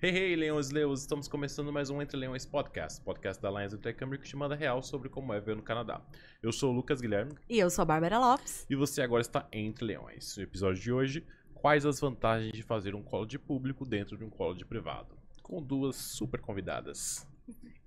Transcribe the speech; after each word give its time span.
Hey, 0.00 0.10
hey, 0.10 0.36
leões 0.36 0.70
e 0.70 0.74
leões, 0.74 1.00
estamos 1.00 1.26
começando 1.26 1.72
mais 1.72 1.90
um 1.90 2.00
Entre 2.00 2.16
Leões 2.16 2.46
Podcast, 2.46 3.00
podcast 3.00 3.42
da 3.42 3.50
Lions 3.50 3.74
Intercâmbio 3.74 4.16
que 4.18 4.28
te 4.28 4.36
manda 4.36 4.54
real 4.54 4.80
sobre 4.80 5.08
como 5.08 5.32
é 5.32 5.40
ver 5.40 5.56
no 5.56 5.62
Canadá. 5.62 6.00
Eu 6.40 6.52
sou 6.52 6.70
o 6.72 6.74
Lucas 6.76 7.00
Guilherme 7.00 7.32
E 7.48 7.58
eu 7.58 7.68
sou 7.68 7.82
a 7.82 7.84
Bárbara 7.84 8.16
Lopes. 8.18 8.64
e 8.70 8.76
você 8.76 9.02
agora 9.02 9.22
está 9.22 9.48
Entre 9.52 9.84
Leões. 9.84 10.36
No 10.36 10.44
episódio 10.44 10.80
de 10.80 10.92
hoje, 10.92 11.26
quais 11.52 11.84
as 11.84 11.98
vantagens 11.98 12.52
de 12.52 12.62
fazer 12.62 12.94
um 12.94 13.02
college 13.02 13.38
público 13.38 13.84
dentro 13.84 14.16
de 14.16 14.22
um 14.22 14.30
college 14.30 14.64
privado? 14.64 15.16
Com 15.42 15.60
duas 15.60 15.96
super 15.96 16.40
convidadas. 16.40 17.26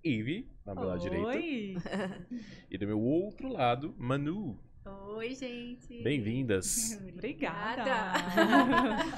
Ivy, 0.03 0.49
na 0.65 0.73
minha 0.75 0.87
lado 0.87 0.99
direita, 0.99 1.27
Oi! 1.27 1.75
e 2.69 2.77
do 2.77 2.87
meu 2.87 2.99
outro 2.99 3.47
lado, 3.47 3.95
Manu. 3.97 4.59
Oi, 4.85 5.35
gente. 5.35 6.01
Bem-vindas. 6.01 6.99
Obrigada! 7.13 7.85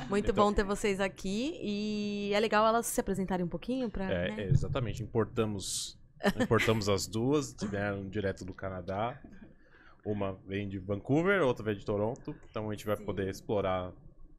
Muito 0.09 0.31
Então- 0.31 0.45
bom 0.45 0.53
ter 0.53 0.63
vocês 0.63 0.99
aqui. 0.99 1.57
E 1.61 2.31
é 2.33 2.39
legal 2.39 2.65
elas 2.67 2.85
se 2.85 2.99
apresentarem 2.99 3.45
um 3.45 3.49
pouquinho 3.49 3.89
pra. 3.89 4.05
É, 4.11 4.31
né? 4.35 4.43
exatamente, 4.45 5.01
importamos, 5.01 5.97
importamos 6.41 6.89
as 6.89 7.07
duas, 7.07 7.55
vieram 7.69 8.09
direto 8.09 8.43
do 8.43 8.53
Canadá. 8.53 9.19
Uma 10.05 10.33
vem 10.45 10.67
de 10.67 10.77
Vancouver, 10.79 11.41
outra 11.43 11.63
vem 11.63 11.75
de 11.77 11.85
Toronto. 11.85 12.35
Então 12.49 12.69
a 12.69 12.73
gente 12.73 12.85
vai 12.85 12.97
Sim. 12.97 13.05
poder 13.05 13.29
explorar 13.29 13.93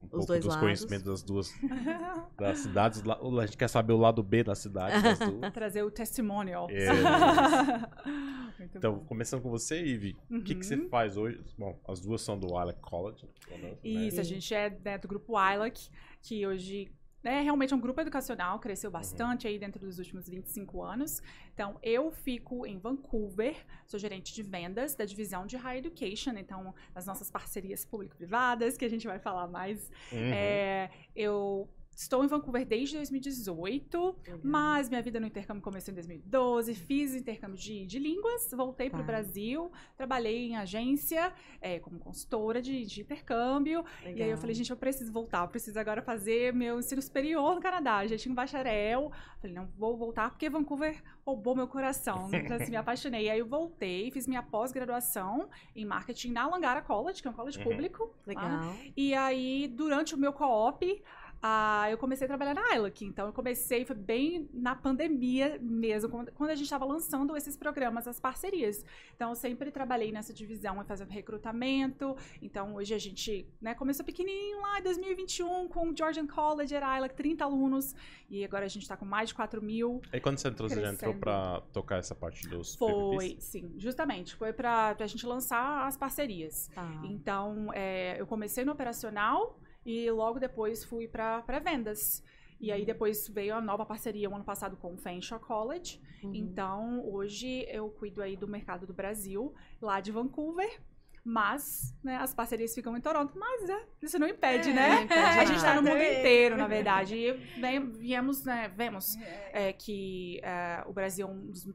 um 0.05 0.09
pouco 0.09 0.27
dois 0.27 0.41
dos 0.41 0.49
lados. 0.55 0.61
conhecimentos 0.61 1.05
das 1.05 1.23
duas 1.23 1.53
das 2.39 2.59
cidades. 2.59 3.03
A 3.07 3.47
gente 3.47 3.57
quer 3.57 3.69
saber 3.69 3.93
o 3.93 3.97
lado 3.99 4.23
B 4.23 4.45
da 4.45 4.55
cidade 4.55 5.03
das 5.03 5.19
duas. 5.19 5.51
Trazer 5.53 5.83
o 5.83 5.91
testimonial. 5.91 6.69
É. 6.71 6.89
Muito 8.59 8.79
Então, 8.79 8.95
bom. 8.95 9.05
começando 9.05 9.43
com 9.43 9.51
você, 9.51 9.81
Ivy, 9.85 10.17
o 10.31 10.43
que, 10.43 10.55
que 10.55 10.65
você 10.65 10.77
Uhum. 10.77 10.89
faz 10.89 11.17
hoje? 11.17 11.41
Bom, 11.59 11.79
as 11.89 12.01
duas 12.01 12.21
são 12.23 12.39
do 12.39 12.57
Alec 12.57 12.81
College. 12.81 13.27
né? 13.51 13.75
Isso, 13.83 14.21
a 14.21 14.25
gente 14.25 14.55
é 14.55 14.71
né, 14.85 14.99
do 14.99 15.09
grupo 15.09 15.33
ILAC, 15.39 15.89
que 16.23 16.47
hoje 16.47 16.91
é 17.25 17.41
realmente 17.41 17.75
um 17.75 17.81
grupo 17.81 18.01
educacional, 18.01 18.59
cresceu 18.59 18.91
bastante 18.91 19.47
aí 19.47 19.59
dentro 19.59 19.81
dos 19.81 19.99
últimos 19.99 20.29
25 20.29 20.83
anos. 20.83 21.23
Então, 21.53 21.79
eu 21.83 22.11
fico 22.11 22.67
em 22.67 22.79
Vancouver, 22.79 23.57
sou 23.87 23.99
gerente 23.99 24.35
de 24.35 24.43
vendas 24.43 24.95
da 24.95 25.05
divisão 25.05 25.47
de 25.47 25.57
Higher 25.57 25.79
Education, 25.79 26.33
então, 26.37 26.75
as 26.95 27.07
nossas 27.07 27.31
parcerias 27.31 27.85
público-privadas, 27.85 28.77
que 28.77 28.85
a 28.85 28.91
gente 28.91 29.07
vai 29.07 29.19
falar 29.19 29.49
mais. 29.49 29.91
Uhum. 30.13 30.33
É, 30.33 30.91
eu 31.15 31.69
estou 31.95 32.25
em 32.25 32.27
Vancouver 32.27 32.67
desde 32.67 32.97
2018, 32.97 34.17
Legal. 34.27 34.41
Mas 34.43 34.89
minha 34.89 35.03
vida 35.03 35.21
no 35.21 35.27
intercâmbio 35.27 35.63
começou 35.63 35.93
em 35.93 35.95
2012, 35.95 36.75
fiz 36.75 37.15
intercâmbio 37.15 37.57
de, 37.57 37.87
de 37.87 37.99
línguas, 37.99 38.51
voltei 38.53 38.91
para 38.91 38.99
o 38.99 39.03
Tá. 39.03 39.07
Brasil, 39.07 39.71
trabalhei 39.97 40.49
em 40.49 40.57
agência 40.57 41.33
é, 41.61 41.79
como 41.79 41.99
consultora 41.99 42.61
de, 42.63 42.85
de 42.87 43.01
intercâmbio. 43.03 43.85
E 44.03 44.07
aí 44.07 44.13
eu 44.15 44.19
Legal. 44.25 44.39
falei, 44.39 44.55
gente, 44.55 44.71
eu 44.71 44.77
preciso 44.77 45.13
voltar, 45.13 45.43
eu 45.45 45.49
preciso 45.49 45.79
agora 45.79 46.03
fazer 46.03 46.53
meu 46.53 46.79
ensino 46.79 47.01
superior 47.03 47.55
no 47.55 47.61
Canadá. 47.61 48.07
Já 48.07 48.17
tinha 48.17 48.33
um 48.33 48.35
bacharel. 48.35 49.13
Falei, 49.41 49.55
não, 49.55 49.67
vou 49.77 49.97
voltar 49.97 50.31
porque 50.31 50.49
Vancouver 50.49 51.03
roubou 51.25 51.55
meu 51.55 51.69
coração. 51.69 52.31
Então, 52.33 52.57
assim, 52.57 52.71
me 52.71 52.77
apaixonei. 52.79 53.29
Aí 53.29 53.39
eu 53.39 53.47
voltei, 53.47 54.11
fiz 54.11 54.27
minha 54.27 54.43
pós-graduação 54.43 55.49
em 55.77 55.85
marketing 55.85 56.33
na 56.33 56.47
Langara 56.47 56.83
College, 56.83 57.21
que 57.23 57.29
é 57.29 57.31
um 57.31 57.35
college 57.35 57.59
Uhum. 57.59 57.65
público. 57.65 58.05
lá. 58.05 58.13
Legal. 58.27 58.77
E 58.97 59.15
aí, 59.15 59.69
durante 59.69 60.15
o 60.15 60.19
meu 60.19 60.33
co-op, 60.33 61.03
ah, 61.47 61.91
eu 61.91 61.99
comecei 61.99 62.25
a 62.25 62.29
trabalhar 62.29 62.55
na 62.55 62.75
ILAC. 62.75 63.05
Então, 63.05 63.27
eu 63.27 63.33
comecei, 63.35 63.85
foi 63.85 63.95
bem 63.95 64.49
na 64.51 64.75
pandemia 64.75 65.59
mesmo, 65.61 66.09
quando, 66.09 66.33
quando 66.33 66.49
a 66.49 66.55
gente 66.55 66.65
estava 66.65 66.87
lançando 66.87 67.37
esses 67.37 67.55
programas, 67.55 68.09
as 68.09 68.19
parcerias. 68.19 68.83
Então, 69.15 69.29
eu 69.29 69.35
sempre 69.35 69.71
trabalhei 69.71 70.11
nessa 70.11 70.33
divisão, 70.33 70.83
fazendo 70.87 71.11
recrutamento. 71.11 72.17
Então, 72.41 72.77
hoje 72.77 72.95
a 72.95 72.99
gente 72.99 73.47
né, 73.61 73.75
começou 73.75 74.07
pequenininho 74.07 74.59
lá 74.63 74.81
em 74.81 74.85
2021 74.85 75.69
com 75.69 75.91
o 75.91 75.95
Georgian 75.95 76.27
College, 76.27 76.75
era 76.75 76.97
ILAC, 76.97 77.15
30 77.15 77.45
alunos. 77.45 77.95
E 78.31 78.43
agora 78.43 78.65
a 78.65 78.69
gente 78.69 78.85
está 78.85 78.97
com 78.97 79.05
mais 79.05 79.29
de 79.29 79.35
4 79.35 79.61
mil. 79.61 80.01
Aí 80.11 80.21
quando 80.21 80.39
você 80.39 80.49
entrou, 80.49 80.67
você 80.67 80.81
já 80.81 80.91
entrou 80.91 81.13
pra 81.13 81.61
tocar 81.75 81.99
essa 81.99 82.15
parte 82.15 82.49
dos 82.49 82.75
Foi, 82.75 83.19
PPPs? 83.19 83.45
sim, 83.45 83.75
justamente. 83.77 84.35
Foi 84.35 84.55
para 84.55 84.97
a 84.99 85.07
gente 85.07 85.27
lançar 85.27 85.87
as 85.87 85.95
parcerias. 85.95 86.71
Tá. 86.75 87.03
Então, 87.05 87.71
é, 87.75 88.19
eu 88.19 88.27
comecei 88.27 88.65
no 88.65 88.73
operacional 88.73 89.61
e 89.85 90.11
logo 90.11 90.39
depois 90.39 90.85
fui 90.85 91.07
para 91.07 91.59
vendas. 91.63 92.23
E 92.61 92.73
aí 92.73 92.87
depois 92.87 93.29
veio 93.29 93.55
a 93.55 93.61
nova 93.61 93.85
parceria 93.85 94.31
o 94.31 94.35
ano 94.35 94.45
passado 94.45 94.77
com 94.77 94.95
o 94.95 94.97
Fanshawe 94.97 95.43
College. 95.43 96.01
Uhum. 96.23 96.35
Então, 96.35 97.07
hoje 97.07 97.67
eu 97.69 97.91
cuido 97.91 98.23
aí 98.23 98.37
do 98.37 98.49
mercado 98.49 98.87
do 98.87 98.95
Brasil, 98.95 99.55
lá 99.81 100.01
de 100.01 100.11
Vancouver. 100.11 100.81
Mas, 101.25 101.97
né, 102.05 102.17
as 102.17 102.35
parcerias 102.35 102.75
ficam 102.75 102.95
em 102.95 103.01
Toronto, 103.01 103.33
mas 103.39 103.67
é, 103.71 103.83
isso 104.03 104.19
não 104.19 104.29
impede, 104.29 104.69
É, 104.69 104.73
né? 104.75 105.03
impede 105.05 105.21
a 105.21 105.45
gente 105.47 105.61
tá 105.63 105.75
no 105.77 105.83
mundo 105.83 105.97
inteiro, 105.97 106.55
na 106.57 106.67
verdade. 106.69 107.17
E 107.17 107.33
vem- 107.59 107.91
viemos, 107.93 108.45
né, 108.45 108.71
vemos 108.77 109.17
é, 109.51 109.73
que 109.73 110.39
é, 110.43 110.83
o 110.87 110.93
Brasil 110.93 111.27
é 111.27 111.31
um 111.31 111.47
dos 111.47 111.67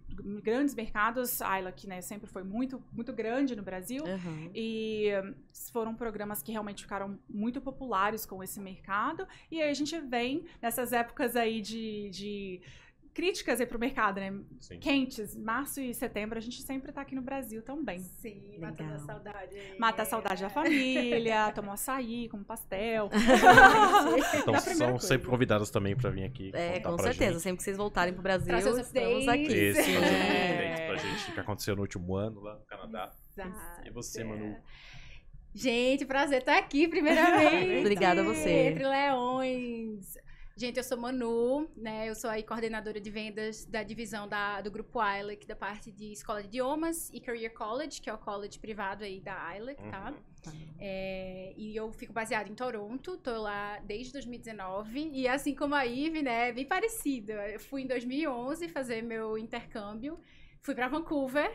grandes 0.43 0.75
mercados. 0.75 1.41
A 1.41 1.49
Ayla, 1.53 1.71
que 1.71 1.87
né, 1.87 1.99
sempre 2.01 2.29
foi 2.29 2.43
muito, 2.43 2.83
muito 2.93 3.11
grande 3.11 3.55
no 3.55 3.63
Brasil. 3.63 4.03
Uhum. 4.03 4.51
E 4.53 5.09
foram 5.73 5.95
programas 5.95 6.43
que 6.43 6.51
realmente 6.51 6.83
ficaram 6.83 7.17
muito 7.27 7.59
populares 7.59 8.27
com 8.27 8.43
esse 8.43 8.59
mercado. 8.59 9.27
E 9.49 9.59
aí 9.61 9.69
a 9.71 9.73
gente 9.73 9.99
vem 9.99 10.45
nessas 10.61 10.93
épocas 10.93 11.35
aí 11.35 11.59
de, 11.59 12.09
de 12.11 12.61
críticas 13.19 13.59
aí 13.59 13.65
pro 13.65 13.77
mercado, 13.77 14.17
né? 14.21 14.33
Sim. 14.61 14.79
Quentes, 14.79 15.35
março 15.35 15.81
e 15.81 15.93
setembro, 15.93 16.37
a 16.37 16.41
gente 16.41 16.61
sempre 16.61 16.91
tá 16.93 17.01
aqui 17.01 17.13
no 17.15 17.21
Brasil 17.21 17.61
também. 17.61 17.99
Sim, 17.99 18.41
Legal. 18.53 18.69
matando 18.71 18.93
a 18.93 18.99
saudade. 18.99 19.55
Mata 19.77 20.01
a 20.03 20.05
saudade 20.05 20.41
da 20.41 20.49
família, 20.49 21.51
toma 21.53 21.69
um 21.69 21.71
açaí, 21.73 22.29
com 22.29 22.41
pastel. 22.43 23.09
Então 24.39 24.53
Da 24.53 24.59
são 24.61 24.91
coisa. 24.91 25.07
sempre 25.07 25.27
convidadas 25.27 25.69
também 25.69 25.95
pra 25.97 26.09
vir 26.09 26.23
aqui. 26.23 26.51
É, 26.53 26.79
com 26.79 26.95
pra 26.95 27.03
certeza. 27.07 27.33
gente. 27.33 27.41
Sempre 27.41 27.57
que 27.57 27.63
vocês 27.63 27.75
voltarem 27.77 28.13
pro 28.13 28.23
Brasil, 28.23 28.55
os 28.55 28.77
estamos 28.77 28.87
updates. 28.87 29.27
aqui. 29.27 29.69
Isso, 29.69 29.81
Sim. 29.83 29.95
É. 29.95 29.97
updates 29.97 30.85
pra 30.87 30.95
gente 30.97 31.29
o 31.29 31.33
que 31.33 31.39
aconteceu 31.41 31.75
no 31.75 31.81
último 31.81 32.15
ano 32.15 32.39
lá 32.39 32.55
no 32.55 32.65
Canadá. 32.65 33.11
Exato. 33.37 33.87
E 33.87 33.91
você, 33.91 34.23
Manu? 34.23 34.55
Gente, 35.53 36.05
prazer 36.05 36.39
estar 36.39 36.57
aqui, 36.57 36.87
primeiramente. 36.87 37.79
Obrigada 37.79 38.21
a 38.21 38.23
você. 38.23 38.49
Entre 38.69 38.87
Leões. 38.87 40.17
Gente, 40.59 40.75
eu 40.75 40.83
sou 40.83 40.97
Manu, 40.97 41.69
né? 41.77 42.09
Eu 42.09 42.13
sou 42.13 42.29
aí 42.29 42.43
coordenadora 42.43 42.99
de 42.99 43.09
vendas 43.09 43.63
da 43.63 43.81
divisão 43.81 44.27
da, 44.27 44.59
do 44.59 44.69
grupo 44.69 44.99
ILEC, 45.01 45.47
da 45.47 45.55
parte 45.55 45.89
de 45.89 46.11
escola 46.11 46.41
de 46.41 46.49
idiomas 46.49 47.09
e 47.13 47.21
Career 47.21 47.53
College, 47.53 48.01
que 48.01 48.09
é 48.09 48.13
o 48.13 48.17
college 48.17 48.59
privado 48.59 49.05
aí 49.05 49.21
da 49.21 49.55
ILEC, 49.55 49.81
tá? 49.89 50.13
Uhum. 50.45 50.51
É, 50.77 51.53
e 51.55 51.73
eu 51.77 51.89
fico 51.93 52.11
baseada 52.11 52.49
em 52.49 52.55
Toronto, 52.55 53.15
tô 53.19 53.41
lá 53.41 53.79
desde 53.85 54.11
2019. 54.11 55.11
E 55.13 55.29
assim 55.29 55.55
como 55.55 55.75
a 55.75 55.85
Ive, 55.85 56.21
né, 56.21 56.51
bem 56.51 56.65
parecida. 56.65 57.35
Eu 57.47 57.59
fui 57.61 57.83
em 57.83 57.87
2011 57.87 58.67
fazer 58.67 59.01
meu 59.01 59.37
intercâmbio, 59.37 60.19
fui 60.59 60.75
pra 60.75 60.89
Vancouver. 60.89 61.49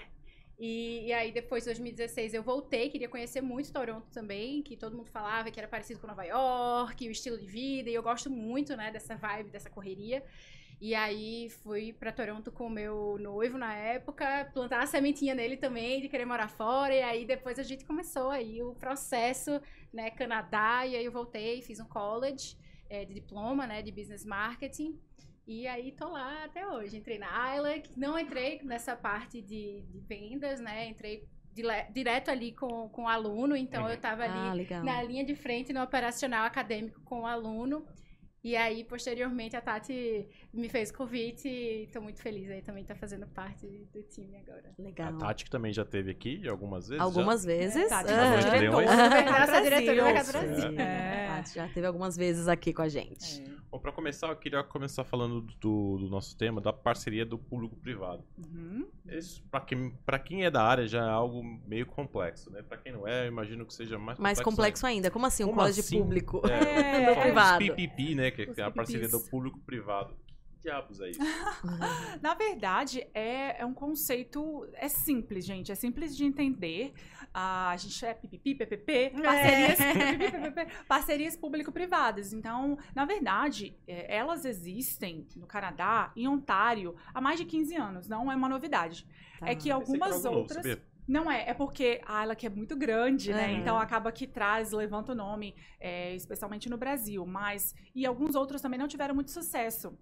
E, 0.59 1.06
e 1.06 1.12
aí 1.12 1.32
depois, 1.32 1.65
em 1.65 1.66
2016, 1.66 2.34
eu 2.34 2.42
voltei, 2.42 2.88
queria 2.88 3.09
conhecer 3.09 3.41
muito 3.41 3.72
Toronto 3.72 4.06
também, 4.12 4.62
que 4.62 4.76
todo 4.76 4.97
mundo 4.97 5.10
falava 5.10 5.50
que 5.50 5.59
era 5.59 5.69
parecido 5.69 6.00
com 6.00 6.06
Nova 6.06 6.25
York, 6.25 7.09
o 7.09 7.10
estilo 7.10 7.37
de 7.38 7.47
vida, 7.47 7.91
e 7.91 7.94
eu 7.94 8.03
gosto 8.03 8.31
muito, 8.31 8.76
né, 8.76 8.91
dessa 8.93 9.16
vibe, 9.16 9.50
dessa 9.50 9.69
correria. 9.69 10.22
E 10.81 10.94
aí 10.94 11.48
fui 11.62 11.93
pra 11.93 12.12
Toronto 12.12 12.53
com 12.53 12.66
o 12.66 12.70
meu 12.70 13.16
noivo 13.19 13.56
na 13.56 13.75
época, 13.75 14.50
plantar 14.53 14.82
a 14.82 14.87
sementinha 14.87 15.34
nele 15.34 15.56
também 15.56 16.00
de 16.00 16.09
querer 16.09 16.26
morar 16.26 16.48
fora. 16.48 16.94
E 16.94 17.03
aí 17.03 17.25
depois 17.25 17.59
a 17.59 17.62
gente 17.62 17.84
começou 17.84 18.31
aí 18.31 18.62
o 18.62 18.75
processo, 18.75 19.60
né, 19.93 20.10
Canadá, 20.10 20.87
e 20.87 20.97
aí 20.97 21.04
eu 21.04 21.12
voltei, 21.12 21.62
fiz 21.62 21.81
um 21.81 21.87
college 21.87 22.56
eh, 22.91 23.04
de 23.04 23.14
diploma, 23.14 23.66
né, 23.66 23.82
de 23.82 23.91
business 23.91 24.25
marketing. 24.25 24.98
E 25.47 25.66
aí 25.66 25.93
tô 25.93 26.09
lá 26.09 26.44
até 26.44 26.66
hoje. 26.66 26.97
Entrei 26.97 27.19
na 27.19 27.56
ILEC, 27.56 27.91
não 27.99 28.19
entrei 28.19 28.60
nessa 28.62 28.97
parte 28.97 29.43
de, 29.43 29.82
de 29.82 30.00
vendas, 30.00 30.59
né? 30.60 30.88
Entrei 30.88 31.28
dile- 31.53 31.84
direto 31.93 32.31
ali 32.31 32.53
com, 32.53 32.88
com 32.88 33.03
o 33.05 33.09
aluno, 33.09 33.55
então 33.56 33.84
Uhum. 33.84 33.91
eu 33.91 34.00
tava 34.00 34.25
ali 34.25 34.66
Ah, 34.72 34.82
na 34.82 35.03
linha 35.03 35.25
de 35.25 35.34
frente 35.34 35.72
no 35.72 35.82
operacional 35.82 36.44
acadêmico 36.44 37.00
com 37.03 37.21
o 37.22 37.27
aluno. 37.27 37.87
E 38.44 38.55
aí, 38.56 38.84
posteriormente, 38.84 39.56
a 39.56 39.60
Tati 39.62 40.28
me 40.53 40.69
fez 40.69 40.91
o 40.91 40.94
convite 40.94 41.49
e 41.49 41.87
tô 41.91 41.99
muito 42.02 42.20
feliz 42.20 42.50
aí 42.50 42.61
também 42.61 42.85
tá 42.85 42.94
fazendo 42.94 43.26
parte 43.26 43.67
do 43.91 44.02
time 44.02 44.37
agora. 44.37 44.70
A 44.79 44.82
Legal. 44.82 45.17
Tati 45.17 45.44
que 45.46 45.50
também 45.50 45.73
já 45.73 45.82
teve 45.82 46.11
aqui 46.11 46.46
algumas 46.46 46.87
vezes. 46.88 47.02
Algumas 47.02 47.43
vezes. 47.43 47.88
Tati, 47.88 48.11
nossa 48.11 48.23
Aham. 48.23 48.37
diretora 48.37 48.61
Leões. 48.61 48.91
do 48.91 48.96
Mercado 48.96 49.25
Nossa 49.31 49.46
Brasil. 49.46 49.62
diretora 49.64 49.96
do 49.96 50.05
Mercado 50.05 50.32
Brasil. 50.32 50.70
Sim, 50.70 50.76
É. 50.79 51.26
a 51.29 51.37
Tati 51.37 51.55
já 51.55 51.69
teve 51.69 51.87
algumas 51.87 52.17
vezes 52.19 52.46
aqui 52.46 52.75
com 52.75 52.82
a 52.82 52.88
gente. 52.88 53.41
É. 53.43 53.46
Já. 53.46 53.55
Bom, 53.70 53.79
pra 53.81 53.91
começar, 53.91 54.29
eu 54.29 54.37
queria 54.37 54.62
começar 54.62 55.02
falando 55.02 55.40
do, 55.40 55.97
do 55.99 56.08
nosso 56.08 56.37
tema, 56.37 56.61
da 56.61 56.73
parceria 56.73 57.26
do 57.26 57.37
público-privado. 57.37 58.23
Uhum. 58.38 58.87
Isso, 59.08 59.43
pra 59.50 59.61
quem, 59.61 59.90
pra 60.06 60.17
quem 60.19 60.44
é 60.44 60.50
da 60.50 60.62
área, 60.62 60.87
já 60.87 61.02
é 61.05 61.08
algo 61.11 61.43
meio 61.67 61.85
complexo, 61.85 62.52
né? 62.52 62.62
Pra 62.62 62.76
quem 62.79 62.93
não 62.93 63.08
é, 63.08 63.25
eu 63.25 63.29
imagino 63.29 63.67
que 63.67 63.75
seja 63.75 63.99
mais 63.99 64.17
Mais 64.19 64.40
complexo 64.40 64.87
ainda. 64.87 65.11
Como 65.11 65.26
assim? 65.26 65.43
Um 65.43 65.49
Como 65.49 65.58
college 65.61 65.81
assim? 65.81 65.99
público? 65.99 66.40
É, 66.47 67.11
É. 67.14 67.20
Privado. 67.23 67.58
PPP, 67.58 68.14
né? 68.14 68.31
Que 68.34 68.60
é 68.60 68.64
a 68.64 68.70
parceria 68.70 69.08
do 69.08 69.20
público-privado. 69.20 70.16
diabos 70.62 71.00
é 71.00 71.10
isso? 71.10 71.20
Na 72.20 72.34
verdade, 72.34 73.06
é, 73.14 73.60
é 73.60 73.66
um 73.66 73.75
conceito. 73.75 74.66
É 74.75 74.88
simples, 74.88 75.44
gente. 75.44 75.70
É 75.70 75.75
simples 75.75 76.16
de 76.16 76.25
entender. 76.25 76.92
Ah, 77.32 77.70
a 77.70 77.76
gente 77.76 78.04
é 78.04 78.14
pipipi, 78.14 78.54
PPP, 78.54 79.12
parcerias, 79.22 79.78
pipipi, 79.78 80.31
PPP, 80.31 80.72
parcerias 80.86 81.36
público-privadas. 81.36 82.32
Então, 82.32 82.78
na 82.94 83.04
verdade, 83.04 83.76
é, 83.86 84.16
elas 84.16 84.44
existem 84.44 85.26
no 85.37 85.46
Canadá, 85.46 86.12
em 86.16 86.28
Ontário, 86.28 86.94
há 87.12 87.20
mais 87.20 87.38
de 87.38 87.44
15 87.44 87.75
anos. 87.76 88.08
Não 88.08 88.30
é 88.30 88.37
uma 88.37 88.48
novidade. 88.48 89.06
Tá. 89.38 89.48
É 89.48 89.54
que 89.54 89.70
algumas 89.70 90.22
novo, 90.22 90.38
outras. 90.38 90.58
sabia? 90.58 90.94
Não 91.06 91.30
é, 91.30 91.50
é 91.50 91.54
porque 91.54 92.00
a 92.06 92.22
ela 92.22 92.34
que 92.34 92.46
é 92.46 92.50
muito 92.50 92.76
grande, 92.76 93.32
né? 93.32 93.48
Uhum. 93.48 93.58
Então 93.58 93.78
acaba 93.78 94.10
que 94.10 94.26
traz, 94.26 94.72
levanta 94.72 95.12
o 95.12 95.14
nome, 95.14 95.54
é, 95.78 96.14
especialmente 96.14 96.68
no 96.68 96.78
Brasil. 96.78 97.24
Mas. 97.26 97.74
E 97.94 98.06
alguns 98.06 98.34
outros 98.34 98.62
também 98.62 98.78
não 98.78 98.88
tiveram 98.88 99.14
muito 99.14 99.30
sucesso. 99.30 99.96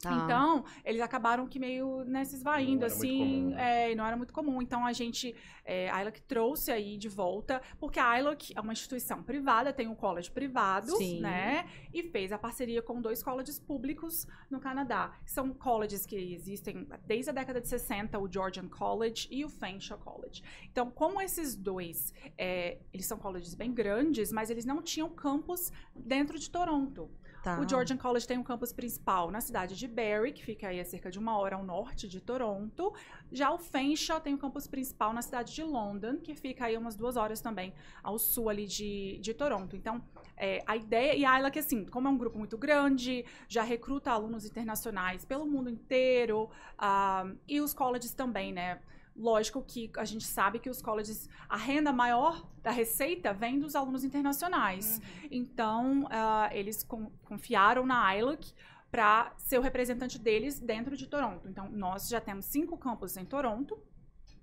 Tá. 0.00 0.24
Então, 0.24 0.64
eles 0.82 1.00
acabaram 1.02 1.46
que 1.46 1.58
meio 1.58 2.04
né, 2.04 2.24
se 2.24 2.36
esvaindo, 2.36 2.80
Não 2.80 2.86
era 2.86 2.94
muito 2.94 3.04
assim, 3.04 3.18
comum, 3.18 3.50
né? 3.50 3.84
é, 3.84 3.92
e 3.92 3.94
não 3.94 4.06
era 4.06 4.16
muito 4.16 4.32
comum. 4.32 4.62
Então, 4.62 4.86
a 4.86 4.92
gente, 4.94 5.34
é, 5.62 5.90
a 5.90 6.00
ILAC 6.00 6.22
trouxe 6.22 6.72
aí 6.72 6.96
de 6.96 7.08
volta, 7.08 7.60
porque 7.78 8.00
a 8.00 8.18
ILAC 8.18 8.54
é 8.56 8.60
uma 8.60 8.72
instituição 8.72 9.22
privada, 9.22 9.72
tem 9.74 9.88
um 9.88 9.94
college 9.94 10.30
privado, 10.30 10.96
Sim. 10.96 11.20
né? 11.20 11.68
E 11.92 12.02
fez 12.02 12.32
a 12.32 12.38
parceria 12.38 12.80
com 12.80 13.00
dois 13.00 13.22
colleges 13.22 13.58
públicos 13.58 14.26
no 14.50 14.58
Canadá. 14.58 15.12
São 15.26 15.52
colleges 15.52 16.06
que 16.06 16.16
existem 16.16 16.88
desde 17.06 17.30
a 17.30 17.32
década 17.34 17.60
de 17.60 17.68
60, 17.68 18.18
o 18.18 18.32
Georgian 18.32 18.68
College 18.68 19.28
e 19.30 19.44
o 19.44 19.50
Fanshawe 19.50 20.00
College. 20.00 20.42
Então, 20.70 20.90
como 20.90 21.20
esses 21.20 21.54
dois, 21.54 22.14
é, 22.38 22.78
eles 22.90 23.04
são 23.04 23.18
colleges 23.18 23.54
bem 23.54 23.72
grandes, 23.74 24.32
mas 24.32 24.48
eles 24.48 24.64
não 24.64 24.80
tinham 24.80 25.10
campus 25.10 25.70
dentro 25.94 26.38
de 26.38 26.48
Toronto. 26.50 27.10
Tá. 27.42 27.58
O 27.58 27.66
Georgian 27.66 27.96
College 27.96 28.26
tem 28.26 28.36
um 28.36 28.42
campus 28.42 28.72
principal 28.72 29.30
na 29.30 29.40
cidade 29.40 29.74
de 29.74 29.88
Barrie, 29.88 30.32
que 30.32 30.44
fica 30.44 30.68
aí 30.68 30.78
a 30.78 30.84
cerca 30.84 31.10
de 31.10 31.18
uma 31.18 31.38
hora 31.38 31.56
ao 31.56 31.64
norte 31.64 32.06
de 32.06 32.20
Toronto. 32.20 32.92
Já 33.32 33.50
o 33.50 33.58
Fanshawe 33.58 34.20
tem 34.20 34.34
um 34.34 34.38
campus 34.38 34.66
principal 34.66 35.12
na 35.12 35.22
cidade 35.22 35.54
de 35.54 35.62
London, 35.62 36.18
que 36.18 36.34
fica 36.34 36.66
aí 36.66 36.76
umas 36.76 36.96
duas 36.96 37.16
horas 37.16 37.40
também 37.40 37.72
ao 38.02 38.18
sul 38.18 38.50
ali 38.50 38.66
de, 38.66 39.18
de 39.20 39.32
Toronto. 39.32 39.74
Então, 39.74 40.02
é, 40.36 40.62
a 40.66 40.76
ideia... 40.76 41.14
E 41.14 41.24
a 41.24 41.32
Ayla, 41.32 41.50
que 41.50 41.58
assim, 41.58 41.86
como 41.86 42.08
é 42.08 42.10
um 42.10 42.18
grupo 42.18 42.36
muito 42.38 42.58
grande, 42.58 43.24
já 43.48 43.62
recruta 43.62 44.10
alunos 44.10 44.44
internacionais 44.44 45.24
pelo 45.24 45.46
mundo 45.46 45.70
inteiro. 45.70 46.50
ah, 46.78 47.24
e 47.48 47.60
os 47.60 47.72
colleges 47.72 48.12
também, 48.12 48.52
né? 48.52 48.80
Lógico 49.20 49.62
que 49.62 49.90
a 49.98 50.04
gente 50.04 50.24
sabe 50.24 50.58
que 50.58 50.70
os 50.70 50.80
colleges, 50.80 51.28
a 51.48 51.56
renda 51.56 51.92
maior 51.92 52.48
da 52.62 52.70
receita 52.70 53.32
vem 53.34 53.58
dos 53.58 53.76
alunos 53.76 54.02
internacionais. 54.02 55.00
Então, 55.30 56.06
ah, 56.10 56.48
eles 56.52 56.82
con- 56.82 57.10
confiaram 57.24 57.84
na 57.84 58.16
ILAC 58.16 58.52
para 58.90 59.32
ser 59.36 59.58
o 59.58 59.62
representante 59.62 60.18
deles 60.18 60.58
dentro 60.58 60.96
de 60.96 61.06
Toronto. 61.06 61.46
Então, 61.48 61.68
nós 61.70 62.08
já 62.08 62.20
temos 62.20 62.46
cinco 62.46 62.78
campos 62.78 63.16
em 63.16 63.24
Toronto. 63.26 63.78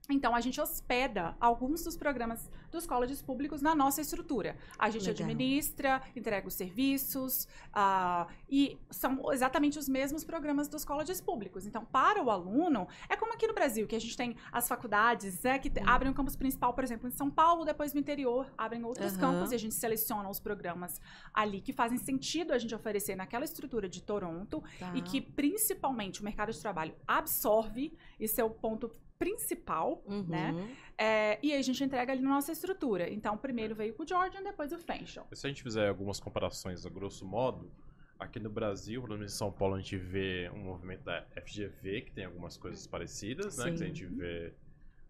Então, 0.09 0.33
a 0.33 0.39
gente 0.39 0.59
hospeda 0.61 1.35
alguns 1.39 1.83
dos 1.83 1.97
programas 1.97 2.49
dos 2.71 2.85
colleges 2.87 3.21
públicos 3.21 3.61
na 3.61 3.75
nossa 3.75 3.99
estrutura. 3.99 4.55
A 4.79 4.89
gente 4.89 5.05
Legal. 5.05 5.13
administra, 5.25 6.01
entrega 6.15 6.47
os 6.47 6.53
serviços, 6.53 7.45
ah, 7.73 8.27
e 8.49 8.77
são 8.89 9.31
exatamente 9.33 9.77
os 9.77 9.89
mesmos 9.89 10.23
programas 10.23 10.69
dos 10.69 10.85
colleges 10.85 11.19
públicos. 11.19 11.65
Então, 11.65 11.83
para 11.83 12.23
o 12.23 12.29
aluno, 12.31 12.87
é 13.09 13.17
como 13.17 13.33
aqui 13.33 13.47
no 13.47 13.53
Brasil, 13.53 13.85
que 13.85 13.95
a 13.95 13.99
gente 13.99 14.15
tem 14.15 14.35
as 14.51 14.67
faculdades, 14.67 15.41
né, 15.43 15.59
que 15.59 15.69
te- 15.69 15.81
Hum. 15.81 15.83
abrem 15.87 16.09
um 16.09 16.13
campus 16.13 16.35
principal, 16.37 16.73
por 16.73 16.83
exemplo, 16.85 17.07
em 17.07 17.11
São 17.11 17.29
Paulo, 17.29 17.65
depois 17.65 17.93
no 17.93 17.99
interior, 17.99 18.47
abrem 18.57 18.83
outros 18.85 19.13
Aham. 19.13 19.19
campos 19.33 19.51
e 19.51 19.55
a 19.55 19.59
gente 19.59 19.75
seleciona 19.75 20.29
os 20.29 20.39
programas 20.39 21.01
ali 21.33 21.59
que 21.59 21.73
fazem 21.73 21.97
sentido 21.97 22.53
a 22.53 22.57
gente 22.57 22.73
oferecer 22.73 23.15
naquela 23.15 23.43
estrutura 23.43 23.89
de 23.89 24.01
Toronto 24.01 24.63
Tá. 24.79 24.93
e 24.95 25.01
que 25.01 25.19
principalmente 25.19 26.21
o 26.21 26.23
mercado 26.23 26.51
de 26.53 26.59
trabalho 26.61 26.95
absorve, 27.05 27.93
esse 28.19 28.39
é 28.39 28.43
o 28.43 28.49
ponto 28.49 28.89
principal, 29.19 30.03
Uhum. 30.05 30.23
né? 30.27 30.75
É, 30.97 31.39
e 31.43 31.53
aí 31.53 31.59
a 31.59 31.61
gente 31.61 31.83
entrega 31.83 32.11
ali 32.11 32.21
na 32.21 32.29
nossa 32.29 32.51
estrutura. 32.51 33.09
Então, 33.09 33.37
primeiro 33.37 33.75
veio 33.75 33.93
com 33.93 34.03
o 34.03 34.07
Jordan, 34.07 34.41
depois 34.43 34.71
o 34.71 34.77
Fanshawe. 34.77 35.27
Se 35.33 35.45
a 35.45 35.49
gente 35.49 35.63
fizer 35.63 35.87
algumas 35.89 36.19
comparações 36.19 36.85
a 36.85 36.89
grosso 36.89 37.25
modo, 37.25 37.71
aqui 38.19 38.39
no 38.39 38.49
Brasil, 38.49 39.01
pelo 39.01 39.15
menos 39.17 39.33
em 39.33 39.37
São 39.37 39.51
Paulo, 39.51 39.75
a 39.75 39.79
gente 39.79 39.97
vê 39.97 40.49
um 40.53 40.63
movimento 40.63 41.03
da 41.03 41.25
FGV, 41.45 42.01
que 42.01 42.11
tem 42.11 42.25
algumas 42.25 42.57
coisas 42.57 42.85
parecidas, 42.87 43.57
né? 43.57 43.71
Que 43.71 43.77
Sim. 43.77 43.83
a 43.83 43.87
gente 43.87 44.05
vê 44.05 44.53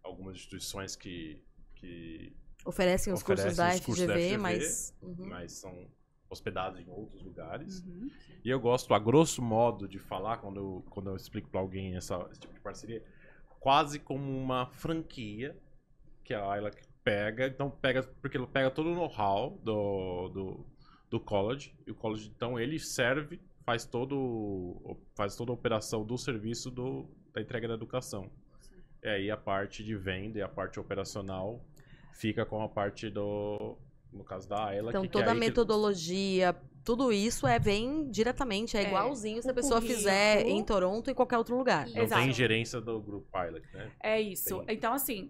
algumas 0.04 0.36
instituições 0.36 0.96
que, 0.96 1.42
que 1.76 2.36
Oferecem 2.66 3.14
os 3.14 3.24
cursos 3.24 3.46
Oferecem 3.46 3.66
da 3.66 3.76
os 3.76 3.86
cursos 3.86 4.06
da 4.08 4.14
FGV, 4.14 4.26
FGV, 4.26 4.38
mas. 4.38 4.98
Uhum. 5.02 5.26
mas 5.30 5.52
são 5.54 5.88
hospedados 6.30 6.80
em 6.82 6.90
outros 6.90 7.24
lugares. 7.24 7.82
Uhum. 7.84 8.10
E 8.44 8.50
eu 8.50 8.60
gosto, 8.60 8.94
a 8.94 9.00
grosso 9.00 9.42
modo, 9.42 9.88
de 9.88 9.98
falar, 9.98 10.38
quando 10.38 10.58
eu, 10.60 10.86
quando 10.90 11.10
eu 11.10 11.16
explico 11.16 11.50
pra 11.50 11.62
alguém 11.62 11.96
essa, 11.96 12.28
esse 12.32 12.42
tipo 12.42 12.54
de 12.54 12.60
parceria, 12.60 13.02
quase 13.68 14.00
como 14.00 14.32
uma 14.32 14.66
franquia 14.68 15.54
que 16.24 16.34
a 16.34 16.50
Ayla 16.50 16.72
pega. 17.04 17.48
Então, 17.48 17.70
pega, 17.70 18.02
porque 18.22 18.38
ele 18.38 18.48
pega 18.48 18.72
todo 18.72 18.90
o 18.90 18.96
know-how 18.96 19.60
do, 19.62 20.30
do, 20.30 20.66
do 21.10 21.20
college. 21.20 21.76
E 21.86 21.92
o 21.92 21.96
college, 21.96 22.32
então, 22.34 22.58
ele 22.58 22.80
serve, 22.80 23.42
faz, 23.66 23.84
todo, 23.84 24.98
faz 25.18 25.36
toda 25.36 25.52
a 25.52 25.54
operação 25.54 26.06
do 26.06 26.18
serviço 26.18 26.72
do, 26.72 27.10
da 27.34 27.42
entrega 27.42 27.68
da 27.68 27.74
educação. 27.74 28.32
E 29.04 29.10
aí 29.10 29.30
a 29.30 29.36
parte 29.36 29.84
de 29.84 29.98
venda 29.98 30.40
e 30.40 30.42
a 30.42 30.48
parte 30.48 30.80
operacional 30.80 31.62
fica 32.14 32.46
com 32.46 32.64
a 32.64 32.70
parte 32.70 33.10
do. 33.10 33.78
No 34.14 34.24
caso 34.24 34.48
da 34.48 34.68
Ayla. 34.68 34.92
Então, 34.92 35.02
que, 35.02 35.10
que 35.10 35.18
é 35.18 35.20
toda 35.20 35.32
a 35.32 35.34
aí 35.34 35.40
que- 35.42 35.46
metodologia, 35.46 36.56
tudo 36.88 37.12
isso 37.12 37.46
é 37.46 37.60
vem 37.60 38.10
diretamente, 38.10 38.78
é, 38.78 38.84
É, 38.84 38.88
igualzinho 38.88 39.42
se 39.44 39.50
a 39.50 39.54
pessoa 39.54 39.82
currículo. 39.82 39.98
fizer 39.98 40.48
em 40.48 40.64
Toronto 40.64 41.10
ou 41.10 41.12
em 41.12 41.14
qualquer 41.14 41.38
outro 41.38 41.58
lugar. 41.58 41.86
Não 41.90 42.04
Exato. 42.04 42.22
tem 42.22 42.32
gerência 42.32 42.80
do 42.80 43.02
grupo 43.02 43.28
Pilot, 43.30 43.68
né? 43.74 43.92
É 44.02 44.22
isso. 44.22 44.64
Tem. 44.64 44.74
Então, 44.78 44.94
assim, 44.94 45.30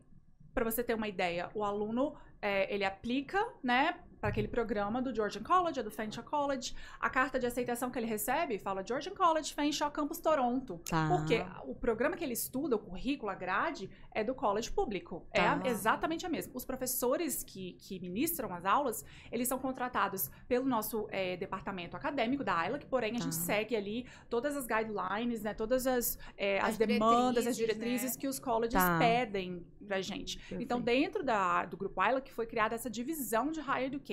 para 0.53 0.63
você 0.63 0.83
ter 0.83 0.93
uma 0.93 1.07
ideia, 1.07 1.49
o 1.55 1.63
aluno, 1.63 2.13
é, 2.39 2.71
ele 2.71 2.85
aplica, 2.85 3.43
né, 3.63 3.95
para 4.19 4.29
aquele 4.29 4.47
programa 4.47 5.01
do 5.01 5.13
Georgian 5.13 5.43
College, 5.43 5.79
ou 5.79 5.83
do 5.83 5.91
Fanshawe 5.91 6.25
College. 6.27 6.73
A 6.99 7.09
carta 7.09 7.39
de 7.39 7.45
aceitação 7.45 7.89
que 7.91 7.99
ele 7.99 8.07
recebe 8.07 8.57
fala 8.57 8.83
Georgian 8.85 9.13
College, 9.13 9.53
Fanshawe 9.53 9.91
Campus 9.91 10.19
Toronto. 10.19 10.81
Tá. 10.89 11.07
Porque 11.07 11.45
o 11.65 11.75
programa 11.75 12.15
que 12.15 12.23
ele 12.23 12.33
estuda, 12.33 12.75
o 12.75 12.79
currículo, 12.79 13.31
a 13.31 13.35
grade, 13.35 13.89
é 14.13 14.23
do 14.23 14.33
college 14.33 14.71
público. 14.71 15.25
É 15.31 15.41
Tá. 15.41 15.61
a- 15.63 15.67
exatamente 15.67 16.25
a 16.25 16.29
mesma. 16.29 16.51
Os 16.55 16.65
professores 16.65 17.43
que, 17.43 17.73
que 17.73 17.99
ministram 17.99 18.51
as 18.53 18.65
aulas, 18.65 19.05
eles 19.31 19.47
são 19.47 19.59
contratados 19.59 20.31
pelo 20.47 20.65
nosso 20.65 21.07
é, 21.11 21.37
departamento 21.37 21.95
acadêmico 21.95 22.43
da 22.43 22.65
ILAC, 22.67 22.85
porém 22.87 23.11
a 23.15 23.17
Tá. 23.19 23.23
gente 23.25 23.35
segue 23.35 23.75
ali 23.75 24.05
todas 24.29 24.55
as 24.57 24.65
guidelines, 24.65 25.43
né, 25.43 25.53
todas 25.53 25.85
as, 25.85 26.17
é, 26.37 26.59
as, 26.59 26.69
As 26.69 26.77
demandas, 26.77 27.45
as 27.45 27.55
diretrizes, 27.55 28.13
né? 28.15 28.19
que 28.21 28.27
os 28.27 28.39
colleges 28.39 28.73
Tá. 28.81 28.97
pedem 28.97 29.65
pra 29.87 30.01
gente. 30.01 30.37
Então, 30.59 30.81
Perfeito. 30.81 31.03
dentro 31.05 31.23
da, 31.23 31.65
do 31.65 31.77
grupo 31.77 32.01
ILAC 32.03 32.31
foi 32.31 32.45
criada 32.47 32.73
essa 32.75 32.89
divisão 32.89 33.51
de 33.51 33.59
Higher 33.61 33.85
Education 33.85 34.06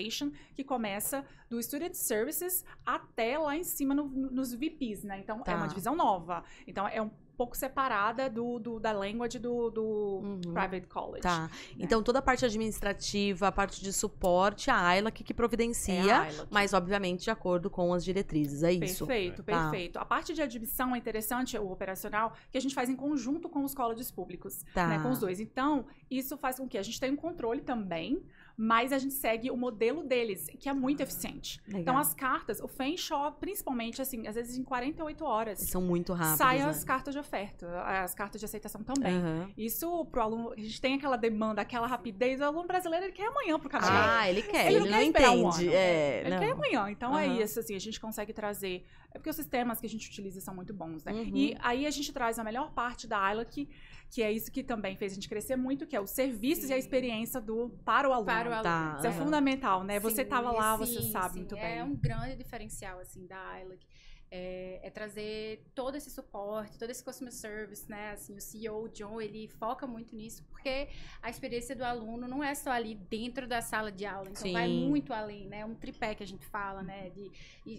que 0.54 0.64
começa 0.64 1.24
do 1.48 1.62
Student 1.62 1.94
Services 1.94 2.64
até 2.84 3.38
lá 3.38 3.56
em 3.56 3.62
cima 3.64 3.94
no- 3.94 4.06
nos 4.08 4.52
VPs, 4.54 5.04
né? 5.04 5.18
Então, 5.20 5.40
é 5.40 5.44
Tá. 5.44 5.56
uma 5.56 5.68
divisão 5.68 5.94
nova. 5.94 6.42
Então, 6.66 6.86
é 6.88 7.00
um 7.00 7.10
pouco 7.36 7.56
separada 7.56 8.30
do, 8.30 8.60
do- 8.60 8.78
da 8.78 8.92
language 8.92 9.40
do, 9.40 9.68
do 9.68 9.82
Uhum. 9.82 10.40
private 10.52 10.86
college. 10.86 11.22
Tá. 11.22 11.50
Então, 11.76 12.00
toda 12.00 12.20
a 12.20 12.22
parte 12.22 12.44
administrativa, 12.44 13.48
a 13.48 13.52
parte 13.52 13.82
de 13.82 13.92
suporte, 13.92 14.70
a 14.70 14.80
Ayla 14.80 15.10
que, 15.10 15.24
É 15.32 15.34
providencia, 15.34 15.94
ILAC. 16.00 16.46
mas 16.48 16.72
obviamente 16.72 17.24
de 17.24 17.30
acordo 17.30 17.68
com 17.68 17.92
as 17.92 18.04
diretrizes, 18.04 18.62
é 18.62 18.72
isso? 18.72 19.04
Perfeito, 19.04 19.42
Tá. 19.42 19.68
perfeito. 19.68 19.98
A 19.98 20.04
parte 20.04 20.32
de 20.32 20.42
admissão 20.42 20.94
é 20.94 20.98
interessante, 20.98 21.58
o 21.58 21.70
operacional, 21.72 22.34
que 22.52 22.58
a 22.58 22.60
gente 22.60 22.74
faz 22.74 22.88
em 22.88 22.94
conjunto 22.96 23.48
com 23.48 23.64
os 23.64 23.74
colleges 23.74 24.12
públicos, 24.12 24.64
Tá. 24.72 24.86
né, 24.86 25.00
com 25.02 25.10
os 25.10 25.18
dois. 25.18 25.40
Então, 25.40 25.86
isso 26.08 26.36
faz 26.36 26.58
com 26.58 26.68
que 26.68 26.78
a 26.78 26.82
gente 26.82 27.00
tenha 27.00 27.12
um 27.12 27.16
controle 27.16 27.62
também, 27.62 28.22
mas 28.56 28.92
a 28.92 28.98
gente 28.98 29.14
segue 29.14 29.50
o 29.50 29.56
modelo 29.56 30.04
deles, 30.04 30.46
que 30.60 30.68
é 30.68 30.72
muito 30.72 31.00
eficiente. 31.00 31.60
Legal. 31.66 31.80
Então, 31.80 31.98
as 31.98 32.14
cartas, 32.14 32.60
o 32.60 32.68
Fanshawe, 32.68 33.34
principalmente, 33.40 34.00
assim, 34.00 34.26
às 34.26 34.34
vezes 34.36 34.56
em 34.56 34.62
48 34.62 35.24
horas, 35.24 35.58
São 35.60 35.82
muito 35.82 36.12
rápidos, 36.12 36.38
saem 36.38 36.62
né? 36.62 36.68
as 36.68 36.84
cartas 36.84 37.14
de 37.14 37.20
oferta, 37.20 37.82
as 37.82 38.14
cartas 38.14 38.40
de 38.40 38.44
aceitação 38.44 38.82
também. 38.82 39.14
Aham. 39.16 39.50
Isso 39.56 40.04
pro 40.06 40.22
aluno, 40.22 40.52
a 40.52 40.60
gente 40.60 40.80
tem 40.80 40.94
aquela 40.94 41.16
demanda, 41.16 41.62
aquela 41.62 41.86
rapidez, 41.86 42.40
o 42.40 42.44
aluno 42.44 42.66
brasileiro 42.66 43.06
ele 43.06 43.12
quer 43.12 43.26
amanhã 43.26 43.58
pro 43.58 43.68
Canadá. 43.68 44.20
Ah, 44.20 44.30
ele 44.30 44.42
quer, 44.42 44.66
Ele 44.66 44.76
ele, 44.76 44.90
não 44.90 45.00
não 45.00 45.12
quer 45.12 45.30
um 45.30 45.48
entende. 45.48 45.66
ano. 45.68 45.76
é, 45.76 46.20
Ele 46.20 46.30
não. 46.30 46.38
quer 46.38 46.50
amanhã. 46.52 46.90
Então 46.90 47.18
é 47.18 47.26
Aham. 47.26 47.40
isso, 47.42 47.58
assim, 47.60 47.74
a 47.74 47.80
gente 47.80 48.00
consegue 48.00 48.32
trazer. 48.32 48.84
É 49.12 49.18
porque 49.18 49.30
os 49.30 49.36
sistemas 49.36 49.80
que 49.80 49.86
a 49.86 49.90
gente 49.90 50.08
utiliza 50.08 50.40
são 50.40 50.54
muito 50.54 50.72
bons, 50.74 51.04
né? 51.04 51.12
Uhum. 51.12 51.30
E 51.34 51.56
aí 51.60 51.86
a 51.86 51.90
gente 51.90 52.12
traz 52.12 52.38
a 52.38 52.44
melhor 52.44 52.72
parte 52.72 53.06
da 53.06 53.18
Ayla, 53.20 53.44
que, 53.44 53.68
que 54.14 54.22
é 54.22 54.30
isso 54.32 54.50
que 54.52 54.62
também 54.62 54.96
fez 54.96 55.12
a 55.12 55.14
gente 55.16 55.28
crescer 55.28 55.56
muito, 55.56 55.86
que 55.86 55.96
é 55.96 56.00
os 56.00 56.10
serviços 56.10 56.70
e 56.70 56.72
a 56.74 56.78
Sim. 56.78 56.78
experiência 56.78 57.40
do 57.40 57.70
para 57.84 58.08
o 58.08 58.12
aluno. 58.12 58.24
Para 58.24 58.50
o 58.50 58.54
aluno. 58.54 58.62
Tá, 58.62 58.94
Isso 58.94 59.06
é 59.06 59.10
aham. 59.10 59.12
fundamental, 59.12 59.84
né? 59.84 59.98
Você 60.00 60.22
Sim, 60.22 60.22
estava 60.22 60.50
lá, 60.52 60.76
você 60.76 61.02
sim, 61.02 61.02
sabe 61.02 61.34
sim. 61.34 61.38
muito 61.38 61.56
É 61.56 61.58
bem. 61.58 61.82
um 61.84 61.96
grande 61.96 62.36
diferencial, 62.36 62.98
assim, 63.00 63.26
da 63.26 63.60
ILAC. 63.60 63.86
é, 64.30 64.80
é 64.82 64.90
trazer 64.90 65.64
todo 65.74 65.96
esse 65.96 66.10
suporte, 66.10 66.78
todo 66.78 66.90
esse 66.90 67.04
customer 67.04 67.32
service, 67.32 67.88
né? 67.88 68.10
Assim, 68.12 68.36
o 68.36 68.40
CEO, 68.40 68.84
o 68.84 68.88
John, 68.88 69.20
ele 69.20 69.48
foca 69.48 69.86
muito 69.86 70.16
nisso, 70.16 70.44
porque 70.50 70.88
a 71.22 71.30
experiência 71.30 71.76
do 71.76 71.84
aluno 71.84 72.26
não 72.26 72.42
é 72.42 72.54
só 72.54 72.70
ali 72.70 72.96
dentro 72.96 73.46
da 73.46 73.62
sala 73.62 73.92
de 73.92 74.04
aula, 74.06 74.30
então 74.30 74.50
vai 74.50 74.68
Sim. 74.68 74.88
muito 74.88 75.12
além, 75.12 75.48
né? 75.48 75.64
Um 75.64 75.76
tripé 75.76 76.14
que 76.16 76.22
a 76.24 76.26
gente 76.26 76.46
fala, 76.46 76.82
né? 76.82 77.10
De 77.10 77.30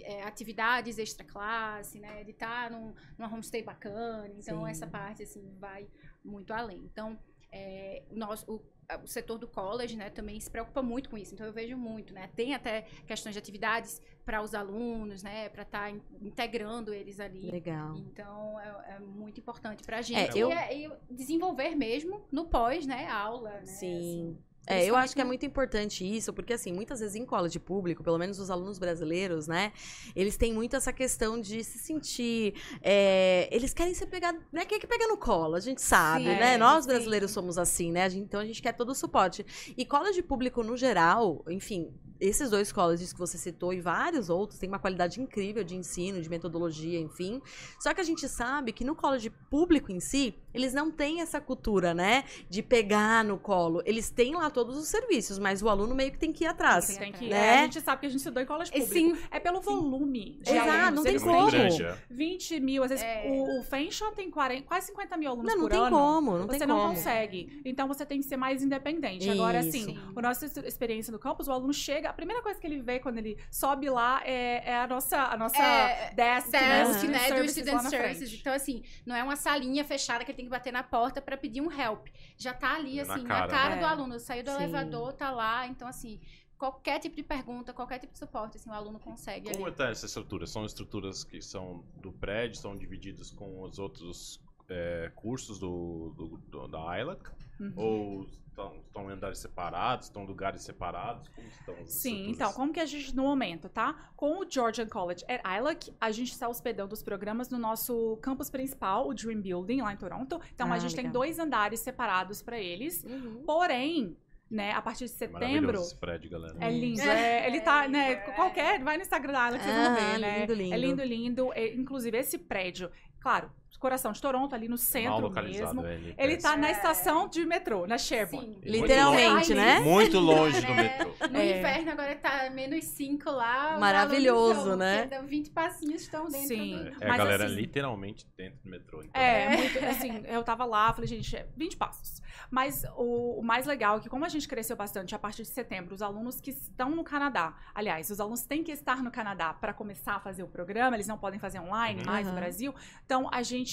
é, 0.04 0.24
atividades 0.24 0.98
extra-classe, 0.98 2.00
né? 2.00 2.24
De 2.24 2.32
estar 2.32 2.72
num, 2.72 2.94
numa 3.18 3.32
homestay 3.34 3.62
bacana, 3.63 4.34
então 4.38 4.65
Sim. 4.65 4.68
essa 4.68 4.88
parte, 4.88 5.24
assim, 5.24 5.54
vai 5.60 5.89
muito 6.25 6.51
além. 6.53 6.82
Então, 6.91 7.17
é, 7.51 8.03
o 8.12 8.15
nosso, 8.15 8.46
o, 8.51 8.62
o 9.03 9.08
setor 9.08 9.38
do 9.38 9.48
college, 9.48 9.96
né, 9.96 10.10
também 10.10 10.39
se 10.39 10.50
preocupa 10.50 10.82
muito 10.82 11.10
com 11.10 11.17
isso. 11.17 11.34
Então 11.34 11.46
eu 11.46 11.53
vejo 11.53 11.77
muito, 11.77 12.13
né? 12.13 12.29
Tem 12.36 12.53
até 12.53 12.82
questões 13.08 13.34
de 13.34 13.39
atividades 13.39 14.01
para 14.25 14.41
os 14.41 14.53
alunos, 14.53 15.24
né, 15.24 15.48
para 15.50 15.63
estar 15.63 15.91
integrando 16.22 16.94
eles 16.94 17.20
ali. 17.20 17.50
Legal. 17.50 17.96
Então 17.96 18.60
é, 18.60 18.96
é 18.96 19.00
muito 19.00 19.39
importante 19.39 19.84
para 19.84 20.00
a 20.00 20.01
gente. 20.01 20.38
É, 20.38 20.41
eu- 20.41 20.50
E, 20.50 20.53
é- 20.53 20.77
e 21.10 21.13
desenvolver 21.13 21.75
mesmo 21.75 22.25
no 22.32 22.46
pós, 22.46 22.86
né, 22.86 23.08
aula, 23.08 23.51
né? 23.51 23.65
Sim. 23.65 23.98
assim. 23.98 24.38
É, 24.67 24.74
eu 24.74 24.77
Principalmente 24.77 25.05
acho 25.05 25.15
que 25.15 25.22
é 25.22 25.24
muito 25.24 25.45
importante 25.45 26.17
isso, 26.17 26.34
porque 26.34 26.53
assim, 26.53 26.74
muitas 26.74 27.00
vezes 27.00 27.15
em 27.15 27.25
college 27.25 27.60
público, 27.60 28.03
pelo 28.03 28.17
menos 28.17 28.39
os 28.39 28.50
alunos 28.50 28.79
brasileiros, 28.79 29.48
né, 29.48 29.72
eles 30.15 30.38
têm 30.38 30.53
muito 30.53 30.75
essa 30.75 30.91
questão 30.91 31.39
de 31.39 31.63
se 31.63 31.77
sentir, 31.77 32.55
é, 32.81 33.48
eles 33.51 33.74
querem 33.74 33.93
ser 33.93 34.07
pegados, 34.07 34.41
né, 34.51 34.65
quem 34.65 34.77
é 34.77 34.81
que 34.81 34.88
pega 34.88 35.07
no 35.07 35.17
colo, 35.17 35.55
a 35.55 35.60
gente 35.60 35.81
sabe, 35.81 36.25
Sim, 36.25 36.29
né, 36.36 36.57
nós 36.57 36.84
sim. 36.84 36.89
brasileiros 36.89 37.31
somos 37.31 37.57
assim, 37.57 37.91
né, 37.91 38.07
então 38.13 38.39
a 38.39 38.45
gente 38.45 38.62
quer 38.62 38.74
todo 38.74 38.89
o 38.89 38.95
suporte. 38.95 39.45
E 39.77 39.86
college 39.86 40.22
público 40.24 40.63
no 40.63 40.75
geral, 40.75 41.43
enfim, 41.48 41.93
esses 42.19 42.50
dois 42.50 42.72
colleges 42.72 43.12
que 43.13 43.19
você 43.19 43.38
citou 43.38 43.74
e 43.74 43.81
vários 43.81 44.29
outros 44.29 44.60
têm 44.60 44.69
uma 44.69 44.79
qualidade 44.79 45.22
incrível 45.22 45.63
de 45.63 45.75
ensino, 45.75 46.22
de 46.22 46.29
metodologia, 46.29 47.00
enfim. 47.00 47.41
Só 47.79 47.93
que 47.93 48.01
a 48.01 48.03
gente 48.03 48.27
sabe 48.29 48.72
que 48.72 48.84
no 48.84 48.95
college 48.95 49.29
público 49.50 49.91
em 49.91 50.00
si, 50.00 50.36
eles 50.53 50.74
não 50.74 50.89
têm 50.91 51.22
essa 51.22 51.41
cultura, 51.41 51.93
né, 51.93 52.24
de 52.50 52.62
pegar 52.63 53.24
no 53.24 53.38
colo. 53.38 53.81
Eles 53.86 54.10
têm 54.10 54.36
lá 54.36 54.50
todos 54.50 54.77
os 54.77 54.88
serviços, 54.88 55.38
mas 55.39 55.62
o 55.62 55.69
aluno 55.69 55.93
meio 55.93 56.12
que 56.12 56.17
tem 56.17 56.31
que 56.31 56.43
ir 56.43 56.48
atrás. 56.48 56.88
Tem 56.98 57.12
que, 57.12 57.27
né? 57.27 57.36
é, 57.38 57.60
a 57.60 57.63
gente 57.63 57.81
sabe 57.81 58.00
que 58.01 58.05
a 58.05 58.10
gente 58.10 58.19
estudou 58.19 58.41
em 58.41 58.45
colégio 58.45 58.74
E 58.75 58.81
público. 58.81 59.15
sim, 59.17 59.24
é 59.31 59.39
pelo 59.39 59.60
volume 59.62 60.39
de 60.41 60.51
Exato, 60.51 60.69
alunos. 60.69 60.95
não 60.95 61.03
tem 61.03 61.12
Eles 61.12 61.22
É 61.24 61.25
como. 61.25 61.51
grande, 61.51 61.84
é. 61.84 61.98
20 62.10 62.60
mil, 62.60 62.84
às 62.84 62.89
vezes 62.89 63.03
É. 63.05 63.25
o, 63.27 63.60
o 63.60 63.63
Fenshaw 63.63 64.12
tem 64.12 64.29
40, 64.31 64.63
quase 64.67 64.88
50 64.88 65.17
mil 65.17 65.29
alunos 65.29 65.48
Não, 65.48 65.55
não 65.55 65.63
por 65.63 65.72
tem 65.72 65.79
ano. 65.79 65.98
como, 65.98 66.38
não 66.38 66.48
você 66.48 66.57
tem 66.60 66.67
não 66.67 66.77
como. 66.79 66.95
consegue. 66.95 67.62
Então 67.65 67.88
você 67.88 68.05
tem 68.05 68.19
que 68.22 68.25
ser 68.25 68.38
mais 68.38 68.63
independente. 68.63 69.29
Agora, 69.29 69.60
Isso. 69.60 69.69
assim, 69.69 69.86
Sim. 69.86 70.00
a 70.15 70.22
nossa 70.22 70.45
ex- 70.45 70.57
experiência 70.57 71.12
no 71.12 71.19
campus, 71.19 71.48
o 71.48 71.51
aluno 71.51 71.74
chega, 71.74 72.04
a 72.05 72.13
primeira 72.13 72.41
coisa 72.41 72.59
que 72.59 72.67
ele 72.67 72.81
vê 72.81 73.00
quando 73.00 73.17
ele 73.17 73.38
sobe 73.51 73.89
lá 73.89 74.21
é, 74.25 74.69
é 74.71 74.77
a 74.77 74.88
nossa, 74.88 75.17
a 75.17 75.38
nossa 75.38 75.57
É, 75.62 76.13
desk, 76.13 76.51
Desk, 76.51 77.07
né, 77.07 77.29
né, 77.29 77.41
do 77.41 77.50
Student 77.50 77.74
na 77.83 77.89
Services. 77.89 78.33
Então, 78.39 78.53
assim, 78.53 78.83
não 79.05 79.15
é 79.15 79.24
uma 79.24 79.35
salinha 79.35 79.83
fechada 79.83 80.24
que 80.24 80.31
ele 80.31 80.35
tem 80.38 80.45
que 80.45 80.51
bater 80.51 80.71
na 80.71 80.83
porta 80.83 81.21
para 81.21 81.38
pedir 81.38 81.62
um 81.62 81.71
help. 81.71 82.07
Já 82.38 82.53
tá 82.53 82.75
ali, 82.75 83.03
Na 83.03 83.13
assim, 83.13 83.24
na 83.24 83.35
cara, 83.35 83.47
cara, 83.47 83.75
né? 83.75 83.81
do 83.81 83.85
aluno. 83.85 84.19
Saiu 84.19 84.43
do 84.43 84.51
Sim. 84.51 84.57
elevador, 84.57 85.13
tá 85.13 85.31
lá. 85.31 85.67
Então, 85.67 85.88
assim, 85.88 86.19
qualquer 86.57 87.00
tipo 87.00 87.15
de 87.15 87.24
pergunta, 87.24 87.74
qualquer 87.74 88.00
tipo 88.00 88.13
de 88.13 88.19
suporte, 88.19 88.57
assim, 88.57 88.69
o 88.69 88.74
aluno 88.74 89.00
consegue 89.00 89.50
Como 89.51 89.65
ali. 89.65 89.71
está 89.71 89.89
essa 89.89 90.05
estrutura? 90.05 90.47
São 90.47 90.65
estruturas 90.65 91.24
que 91.24 91.41
são 91.41 91.83
do 91.97 92.12
prédio, 92.12 92.57
são 92.57 92.77
divididos 92.77 93.31
com 93.31 93.62
os 93.62 93.79
outros 93.79 94.39
é, 94.69 95.12
cursos 95.15 95.60
do, 95.60 96.13
do- 96.17 96.38
do- 96.50 96.67
da 96.67 97.00
ILAC? 97.00 97.29
Uhum. 97.60 97.74
Ou 97.75 98.24
estão, 98.50 98.75
estão 98.86 99.10
em 99.10 99.13
andares 99.13 99.39
separados, 99.39 100.07
estão 100.07 100.24
em 100.24 100.27
lugares 100.27 100.62
separados? 100.63 101.27
Como 101.29 101.48
estão 101.48 101.75
as 101.81 101.91
Sim, 101.93 102.29
então, 102.29 102.51
como 102.53 102.74
que 102.74 102.79
a 102.79 102.86
gente, 102.86 103.15
no 103.15 103.24
momento, 103.24 103.69
tá? 103.69 104.10
Com 104.15 104.39
o 104.41 104.50
Georgian 104.50 104.88
College 104.88 105.24
at 105.27 105.41
ILAC, 105.45 105.93
a 106.00 106.12
gente 106.12 106.31
está 106.31 106.48
hospedando 106.50 106.93
os 106.93 107.01
programas 107.03 107.50
no 107.50 107.57
nosso 107.57 108.17
campus 108.22 108.50
principal, 108.50 109.07
o 109.07 109.13
Dream 109.13 109.41
Building, 109.41 109.81
lá 109.81 109.93
em 109.93 109.98
Toronto. 109.98 110.39
Então, 110.53 110.72
Ah, 110.72 110.75
a 110.75 110.79
gente 110.79 110.95
tem 110.95 111.05
legal. 111.05 111.22
dois 111.22 111.39
andares 111.39 111.79
separados 111.79 112.41
para 112.41 112.60
eles. 112.60 113.03
Uhum. 113.03 113.43
Porém, 113.45 114.17
né, 114.50 114.72
a 114.74 114.81
partir 114.81 115.05
de 115.05 115.12
É 115.12 115.15
setembro... 115.15 115.79
esse 115.79 115.95
prédio, 115.98 116.29
galera. 116.29 116.55
É 116.60 116.69
lindo, 116.69 117.01
É, 117.01 117.39
é, 117.43 117.48
ele 117.48 117.62
tá, 117.62 117.86
é 117.86 117.88
né, 117.88 118.12
é. 118.12 118.15
qualquer, 118.15 118.84
vai 118.84 118.95
no 118.98 119.01
Instagram 119.03 119.34
da 119.34 119.45
Alex, 119.48 119.63
vocês 119.63 119.75
vão 119.75 119.86
Ah, 119.86 119.95
ver, 119.95 120.19
né? 120.19 120.39
lindo, 120.41 120.53
lindo. 120.53 120.74
É 120.74 120.77
lindo, 120.77 121.03
lindo. 121.03 121.53
É, 121.53 121.74
inclusive, 121.74 122.17
esse 122.17 122.38
prédio, 122.38 122.91
claro, 123.19 123.50
coração 123.79 124.12
de 124.12 124.22
Toronto, 124.22 124.53
ali 124.55 124.65
no 124.67 124.72
Mal 124.72 124.77
centro 124.77 125.20
localizado, 125.20 125.75
mesmo. 125.75 125.88
é, 125.88 125.94
ele 125.96 126.15
Ele 126.17 126.38
tá 126.38 126.50
parece. 126.50 126.62
na 126.62 126.67
É. 126.67 126.72
estação 126.72 127.27
de 127.27 127.46
metrô, 127.46 127.86
na 127.88 127.98
Sherbourne. 127.98 128.55
Sim. 128.55 128.60
Literalmente, 128.63 129.53
né? 129.53 129.79
Muito 129.79 130.20
longe 130.20 130.62
do 130.62 130.72
É. 130.72 130.75
metrô. 130.75 131.13
No 131.29 131.38
É. 131.39 131.60
inverno 131.60 131.91
agora 131.91 132.15
tá 132.15 132.50
menos 132.50 132.86
5 132.86 133.29
lá. 133.32 133.74
os 133.75 133.79
Maravilhoso, 133.79 134.63
são- 134.63 134.75
né? 134.77 135.03
que 135.03 135.08
dão 135.10 135.25
20 135.25 135.50
passinhos 135.51 136.01
estão 136.01 136.27
dentro 136.27 136.48
Sim. 136.48 136.77
do... 136.77 136.88
É, 136.88 136.91
é 137.01 137.05
a 137.05 137.08
Mas, 137.10 137.17
galera 137.17 137.46
assim, 137.46 137.55
literalmente 137.55 138.25
dentro 138.38 138.60
do 138.63 138.70
metrô. 138.70 139.01
Então. 139.03 139.22
É, 139.22 139.58
muito, 139.58 139.77
assim, 139.86 140.24
eu 140.27 140.44
tava 140.44 140.65
lá, 140.65 140.94
falei, 140.94 141.08
gente, 141.08 141.36
é 141.36 141.48
20 141.55 141.75
passos. 141.77 142.22
Mas 142.51 142.84
o, 142.96 143.39
o 143.39 143.44
mais 143.44 143.65
legal 143.65 143.98
é 143.98 144.00
que, 144.01 144.10
como 144.10 144.24
a 144.25 144.29
gente 144.29 144.48
cresceu 144.48 144.75
bastante 144.75 145.15
a 145.15 145.20
partir 145.20 145.41
de 145.44 145.50
setembro, 145.50 145.94
os 145.96 146.01
alunos 146.01 146.39
que 146.39 146.51
estão 146.51 146.89
no 146.91 147.03
Canadá, 147.03 147.55
aliás, 147.74 148.10
os 148.10 148.20
alunos 148.20 148.44
têm 148.44 148.63
que 148.63 148.72
estar 148.72 149.01
no 149.01 149.10
Canadá 149.12 149.53
para 149.53 149.74
começar 149.74 150.15
a 150.15 150.20
fazer 150.20 150.44
o 150.44 150.48
programa, 150.48 150.96
eles 150.96 151.08
não 151.08 151.17
podem 151.17 151.39
fazer 151.39 151.60
online 151.60 152.01
Uhum. 152.01 152.05
mais 152.05 152.27
no. 152.27 152.36
Brasil. 152.36 152.75
Então, 153.05 153.29
a 153.32 153.41
gente 153.41 153.64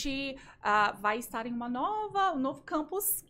ah, 0.62 0.92
vai 1.00 1.18
estar 1.18 1.46
em 1.46 1.52
uma 1.52 1.68
nova, 1.68 2.32
um 2.32 2.38
novo 2.38 2.62
campus, 2.62 3.25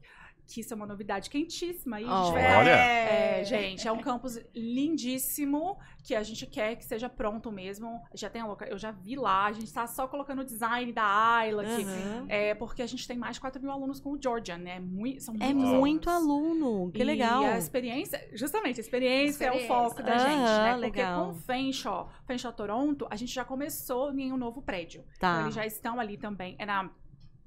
que 0.47 0.61
isso 0.61 0.73
é 0.73 0.77
uma 0.77 0.87
novidade 0.87 1.31
quentíssima. 1.31 1.97
a 1.97 2.01
gente 2.01 2.33
vai- 2.33 2.57
Olha. 2.57 2.71
É, 2.71 3.45
gente, 3.45 3.87
é 3.89 3.93
um 3.93 3.99
campus 4.01 4.39
lindíssimo 4.55 5.79
que 6.05 6.15
a 6.15 6.23
gente 6.23 6.47
quer 6.47 6.77
que 6.77 6.85
seja 6.85 7.09
pronto 7.09 7.51
mesmo. 7.53 8.03
Já 8.15 8.29
tem 8.29 8.43
a 8.43 8.47
loca... 8.47 8.67
Eu 8.67 8.77
já 8.77 8.91
vi 8.91 9.15
lá, 9.17 9.47
a 9.47 9.53
gente 9.53 9.73
tá 9.73 9.87
só 9.87 10.07
colocando 10.09 10.41
o 10.41 10.45
design 10.45 10.93
da 10.93 11.05
Ayla 11.05 11.63
aqui. 11.63 11.83
Aham. 11.85 12.27
É, 12.29 12.55
porque 12.55 12.83
a 12.83 12.87
gente 12.87 13.07
tem 13.07 13.17
mais 13.17 13.37
de 13.37 13.41
4 13.41 13.63
mil 13.63 13.71
alunos 13.71 14.01
com 14.01 14.11
o 14.13 14.19
Georgian, 14.21 14.59
né? 14.59 14.81
Mui- 14.81 15.21
são 15.21 15.35
É 15.41 15.55
muito 15.55 16.11
alunos. 16.11 16.23
aluno, 16.63 16.93
que 16.93 17.01
E 17.01 17.05
legal. 17.05 17.45
a 17.45 17.57
experiência, 17.59 18.29
justamente, 18.35 18.79
a 18.79 18.83
experiência, 18.83 19.45
é 19.47 19.51
o 19.51 19.55
Experiência. 19.55 19.69
foco 19.91 20.03
da 20.03 20.19
gente, 20.19 20.31
Aham, 20.33 20.63
né? 20.65 20.73
Porque 20.73 20.87
legal. 21.01 21.25
com 21.25 21.31
o 21.31 21.35
Fenshaw, 21.35 22.11
Fenshaw 22.27 22.53
Toronto, 22.53 23.07
a 23.11 23.17
gente 23.17 23.33
já 23.33 23.45
começou 23.45 24.13
em 24.13 24.33
um 24.33 24.37
novo 24.37 24.61
prédio. 24.61 25.05
Então, 25.17 25.35
Tá. 25.37 25.43
eles 25.43 25.55
já 25.55 25.65
estão 25.67 25.99
ali 26.01 26.17
também. 26.17 26.57
É, 26.59 26.67
na, 26.67 26.91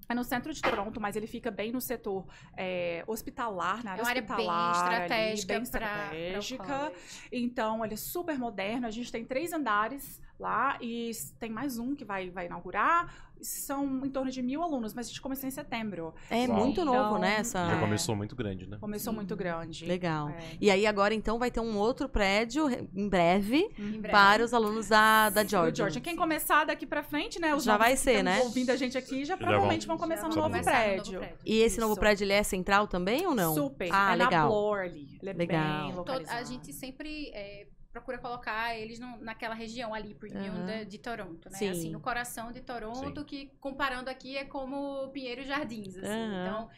é 0.07 0.13
no 0.13 0.23
centro 0.23 0.53
de 0.53 0.61
Toronto, 0.61 0.99
mas 1.01 1.15
ele 1.15 1.27
fica 1.27 1.49
bem 1.49 1.71
no 1.71 1.81
setor 1.81 2.25
é, 2.57 3.03
hospitalar, 3.07 3.83
na 3.83 3.91
É 3.91 3.93
área 3.93 4.03
uma 4.03 4.09
área 4.09 4.21
bem 4.21 4.31
hospitalar. 4.31 4.69
ali, 4.69 4.93
estratégica 4.93 5.53
bem 5.59 5.69
pra- 5.69 5.79
pra 5.79 5.89
o 5.89 6.39
estratégica. 6.39 6.91
Então, 7.31 7.83
ele 7.85 7.93
é 7.93 7.97
super 7.97 8.37
moderno. 8.37 8.87
A 8.87 8.91
gente 8.91 9.11
tem 9.11 9.25
três 9.25 9.51
andares 9.53 10.21
lá 10.39 10.77
e 10.81 11.11
tem 11.39 11.49
mais 11.49 11.77
um 11.79 11.95
que 11.95 12.05
vai, 12.05 12.29
vai 12.29 12.45
inaugurar. 12.45 13.31
São 13.45 14.05
em 14.05 14.09
torno 14.09 14.31
de 14.31 14.41
mil 14.41 14.61
alunos, 14.63 14.93
mas 14.93 15.05
a 15.07 15.09
gente 15.09 15.21
começou 15.21 15.47
em 15.47 15.51
setembro. 15.51 16.13
É 16.29 16.47
Uau. 16.47 16.57
muito 16.59 16.83
novo, 16.83 16.97
Então, 16.97 17.19
né? 17.19 17.35
Essa... 17.39 17.65
Já 17.67 17.77
É. 17.77 17.79
começou 17.79 18.15
muito 18.15 18.35
grande, 18.35 18.67
né? 18.67 18.77
Começou 18.79 19.11
Sim. 19.11 19.17
muito 19.17 19.35
grande. 19.35 19.85
Legal. 19.85 20.29
É. 20.29 20.41
E 20.59 20.69
aí 20.71 20.85
agora 20.87 21.13
então 21.13 21.37
vai 21.39 21.51
ter 21.51 21.59
um 21.59 21.77
outro 21.77 22.09
prédio 22.09 22.67
em 22.95 23.07
breve 23.09 23.69
Em 23.77 23.91
breve. 23.99 24.09
para 24.11 24.43
os 24.43 24.53
alunos 24.53 24.89
da, 24.89 25.29
da 25.29 25.43
Georgia. 25.43 25.75
Georgia. 25.75 26.01
Quem 26.01 26.15
começar 26.15 26.65
daqui 26.65 26.85
pra 26.85 27.03
frente, 27.03 27.39
né? 27.39 27.53
Os 27.55 27.63
Já 27.63 27.77
vai 27.77 27.95
ser, 27.95 28.11
estão 28.19 28.23
né? 28.25 28.39
Ouvindo 28.41 28.69
a 28.71 28.75
gente 28.75 28.97
aqui, 28.97 29.19
já, 29.25 29.33
Já 29.33 29.37
provavelmente 29.37 29.85
vão- 29.87 29.95
vão 29.97 30.03
começar 30.07 30.27
no 30.27 30.33
já 30.33 30.41
novo 30.41 30.49
vão 30.53 30.59
começar 30.61 30.71
no 30.79 30.83
prédio. 30.93 31.13
novo 31.13 31.25
prédio. 31.25 31.39
E 31.45 31.57
esse 31.59 31.79
novo 31.79 31.93
Isso. 31.93 31.99
prédio 31.99 32.23
ele 32.25 32.33
é 32.33 32.43
central 32.43 32.87
também 32.87 33.25
ou 33.27 33.35
não? 33.35 33.53
Super. 33.53 33.89
Ah, 33.91 34.13
é 34.13 34.15
legal. 34.15 34.31
na 34.43 34.47
Bloor 34.47 34.79
ali. 34.79 35.17
Ele 35.21 35.29
é 35.31 35.33
Legal. 35.33 35.61
bem 35.83 35.87
Todo- 35.87 35.97
localizado. 35.97 36.39
a 36.39 36.43
gente 36.43 36.73
sempre 36.73 37.29
é, 37.33 37.67
procura 37.95 38.17
colocar 38.17 38.75
eles 38.77 38.99
no- 38.99 39.17
naquela 39.21 39.55
região 39.55 39.93
ali, 39.93 40.13
premium 40.13 40.53
Aham. 40.53 40.65
da- 40.65 40.83
de 40.83 40.97
Toronto, 40.97 41.49
né? 41.49 41.57
Sim. 41.57 41.69
Assim, 41.69 41.89
no 41.91 42.01
coração 42.01 42.51
de 42.51 42.59
Toronto, 42.59 43.23
que 43.23 43.49
comparando 43.61 44.09
aqui 44.09 44.35
é 44.35 44.43
como 44.43 45.07
Pinheiro 45.13 45.43
Jardins, 45.43 45.95
assim. 45.97 46.05
Aham. 46.05 46.41
Então, 46.41 46.69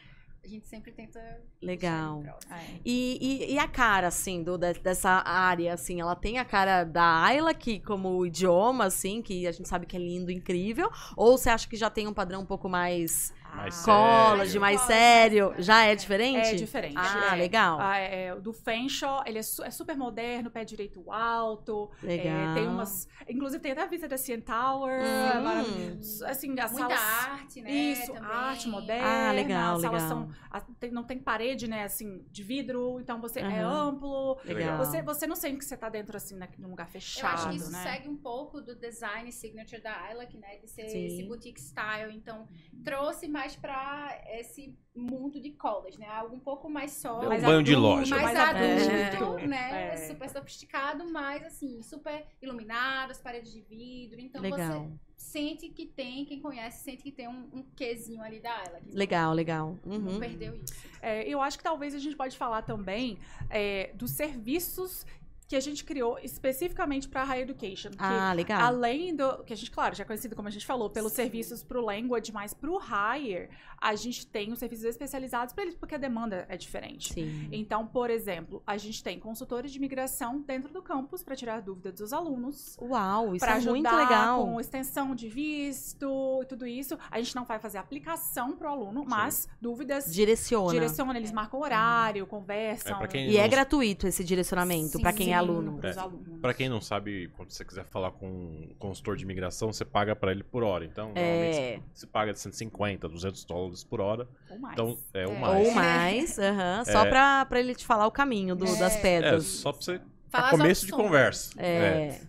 a 0.44 0.46
gente 0.46 0.68
sempre 0.68 0.92
tenta 0.92 1.18
Legal. 1.60 2.22
próximo. 2.22 2.54
É. 2.54 2.64
E, 2.84 3.18
e, 3.48 3.54
e 3.54 3.58
a 3.58 3.66
cara, 3.66 4.06
assim, 4.06 4.44
do, 4.44 4.56
de- 4.56 4.74
dessa 4.74 5.10
área, 5.26 5.74
assim, 5.74 6.00
ela 6.00 6.14
tem 6.14 6.38
a 6.38 6.44
cara 6.44 6.84
da 6.84 7.24
Ayla, 7.24 7.52
que 7.52 7.80
como 7.80 8.24
idioma, 8.24 8.84
assim, 8.84 9.20
que 9.20 9.44
a 9.48 9.50
gente 9.52 9.68
sabe 9.68 9.84
que 9.86 9.96
é 9.96 9.98
lindo, 9.98 10.30
incrível, 10.30 10.88
ou 11.16 11.36
você 11.36 11.50
acha 11.50 11.68
que 11.68 11.76
já 11.76 11.90
tem 11.90 12.06
um 12.06 12.14
padrão 12.14 12.42
um 12.42 12.46
pouco 12.46 12.68
mais 12.68 13.34
Mais 13.54 13.84
college, 13.84 14.46
sério. 14.46 14.60
mais 14.60 14.80
sério? 14.82 15.54
Já 15.58 15.84
é 15.84 15.94
diferente? 15.94 16.48
É 16.48 16.54
diferente. 16.54 16.94
Ah, 16.96 17.34
é. 17.34 17.36
legal. 17.36 17.78
Ah, 17.80 17.96
é, 17.98 18.32
o 18.34 18.40
do 18.40 18.52
Fenshaw, 18.52 19.22
ele 19.26 19.38
é, 19.38 19.42
su- 19.42 19.64
é 19.64 19.70
super 19.70 19.96
moderno, 19.96 20.50
pé 20.50 20.64
direito 20.64 21.10
alto. 21.10 21.90
é, 22.02 22.06
Legal. 22.06 22.54
tem 22.54 22.66
umas. 22.68 23.08
Inclusive, 23.28 23.60
tem 23.62 23.72
até 23.72 23.82
a 23.82 23.86
vista 23.86 24.06
da 24.06 24.16
CN 24.16 24.42
Tower. 24.42 25.00
Hum. 25.02 25.42
maravilhoso. 25.42 26.24
Assim, 26.26 26.58
as 26.60 26.72
Muita 26.72 26.96
salas. 26.96 27.30
arte, 27.30 27.60
né? 27.62 27.70
Isso, 27.70 28.12
também. 28.12 28.30
arte 28.30 28.68
moderna. 28.68 29.28
Ah, 29.28 29.32
legal, 29.32 29.74
as 29.76 29.82
salas 29.82 30.02
legal. 30.02 30.08
são. 30.08 30.30
a- 30.50 30.60
tem- 30.78 30.90
não 30.90 31.04
tem 31.04 31.18
parede, 31.18 31.68
né, 31.68 31.84
assim, 31.84 32.24
de 32.30 32.42
vidro, 32.42 32.98
então 33.00 33.20
você 33.20 33.40
é 33.40 33.44
Aham. 33.44 33.88
amplo. 33.88 34.38
Legal. 34.44 34.78
Você, 34.78 35.02
você 35.02 35.26
não 35.26 35.36
sente 35.36 35.58
que 35.58 35.64
você 35.64 35.76
tá 35.76 35.88
dentro, 35.88 36.16
assim, 36.16 36.36
né, 36.36 36.48
num 36.58 36.70
lugar 36.70 36.86
Eu 36.86 36.92
fechado, 36.92 37.34
acho 37.34 37.48
que 37.50 37.56
isso 37.56 37.70
né? 37.72 37.82
segue 37.82 38.08
um 38.08 38.16
pouco 38.16 38.60
do 38.60 38.74
design 38.74 39.30
signature 39.32 39.80
da 39.82 40.10
Isla, 40.12 40.26
né? 40.38 40.56
De 40.58 40.68
ser 40.68 40.88
Sim. 40.88 41.06
esse 41.06 41.22
boutique 41.24 41.60
style. 41.60 42.14
Então, 42.14 42.46
trouxe 42.84 43.26
mais 43.28 43.37
pra 43.60 44.20
esse 44.32 44.76
mundo 44.94 45.40
de 45.40 45.50
college, 45.52 45.98
né? 45.98 46.06
Algo 46.08 46.34
um 46.34 46.40
pouco 46.40 46.68
mais 46.68 46.90
só. 46.92 47.22
É 47.22 47.26
um 47.26 47.28
Mais 47.28 47.42
banho 47.42 47.62
de 47.62 47.72
adulto, 47.72 47.88
loja. 47.96 48.16
mais 48.16 48.34
mais 48.34 48.38
adulto, 48.38 49.24
adulto. 49.24 49.46
né? 49.46 49.92
É. 49.92 49.96
Super 50.08 50.28
sofisticado, 50.28 51.10
mas 51.12 51.44
assim, 51.44 51.80
super 51.82 52.26
iluminado, 52.42 53.10
as 53.12 53.20
paredes 53.20 53.52
de 53.52 53.60
vidro. 53.60 54.20
Então 54.20 54.40
Legal. 54.42 54.84
você 54.84 54.88
sente 55.16 55.68
que 55.68 55.84
tem, 55.86 56.24
quem 56.24 56.40
conhece, 56.40 56.84
sente 56.84 57.02
que 57.02 57.12
tem 57.12 57.28
um, 57.28 57.48
um 57.52 57.62
quezinho 57.76 58.22
ali 58.22 58.40
da 58.40 58.54
que 58.80 58.96
Legal, 58.96 59.32
legal. 59.34 59.76
Não, 59.84 59.96
Uhum. 59.96 60.12
não 60.12 60.20
perdeu 60.20 60.54
isso. 60.54 60.74
É, 61.02 61.22
eu 61.28 61.40
acho 61.40 61.58
que 61.58 61.62
talvez 61.64 61.94
a 61.94 61.98
gente 61.98 62.16
pode 62.16 62.36
falar 62.36 62.62
também 62.62 63.18
é, 63.50 63.92
dos 63.94 64.10
serviços 64.12 65.06
que 65.48 65.56
a 65.56 65.60
gente 65.60 65.82
criou 65.82 66.18
especificamente 66.22 67.08
para 67.08 67.24
Higher 67.24 67.42
Education. 67.44 67.90
que 67.90 67.96
Ah, 67.98 68.32
legal. 68.34 68.60
Além 68.60 69.16
do. 69.16 69.42
Que 69.44 69.54
a 69.54 69.56
gente, 69.56 69.70
claro, 69.70 69.94
já 69.94 70.02
é 70.04 70.06
conhecido, 70.06 70.36
como 70.36 70.46
a 70.46 70.50
gente 70.50 70.66
falou, 70.66 70.90
pelos 70.90 71.12
Sim. 71.12 71.22
serviços 71.22 71.62
pro 71.62 71.80
Language, 71.80 72.30
mas 72.32 72.52
pro 72.52 72.76
Higher, 72.78 73.48
a 73.80 73.94
gente 73.94 74.26
tem 74.26 74.52
os 74.52 74.58
serviços 74.58 74.84
especializados 74.84 75.54
para 75.54 75.62
eles, 75.64 75.74
porque 75.74 75.94
a 75.94 75.98
demanda 75.98 76.44
é 76.50 76.56
diferente. 76.58 77.14
Sim. 77.14 77.48
Então, 77.50 77.86
por 77.86 78.10
exemplo, 78.10 78.62
a 78.66 78.76
gente 78.76 79.02
tem 79.02 79.18
consultores 79.18 79.72
de 79.72 79.78
imigração 79.78 80.38
dentro 80.42 80.70
do 80.70 80.82
campus 80.82 81.22
para 81.22 81.34
tirar 81.34 81.62
dúvidas 81.62 81.94
dos 81.94 82.12
alunos. 82.12 82.76
Uau, 82.78 83.34
isso 83.34 83.42
Para 83.44 83.54
é 83.54 83.56
ajudar 83.56 83.72
muito 83.72 83.96
legal. 83.96 84.44
com 84.44 84.60
extensão 84.60 85.14
de 85.14 85.30
visto 85.30 86.40
e 86.42 86.46
tudo 86.46 86.66
isso. 86.66 86.98
A 87.10 87.18
gente 87.20 87.34
não 87.34 87.44
vai 87.46 87.58
fazer 87.58 87.78
aplicação 87.78 88.54
pro 88.54 88.68
aluno, 88.68 89.02
mas 89.08 89.48
dúvidas 89.62 90.12
Direciona. 90.12 90.72
direciona, 90.72 91.16
eles 91.16 91.32
marcam 91.32 91.60
horário, 91.60 92.24
É, 92.24 92.26
conversam. 92.26 93.06
quem 93.08 93.30
E 93.30 93.38
é 93.38 93.48
gratuito 93.48 94.06
esse 94.06 94.22
direcionamento 94.22 95.00
pra 95.00 95.10
quem 95.12 95.32
é 95.32 95.37
aluno. 95.38 95.80
É. 95.82 95.90
alunos. 95.98 96.40
Pra 96.40 96.52
quem 96.54 96.68
não 96.68 96.80
sabe, 96.80 97.28
quando 97.36 97.50
você 97.50 97.64
quiser 97.64 97.84
falar 97.86 98.10
com 98.12 98.26
um 98.28 98.74
consultor 98.78 99.16
de 99.16 99.24
imigração, 99.24 99.72
você 99.72 99.84
paga 99.84 100.14
pra 100.14 100.30
ele 100.32 100.42
por 100.42 100.62
hora. 100.62 100.84
Então, 100.84 101.06
normalmente 101.14 101.58
É. 101.58 101.80
você 101.92 102.06
paga 102.06 102.32
de 102.32 102.40
150, 102.40 103.08
200 103.08 103.44
dólares 103.44 103.82
por 103.84 104.00
hora. 104.00 104.28
Ou 104.50 104.58
mais. 104.58 104.72
Então, 104.74 104.98
é 105.14 105.26
o 105.26 105.30
É. 105.32 105.38
mais. 105.38 105.66
Ou 105.68 105.74
mais, 105.74 106.38
aham, 106.38 106.84
só 106.84 107.04
É. 107.06 107.08
pra, 107.08 107.44
pra 107.46 107.60
ele 107.60 107.74
te 107.74 107.84
falar 107.86 108.06
o 108.06 108.10
caminho 108.10 108.54
do- 108.54 108.64
das 108.64 108.94
É. 108.96 108.98
É, 108.98 109.00
pedras. 109.02 109.44
só 109.46 109.72
pra 109.72 109.80
você. 109.82 110.00
Falar 110.30 110.50
começo 110.50 110.84
de 110.84 110.92
conversa. 110.92 111.54
É, 111.60 112.20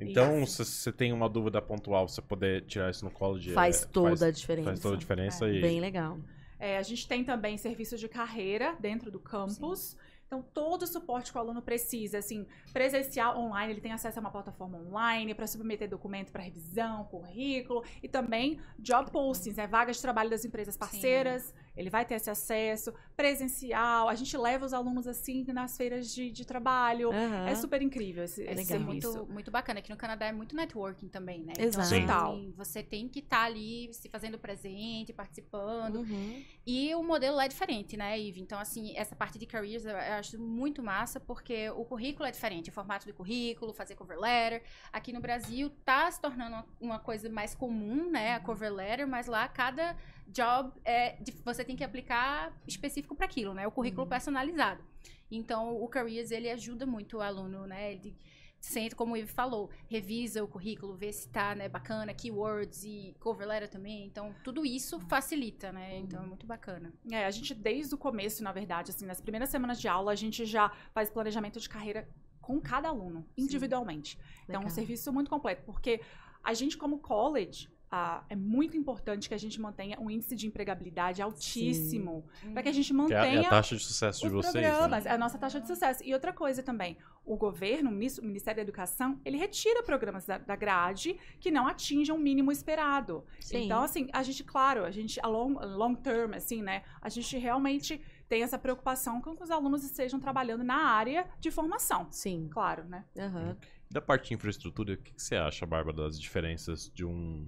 Então, 0.00 0.44
se 0.46 0.64
você 0.64 0.90
tem 0.90 1.12
uma 1.12 1.28
dúvida 1.28 1.60
pontual, 1.62 2.08
você 2.08 2.20
poder 2.20 2.62
tirar 2.62 2.90
isso 2.90 3.04
no 3.04 3.10
college. 3.10 3.52
faz 3.52 3.82
é, 3.82 3.86
toda 3.86 4.14
a 4.14 4.16
faz, 4.18 4.38
diferença. 4.40 4.68
faz 4.70 4.80
toda 4.80 4.96
a 4.96 4.98
diferença. 4.98 5.48
e 5.48 5.60
Bem 5.60 5.80
legal. 5.80 6.18
É, 6.58 6.78
a 6.78 6.82
gente 6.82 7.06
tem 7.06 7.22
também 7.24 7.56
serviços 7.58 8.00
de 8.00 8.08
carreira 8.08 8.74
dentro 8.80 9.10
do 9.10 9.20
campus. 9.20 9.96
Então, 10.32 10.42
todo 10.54 10.84
o 10.84 10.86
suporte 10.86 11.30
que 11.30 11.36
o 11.36 11.40
aluno 11.42 11.60
precisa, 11.60 12.16
assim, 12.16 12.46
presencial, 12.72 13.38
online, 13.38 13.74
ele 13.74 13.82
tem 13.82 13.92
acesso 13.92 14.18
a 14.18 14.20
uma 14.22 14.30
plataforma 14.30 14.78
online 14.78 15.34
para 15.34 15.46
submeter 15.46 15.90
documento 15.90 16.32
para 16.32 16.42
revisão, 16.42 17.04
currículo 17.04 17.84
e 18.02 18.08
também 18.08 18.58
job 18.78 19.10
postings, 19.10 19.58
né, 19.58 19.66
vagas 19.66 19.96
de 19.96 20.02
trabalho 20.02 20.30
das 20.30 20.42
empresas 20.42 20.74
parceiras. 20.74 21.52
Ele 21.76 21.88
vai 21.88 22.04
ter 22.04 22.14
esse 22.14 22.30
acesso 22.30 22.92
presencial. 23.16 24.08
A 24.08 24.14
gente 24.14 24.36
leva 24.36 24.64
os 24.64 24.74
alunos 24.74 25.06
assim 25.06 25.44
nas 25.52 25.76
feiras 25.76 26.12
de, 26.12 26.30
de 26.30 26.44
trabalho. 26.44 27.10
Aham. 27.10 27.48
É 27.48 27.54
super 27.54 27.80
incrível 27.80 28.24
esse, 28.24 28.46
É 28.46 28.52
esse 28.52 28.64
serviço. 28.66 29.12
Muito, 29.12 29.32
muito 29.32 29.50
bacana. 29.50 29.80
Aqui 29.80 29.90
no 29.90 29.96
Canadá 29.96 30.26
é 30.26 30.32
muito 30.32 30.54
networking 30.54 31.08
também, 31.08 31.42
né? 31.42 31.52
Exato. 31.58 31.88
Sim. 31.88 32.02
Então, 32.02 32.32
assim, 32.32 32.54
você 32.56 32.82
tem 32.82 33.08
que 33.08 33.20
estar 33.20 33.44
ali 33.44 33.92
se 33.92 34.08
fazendo 34.08 34.38
presente, 34.38 35.12
participando. 35.12 35.96
Uhum. 35.96 36.44
E 36.66 36.94
o 36.94 37.02
modelo 37.02 37.36
lá 37.36 37.44
é 37.44 37.48
diferente, 37.48 37.96
né, 37.96 38.18
Ive? 38.18 38.40
Então, 38.40 38.58
assim, 38.58 38.96
essa 38.96 39.16
parte 39.16 39.38
de 39.38 39.46
careers 39.46 39.84
eu 39.84 39.96
acho 39.96 40.38
muito 40.38 40.82
massa, 40.82 41.18
porque 41.18 41.70
o 41.70 41.84
currículo 41.84 42.26
é 42.26 42.30
diferente, 42.30 42.70
o 42.70 42.72
formato 42.72 43.06
do 43.06 43.14
currículo, 43.14 43.72
fazer 43.72 43.94
cover 43.94 44.18
letter. 44.18 44.62
Aqui 44.92 45.12
no 45.12 45.20
Brasil 45.20 45.70
tá 45.84 46.10
se 46.10 46.20
tornando 46.20 46.54
uma, 46.54 46.66
uma 46.80 46.98
coisa 46.98 47.28
mais 47.28 47.54
comum, 47.54 48.10
né, 48.10 48.34
a 48.34 48.40
cover 48.40 48.72
letter, 48.72 49.06
mas 49.08 49.26
lá 49.26 49.48
cada 49.48 49.96
job 50.28 50.72
é, 50.84 51.16
de- 51.22 51.32
você 51.44 51.64
tem 51.64 51.76
que 51.76 51.84
aplicar 51.84 52.52
específico 52.66 53.14
para 53.14 53.26
aquilo, 53.26 53.52
né, 53.54 53.66
o 53.66 53.70
currículo 53.70 54.06
personalizado. 54.06 54.82
Então, 55.30 55.74
o 55.82 55.88
careers, 55.88 56.30
ele 56.30 56.50
ajuda 56.50 56.84
muito 56.86 57.18
o 57.18 57.20
aluno, 57.22 57.66
né, 57.66 57.92
ele 57.94 58.16
senta, 58.60 58.94
como 58.94 59.14
o 59.14 59.16
Ive 59.16 59.28
falou, 59.32 59.70
revisa 59.88 60.44
o 60.44 60.46
currículo, 60.46 60.94
vê 60.94 61.12
se 61.12 61.28
tá, 61.28 61.52
né, 61.54 61.68
bacana, 61.68 62.14
keywords 62.14 62.84
e 62.84 63.16
cover 63.18 63.46
letter 63.48 63.68
também. 63.68 64.06
Então, 64.06 64.32
tudo 64.44 64.64
isso 64.64 65.00
facilita, 65.00 65.72
né? 65.72 65.98
Então, 65.98 66.22
é 66.22 66.26
muito 66.26 66.46
bacana. 66.46 66.92
É, 67.10 67.24
a 67.26 67.30
gente 67.32 67.54
desde 67.54 67.92
o 67.92 67.98
começo, 67.98 68.40
na 68.44 68.52
verdade, 68.52 68.90
assim, 68.92 69.04
nas 69.04 69.20
primeiras 69.20 69.48
semanas 69.48 69.80
de 69.80 69.88
aula, 69.88 70.12
a 70.12 70.14
gente 70.14 70.44
já 70.46 70.70
faz 70.94 71.10
planejamento 71.10 71.58
de 71.58 71.68
carreira 71.68 72.08
com 72.40 72.60
cada 72.60 72.88
aluno, 72.88 73.26
individualmente. 73.36 74.16
Então, 74.44 74.60
um 74.60 74.64
Legal. 74.64 74.70
serviço 74.70 75.12
muito 75.12 75.28
completo, 75.28 75.62
porque 75.64 76.00
a 76.44 76.54
gente, 76.54 76.76
como 76.78 76.98
college, 77.00 77.68
ah, 77.94 78.24
é 78.30 78.34
muito 78.34 78.74
importante 78.74 79.28
que 79.28 79.34
a 79.34 79.38
gente 79.38 79.60
mantenha 79.60 80.00
um 80.00 80.10
índice 80.10 80.34
de 80.34 80.46
empregabilidade 80.46 81.20
altíssimo, 81.20 82.24
para 82.54 82.62
que 82.62 82.68
a 82.70 82.72
gente 82.72 82.90
Que 82.94 83.12
é, 83.12 83.18
a- 83.18 83.24
é 83.26 83.26
mantenha 83.26 83.46
a 83.46 83.50
taxa 83.50 83.76
de 83.76 83.82
sucesso 83.84 84.22
de 84.22 84.28
vocês. 84.30 84.52
programas, 84.66 85.04
Né? 85.04 85.10
é 85.10 85.14
a 85.14 85.18
nossa 85.18 85.36
taxa 85.36 85.60
de 85.60 85.66
sucesso. 85.66 86.02
E 86.02 86.14
outra 86.14 86.32
coisa 86.32 86.62
também, 86.62 86.96
o 87.22 87.36
governo, 87.36 87.90
o 87.90 87.92
Minis- 87.92 88.16
o 88.16 88.24
Ministério 88.24 88.56
da 88.56 88.62
Educação, 88.62 89.20
ele 89.26 89.36
retira 89.36 89.82
programas 89.82 90.24
da, 90.24 90.38
da 90.38 90.56
grade 90.56 91.18
que 91.38 91.50
não 91.50 91.66
atinjam 91.66 92.16
o 92.16 92.18
mínimo 92.18 92.50
esperado. 92.50 93.24
Sim. 93.38 93.64
Então, 93.66 93.82
assim, 93.82 94.08
a 94.10 94.22
gente, 94.22 94.42
claro, 94.42 94.84
a 94.86 94.90
gente, 94.90 95.20
a 95.22 95.26
long, 95.28 95.52
long 95.76 95.94
term, 95.94 96.32
assim, 96.32 96.62
né, 96.62 96.82
a 97.02 97.10
gente 97.10 97.36
realmente 97.36 98.00
tem 98.26 98.42
essa 98.42 98.58
preocupação 98.58 99.20
com 99.20 99.36
que 99.36 99.42
os 99.42 99.50
alunos 99.50 99.84
estejam 99.84 100.18
trabalhando 100.18 100.64
na 100.64 100.76
área 100.86 101.28
de 101.38 101.50
formação. 101.50 102.06
Sim. 102.10 102.48
Claro, 102.50 102.84
né? 102.84 103.04
Aham. 103.18 103.54
Da 103.90 104.00
parte 104.00 104.28
de 104.28 104.34
infraestrutura, 104.34 104.94
o 104.94 104.96
que, 104.96 105.12
que 105.12 105.22
você 105.22 105.36
acha, 105.36 105.66
Bárbara, 105.66 105.94
das 105.98 106.18
diferenças 106.18 106.90
de 106.94 107.04
um 107.04 107.46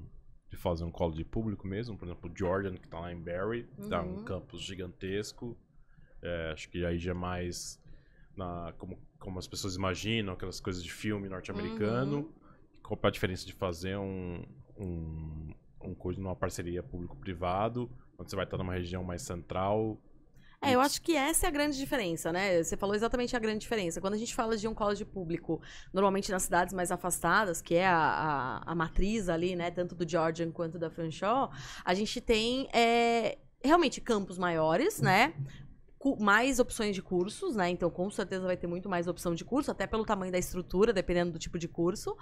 de 0.54 0.60
fazer 0.60 0.84
um 0.84 0.90
college 0.90 1.24
público 1.24 1.66
mesmo? 1.66 1.96
Por 1.98 2.06
exemplo, 2.06 2.30
o 2.30 2.38
Jordan, 2.38 2.76
que 2.76 2.88
tá 2.88 3.00
lá 3.00 3.12
em 3.12 3.20
Barrie, 3.20 3.64
tá 3.88 4.02
um 4.02 4.12
Uhum. 4.14 4.24
campus 4.24 4.62
gigantesco. 4.62 5.56
É, 6.22 6.52
acho 6.52 6.68
que 6.70 6.84
aí 6.84 6.98
já 6.98 7.10
é 7.10 7.14
mais 7.14 7.78
na, 8.36 8.72
como, 8.78 8.98
como 9.18 9.38
as 9.38 9.46
pessoas 9.46 9.76
imaginam, 9.76 10.32
aquelas 10.34 10.60
coisas 10.60 10.82
de 10.82 10.92
filme 10.92 11.28
norte-americano. 11.28 12.18
Uhum. 12.18 12.32
Qual 12.82 12.98
é 13.02 13.06
a 13.06 13.10
diferença 13.10 13.46
de 13.46 13.52
fazer 13.52 13.96
um, 13.96 14.44
um, 14.78 15.54
um 15.82 15.94
coisa 15.94 16.20
numa 16.20 16.36
parceria 16.36 16.82
público-privado, 16.82 17.90
onde 18.18 18.30
você 18.30 18.36
vai 18.36 18.44
estar 18.44 18.56
numa 18.56 18.74
região 18.74 19.02
mais 19.02 19.22
central? 19.22 19.98
É, 20.66 20.74
eu 20.74 20.80
acho 20.80 21.00
que 21.02 21.16
essa 21.16 21.46
é 21.46 21.48
a 21.48 21.52
grande 21.52 21.76
diferença, 21.76 22.32
né? 22.32 22.62
Você 22.62 22.76
falou 22.76 22.94
exatamente 22.94 23.36
a 23.36 23.38
grande 23.38 23.60
diferença. 23.60 24.00
Quando 24.00 24.14
a 24.14 24.18
gente 24.18 24.34
fala 24.34 24.56
de 24.56 24.66
um 24.66 24.74
college 24.74 25.04
público, 25.04 25.60
normalmente 25.92 26.30
nas 26.30 26.44
cidades 26.44 26.72
mais 26.74 26.90
afastadas, 26.90 27.60
que 27.60 27.74
é 27.74 27.86
a, 27.86 27.96
a, 27.96 28.72
a 28.72 28.74
matriz 28.74 29.28
ali, 29.28 29.54
né? 29.54 29.70
Tanto 29.70 29.94
do 29.94 30.08
Georgian 30.08 30.50
quanto 30.50 30.78
da 30.78 30.90
Fanshawe, 30.90 31.50
a 31.84 31.94
gente 31.94 32.20
tem 32.20 32.68
é, 32.72 33.38
realmente 33.62 34.00
campos 34.00 34.38
maiores, 34.38 35.00
né? 35.00 35.34
Mais 36.18 36.58
opções 36.58 36.94
de 36.94 37.00
cursos, 37.00 37.56
né? 37.56 37.70
Então, 37.70 37.88
com 37.88 38.10
certeza 38.10 38.44
vai 38.44 38.56
ter 38.56 38.66
muito 38.66 38.88
mais 38.88 39.06
opção 39.06 39.34
de 39.34 39.44
curso, 39.44 39.70
até 39.70 39.86
pelo 39.86 40.04
tamanho 40.04 40.30
da 40.30 40.38
estrutura, 40.38 40.92
dependendo 40.92 41.32
do 41.32 41.38
tipo 41.38 41.58
de 41.58 41.66
curso. 41.66 42.14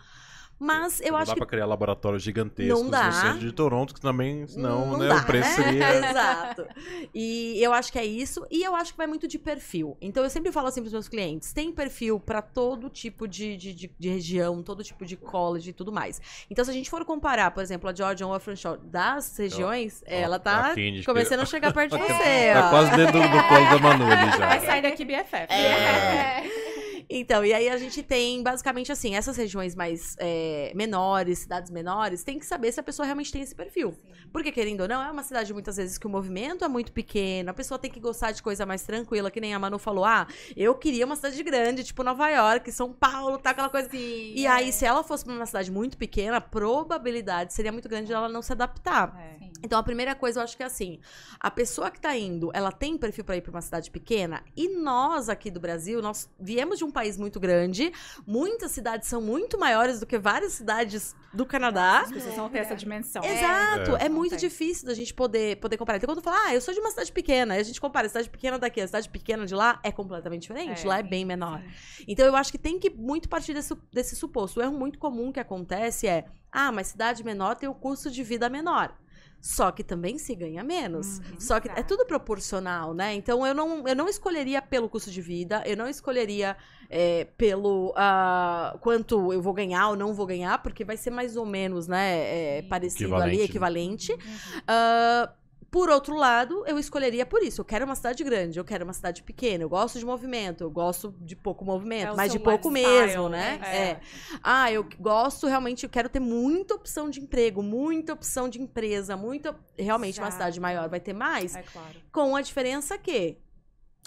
Mas 0.58 1.00
eu 1.00 1.10
não 1.12 1.18
acho 1.18 1.26
dá 1.26 1.34
que 1.34 1.38
pra 1.40 1.46
criar 1.48 1.66
laboratórios 1.66 2.22
gigantescos 2.22 2.80
Não 2.82 2.88
dá. 2.88 3.06
no 3.06 3.12
centro 3.12 3.38
de 3.40 3.50
Toronto, 3.52 3.92
que 3.92 4.00
também, 4.00 4.46
senão, 4.46 4.92
Não 4.92 4.98
né, 4.98 5.08
dá, 5.08 5.16
o 5.16 5.24
preço 5.26 5.48
né? 5.60 5.64
seria... 5.66 5.94
Exato. 6.10 6.66
E 7.12 7.60
eu 7.60 7.72
acho 7.72 7.90
que 7.92 7.98
é 7.98 8.04
isso. 8.04 8.46
E 8.50 8.62
eu 8.62 8.74
acho 8.76 8.92
que 8.92 8.96
vai 8.98 9.08
muito 9.08 9.26
de 9.26 9.38
perfil. 9.40 9.96
Então 10.00 10.22
eu 10.22 10.30
sempre 10.30 10.52
falo 10.52 10.68
assim 10.68 10.80
pros 10.80 10.92
meus 10.92 11.08
clientes: 11.08 11.52
tem 11.52 11.72
perfil 11.72 12.20
pra 12.20 12.40
todo 12.40 12.88
tipo 12.88 13.26
de, 13.26 13.56
de, 13.56 13.72
de- 13.72 13.90
de 13.98 14.08
região, 14.08 14.62
todo 14.62 14.84
tipo 14.84 15.04
de 15.04 15.16
college 15.16 15.70
e 15.70 15.72
tudo 15.72 15.90
mais. 15.90 16.20
Então, 16.48 16.64
se 16.64 16.70
a 16.70 16.74
gente 16.74 16.88
for 16.88 17.04
comparar, 17.04 17.50
por 17.50 17.62
exemplo, 17.62 17.90
a 17.90 17.94
Georgia 17.94 18.24
ou 18.26 18.32
a 18.32 18.38
Fanshawe 18.38 18.78
das 18.84 19.36
regiões, 19.36 20.02
ela 20.06 20.38
tá 20.38 20.74
começando 21.04 21.40
a 21.40 21.44
chegar 21.44 21.72
perto 21.72 21.96
de 21.96 22.02
você, 22.06 22.52
Tá 22.52 22.66
ó. 22.66 22.70
quase 22.70 22.96
dentro 22.96 23.20
do, 23.20 23.28
do 23.28 23.42
colo 23.48 23.64
da 23.68 23.78
Manu 23.78 24.04
ali 24.04 24.30
Vai 24.38 24.60
já. 24.60 24.66
sair 24.66 24.82
daqui 24.82 25.04
BFF. 25.04 25.52
É. 25.52 26.61
Então, 27.08 27.44
e 27.44 27.52
aí 27.52 27.68
a 27.68 27.76
gente 27.76 28.02
tem 28.02 28.42
basicamente 28.42 28.90
assim, 28.90 29.14
essas 29.14 29.36
regiões 29.36 29.74
mais 29.74 30.16
é, 30.18 30.72
menores, 30.74 31.40
cidades 31.40 31.70
menores, 31.70 32.22
tem 32.22 32.38
que 32.38 32.46
saber 32.46 32.72
se 32.72 32.80
a 32.80 32.82
pessoa 32.82 33.06
realmente 33.06 33.32
tem 33.32 33.42
esse 33.42 33.54
perfil. 33.54 33.96
Porque, 34.32 34.50
querendo 34.50 34.80
ou 34.80 34.88
não, 34.88 35.02
é 35.02 35.10
uma 35.10 35.22
cidade 35.22 35.52
muitas 35.52 35.76
vezes 35.76 35.98
que 35.98 36.06
o 36.06 36.10
movimento 36.10 36.64
é 36.64 36.68
muito 36.68 36.92
pequeno, 36.92 37.50
a 37.50 37.54
pessoa 37.54 37.78
tem 37.78 37.90
que 37.90 38.00
gostar 38.00 38.32
de 38.32 38.42
coisa 38.42 38.64
mais 38.64 38.82
tranquila, 38.82 39.30
que 39.30 39.40
nem 39.40 39.54
a 39.54 39.58
Manu 39.58 39.78
falou, 39.78 40.04
ah, 40.04 40.26
eu 40.56 40.74
queria 40.74 41.04
uma 41.04 41.16
cidade 41.16 41.42
grande, 41.42 41.84
tipo 41.84 42.02
Nova 42.02 42.28
York, 42.28 42.72
São 42.72 42.92
Paulo, 42.92 43.38
tá 43.38 43.50
aquela 43.50 43.68
coisa. 43.68 43.90
Sim, 43.90 44.32
E 44.34 44.46
é. 44.46 44.48
aí, 44.48 44.72
se 44.72 44.84
ela 44.86 45.04
fosse 45.04 45.24
pra 45.24 45.34
uma 45.34 45.46
cidade 45.46 45.70
muito 45.70 45.98
pequena, 45.98 46.38
a 46.38 46.40
probabilidade 46.40 47.52
seria 47.52 47.72
muito 47.72 47.88
grande 47.88 48.08
dela 48.08 48.28
não 48.28 48.42
se 48.42 48.52
adaptar. 48.52 49.14
É. 49.18 49.38
Sim. 49.38 49.51
Então, 49.62 49.78
a 49.78 49.82
primeira 49.82 50.14
coisa, 50.14 50.40
eu 50.40 50.44
acho 50.44 50.56
que 50.56 50.62
é 50.62 50.66
assim: 50.66 50.98
a 51.38 51.50
pessoa 51.50 51.90
que 51.90 52.00
tá 52.00 52.16
indo, 52.16 52.50
ela 52.52 52.72
tem 52.72 52.96
perfil 52.98 53.24
pra 53.24 53.36
ir 53.36 53.42
pra 53.42 53.50
uma 53.50 53.60
cidade 53.60 53.90
pequena? 53.90 54.42
E 54.56 54.68
nós 54.68 55.28
aqui 55.28 55.50
do 55.50 55.60
Brasil, 55.60 56.02
nós 56.02 56.28
viemos 56.38 56.78
de 56.78 56.84
um 56.84 56.90
país 56.90 57.16
muito 57.16 57.38
grande, 57.38 57.92
muitas 58.26 58.72
cidades 58.72 59.08
são 59.08 59.20
muito 59.20 59.58
maiores 59.58 60.00
do 60.00 60.06
que 60.06 60.18
várias 60.18 60.52
cidades 60.54 61.14
do 61.32 61.46
Canadá. 61.46 62.00
As 62.00 62.12
pessoas 62.12 62.34
vão 62.34 62.48
ter 62.48 62.58
essa 62.58 62.74
dimensão. 62.74 63.22
Exato, 63.24 63.96
é, 63.96 64.06
É. 64.06 64.08
muito 64.08 64.32
Não 64.32 64.38
difícil 64.38 64.86
da 64.86 64.94
gente 64.94 65.14
poder, 65.14 65.56
poder 65.56 65.76
comparar. 65.76 65.96
Então, 65.98 66.12
quando 66.14 66.22
fala, 66.22 66.36
ah, 66.46 66.54
eu 66.54 66.60
sou 66.60 66.74
de 66.74 66.80
uma 66.80 66.90
cidade 66.90 67.10
pequena, 67.12 67.54
aí 67.54 67.60
a 67.60 67.64
gente 67.64 67.80
compara 67.80 68.06
a 68.06 68.08
cidade 68.08 68.28
pequena 68.28 68.58
daqui, 68.58 68.80
a 68.80 68.86
cidade 68.86 69.08
pequena 69.08 69.46
de 69.46 69.54
lá, 69.54 69.80
é 69.82 69.90
completamente 69.90 70.42
diferente. 70.42 70.84
É, 70.84 70.88
lá 70.88 70.98
é 70.98 71.02
bem 71.02 71.24
menor. 71.24 71.62
Então, 72.06 72.26
eu 72.26 72.36
acho 72.36 72.50
que 72.52 72.58
tem 72.58 72.78
que 72.78 72.90
muito 72.90 73.28
partir 73.28 73.54
desse, 73.54 73.74
desse 73.92 74.16
suposto. 74.16 74.60
O 74.60 74.62
erro 74.62 74.72
muito 74.72 74.98
comum 74.98 75.32
que 75.32 75.40
acontece 75.40 76.06
é, 76.06 76.26
ah, 76.50 76.70
mas 76.70 76.88
cidade 76.88 77.24
menor 77.24 77.56
tem 77.56 77.68
o 77.68 77.74
custo 77.74 78.10
de 78.10 78.22
vida 78.22 78.48
menor. 78.48 78.94
Só 79.42 79.72
que 79.72 79.82
também 79.82 80.18
se 80.18 80.36
ganha 80.36 80.62
menos. 80.62 81.18
Uhum, 81.18 81.40
Só 81.40 81.58
que 81.58 81.68
é 81.68 81.82
tudo 81.82 82.06
proporcional, 82.06 82.94
né? 82.94 83.12
Então 83.12 83.44
eu 83.44 83.52
não, 83.52 83.88
eu 83.88 83.96
não 83.96 84.08
escolheria 84.08 84.62
pelo 84.62 84.88
custo 84.88 85.10
de 85.10 85.20
vida, 85.20 85.64
eu 85.66 85.76
não 85.76 85.88
escolheria 85.88 86.56
é, 86.88 87.26
pelo 87.36 87.92
ah, 87.96 88.76
quanto 88.80 89.32
eu 89.32 89.42
vou 89.42 89.52
ganhar 89.52 89.88
ou 89.88 89.96
não 89.96 90.14
vou 90.14 90.26
ganhar, 90.26 90.62
porque 90.62 90.84
vai 90.84 90.96
ser 90.96 91.10
mais 91.10 91.36
ou 91.36 91.44
menos, 91.44 91.88
né? 91.88 92.58
é, 92.58 92.62
parecido 92.62 93.04
Equivalente, 93.04 93.34
ali, 93.34 93.42
equivalente. 93.42 94.12
Uhum. 94.12 94.60
Ah, 94.68 95.32
por 95.72 95.88
outro 95.88 96.14
lado, 96.14 96.64
eu 96.66 96.78
escolheria 96.78 97.24
por 97.24 97.42
isso. 97.42 97.62
Eu 97.62 97.64
quero 97.64 97.86
uma 97.86 97.94
cidade 97.94 98.22
grande, 98.22 98.58
eu 98.58 98.64
quero 98.64 98.84
uma 98.84 98.92
cidade 98.92 99.22
pequena, 99.22 99.64
eu 99.64 99.70
gosto 99.70 99.98
de 99.98 100.04
movimento, 100.04 100.62
eu 100.62 100.70
gosto 100.70 101.14
de 101.18 101.34
pouco 101.34 101.64
movimento, 101.64 102.12
É 102.12 102.14
mas 102.14 102.30
de 102.30 102.38
pouco 102.38 102.70
mesmo, 102.70 103.30
né? 103.30 103.58
É. 103.64 103.76
É. 103.76 104.00
Ah, 104.42 104.70
eu 104.70 104.86
gosto 105.00 105.46
realmente, 105.46 105.84
eu 105.84 105.88
quero 105.88 106.10
ter 106.10 106.20
muita 106.20 106.74
opção 106.74 107.08
de 107.08 107.20
emprego, 107.20 107.62
muita 107.62 108.12
opção 108.12 108.50
de 108.50 108.60
empresa, 108.60 109.16
muita. 109.16 109.58
Realmente, 109.78 110.20
uma 110.20 110.26
Exato. 110.28 110.32
cidade 110.42 110.60
maior 110.60 110.90
vai 110.90 111.00
ter 111.00 111.14
mais, 111.14 111.56
É 111.56 111.62
claro. 111.62 111.96
com 112.12 112.36
a 112.36 112.42
diferença 112.42 112.98
que. 112.98 113.38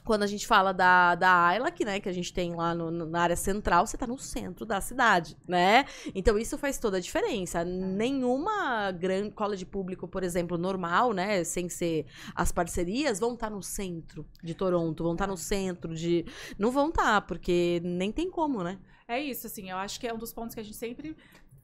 Quando 0.06 0.24
a 0.24 0.28
gente 0.28 0.46
fala 0.48 0.72
da, 0.72 1.16
da 1.16 1.72
que, 1.76 1.84
né, 1.84 2.00
que 2.00 2.08
a 2.08 2.14
gente 2.14 2.32
tem 2.32 2.54
lá 2.56 2.74
no- 2.76 2.92
no- 2.92 3.06
na 3.08 3.22
área 3.22 3.36
central, 3.36 3.86
você 3.88 3.98
tá 3.98 4.06
no 4.08 4.18
centro 4.18 4.66
da 4.66 4.80
cidade, 4.80 5.36
né? 5.48 5.84
Então 6.14 6.38
isso 6.38 6.58
faz 6.58 6.78
toda 6.78 6.98
a 6.98 7.00
diferença. 7.02 7.66
Nenhuma 7.66 8.92
grande 8.92 9.32
college 9.32 9.66
público, 9.66 10.08
por 10.08 10.24
exemplo, 10.24 10.58
normal, 10.58 11.12
né, 11.12 11.44
sem 11.44 11.68
ser 11.68 12.06
as 12.36 12.52
parcerias, 12.52 13.20
vão 13.20 13.34
estar 13.34 13.50
no 13.50 13.62
centro 13.64 14.26
de 14.44 14.54
Toronto, 14.54 15.04
vão 15.04 15.14
estar 15.14 15.28
no 15.28 15.36
centro 15.38 15.94
de... 15.96 16.24
Não 16.58 16.72
vão 16.72 16.90
estar, 16.90 17.22
porque 17.22 17.82
nem 17.84 18.12
tem 18.12 18.30
como, 18.30 18.64
né? 18.64 18.78
É 19.08 19.20
isso, 19.22 19.48
assim, 19.48 19.70
eu 19.70 19.78
acho 19.78 20.00
que 20.00 20.08
é 20.08 20.14
um 20.14 20.18
dos 20.18 20.32
pontos 20.32 20.54
que 20.54 20.62
a 20.62 20.64
gente 20.64 20.78
sempre 20.78 21.16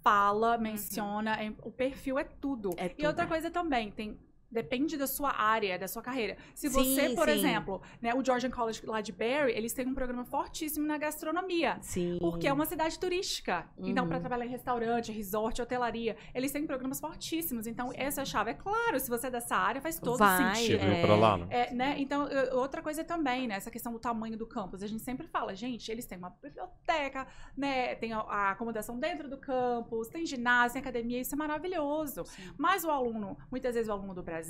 fala, 0.04 0.58
menciona, 0.58 1.36
é- 1.42 1.54
o 1.64 1.72
perfil 1.72 2.18
é 2.18 2.24
tudo. 2.24 2.72
É 2.78 2.86
E 2.88 2.90
tudo. 2.90 3.06
outra 3.08 3.28
coisa 3.28 3.52
também, 3.52 3.92
tem 3.92 4.18
depende 4.52 4.98
da 4.98 5.08
sua 5.08 5.32
área, 5.32 5.80
da 5.80 5.88
sua 5.88 6.02
carreira. 6.02 6.38
Se 6.54 6.70
Sim, 6.70 6.74
você, 6.74 7.10
por 7.16 7.28
sim. 7.28 7.36
exemplo, 7.36 7.82
né, 8.02 8.14
o 8.14 8.24
Georgian 8.24 8.52
College 8.52 8.86
lá 8.86 9.02
de 9.02 9.12
Barrie, 9.12 9.56
eles 9.56 9.74
têm 9.74 9.88
um 9.88 9.94
programa 9.94 10.26
fortíssimo 10.26 10.86
na 10.86 10.98
gastronomia. 10.98 11.78
Sim. 11.82 12.18
Porque 12.20 12.48
é 12.48 12.54
uma 12.54 12.66
cidade 12.66 13.00
turística. 13.00 13.66
Então, 13.78 14.04
Uhum. 14.04 14.10
para 14.10 14.20
trabalhar 14.20 14.46
em 14.46 14.50
restaurante, 14.50 15.12
resort, 15.12 15.62
hotelaria, 15.62 16.16
eles 16.34 16.52
têm 16.52 16.66
programas 16.68 17.00
fortíssimos. 17.00 17.66
Então, 17.68 17.92
essa 17.96 18.22
é 18.22 18.24
a 18.24 18.26
chave. 18.26 18.52
É 18.52 18.54
claro, 18.54 19.00
se 19.00 19.10
você 19.10 19.28
é 19.28 19.30
dessa 19.32 19.56
área, 19.56 19.82
faz 19.82 20.00
todo 20.00 20.18
Vai, 20.18 20.56
sentido. 20.56 20.82
Veio 20.82 21.06
pra 21.06 21.16
lá, 21.16 21.38
né? 21.38 21.48
É, 21.50 21.74
né? 21.74 21.96
Então, 21.98 22.28
outra 22.54 22.82
coisa 22.82 23.04
também, 23.04 23.48
né? 23.48 23.56
Essa 23.56 23.72
questão 23.72 23.92
do 23.92 24.00
tamanho 24.00 24.38
do 24.38 24.46
campus. 24.46 24.84
A 24.84 24.88
gente 24.88 25.02
sempre 25.04 25.28
fala, 25.28 25.54
gente, 25.56 25.92
eles 25.92 26.06
têm 26.06 26.18
uma 26.18 26.30
biblioteca, 26.42 27.28
né? 27.56 27.96
Tem 27.96 28.14
a, 28.14 28.20
a 28.20 28.52
acomodação 28.52 29.00
dentro 29.00 29.30
do 29.30 29.38
campus, 29.38 30.08
tem 30.08 30.26
ginásio, 30.26 30.74
tem 30.74 30.82
academia, 30.82 31.20
isso 31.22 31.36
é 31.36 31.38
maravilhoso. 31.38 32.24
Mas 32.58 32.84
o 32.84 32.90
aluno, 32.90 33.38
muitas 33.50 33.76
vezes 33.76 33.90
o 33.90 33.92
aluno 33.94 34.14
do 34.14 34.24
Brasil, 34.24 34.41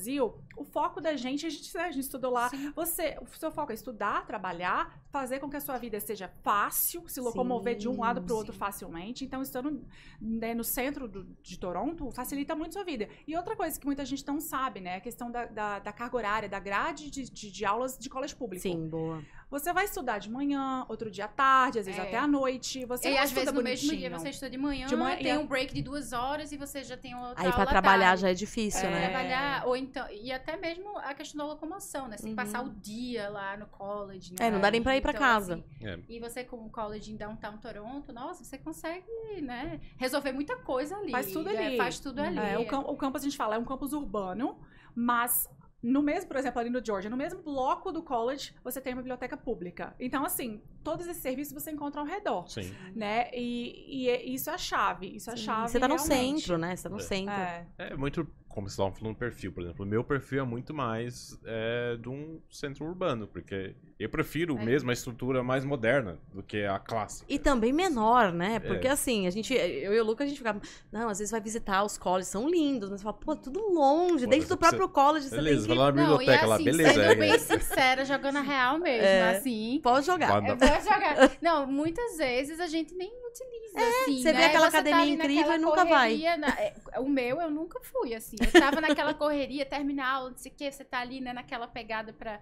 o 0.58 0.64
foco 0.64 1.00
da 1.02 1.16
gente, 1.16 1.46
a 1.46 1.50
gente, 1.50 1.76
né, 1.76 1.84
a 1.84 1.92
gente 1.92 2.04
estudou 2.04 2.32
lá, 2.32 2.50
Sim. 2.50 2.72
você, 2.76 3.18
o 3.22 3.38
seu 3.38 3.52
foco 3.52 3.72
é 3.72 3.76
estudar, 3.76 4.26
trabalhar, 4.26 5.00
fazer 5.10 5.40
com 5.40 5.50
que 5.50 5.58
a 5.58 5.62
sua 5.62 5.78
vida 5.78 6.00
seja 6.00 6.28
fácil, 6.44 7.08
se 7.08 7.20
locomover 7.20 7.76
de 7.78 7.88
um 7.88 8.00
lado 8.02 8.22
para 8.22 8.34
o 8.34 8.38
outro 8.38 8.54
sim. 8.54 8.60
facilmente. 8.60 9.26
Então, 9.26 9.42
estando 9.42 9.86
né, 10.20 10.54
no 10.54 10.64
centro 10.64 11.08
do- 11.08 11.24
de 11.42 11.58
Toronto 11.60 12.12
facilita 12.12 12.56
muito 12.56 12.70
a 12.70 12.74
sua 12.74 12.84
vida. 12.84 13.08
E 13.28 13.36
outra 13.36 13.56
coisa 13.56 13.80
que 13.80 13.86
muita 13.86 14.06
gente 14.06 14.26
não 14.28 14.40
sabe, 14.40 14.80
né? 14.80 14.96
A 14.96 15.02
questão 15.02 15.32
da, 15.32 15.46
da, 15.46 15.80
da 15.80 15.92
carga 15.92 16.16
horária, 16.18 16.50
da 16.50 16.60
grade 16.60 17.10
de, 17.10 17.30
de, 17.30 17.52
de 17.52 17.66
aulas 17.66 17.98
de 17.98 18.10
colégio 18.10 18.38
público. 18.38 18.62
Sim, 18.62 18.88
boa. 18.88 19.24
Você 19.52 19.74
vai 19.74 19.84
estudar 19.84 20.18
de 20.18 20.32
manhã, 20.32 20.86
outro 20.88 21.12
dia 21.12 21.26
à 21.26 21.28
tarde, 21.28 21.78
às 21.80 21.86
vezes 21.86 22.00
É. 22.00 22.04
até 22.08 22.18
à 22.18 22.26
noite. 22.26 22.86
Você 22.86 23.10
e 23.10 23.12
não 23.14 23.18
às 23.20 23.26
estuda 23.26 23.42
vezes 23.42 23.54
no 23.54 23.62
mesmo 23.62 23.90
dia 23.98 24.10
você 24.10 24.30
estuda 24.30 24.50
de 24.50 24.58
manhã, 24.58 24.88
De 24.88 24.96
manhã- 24.96 25.18
tem 25.18 25.28
e 25.28 25.32
a- 25.32 25.40
um 25.40 25.46
break 25.46 25.74
de 25.74 25.82
duas 25.82 26.14
horas 26.14 26.54
e 26.54 26.58
você 26.58 26.86
já 26.86 26.96
tem 26.96 27.14
outra 27.14 27.44
Aí 27.44 27.50
à 27.50 27.66
trabalhar 27.66 28.06
tarde. 28.08 28.22
já 28.22 28.30
é 28.30 28.34
difícil, 28.34 28.88
É. 28.88 28.90
né? 28.92 29.10
trabalhar, 29.10 29.68
ou 29.68 29.76
então, 29.76 30.10
e 30.10 30.32
até 30.32 30.56
mesmo 30.56 30.98
a 31.00 31.14
questão 31.14 31.38
da 31.46 31.52
locomoção, 31.52 32.08
né? 32.08 32.16
Você 32.16 32.24
tem 32.24 32.34
que 32.34 32.42
Uhum. 32.42 32.46
passar 32.48 32.64
o 32.66 32.70
dia 32.70 33.28
lá 33.30 33.58
no 33.58 33.66
college, 33.66 34.32
né? 34.40 34.48
É, 34.48 34.50
não 34.52 34.62
dá 34.62 34.72
nem 34.72 34.82
pra 34.82 34.96
ir 34.96 35.02
pra 35.02 35.12
Então, 35.12 35.22
casa. 35.22 35.54
assim, 35.56 35.86
É. 35.86 36.00
e 36.08 36.18
você 36.22 36.46
com 36.46 36.56
o 36.66 36.70
college 36.70 37.12
em 37.12 37.18
Downtown 37.18 37.58
Toronto, 37.58 38.14
nossa, 38.14 38.46
você 38.46 38.58
consegue, 38.58 39.06
né, 39.42 39.82
resolver 39.98 40.32
muita 40.32 40.56
coisa 40.56 40.96
ali. 40.96 41.12
Faz 41.12 41.30
tudo 41.30 41.52
né? 41.52 41.66
ali. 41.68 41.78
Faz 41.78 42.00
tudo 42.00 42.20
ali. 42.22 42.40
É, 42.40 42.58
o, 42.58 42.66
cam- 42.66 42.86
o 42.88 42.96
campus, 42.96 43.22
a 43.22 43.26
gente 43.26 43.36
fala, 43.36 43.56
é 43.56 43.60
um 43.60 43.66
campus 43.66 43.92
urbano, 43.92 44.58
mas 44.96 45.50
no 45.84 46.02
mesmo, 46.04 46.28
por 46.28 46.38
exemplo, 46.38 46.60
ali 46.60 46.70
no 46.70 46.84
Georgia, 46.84 47.10
no 47.10 47.18
mesmo 47.18 47.42
bloco 47.42 47.92
do 47.92 48.04
college, 48.04 48.54
você 48.64 48.80
tem 48.80 48.94
uma 48.94 49.02
biblioteca 49.02 49.36
pública. 49.36 49.96
Então, 50.00 50.24
assim, 50.24 50.62
todos 50.84 51.08
esses 51.08 51.22
serviços 51.22 51.54
você 51.54 51.72
encontra 51.72 52.02
ao 52.02 52.06
redor. 52.08 52.48
Sim. 52.50 52.72
Né? 52.96 53.30
E, 53.34 54.04
e 54.06 54.10
é- 54.10 54.24
isso 54.24 54.50
é 54.50 54.54
a 54.54 54.58
chave. 54.58 55.08
Isso 55.16 55.30
é 55.30 55.34
a 55.34 55.38
Sim. 55.38 55.44
chave. 55.44 55.70
Você 55.70 55.80
tá 55.80 55.88
no 55.88 55.96
realmente. 55.96 56.42
centro, 56.42 56.58
né? 56.58 56.76
Você 56.76 56.84
tá 56.84 56.90
no 56.90 56.98
É. 56.98 57.00
centro. 57.00 57.34
É. 57.34 57.68
É 57.80 57.96
muito, 57.96 58.28
como 58.54 58.68
vocês 58.68 58.74
estavam 58.74 58.92
falando, 58.94 59.16
perfil, 59.16 59.52
por 59.52 59.64
exemplo. 59.64 59.86
O 59.86 59.88
meu 59.88 60.04
perfil 60.04 60.42
é 60.42 60.44
muito 60.46 60.74
mais 60.74 61.40
é, 61.46 61.98
de 62.00 62.10
um 62.10 62.40
centro 62.50 62.86
urbano, 62.86 63.28
porque 63.28 63.76
eu 64.00 64.10
prefiro 64.10 64.58
É. 64.58 64.64
mesmo 64.66 64.90
a 64.90 64.94
estrutura 64.94 65.44
mais 65.44 65.64
moderna 65.66 66.20
do 66.34 66.42
que 66.44 66.64
a 66.66 66.78
clássica. 66.80 67.26
E 67.32 67.38
também 67.40 67.72
menor, 67.74 68.32
né? 68.32 68.60
Porque 68.60 68.88
É. 68.88 68.92
assim, 68.92 69.28
a 69.28 69.30
gente, 69.30 69.54
eu 69.54 69.94
e 69.94 70.00
o 70.00 70.04
Lucas, 70.04 70.26
a 70.26 70.30
gente 70.30 70.38
ficava, 70.38 70.62
não, 70.92 71.10
às 71.10 71.20
vezes 71.20 71.32
vai 71.32 71.42
visitar 71.42 71.84
os 71.84 71.98
colleges, 71.98 72.28
são 72.30 72.50
lindos, 72.50 72.90
mas 72.90 73.00
você 73.00 73.04
fala, 73.04 73.18
pô, 73.18 73.36
tudo 73.36 73.60
longe, 73.72 74.26
Pô, 74.26 74.30
dentro 74.32 74.50
do 74.50 74.58
próprio 74.58 74.90
college, 74.90 75.28
você 75.30 75.36
Beleza, 75.36 75.68
tem 75.68 75.76
vai 75.78 75.78
que... 75.78 75.80
lá 75.84 75.92
na 75.92 76.08
Não, 76.10 76.16
e 76.16 76.18
biblioteca 76.20 76.46
lá, 76.48 76.56
assim, 76.56 76.64
beleza. 76.66 76.94
sendo 76.94 77.04
é- 77.04 77.16
bem 77.16 77.40
sincera, 77.40 78.06
jogando 78.06 78.38
a 78.38 78.42
real 78.42 78.78
mesmo, 78.80 79.06
É. 79.06 79.38
assim. 79.38 79.80
Pode 79.84 80.06
jogar. 80.06 80.42
Vai 80.42 80.52
É, 80.52 80.56
vou 80.56 80.82
jogar. 80.82 81.32
Não, 81.42 81.68
muitas 81.68 82.18
vezes 82.18 82.60
a 82.60 82.68
gente 82.68 82.94
nem 82.96 83.21
utiliza, 83.32 83.80
assim, 83.80 84.20
É, 84.20 84.22
você 84.22 84.34
vê 84.34 84.38
né? 84.40 84.46
aquela 84.46 84.72
tá 84.72 84.80
academia 84.80 85.04
ali 85.04 85.12
incrível 85.14 85.54
e 85.54 85.58
nunca 85.58 85.86
vai. 85.86 86.14
na- 86.38 86.60
é, 86.60 86.74
O 87.00 87.08
meu, 87.10 87.42
eu 87.42 87.50
nunca 87.50 87.80
fui, 87.82 88.14
assim. 88.14 88.36
Eu 88.40 88.52
tava 88.52 88.82
naquela 88.82 89.14
correria, 89.14 89.66
aula, 90.08 90.30
não 90.32 90.38
sei 90.38 90.52
o 90.52 90.56
quê, 90.56 90.72
você 90.72 90.84
tá 90.84 91.00
ali, 91.00 91.22
né, 91.22 91.34
naquela 91.34 91.68
pegada 91.68 92.14
pra 92.14 92.40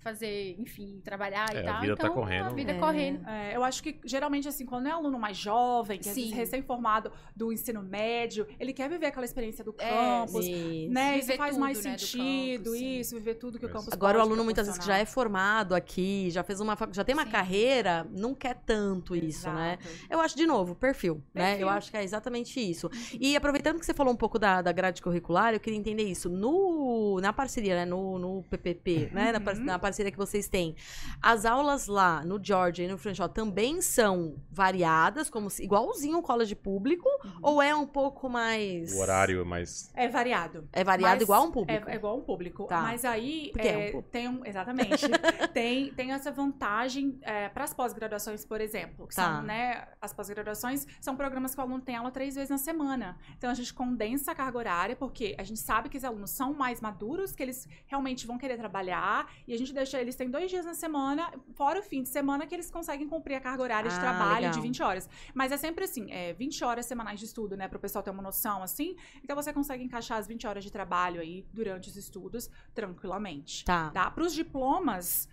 fazer, 0.00 0.56
enfim, 0.58 1.00
trabalhar 1.04 1.54
É, 1.54 1.56
e 1.56 1.58
a 1.60 1.72
tal. 1.72 1.80
vida 1.82 1.96
tá 1.96 2.04
então, 2.04 2.14
correndo. 2.14 2.46
A 2.46 2.48
vida 2.50 2.72
É. 2.72 2.78
correndo. 2.78 3.28
É, 3.28 3.56
eu 3.56 3.62
acho 3.62 3.82
que 3.82 4.00
geralmente 4.04 4.48
assim, 4.48 4.64
quando 4.64 4.86
é 4.88 4.90
aluno 4.90 5.18
mais 5.18 5.36
jovem, 5.36 5.98
que 5.98 6.08
Sim. 6.08 6.30
recém-formado 6.32 7.12
do 7.36 7.52
ensino 7.52 7.82
médio, 7.82 8.46
ele 8.58 8.72
quer 8.72 8.88
viver 8.88 9.06
aquela 9.06 9.24
experiência 9.24 9.62
do 9.64 9.74
É, 9.78 9.88
campus, 9.88 10.46
Isso. 10.46 10.90
né? 10.92 11.18
Isso 11.18 11.26
Viver 11.26 11.36
faz 11.36 11.50
tudo, 11.54 11.60
mais 11.60 11.84
né, 11.84 11.94
do 11.94 12.00
sentido, 12.00 12.64
campus, 12.64 12.78
sim. 12.78 12.98
isso, 13.00 13.14
viver 13.16 13.34
tudo 13.34 13.58
que 13.58 13.64
o 13.64 13.68
Isso. 13.68 13.76
campus 13.76 13.92
Agora 13.92 14.18
o 14.18 14.20
aluno 14.20 14.42
muitas 14.44 14.66
vezes 14.66 14.80
que 14.80 14.86
já 14.86 14.96
é 14.98 15.04
formado 15.04 15.74
aqui, 15.74 16.30
já 16.30 16.42
fez 16.42 16.60
uma 16.60 16.76
já 16.92 17.04
tem 17.04 17.14
uma 17.14 17.24
Sim. 17.24 17.30
carreira, 17.30 18.06
não 18.10 18.34
quer 18.34 18.54
tanto 18.64 19.14
isso, 19.14 19.50
né? 19.50 19.78
Exato. 19.80 20.06
Eu 20.10 20.20
acho, 20.20 20.36
de 20.36 20.46
novo, 20.46 20.74
perfil, 20.74 21.22
né? 21.34 21.50
Perfil. 21.50 21.60
Eu 21.66 21.68
acho 21.68 21.90
que 21.90 21.96
é 21.96 22.02
exatamente 22.02 22.58
isso. 22.58 22.90
E 23.20 23.36
aproveitando 23.36 23.78
que 23.78 23.84
você 23.86 23.92
falou 23.94 24.12
um 24.12 24.16
pouco 24.16 24.38
da, 24.38 24.62
da 24.62 24.72
grade 24.72 25.02
curricular, 25.02 25.52
eu 25.52 25.60
queria 25.60 25.78
entender 25.78 26.04
isso. 26.04 26.28
No, 26.28 27.20
na 27.20 27.32
parceria, 27.32 27.74
né? 27.74 27.84
No, 27.84 28.18
no 28.18 28.42
PPP, 28.44 29.10
né? 29.12 29.32
Na, 29.32 29.40
Uhum. 29.50 29.64
na 29.64 29.78
parceria 29.90 30.10
que 30.12 30.16
vocês 30.18 30.48
têm. 30.48 30.74
As 31.20 31.44
aulas 31.44 31.86
lá 31.86 32.24
no 32.24 32.42
Georgia 32.42 32.84
e 32.84 32.88
no 32.88 32.96
Franchot 32.96 33.32
também 33.34 33.80
são 33.82 34.36
variadas, 34.50 35.28
como 35.28 35.50
se, 35.50 35.62
igualzinho 35.64 36.18
o 36.18 36.22
college 36.22 36.54
público, 36.54 37.08
Uhum. 37.24 37.30
ou 37.42 37.62
é 37.62 37.74
um 37.74 37.86
pouco 37.86 38.28
mais... 38.28 38.92
O 38.94 39.00
horário 39.00 39.40
é 39.40 39.44
mais. 39.44 39.90
É 39.94 40.08
variado. 40.08 40.68
É 40.72 40.82
variado 40.84 41.14
Mas 41.16 41.22
igual 41.22 41.42
a 41.42 41.44
um 41.44 41.50
público? 41.50 41.88
É, 41.88 41.92
é 41.92 41.96
igual 41.96 42.16
um 42.18 42.22
público. 42.22 42.64
Tá. 42.66 42.80
Mas 42.82 43.04
aí 43.04 43.50
Porque 43.52 43.68
é 43.68 43.76
um 43.76 43.80
é, 43.80 43.86
público. 43.90 44.08
tem 44.10 44.28
um. 44.28 44.44
Exatamente. 44.46 45.06
tem, 45.52 45.92
tem 45.94 46.12
essa 46.12 46.30
vantagem 46.30 47.18
para 47.52 47.64
as 47.64 47.74
pós-graduações, 47.74 48.44
por 48.44 48.60
exemplo. 48.60 49.06
Que 49.08 49.14
Tá. 49.14 49.24
são, 49.36 49.42
né, 49.42 49.88
as 50.00 50.12
pós-graduações 50.12 50.86
são 51.00 51.16
programas 51.16 51.54
que 51.54 51.60
o 51.60 51.64
aluno 51.64 51.80
tem 51.80 51.96
aula 51.96 52.10
três 52.10 52.34
vezes 52.34 52.50
na 52.50 52.58
semana. 52.58 53.18
Então 53.36 53.50
a 53.50 53.54
gente 53.54 53.74
condensa 53.74 54.32
a 54.32 54.34
carga 54.34 54.56
horária, 54.58 54.96
porque 54.96 55.34
a 55.38 55.42
gente 55.42 55.60
sabe 55.60 55.88
que 55.88 55.96
os 55.98 56.04
alunos 56.04 56.30
são 56.30 56.54
mais 56.54 56.80
maduros, 56.80 57.32
que 57.32 57.42
eles 57.42 57.68
realmente 57.86 58.26
vão 58.26 58.38
querer 58.38 58.56
trabalhar, 58.56 59.30
e 59.46 59.52
a 59.54 59.58
gente 59.58 59.72
deixa 59.80 59.98
eles 60.00 60.14
têm 60.14 60.30
dois 60.30 60.50
dias 60.50 60.64
na 60.66 60.74
semana, 60.74 61.32
fora 61.54 61.80
o 61.80 61.82
fim 61.82 62.02
de 62.02 62.08
semana, 62.08 62.46
que 62.46 62.54
eles 62.54 62.70
conseguem 62.70 63.08
cumprir 63.08 63.34
a 63.36 63.40
carga 63.40 63.62
horária 63.62 63.88
de 63.90 63.96
Ah, 63.96 64.00
trabalho 64.00 64.34
legal. 64.46 64.52
de 64.52 64.60
20 64.60 64.82
horas. 64.82 65.08
Mas 65.34 65.50
é 65.52 65.56
sempre 65.56 65.84
assim, 65.84 66.10
é 66.10 66.32
20 66.34 66.62
horas 66.64 66.84
semanais 66.86 67.18
de 67.18 67.24
estudo, 67.26 67.56
né? 67.56 67.66
Para 67.66 67.78
o 67.78 67.80
pessoal 67.80 68.02
ter 68.02 68.10
uma 68.10 68.22
noção 68.22 68.62
assim. 68.62 68.94
Então 69.24 69.34
você 69.34 69.52
consegue 69.52 69.82
encaixar 69.82 70.18
as 70.18 70.26
20 70.26 70.46
horas 70.46 70.62
de 70.62 70.70
trabalho 70.70 71.20
aí 71.20 71.46
durante 71.52 71.88
os 71.88 71.96
estudos 71.96 72.50
tranquilamente. 72.74 73.64
Tá. 73.64 73.90
Tá? 73.90 74.10
Para 74.10 74.24
os 74.24 74.34
diplomas, 74.34 75.28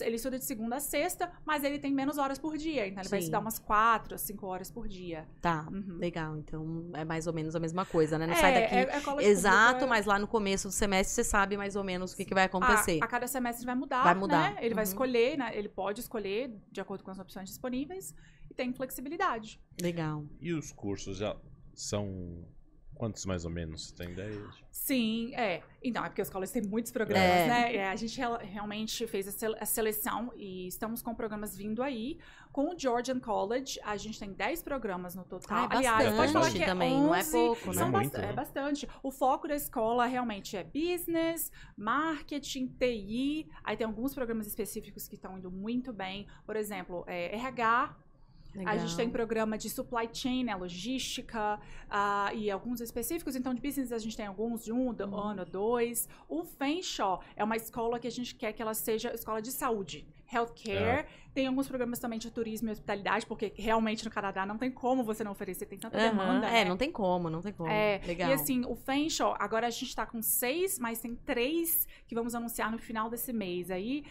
ele 0.00 0.16
estuda 0.16 0.38
de 0.38 0.44
segunda 0.44 0.76
a 0.76 0.80
sexta, 0.80 1.30
mas 1.44 1.64
ele 1.64 1.78
tem 1.78 1.92
menos 1.92 2.18
horas 2.18 2.38
por 2.38 2.56
dia. 2.56 2.86
Então 2.86 3.02
ele 3.02 3.08
vai 3.08 3.18
Sim. 3.20 3.24
estudar 3.24 3.40
umas 3.40 3.58
4 3.58 4.14
a 4.14 4.18
5 4.18 4.46
horas 4.46 4.70
por 4.70 4.86
dia. 4.88 5.26
Tá. 5.40 5.66
Uhum. 5.70 5.96
Legal. 5.98 6.36
Então 6.36 6.90
é 6.94 7.04
mais 7.04 7.26
ou 7.26 7.32
menos 7.32 7.54
a 7.56 7.60
mesma 7.60 7.84
coisa, 7.84 8.18
né? 8.18 8.26
Não 8.26 8.34
É, 8.34 8.36
sai 8.36 8.54
daqui 8.54 8.74
é- 8.74 9.24
é 9.24 9.28
exato, 9.28 9.86
mas 9.86 10.06
lá 10.06 10.18
no 10.18 10.26
começo 10.28 10.68
do 10.68 10.72
semestre 10.72 11.14
você 11.14 11.24
sabe 11.24 11.56
mais 11.56 11.76
ou 11.76 11.84
menos 11.84 12.12
o 12.12 12.16
que, 12.16 12.24
que 12.24 12.34
vai 12.34 12.44
acontecer. 12.44 12.98
A, 13.00 13.04
a 13.04 13.08
cada 13.08 13.26
semestre 13.26 13.64
vai 13.66 13.74
mudar, 13.74 14.02
Vai 14.04 14.14
mudar. 14.14 14.54
né? 14.54 14.58
Ele 14.60 14.74
vai 14.74 14.84
Uhum. 14.84 14.88
escolher, 14.90 15.38
né? 15.38 15.50
Ele 15.54 15.68
pode 15.68 16.00
escolher 16.00 16.52
de 16.70 16.80
acordo 16.80 17.02
com 17.04 17.10
as 17.10 17.18
opções 17.18 17.48
disponíveis 17.48 18.14
e 18.50 18.54
tem 18.54 18.72
flexibilidade. 18.72 19.60
Legal. 19.80 20.24
E 20.40 20.52
os 20.52 20.72
cursos 20.72 21.18
já 21.18 21.36
são 21.74 22.44
Quantos 22.98 23.24
mais 23.24 23.44
ou 23.44 23.50
menos? 23.50 23.86
Você 23.88 23.94
tem 23.94 24.10
ideia? 24.10 24.42
Sim, 24.72 25.32
é. 25.36 25.62
Então, 25.82 26.04
é 26.04 26.08
porque 26.08 26.20
os 26.20 26.28
colégios 26.28 26.52
têm 26.52 26.68
muitos 26.68 26.90
programas, 26.90 27.28
É. 27.30 27.46
né? 27.46 27.76
É, 27.76 27.88
a 27.88 27.94
gente 27.94 28.18
real- 28.18 28.38
realmente 28.42 29.06
fez 29.06 29.28
a, 29.28 29.30
sele- 29.30 29.56
a 29.60 29.64
seleção 29.64 30.32
e 30.36 30.66
estamos 30.66 31.00
com 31.00 31.14
programas 31.14 31.56
vindo 31.56 31.80
aí. 31.80 32.18
Com 32.50 32.74
o 32.74 32.78
Georgian 32.78 33.20
College, 33.20 33.78
a 33.84 33.96
gente 33.96 34.18
tem 34.18 34.32
10 34.32 34.62
programas 34.62 35.14
no 35.14 35.22
total. 35.22 35.68
Ah, 35.70 35.74
é 35.74 35.76
Aliás, 35.76 36.16
pode 36.16 36.32
falar 36.32 36.50
que 36.50 36.62
é 36.62 36.66
também, 36.66 36.90
não 37.00 37.14
é 37.14 37.20
11, 37.20 37.30
pouco, 37.30 37.66
né? 37.68 37.72
são 37.74 37.90
Não 37.90 38.00
é 38.00 38.04
né? 38.04 38.10
é 38.30 38.32
bastante. 38.32 38.88
O 39.00 39.12
foco 39.12 39.46
da 39.46 39.54
escola 39.54 40.04
realmente 40.06 40.56
é 40.56 40.64
business, 40.64 41.52
marketing, 41.76 42.66
TI. 42.66 43.48
Aí 43.62 43.76
tem 43.76 43.86
alguns 43.86 44.12
programas 44.12 44.46
específicos 44.48 45.06
que 45.06 45.14
estão 45.14 45.38
indo 45.38 45.50
muito 45.52 45.92
bem. 45.92 46.26
Por 46.44 46.56
exemplo, 46.56 47.04
é, 47.06 47.32
RH, 47.36 47.94
a 48.66 48.76
gente 48.76 48.96
tem 48.96 49.08
programa 49.08 49.56
de 49.56 49.68
supply 49.70 50.08
chain, 50.12 50.44
né, 50.44 50.54
logística, 50.56 51.60
ah, 51.88 52.30
e 52.34 52.50
alguns 52.50 52.80
específicos. 52.80 53.36
Então, 53.36 53.54
de 53.54 53.60
business 53.60 53.92
a 53.92 53.98
gente 53.98 54.16
tem 54.16 54.26
alguns 54.26 54.64
de 54.64 54.72
um 54.72 54.92
do- 54.92 55.04
Uhum. 55.04 55.14
ano, 55.18 55.44
dois. 55.44 56.08
O 56.28 56.42
Fenshaw 56.44 57.22
é 57.36 57.44
uma 57.44 57.56
escola 57.56 57.98
que 57.98 58.06
a 58.06 58.10
gente 58.10 58.34
quer 58.34 58.52
que 58.52 58.60
ela 58.62 58.74
seja 58.74 59.12
escola 59.14 59.40
de 59.40 59.52
saúde. 59.52 60.06
Healthcare. 60.30 61.06
Tem 61.32 61.46
alguns 61.46 61.66
programas 61.68 61.98
também 61.98 62.18
de 62.18 62.30
turismo 62.30 62.68
e 62.68 62.72
hospitalidade, 62.72 63.24
porque 63.24 63.52
realmente 63.56 64.04
no 64.04 64.10
Canadá 64.10 64.44
não 64.44 64.58
tem 64.58 64.70
como 64.70 65.02
você 65.02 65.24
não 65.24 65.32
oferecer, 65.32 65.64
tem 65.66 65.78
tanta 65.78 65.96
Aham, 65.96 66.10
demanda. 66.10 66.46
É, 66.48 66.64
né? 66.64 66.64
não 66.66 66.76
tem 66.76 66.90
como, 66.92 67.30
não 67.30 67.40
tem 67.40 67.52
como. 67.52 67.70
É, 67.70 68.00
Legal. 68.06 68.28
E 68.28 68.32
assim, 68.34 68.62
o 68.66 68.74
Fenshaw, 68.74 69.34
agora 69.38 69.66
a 69.66 69.70
gente 69.70 69.94
tá 69.96 70.04
com 70.04 70.20
seis, 70.20 70.78
mas 70.78 71.00
tem 71.00 71.14
três 71.14 71.86
que 72.06 72.14
vamos 72.14 72.34
anunciar 72.34 72.70
no 72.70 72.78
final 72.78 73.08
desse 73.08 73.32
mês. 73.32 73.70
Aí, 73.70 74.04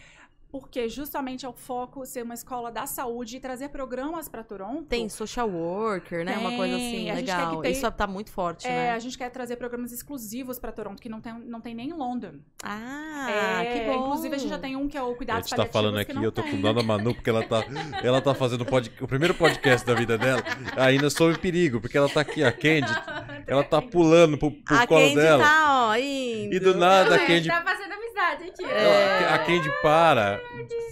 porque 0.50 0.88
justamente 0.88 1.44
é 1.44 1.48
o 1.48 1.52
foco 1.52 2.06
ser 2.06 2.22
uma 2.22 2.32
escola 2.34 2.70
da 2.70 2.86
saúde 2.86 3.36
e 3.36 3.40
trazer 3.40 3.68
programas 3.68 4.28
para 4.28 4.42
Toronto. 4.42 4.84
Tem 4.84 5.08
social 5.08 5.48
worker, 5.48 6.24
né? 6.24 6.38
Uma 6.38 6.56
coisa 6.56 6.74
assim, 6.76 6.90
Tem, 6.90 7.10
a 7.10 7.16
gente 7.16 7.26
quer 7.26 7.32
que 7.34 7.38
legal. 7.46 7.62
tem- 7.62 7.72
Isso 7.72 7.90
tá 7.92 8.06
muito 8.06 8.30
forte, 8.32 8.66
É, 8.66 8.70
né? 8.70 8.90
a 8.92 8.98
gente 8.98 9.18
quer 9.18 9.30
trazer 9.30 9.56
programas 9.56 9.92
exclusivos 9.92 10.58
para 10.58 10.72
Toronto, 10.72 11.00
que 11.02 11.08
não 11.08 11.20
tem, 11.20 11.34
não 11.34 11.60
tem 11.60 11.74
nem 11.74 11.90
em 11.90 11.92
London. 11.92 12.32
Ah, 12.62 13.62
É, 13.62 13.64
que 13.78 13.84
bom. 13.86 14.06
Inclusive, 14.06 14.34
a 14.34 14.38
gente 14.38 14.48
já 14.50 14.58
tem 14.58 14.74
um 14.76 14.88
que 14.88 14.96
é 14.96 15.02
o 15.02 15.10
A 15.12 15.14
Cuidados 15.14 15.48
gente 15.48 15.56
tá 15.56 15.66
Paliativos, 15.66 15.72
falando 15.92 16.04
que 16.06 16.12
aqui, 16.12 16.24
eu 16.24 16.32
tô 16.32 16.42
tem. 16.42 16.50
com 16.52 16.60
dó 16.60 16.72
da 16.72 16.82
Manu, 16.82 17.14
porque 17.14 17.28
ela 17.30 17.42
tá, 17.46 17.62
ela 18.02 18.20
tá 18.22 18.34
fazendo 18.34 18.64
pod- 18.64 18.90
o 19.00 19.06
primeiro 19.06 19.34
podcast 19.34 19.86
da 19.86 19.94
vida 19.94 20.16
dela, 20.16 20.42
ainda 20.76 21.10
sob 21.10 21.36
perigo, 21.38 21.80
porque 21.80 21.98
ela 21.98 22.08
tá 22.08 22.20
aqui, 22.22 22.42
a 22.42 22.50
Candy, 22.52 22.90
ela 23.46 23.62
tá 23.64 23.82
pulando 23.82 24.38
pro, 24.38 24.50
pro 24.50 24.76
A 24.76 24.86
colo 24.86 25.00
Candy 25.02 25.14
dela. 25.16 25.44
tá, 25.44 25.88
ó, 25.90 25.96
indo. 25.96 26.54
E 26.54 26.58
do 26.58 26.74
nada 26.74 27.14
a 27.16 27.18
Não, 27.18 27.26
Candy, 27.26 27.48
tá 27.48 27.62
fazendo 27.62 27.88
amizade 28.18 28.44
aqui. 28.50 28.64
É. 28.64 29.24
ela- 29.24 29.34
a 29.34 29.38
Candy 29.38 29.70
para, 29.82 30.40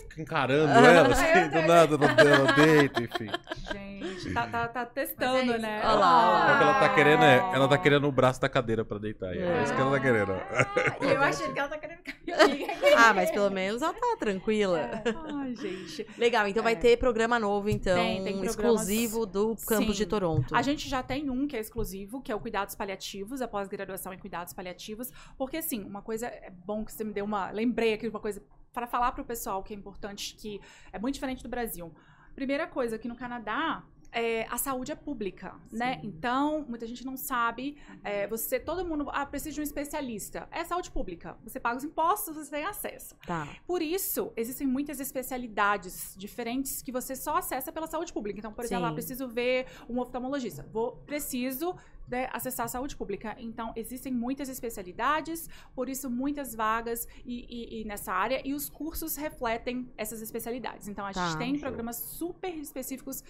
fica 0.08 0.22
encarando 0.22 0.72
ela, 0.72 1.08
assim, 1.08 1.48
do 1.50 1.62
nada 1.62 1.94
ela, 1.94 2.30
ela 2.36 2.52
deita, 2.52 3.02
enfim. 3.02 3.30
Gente, 3.72 4.32
tá, 4.32 4.46
tá, 4.46 4.68
tá 4.68 4.86
testando, 4.86 5.54
é 5.54 5.58
né? 5.58 5.80
Olha 5.84 5.94
lá, 5.94 6.54
O 6.54 6.56
que 6.58 6.62
ela 6.62 6.74
tá 6.80 6.88
querendo 6.94 7.24
é, 7.24 7.36
ela 7.54 7.68
tá 7.68 7.78
querendo 7.78 8.06
o 8.08 8.12
braço 8.12 8.40
da 8.40 8.48
cadeira 8.48 8.84
pra 8.84 8.98
deitar. 8.98 9.34
É, 9.34 9.38
É. 9.38 9.62
isso 9.62 9.74
que 9.74 9.80
ela 9.80 9.90
tá 9.90 10.00
querendo. 10.00 10.32
Ah, 10.32 10.96
E 11.00 11.06
eu 11.12 11.22
achei 11.22 11.52
que 11.52 11.58
ela 11.58 11.68
tá 11.68 11.78
querendo. 11.78 11.96
Ah, 12.98 13.12
mas 13.12 13.30
pelo 13.30 13.50
menos 13.50 13.82
ela 13.82 13.92
tá 13.92 14.16
tranquila. 14.18 15.02
Ai, 15.40 15.54
gente. 15.54 16.06
Legal, 16.18 16.46
então 16.48 16.62
vai 16.62 16.72
É. 16.72 16.76
ter 16.76 16.96
programa 16.96 17.38
novo, 17.38 17.68
então, 17.68 17.94
Tem, 17.96 18.24
tem 18.24 18.44
exclusivo 18.44 19.26
do 19.26 19.54
campus 19.66 19.96
Sim. 19.96 20.04
de 20.04 20.06
Toronto. 20.06 20.54
A 20.54 20.62
gente 20.62 20.88
já 20.88 21.02
tem 21.02 21.28
um 21.30 21.46
que 21.46 21.56
é 21.56 21.60
exclusivo, 21.60 22.20
que 22.22 22.32
é 22.32 22.34
o 22.34 22.40
Cuidados 22.40 22.74
Paliativos, 22.74 23.42
a 23.42 23.48
pós-graduação 23.48 24.12
em 24.12 24.18
Cuidados 24.18 24.52
Paliativos. 24.54 25.10
Porque, 25.36 25.58
assim, 25.58 25.84
uma 25.84 26.00
coisa 26.02 26.26
é 26.26 26.50
bom 26.50 26.84
que 26.84 26.92
você 26.92 27.04
me 27.04 27.12
deu 27.16 27.24
uma. 27.24 27.50
Lembrei 27.50 27.94
aqui 27.94 28.04
de 28.08 28.14
uma 28.14 28.20
coisa 28.20 28.40
para 28.72 28.86
falar 28.86 29.10
pro 29.12 29.24
pessoal 29.24 29.62
que 29.62 29.72
é 29.74 29.76
importante, 29.76 30.34
que 30.40 30.60
é 30.92 30.98
muito 30.98 31.14
diferente 31.14 31.42
do 31.42 31.48
Brasil. 31.48 31.86
Primeira 32.34 32.66
coisa, 32.66 32.96
aqui 32.96 33.08
no 33.08 33.16
Canadá. 33.16 33.82
é, 34.12 34.46
a 34.48 34.56
saúde 34.56 34.90
é 34.92 34.94
pública, 34.94 35.54
né? 35.70 36.00
Então, 36.02 36.64
muita 36.66 36.86
gente 36.86 37.04
não 37.04 37.16
sabe. 37.16 37.76
é, 38.02 38.26
você, 38.26 38.58
todo 38.58 38.82
mundo, 38.84 39.10
ah, 39.12 39.26
precisa 39.26 39.54
de 39.54 39.60
um 39.60 39.62
especialista. 39.62 40.48
É 40.50 40.64
saúde 40.64 40.90
pública. 40.90 41.36
Você 41.44 41.60
paga 41.60 41.76
os 41.76 41.84
impostos, 41.84 42.34
você 42.34 42.50
tem 42.50 42.64
acesso. 42.64 43.14
Tá. 43.26 43.46
Por 43.66 43.82
isso, 43.82 44.32
existem 44.34 44.66
muitas 44.66 45.00
especialidades 45.00 46.14
diferentes 46.16 46.80
que 46.82 46.92
você 46.92 47.14
só 47.14 47.36
acessa 47.36 47.70
pela 47.70 47.86
saúde 47.86 48.12
pública. 48.12 48.38
Então, 48.38 48.52
por 48.52 48.64
exemplo, 48.64 48.86
Sim. 48.86 48.90
ah, 48.90 48.94
preciso 48.94 49.28
ver 49.28 49.66
um 49.88 49.98
oftalmologista. 50.00 50.66
Vou, 50.72 50.92
preciso 51.04 51.76
né, 52.08 52.28
acessar 52.32 52.66
a 52.66 52.68
saúde 52.68 52.96
pública. 52.96 53.34
Então, 53.38 53.72
existem 53.76 54.12
muitas 54.12 54.48
especialidades, 54.48 55.48
por 55.74 55.88
isso, 55.88 56.08
muitas 56.10 56.54
vagas 56.54 57.06
e, 57.24 57.46
e- 57.48 57.80
e 57.80 57.84
nessa 57.84 58.12
área. 58.12 58.40
E 58.44 58.54
os 58.54 58.68
cursos 58.70 59.16
refletem 59.16 59.90
essas 59.96 60.20
especialidades. 60.22 60.88
Então, 60.88 61.04
a 61.04 61.12
Tá. 61.12 61.26
gente 61.28 61.38
tem 61.38 61.58
programas 61.58 61.96
super 61.96 62.54
específicos 62.56 63.22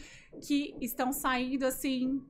que 0.46 0.74
estão 0.80 1.12
saindo 1.12 1.64
assim. 1.64 2.22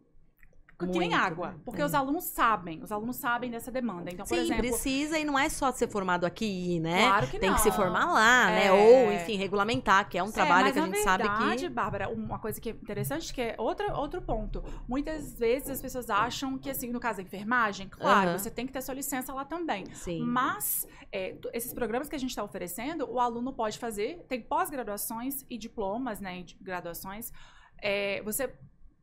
Que 0.79 0.85
nem 0.85 1.09
Muito, 1.09 1.15
água. 1.15 1.49
né? 1.53 1.55
Porque 1.65 1.81
É. 1.81 1.85
os 1.87 1.95
alunos 1.95 2.25
sabem, 2.25 2.83
os 2.83 2.93
alunos 2.93 3.17
sabem 3.17 3.51
dessa 3.51 3.73
demanda. 3.73 4.11
Então, 4.13 4.27
por 4.27 4.35
Sim, 4.37 4.43
exemplo. 4.45 4.63
precisa 4.63 5.19
e 5.19 5.25
não 5.25 5.39
é 5.39 5.49
só 5.49 5.73
ser 5.73 5.89
formado 5.89 6.27
aqui, 6.27 6.79
né? 6.81 7.07
Claro 7.09 7.27
que 7.29 7.39
Tem 7.39 7.49
não. 7.49 7.57
que 7.57 7.63
se 7.63 7.73
formar 7.73 8.05
lá, 8.13 8.47
né? 8.49 8.67
É. 8.67 8.73
Ou, 8.73 9.11
enfim, 9.11 9.37
regulamentar, 9.37 10.07
que 10.07 10.19
é 10.19 10.23
um 10.23 10.29
É, 10.29 10.33
trabalho 10.33 10.65
mas 10.65 10.73
que 10.75 10.79
a 10.79 10.87
na 10.87 10.95
gente 10.95 11.03
sabe 11.03 11.23
verdade, 11.23 11.63
que. 11.69 11.69
Bárbara, 11.71 12.09
uma 12.11 12.39
coisa 12.39 12.61
que 12.61 12.69
é 12.69 12.73
interessante, 12.73 13.33
que 13.33 13.41
é 13.41 13.55
outra, 13.57 13.97
outro 13.97 14.21
ponto. 14.21 14.63
Muitas 14.87 15.33
vezes 15.39 15.71
as 15.71 15.81
pessoas 15.81 16.11
acham 16.11 16.59
que, 16.59 16.69
assim, 16.69 16.91
no 16.93 17.01
caso 17.01 17.17
da 17.17 17.23
enfermagem, 17.23 17.89
claro, 17.89 18.31
Aham. 18.31 18.39
você 18.39 18.51
tem 18.51 18.67
que 18.67 18.73
ter 18.75 18.83
sua 18.83 18.95
licença 18.95 19.33
lá 19.33 19.47
também. 19.47 19.87
Sim. 19.95 20.21
Mas 20.25 20.87
é, 21.11 21.37
esses 21.55 21.73
programas 21.73 22.07
que 22.07 22.17
a 22.17 22.19
gente 22.19 22.31
está 22.31 22.45
oferecendo, 22.45 23.11
o 23.11 23.19
aluno 23.19 23.51
pode 23.51 23.79
fazer, 23.79 24.27
tem 24.29 24.43
pós-graduações 24.43 25.43
e 25.49 25.57
diplomas, 25.57 26.21
né? 26.21 26.43
de 26.43 26.55
graduações. 26.61 27.33
É, 27.83 28.21
você 28.23 28.53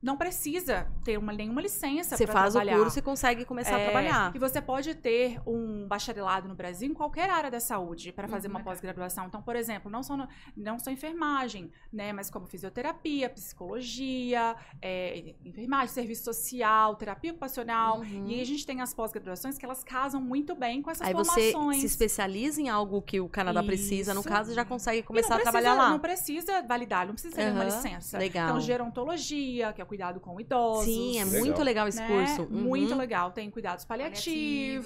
não 0.04 0.18
precisa 0.18 0.86
ter 1.06 1.18
uma, 1.18 1.32
nenhuma 1.32 1.62
licença 1.62 2.18
Você 2.18 2.26
para 2.26 2.34
faz 2.34 2.54
trabalhar. 2.54 2.76
o 2.78 2.84
curso 2.84 3.00
e 3.00 3.02
consegue 3.02 3.46
começar 3.46 3.78
a 3.78 3.80
É, 3.80 3.84
trabalhar. 3.86 4.36
E 4.36 4.38
você 4.39 4.62
pode 4.62 4.94
ter 4.96 5.39
um 5.48 5.88
bacharelado 5.88 6.48
no 6.48 6.54
Brasil 6.56 6.89
em 6.89 6.94
qualquer 6.94 7.30
área 7.30 7.50
da 7.50 7.60
saúde 7.62 8.12
para 8.12 8.28
fazer 8.28 8.48
Uhum, 8.50 8.56
uma 8.56 8.63
pós-graduação. 8.63 9.26
Então, 9.28 9.42
por 9.42 9.56
exemplo, 9.56 9.89
não 9.89 10.04
só, 10.04 10.18
no- 10.18 10.28
não 10.58 10.78
só 10.78 10.92
enfermagem, 10.92 11.72
né? 11.92 12.12
Mas 12.12 12.30
como 12.30 12.46
fisioterapia, 12.46 13.30
psicologia, 13.30 14.56
é, 14.82 15.34
enfermagem, 15.46 15.88
serviço 15.94 16.24
social, 16.26 16.96
terapia 16.96 17.32
ocupacional. 17.32 18.00
Uhum. 18.00 18.28
E 18.28 18.36
aí 18.36 18.42
a 18.42 18.46
gente 18.46 18.66
tem 18.66 18.82
as 18.82 18.94
pós-graduações 18.94 19.58
que 19.58 19.66
elas 19.66 19.84
casam 19.84 20.22
muito 20.22 20.54
bem 20.56 20.82
com 20.82 20.92
essas 20.92 21.08
Aí 21.08 21.13
você 21.13 21.52
formações. 21.54 21.80
se 21.80 21.86
especializa 21.86 22.62
em 22.62 22.70
algo 22.70 23.02
que 23.02 23.20
o 23.22 23.30
Canadá 23.30 23.63
precisa, 23.63 24.13
no 24.13 24.20
Isso. 24.20 24.30
caso, 24.30 24.54
já 24.54 24.66
consegue 24.66 25.02
começar 25.04 25.30
não 25.30 25.38
a 25.38 25.39
precisa- 25.39 25.52
trabalhar 25.62 25.82
lá. 25.82 25.89
Não 25.92 26.00
precisa 26.00 26.62
validar, 26.62 27.06
não 27.08 27.13
precisa 27.13 27.36
ter 27.36 27.52
uma 27.52 27.62
Aham, 27.63 27.66
licença. 27.66 28.18
legal. 28.18 28.50
Então, 28.50 28.60
gerontologia, 28.62 29.72
que 29.74 29.82
é 29.82 29.86
cuidado 29.93 30.19
com 30.19 30.41
idosos. 30.41 30.86
Sim, 30.86 31.19
é 31.19 31.23
Legal. 31.23 31.39
muito 31.39 31.62
legal 31.62 31.88
esse 31.88 31.99
né? 31.99 32.08
curso. 32.08 32.41
Uhum. 32.51 32.62
Muito 32.63 32.95
legal. 32.95 33.32
Tem 33.32 33.51
cuidados 33.51 33.86
paliativos, 33.86 34.23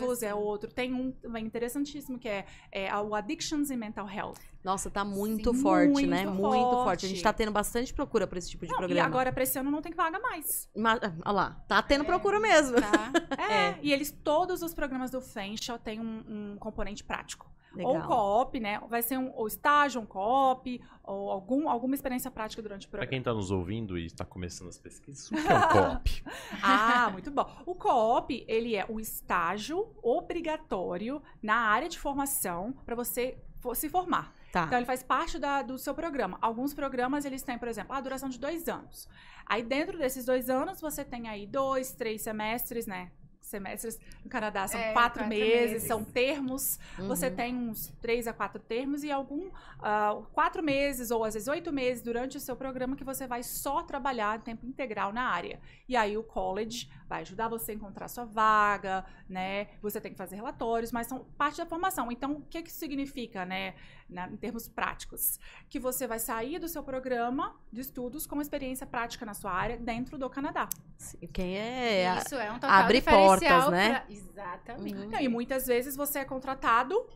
Paliativos, 0.02 0.22
é 0.22 0.28
sim. 0.28 0.34
outro. 0.34 0.70
Tem 0.70 0.93
um 0.93 1.13
também 1.13 1.46
interessantíssimo 1.46 2.20
que 2.20 2.28
é, 2.28 2.46
é 2.74 2.93
o 2.98 3.15
Addictions 3.15 3.72
and 3.72 3.78
Mental 3.78 4.10
Health. 4.10 4.36
Nossa, 4.62 4.89
tá 4.89 5.06
muito 5.06 5.54
Sim, 5.56 5.62
forte, 5.62 5.91
muito 5.93 6.10
né? 6.10 6.26
Muito 6.26 6.41
forte. 6.41 6.84
forte. 6.84 7.06
A 7.06 7.10
gente 7.10 7.24
tá 7.24 7.32
tendo 7.32 7.54
bastante 7.54 7.93
procura 7.93 8.28
pra 8.28 8.38
esse 8.38 8.50
tipo 8.50 8.65
de 8.65 8.72
Não, 8.72 8.80
e 8.80 8.80
programa. 8.80 9.08
agora, 9.08 9.32
pra 9.32 9.43
esse 9.43 9.58
ano, 9.58 9.72
não 9.72 9.82
tem 9.82 9.93
vaga 9.93 10.20
mais. 10.20 10.70
Mas, 10.76 11.00
olha 11.02 11.32
lá, 11.32 11.63
tá 11.70 11.82
tendo 11.82 12.04
É. 12.04 12.08
procura 12.08 12.38
mesmo. 12.39 12.76
Tá? 12.82 13.12
É. 13.38 13.54
É. 13.70 13.80
E 13.82 13.93
eles, 13.93 14.12
todos 14.12 14.62
os 14.62 14.74
programas 14.74 15.10
do 15.10 15.22
Fenshaw 15.22 15.80
têm 15.80 16.02
um, 16.02 16.24
um 16.54 16.58
componente 16.60 17.02
prático. 17.02 17.50
Legal. 17.78 17.96
Ou 17.96 18.02
co-op, 18.08 18.60
né? 18.60 18.80
Vai 18.90 19.02
ser 19.02 19.18
um 19.18 19.32
ou 19.36 19.48
estágio, 19.48 20.02
um 20.02 20.06
co-op, 20.06 20.82
ou 21.04 21.32
algum, 21.32 21.70
alguma 21.70 21.96
experiência 21.96 22.30
prática 22.32 22.62
durante 22.62 22.88
o 22.88 22.90
Pra 22.90 23.00
programa. 23.00 23.10
quem 23.10 23.22
tá 23.24 23.34
nos 23.34 23.52
ouvindo 23.52 23.98
e 23.98 24.06
está 24.06 24.26
começando 24.26 24.68
as 24.70 24.78
pesquisas, 24.78 25.30
o 25.32 25.36
que 25.36 25.48
é 25.48 25.56
um 25.56 25.70
co-op? 25.70 26.24
Ah, 26.63 27.10
muito 27.12 27.32
bom. 27.32 27.50
O 27.66 27.76
co-op, 27.76 28.46
ele 28.48 28.76
é 28.76 28.86
o 28.90 29.00
estágio 29.00 29.88
obrigatório 30.02 31.22
na 31.42 31.56
área 31.56 31.90
de 31.90 32.00
formação 32.00 32.74
para 32.86 32.96
você 32.96 33.38
se 33.74 33.90
formar. 33.90 34.34
Tá. 34.52 34.63
Então, 34.66 34.78
ele 34.80 34.86
faz 34.86 35.04
parte 35.04 35.38
da- 35.38 35.62
do 35.62 35.78
seu 35.78 35.94
programa. 35.94 36.38
Alguns 36.42 36.74
programas, 36.74 37.26
eles 37.26 37.44
têm, 37.44 37.58
por 37.58 37.68
exemplo, 37.68 37.94
a 37.94 38.00
duração 38.00 38.30
de 38.30 38.40
dois 38.40 38.68
anos. 38.70 39.10
Aí, 39.46 39.62
dentro 39.62 39.98
desses 39.98 40.26
dois 40.26 40.50
anos, 40.50 40.80
você 40.80 41.04
tem 41.04 41.28
aí 41.28 41.46
dois, 41.46 41.92
três 41.92 42.22
semestres, 42.22 42.88
né? 42.88 43.12
Semestres 43.48 44.00
no 44.24 44.30
Canadá 44.30 44.68
são 44.68 44.80
É, 44.80 44.92
quatro, 44.94 45.20
quatro 45.20 45.28
meses, 45.30 45.72
meses. 45.72 45.84
são 45.88 46.04
termos. 46.04 46.78
Você 47.08 47.28
Uhum. 47.30 47.36
tem 47.36 47.56
uns 47.56 47.88
três 48.02 48.28
a 48.28 48.34
quatro 48.34 48.62
termos 48.62 49.04
e 49.04 49.12
algum 49.12 49.50
ah, 49.82 50.18
quatro 50.34 50.62
meses 50.62 51.12
ou 51.12 51.24
às 51.24 51.34
vezes 51.34 51.48
oito 51.48 51.72
meses 51.72 52.04
durante 52.04 52.38
o 52.38 52.40
seu 52.40 52.56
programa 52.56 52.96
que 52.96 53.04
você 53.04 53.26
vai 53.26 53.44
só 53.44 53.82
trabalhar 53.84 54.38
em 54.38 54.42
tempo 54.42 54.66
integral 54.66 55.14
na 55.14 55.24
área. 55.30 55.60
E 55.88 55.96
aí 55.96 56.18
o 56.18 56.24
college 56.24 56.90
vai 57.08 57.22
ajudar 57.22 57.48
você 57.48 57.72
a 57.72 57.76
encontrar 57.76 58.08
sua 58.08 58.26
vaga, 58.26 59.06
né? 59.30 59.67
Você 59.82 60.00
tem 60.02 60.12
que 60.12 60.17
fazer 60.17 60.36
relatórios, 60.36 60.91
mas 60.91 61.08
são 61.08 61.26
parte 61.38 61.58
da 61.58 61.65
formação. 61.65 62.12
Então, 62.12 62.34
o 62.34 62.41
que 62.41 62.62
que 62.62 62.70
isso 62.70 62.80
significa, 62.80 63.46
né? 63.46 63.76
Na- 64.10 64.28
em 64.28 64.38
termos 64.38 64.67
práticos, 64.67 65.39
que 65.70 65.80
você 65.80 66.08
vai 66.08 66.20
sair 66.20 66.60
do 66.60 66.67
seu 66.67 66.84
programa 66.84 67.56
de 67.72 67.82
estudos 67.82 68.26
com 68.26 68.36
uma 68.36 68.41
experiência 68.41 68.86
prática 68.88 69.26
na 69.26 69.34
sua 69.34 69.52
área 69.52 69.78
dentro 69.78 70.17
do 70.17 70.30
Canadá. 70.30 70.67
Sim, 70.98 71.17
Quem 71.34 71.58
é. 71.58 72.17
Isso 72.26 72.36
é 72.36 72.50
um 72.52 72.56
total 72.60 72.70
abre 72.72 73.00
diferencial 73.00 73.28
portas, 73.63 73.70
né? 73.72 73.89
pra- 73.89 74.06
Exatamente. 74.10 74.96
Uhum. 74.96 75.04
Então, 75.06 75.20
e 75.20 75.28
muitas 75.28 75.67
vezes 75.67 75.96
você 75.96 76.20
é 76.20 76.26
contratado 76.26 77.08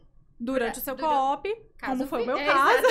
durante 0.43 0.80
o 0.80 0.82
seu 0.82 0.95
Durante- 0.95 1.13
co-op, 1.13 1.56
como 1.86 2.08
foi 2.08 2.23
o 2.23 2.25
meu 2.25 2.38
é, 2.38 2.45
caso. 2.45 2.84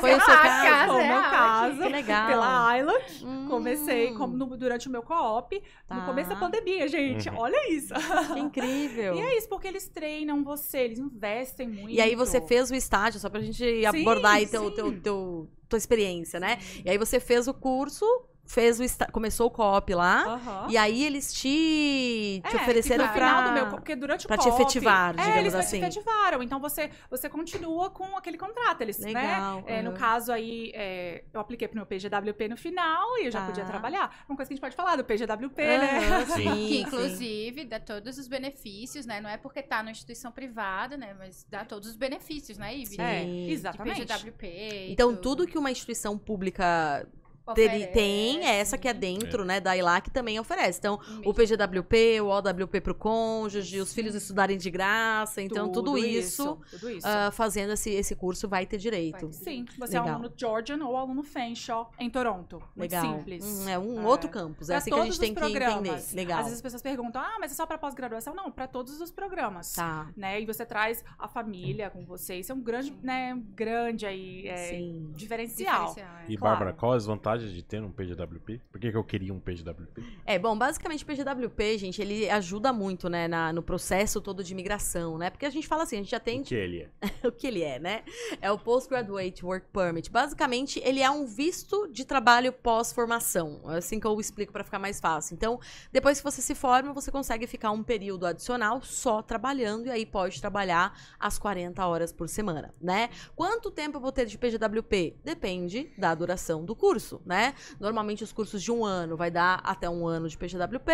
Foi 0.00 0.14
o 0.14 0.20
seu 0.20 0.34
caso? 0.34 0.92
Foi 0.92 1.02
o 1.04 1.06
meu 1.06 1.20
caso. 1.22 1.78
Que 1.82 1.88
legal. 1.88 2.26
Pela 2.26 2.68
Ayla, 2.68 2.92
Hum, 3.22 3.46
comecei 3.48 4.12
como 4.14 4.36
no- 4.36 4.56
durante 4.56 4.88
o 4.88 4.90
meu 4.90 5.02
co-op, 5.02 5.62
tá. 5.86 5.94
no 5.94 6.04
começo 6.06 6.28
da 6.30 6.36
pandemia, 6.36 6.88
gente. 6.88 7.28
Uhum. 7.28 7.38
Olha 7.38 7.72
isso. 7.72 7.94
Que 8.34 8.40
incrível. 8.40 9.14
E 9.14 9.20
é 9.20 9.38
isso, 9.38 9.48
porque 9.48 9.68
eles 9.68 9.88
treinam 9.88 10.42
você, 10.42 10.78
eles 10.78 10.98
investem 10.98 11.68
muito. 11.68 11.90
E 11.90 12.00
aí 12.00 12.16
você 12.16 12.40
fez 12.40 12.70
o 12.70 12.74
estágio, 12.74 13.20
só 13.20 13.28
pra 13.30 13.40
gente 13.40 13.86
abordar 13.86 14.34
aí 14.34 14.46
teu, 14.48 14.68
sim. 14.68 14.74
teu, 14.74 15.00
teu, 15.00 15.50
tua 15.68 15.76
experiência, 15.76 16.40
né? 16.40 16.58
E 16.84 16.90
aí 16.90 16.98
você 16.98 17.20
fez 17.20 17.46
o 17.46 17.54
curso, 17.54 18.04
fez 18.46 18.78
o 18.80 18.84
está... 18.84 19.06
começou 19.06 19.48
o 19.48 19.50
co-op 19.50 19.92
lá, 19.94 20.22
Aham. 20.24 20.66
e 20.70 20.76
aí 20.76 21.04
eles 21.04 21.32
te, 21.32 22.40
te 22.48 22.56
É, 22.56 22.60
ofereceram 22.60 23.04
pra... 23.08 23.12
final 23.14 23.42
do 23.44 23.52
meu, 23.52 23.66
porque 23.68 23.94
durante 23.96 24.24
o 24.24 24.28
pra 24.28 24.38
te 24.38 24.48
efetivar, 24.48 25.10
é, 25.10 25.16
digamos 25.18 25.38
eles 25.38 25.54
assim. 25.54 25.78
te 25.80 25.84
efetivaram. 25.84 26.42
Então 26.42 26.60
você 26.60 26.90
você 27.10 27.28
continua 27.28 27.90
com 27.90 28.16
aquele 28.16 28.38
contrato, 28.38 28.80
eles, 28.82 28.98
né? 28.98 29.08
Legal. 29.08 29.64
É, 29.66 29.82
no 29.82 29.92
caso 29.92 30.32
aí, 30.32 30.70
é, 30.74 31.24
eu 31.32 31.40
apliquei 31.40 31.66
pro 31.68 31.76
meu 31.76 31.86
PGWP 31.86 32.48
no 32.48 32.56
final 32.56 33.18
e 33.18 33.26
eu 33.26 33.30
já 33.30 33.40
Tá. 33.40 33.46
podia 33.46 33.64
trabalhar. 33.64 34.24
Uma 34.28 34.36
coisa 34.36 34.48
que 34.48 34.54
a 34.54 34.56
gente 34.56 34.60
pode 34.60 34.76
falar 34.76 34.96
do 34.96 35.04
PGWP, 35.04 35.62
Aham, 35.62 35.78
né? 35.78 36.26
sim, 36.36 36.42
Que, 36.44 36.68
sim. 36.68 36.80
inclusive, 36.82 37.64
dá 37.64 37.80
todos 37.80 38.16
os 38.18 38.28
benefícios, 38.28 39.06
né? 39.06 39.20
Não 39.20 39.28
é 39.28 39.36
porque 39.36 39.62
tá 39.62 39.82
numa 39.82 39.90
instituição 39.90 40.30
privada, 40.32 40.96
né? 40.96 41.14
Mas 41.18 41.44
dá 41.50 41.64
todos 41.64 41.88
os 41.88 41.96
benefícios, 41.96 42.56
né, 42.58 42.74
Ivy? 42.76 42.96
Sim. 42.96 43.02
É, 43.02 43.24
De 43.24 43.50
exatamente. 43.52 44.06
PGWP. 44.06 44.46
e 44.46 44.92
Então, 44.92 45.14
tudo 45.16 45.46
que 45.46 45.58
uma 45.58 45.70
instituição 45.70 46.16
pública 46.16 47.06
teri- 47.54 47.86
tem, 47.88 48.46
é 48.46 48.56
essa 48.56 48.76
que 48.78 48.88
é 48.88 48.94
dentro, 48.94 49.44
né, 49.44 49.60
da 49.60 49.76
ILA, 49.76 50.00
que 50.00 50.10
também 50.10 50.38
oferece. 50.40 50.78
Então, 50.78 50.98
o 51.24 51.32
PGWP, 51.34 52.20
o 52.20 52.26
OWP 52.28 52.80
pro 52.80 52.94
cônjuge, 52.94 53.80
os 53.80 53.92
filhos 53.92 54.14
estudarem 54.14 54.56
de 54.58 54.70
graça. 54.70 55.40
Então, 55.42 55.70
tudo, 55.70 55.96
isso, 55.98 56.58
Tudo 56.70 56.90
isso. 56.90 57.06
ah, 57.06 57.30
fazendo 57.30 57.72
esse, 57.72 57.90
esse 57.90 58.14
curso, 58.14 58.48
vai 58.48 58.66
ter 58.66 58.78
direito. 58.78 59.12
Vai 59.28 59.30
ter. 59.30 59.32
Sim, 59.32 59.64
você 59.78 59.96
é 59.96 60.00
Legal. 60.00 60.14
aluno 60.16 60.32
Georgian 60.36 60.84
ou 60.84 60.96
aluno 60.96 61.22
Fanshawe 61.22 61.86
em 61.98 62.10
Toronto. 62.10 62.62
Muito 62.74 62.90
Legal. 62.92 63.16
simples. 63.18 63.44
Hum, 63.44 63.68
é 63.68 63.78
um 63.78 64.00
É. 64.02 64.06
outro 64.06 64.28
campus. 64.28 64.68
É 64.68 64.72
Pra 64.72 64.78
assim 64.78 64.90
que 64.90 64.98
a 65.00 65.04
gente 65.04 65.20
tem 65.20 65.34
que 65.34 65.44
entender. 65.44 66.04
Legal. 66.14 66.38
Às 66.38 66.44
vezes 66.46 66.58
as 66.58 66.62
pessoas 66.62 66.82
perguntam, 66.82 67.20
ah, 67.22 67.36
mas 67.40 67.52
é 67.52 67.54
só 67.54 67.66
pra 67.66 67.78
pós-graduação? 67.78 68.34
Não, 68.34 68.50
pra 68.50 68.66
todos 68.66 69.00
os 69.00 69.10
programas. 69.10 69.72
Tá. 69.72 70.08
Né? 70.16 70.40
E 70.40 70.46
você 70.46 70.64
traz 70.66 71.04
a 71.18 71.28
família 71.28 71.90
com 71.90 72.04
você. 72.04 72.36
Isso 72.36 72.52
é 72.52 72.54
um 72.54 72.60
grande, 72.60 72.92
né, 73.02 73.34
um 73.34 73.40
grande 73.54 74.06
aí, 74.06 74.46
é, 74.48 74.56
Sim. 74.70 75.10
diferencial. 75.14 75.86
Diferencial, 75.88 75.94
é. 76.20 76.24
E, 76.32 76.36
Claro. 76.36 76.56
Bárbara, 76.56 76.72
qual 76.76 76.92
as 76.92 77.06
vantagens 77.06 77.35
de 77.38 77.62
ter 77.62 77.82
um 77.82 77.90
PGWP? 77.90 78.60
Por 78.70 78.80
que, 78.80 78.90
que 78.90 78.96
eu 78.96 79.04
queria 79.04 79.32
um 79.32 79.40
PGWP? 79.40 80.02
É, 80.24 80.38
bom, 80.38 80.56
basicamente 80.56 81.04
o 81.04 81.06
PGWP, 81.06 81.78
gente, 81.78 82.00
ele 82.00 82.28
ajuda 82.30 82.72
muito, 82.72 83.08
né, 83.08 83.26
na- 83.28 83.52
no 83.52 83.62
processo 83.62 84.20
todo 84.20 84.42
de 84.44 84.52
imigração, 84.52 85.18
né? 85.18 85.30
Porque 85.30 85.46
a 85.46 85.50
gente 85.50 85.66
fala 85.66 85.82
assim, 85.84 85.96
a 85.96 85.98
gente 86.00 86.10
já 86.10 86.20
tem 86.20 86.40
O 86.40 86.44
que 86.44 86.54
ele 86.54 86.82
é? 86.82 86.90
o 87.28 87.32
que 87.32 87.46
ele 87.46 87.62
é, 87.62 87.78
né? 87.78 88.02
É 88.40 88.50
o 88.50 88.58
Postgraduate 88.58 89.44
Work 89.44 89.66
Permit. 89.72 90.10
Basicamente, 90.10 90.80
ele 90.84 91.00
é 91.00 91.10
um 91.10 91.26
visto 91.26 91.86
de 91.88 92.04
trabalho 92.04 92.52
pós-formação. 92.52 93.60
É 93.72 93.78
assim 93.78 93.98
que 93.98 94.06
eu 94.06 94.18
explico 94.20 94.52
para 94.52 94.64
ficar 94.64 94.78
mais 94.78 95.00
fácil. 95.00 95.34
Então, 95.34 95.58
depois 95.92 96.18
que 96.18 96.24
você 96.24 96.40
se 96.40 96.54
forma, 96.54 96.92
você 96.92 97.10
consegue 97.10 97.46
ficar 97.46 97.70
um 97.70 97.82
período 97.82 98.26
adicional 98.26 98.80
só 98.82 99.22
trabalhando 99.22 99.86
e 99.86 99.90
aí 99.90 100.06
pode 100.06 100.40
trabalhar 100.40 100.96
as 101.18 101.38
40 101.38 101.86
horas 101.86 102.12
por 102.12 102.28
semana, 102.28 102.74
né? 102.80 103.10
Quanto 103.34 103.70
tempo 103.70 103.96
eu 103.96 104.00
vou 104.00 104.12
ter 104.12 104.26
de 104.26 104.38
PGWP? 104.38 105.16
Depende 105.24 105.90
da 105.98 106.14
duração 106.14 106.64
do 106.64 106.74
curso, 106.74 107.20
né? 107.26 107.54
Normalmente 107.80 108.24
os 108.24 108.32
cursos 108.32 108.62
de 108.62 108.70
um 108.70 108.84
ano 108.84 109.16
vai 109.16 109.30
dar 109.30 109.60
até 109.64 109.90
um 109.90 110.06
ano 110.06 110.28
de 110.28 110.38
PGWP, 110.38 110.92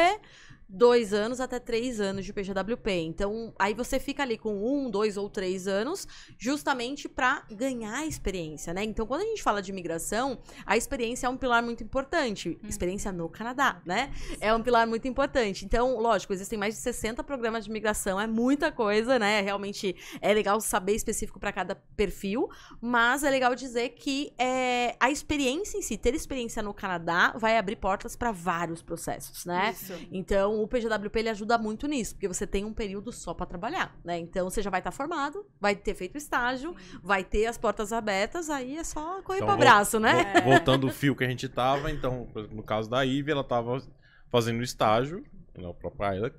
dois 0.73 1.13
anos 1.13 1.39
até 1.39 1.59
três 1.59 2.01
anos 2.01 2.25
de 2.25 2.33
PGWP. 2.33 2.91
Então, 2.91 3.53
aí 3.59 3.75
você 3.75 4.01
fica 4.01 4.23
ali 4.23 4.39
com 4.39 4.65
um, 4.65 4.91
dois 4.91 5.19
ou 5.19 5.29
três 5.29 5.69
anos, 5.69 6.09
justamente 6.39 7.09
para 7.09 7.45
ganhar 7.51 8.07
experiência, 8.07 8.73
né? 8.73 8.83
Então, 8.83 9.07
quando 9.07 9.21
a 9.21 9.27
gente 9.27 9.43
fala 9.43 9.61
de 9.61 9.71
imigração, 9.71 10.39
a 10.65 10.77
experiência 10.77 11.27
é 11.27 11.31
um 11.31 11.37
pilar 11.37 11.63
muito 11.63 11.85
importante. 11.85 12.59
Experiência 12.67 13.13
no 13.13 13.29
Canadá, 13.29 13.83
né? 13.85 14.11
É 14.41 14.55
um 14.55 14.63
pilar 14.63 14.87
muito 14.87 15.07
importante. 15.07 15.65
Então, 15.67 15.99
lógico, 15.99 16.33
existem 16.33 16.59
mais 16.59 16.75
de 16.75 16.81
60 16.81 17.23
programas 17.23 17.65
de 17.65 17.71
imigração, 17.71 18.19
é 18.19 18.27
muita 18.27 18.73
coisa, 18.73 19.19
né? 19.19 19.43
Realmente 19.43 19.95
é 20.23 20.33
legal 20.33 20.59
saber 20.61 20.95
específico 20.95 21.39
para 21.39 21.53
cada 21.53 21.75
perfil, 21.97 22.49
mas 22.81 23.23
é 23.23 23.31
legal 23.31 23.55
dizer 23.55 23.91
que 23.91 24.33
é, 24.39 24.97
a 24.99 25.11
experiência 25.11 25.77
em 25.77 25.83
si, 25.83 25.99
ter 25.99 26.15
experiência 26.15 26.63
no 26.63 26.73
Canadá, 26.73 27.35
vai 27.37 27.59
abrir 27.59 27.77
portas 27.77 28.17
para 28.17 28.33
vários 28.33 28.81
processos, 28.81 29.45
né? 29.45 29.73
Isso. 29.73 29.93
Então, 30.11 30.62
o 30.63 30.69
PGWP 30.69 31.19
ele 31.19 31.29
ajuda 31.29 31.59
muito 31.59 31.87
nisso, 31.87 32.15
porque 32.15 32.29
você 32.29 32.47
tem 32.47 32.65
um 32.65 32.73
período 32.73 33.13
só 33.13 33.35
pra 33.35 33.45
trabalhar, 33.47 33.95
né? 34.05 34.19
Então, 34.19 34.49
você 34.49 34.63
já 34.63 34.71
vai 34.71 34.81
estar 34.81 34.91
formado, 34.93 35.45
vai 35.61 35.75
ter 35.75 35.95
feito 35.95 36.17
estágio, 36.17 36.75
vai 37.03 37.25
ter 37.25 37.47
as 37.47 37.59
portas 37.59 37.93
abertas, 37.93 38.49
aí 38.51 38.77
é 38.79 38.85
só 38.85 39.21
correr 39.23 39.39
Então, 39.39 39.49
pro 39.49 39.57
vou- 39.57 39.67
abraço, 39.67 39.99
né? 40.01 40.41
Vol- 40.43 40.53
Voltando 40.53 40.87
o 40.87 40.91
fio 40.91 41.17
que 41.17 41.25
a 41.25 41.29
gente 41.29 41.49
tava, 41.49 41.91
então, 41.91 42.27
por 42.33 42.41
exemplo, 42.41 42.57
no 42.57 42.63
caso 42.63 42.89
da 42.89 43.03
Ivy, 43.03 43.31
ela 43.33 43.45
tava 43.45 43.83
fazendo 44.31 44.63
estágio, 44.63 45.25
na 45.59 45.73
própria 45.75 46.15
Isla. 46.17 46.33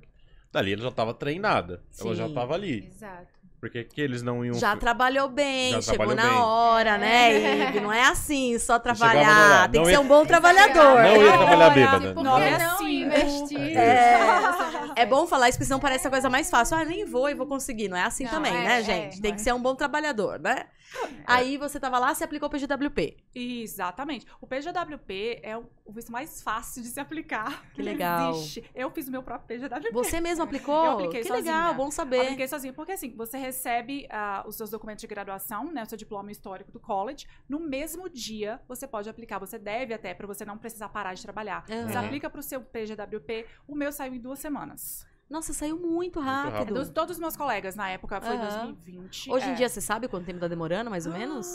Dali 0.52 0.72
ela 0.72 0.82
já 0.82 0.90
tava 0.92 1.12
treinada. 1.12 1.82
Ela 2.00 2.14
já 2.14 2.28
Sim. 2.28 2.34
tava 2.34 2.54
ali. 2.54 2.86
Exato. 2.86 3.33
Por 3.64 3.70
que, 3.70 3.88
eles 4.02 4.22
não 4.22 4.44
iam. 4.44 4.54
Já 4.56 4.76
trabalhou 4.76 5.26
bem, 5.26 5.72
Já 5.72 5.80
chegou 5.80 6.06
trabalhou 6.08 6.16
na 6.22 6.38
bem. 6.38 6.42
hora, 6.46 6.98
né, 6.98 7.32
É. 7.32 7.68
Ive? 7.68 7.80
Não 7.80 7.90
é 7.90 8.02
assim, 8.02 8.58
só 8.58 8.78
trabalhar. 8.78 9.70
Tem 9.70 9.82
que 9.82 9.88
ia- 9.88 9.96
ser 9.96 10.02
um 10.02 10.06
bom 10.06 10.26
trabalhador. 10.26 11.02
Não 11.02 11.16
ia 11.22 11.32
trabalhar 11.32 11.70
bêbada. 11.70 12.12
Por 12.12 12.22
Não 12.22 12.36
que 12.36 12.42
é 12.42 12.54
assim, 12.56 13.02
investir? 13.04 13.78
É. 13.78 14.18
É 14.96 15.06
bom 15.06 15.26
falar 15.26 15.48
isso, 15.48 15.56
porque 15.56 15.64
senão 15.66 15.80
parece 15.80 16.06
a 16.06 16.10
coisa 16.10 16.28
mais 16.28 16.50
fácil. 16.50 16.76
Ah, 16.76 16.84
nem 16.84 17.06
vou 17.06 17.30
e 17.30 17.34
vou 17.34 17.46
conseguir. 17.46 17.88
Não 17.88 17.96
é 17.96 18.02
assim 18.04 18.24
Não, 18.24 18.30
também, 18.32 18.54
é, 18.54 18.58
né, 18.64 18.80
é, 18.80 18.82
gente? 18.82 19.20
Tem 19.22 19.34
que 19.34 19.40
ser 19.40 19.54
um 19.54 19.60
bom 19.62 19.74
trabalhador, 19.74 20.38
né? 20.38 20.64
Aí 21.26 21.56
você 21.56 21.80
tava 21.80 21.98
lá, 21.98 22.14
você 22.14 22.24
aplicou 22.24 22.48
o 22.48 22.50
PGWP. 22.50 23.16
Exatamente. 23.34 24.26
O 24.40 24.46
PGWP 24.46 25.40
é 25.42 25.56
o 25.56 25.92
visto 25.92 26.12
mais 26.12 26.42
fácil 26.42 26.82
de 26.82 26.88
se 26.88 27.00
aplicar. 27.00 27.64
Que 27.74 27.82
legal. 27.82 28.32
Existe. 28.32 28.64
Eu 28.74 28.90
fiz 28.90 29.08
o 29.08 29.10
meu 29.10 29.22
próprio 29.22 29.58
PGWP. 29.58 29.92
Você 29.92 30.20
mesmo 30.20 30.44
aplicou? 30.44 30.84
Eu 30.84 30.92
apliquei 30.92 31.22
que 31.22 31.28
sozinha. 31.28 31.52
legal, 31.52 31.74
bom 31.74 31.90
saber. 31.90 32.20
Apliquei 32.20 32.46
sozinha, 32.46 32.72
porque 32.72 32.92
assim, 32.92 33.14
você 33.16 33.36
recebe 33.36 34.06
ah, 34.10 34.44
os 34.46 34.56
seus 34.56 34.70
documentos 34.70 35.00
de 35.00 35.06
graduação, 35.06 35.72
né, 35.72 35.82
o 35.82 35.86
seu 35.86 35.98
diploma 35.98 36.30
histórico 36.30 36.70
do 36.70 36.78
college, 36.78 37.26
no 37.48 37.58
mesmo 37.58 38.08
dia 38.08 38.60
você 38.68 38.86
pode 38.86 39.08
aplicar, 39.08 39.38
você 39.38 39.58
deve 39.58 39.92
até, 39.92 40.14
pra 40.14 40.26
você 40.26 40.44
não 40.44 40.56
precisar 40.56 40.88
parar 40.88 41.14
de 41.14 41.22
trabalhar. 41.22 41.64
Aham. 41.68 41.88
Você 41.88 41.98
aplica 41.98 42.30
pro 42.30 42.42
seu 42.42 42.60
PGWP, 42.60 43.46
o 43.66 43.74
meu 43.74 43.90
saiu 43.90 44.14
em 44.14 44.20
duas 44.20 44.38
semanas. 44.38 45.06
Nossa, 45.28 45.52
saiu 45.52 45.78
muito 45.78 46.20
rápido. 46.20 46.52
rápido. 46.52 46.74
Dos, 46.74 46.90
todos 46.90 47.16
os 47.16 47.20
meus 47.20 47.36
colegas 47.36 47.74
na 47.74 47.88
época, 47.90 48.20
foi 48.20 48.36
Aham. 48.36 48.66
2020. 48.72 49.30
Hoje 49.30 49.46
em 49.48 49.52
é. 49.52 49.54
dia, 49.54 49.68
você 49.68 49.80
sabe 49.80 50.06
quanto 50.08 50.26
tempo 50.26 50.38
tá 50.38 50.48
demorando, 50.48 50.90
mais 50.90 51.06
ou 51.06 51.12
Ah, 51.14 51.18
menos? 51.18 51.48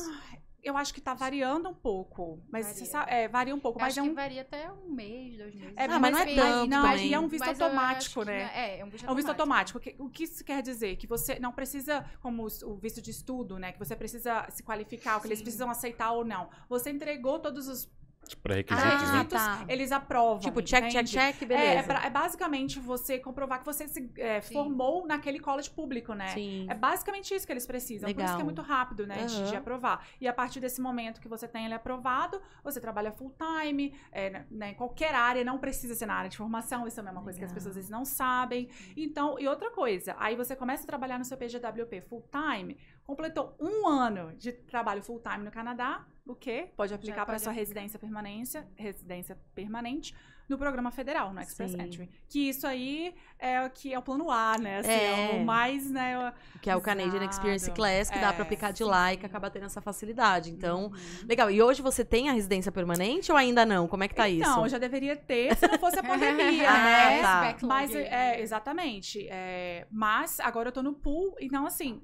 Eu 0.62 0.75
acho 0.75 0.93
que 0.93 0.99
tá 0.99 1.13
variando 1.13 1.69
um 1.69 1.73
pouco. 1.73 2.43
Mas 2.51 2.65
Varia. 2.65 2.79
você 2.79 2.86
sabe, 2.86 3.12
é, 3.12 3.27
varia 3.29 3.55
um 3.55 3.60
pouco. 3.60 3.79
Eu 3.79 3.82
mas 3.82 3.93
acho 3.93 3.99
é 4.01 4.03
um 4.03 4.10
que 4.10 4.13
varia 4.15 4.41
até 4.41 4.69
um 4.69 4.89
mês, 4.91 5.38
dois 5.38 5.55
meses. 5.55 5.73
É, 5.77 5.86
Ah, 5.86 5.99
mas 5.99 6.12
não 6.12 6.19
é 6.19 6.25
Mas- 6.25 6.36
tanto 6.36 6.69
não, 6.69 6.95
e 6.97 7.13
é 7.13 7.19
um 7.19 7.27
visto 7.29 7.45
mas 7.45 7.60
eu 7.60 7.65
automático, 7.67 8.23
né? 8.25 8.43
não- 8.43 8.49
É, 8.51 8.79
é 8.79 8.86
um 8.86 8.89
visto 8.89 9.08
É 9.08 9.12
um 9.12 9.15
visto 9.15 9.29
automático. 9.29 9.77
O 9.77 9.82
que- 9.82 9.95
O 9.97 10.10
que 10.10 10.23
isso 10.25 10.43
quer 10.43 10.62
dizer? 10.62 10.97
Que 10.97 11.08
você 11.08 11.39
não 11.39 11.53
precisa, 11.53 12.03
como 12.21 12.45
o 12.45 12.75
visto 12.75 13.01
de 13.01 13.10
estudo, 13.12 13.58
né? 13.58 13.71
Que 13.71 13.79
você 13.79 13.95
precisa 13.95 14.45
se 14.49 14.62
qualificar, 14.62 15.17
o 15.17 15.21
que 15.21 15.27
eles 15.27 15.41
precisam 15.41 15.69
aceitar 15.69 16.12
ou 16.12 16.25
não. 16.25 16.49
Você 16.67 16.89
entregou 16.89 17.39
todos 17.39 17.67
os 17.69 17.89
Pré-requisitos, 18.38 18.89
né? 18.92 18.98
requisitos, 18.98 19.34
tá. 19.42 19.65
eles 19.68 19.92
aprovam. 19.92 20.39
Tipo, 20.39 20.62
check, 20.62 20.84
check, 20.84 20.94
entende? 20.94 21.12
check, 21.12 21.42
É, 21.42 21.46
beleza. 21.46 21.80
é, 21.80 21.84
pra- 21.84 22.06
é 22.06 22.10
basicamente 22.10 22.80
você 22.80 23.18
comprovar 23.20 23.60
que 23.60 23.65
você 23.65 23.88
se 23.88 24.12
é, 24.18 24.42
formou 24.42 25.06
naquele 25.08 25.39
college 25.39 25.70
público, 25.70 26.13
né? 26.13 26.28
Sim. 26.30 26.65
É 26.70 26.74
basicamente 26.76 27.34
isso 27.34 27.46
que 27.46 27.54
eles 27.54 27.65
precisam. 27.65 28.08
Por 28.08 28.12
isso 28.12 28.20
Legal. 28.22 28.36
que 28.36 28.42
é 28.42 28.46
muito 28.46 28.62
rápido, 28.62 29.06
né? 29.08 29.26
de- 29.26 29.36
De, 29.39 29.50
Aham. 29.50 29.58
aprovar. 29.58 30.06
E 30.20 30.28
a 30.28 30.34
partir 30.34 30.60
desse 30.60 30.82
momento 30.82 31.20
que 31.22 31.28
você 31.28 31.48
tem 31.48 31.65
ele 31.65 31.74
aprovado, 31.74 32.42
você 32.63 32.80
trabalha 32.80 33.12
full 33.12 33.34
time, 33.38 33.94
é, 34.12 34.30
né, 34.30 34.46
né, 34.50 34.70
em 34.72 34.76
qualquer 34.76 35.13
área, 35.15 35.44
não 35.44 35.58
precisa 35.58 35.96
ser 35.96 36.06
na 36.06 36.13
área 36.15 36.30
de 36.30 36.38
formação, 36.38 36.88
isso 36.88 37.00
é 37.00 37.04
uma 37.04 37.22
coisa 37.22 37.38
que 37.39 37.46
as 37.46 37.52
Legal. 37.52 37.56
pessoas 37.56 37.72
às 37.72 37.76
vezes 37.76 37.89
não 37.89 38.06
sabem. 38.06 38.70
Então, 38.96 39.39
e 39.39 39.48
outra 39.48 39.72
coisa, 39.72 40.15
aí 40.20 40.36
você 40.36 40.56
começa 40.56 40.84
a 40.84 40.88
trabalhar 40.88 41.18
no 41.18 41.26
seu 41.26 41.38
PGWP 41.38 42.02
full 42.02 42.24
time, 42.32 42.78
completou 43.10 43.56
um 43.60 43.88
ano 43.88 44.36
de 44.38 44.52
trabalho 44.52 45.02
full 45.02 45.19
time 45.19 45.43
no 45.43 45.52
Canadá, 45.52 46.06
o 46.28 46.36
quê? 46.36 46.69
Pode 46.78 46.93
aplicar 46.93 47.26
para 47.26 47.39
sua 47.39 47.52
residência 47.52 47.98
permanência, 47.98 48.67
residência 48.76 49.36
permanente 49.56 50.15
no 50.48 50.58
programa 50.58 50.89
federal, 50.89 51.32
no 51.32 51.39
Express 51.41 51.72
Sim. 51.74 51.82
Entry. 51.82 52.10
Que 52.28 52.50
isso 52.50 52.65
aí 52.65 53.13
é 53.38 53.63
o 53.65 53.69
que 53.69 53.93
é 53.93 54.00
o 54.00 54.02
plano 54.02 54.32
A, 54.32 54.58
né? 54.60 54.80
Assim, 54.80 54.89
É. 54.89 55.38
é. 55.38 55.41
o 55.41 55.45
mais, 55.45 55.89
né? 55.91 56.17
o- 56.30 56.60
Que 56.60 56.69
é 56.72 56.76
o 56.76 56.82
Canadian 56.82 57.24
Experience. 57.24 57.69
Class, 57.72 58.10
que 58.10 58.17
dá 58.19 58.34
pra 58.34 58.39
É, 58.39 58.45
aplicar 58.45 58.72
de 58.72 58.80
sim. 58.80 58.84
lá 58.84 59.13
e 59.13 59.17
que 59.17 59.26
acaba 59.28 59.50
tendo 59.52 59.65
essa 59.67 59.80
facilidade. 59.80 60.50
Então, 60.52 60.86
Uhum. 60.86 61.28
legal. 61.28 61.52
E 61.52 61.62
hoje 61.62 61.82
você 61.84 62.04
tem 62.04 62.30
a 62.30 62.34
residência 62.34 62.72
permanente 62.72 63.32
ou 63.32 63.38
ainda 63.38 63.63
não? 63.65 63.88
Como 63.88 64.04
é 64.04 64.08
que 64.08 64.15
tá 64.15 64.28
Então, 64.28 64.62
isso? 64.65 64.69
já 64.69 64.78
deveria 64.80 65.15
ter 65.15 65.56
se 65.56 65.67
não 65.67 65.78
fosse 65.80 66.00
a 66.00 66.04
pandemia, 66.04 66.67
Ah, 66.69 66.84
né? 66.84 67.22
tá. 67.54 67.58
Mas, 67.67 67.93
é, 67.93 68.41
exatamente. 68.41 69.28
É, 69.30 69.86
mas 69.91 70.39
agora 70.39 70.69
eu 70.69 70.74
tô 70.74 70.82
no 70.82 70.93
pool, 70.95 71.36
então 71.39 71.65
assim, 71.67 72.02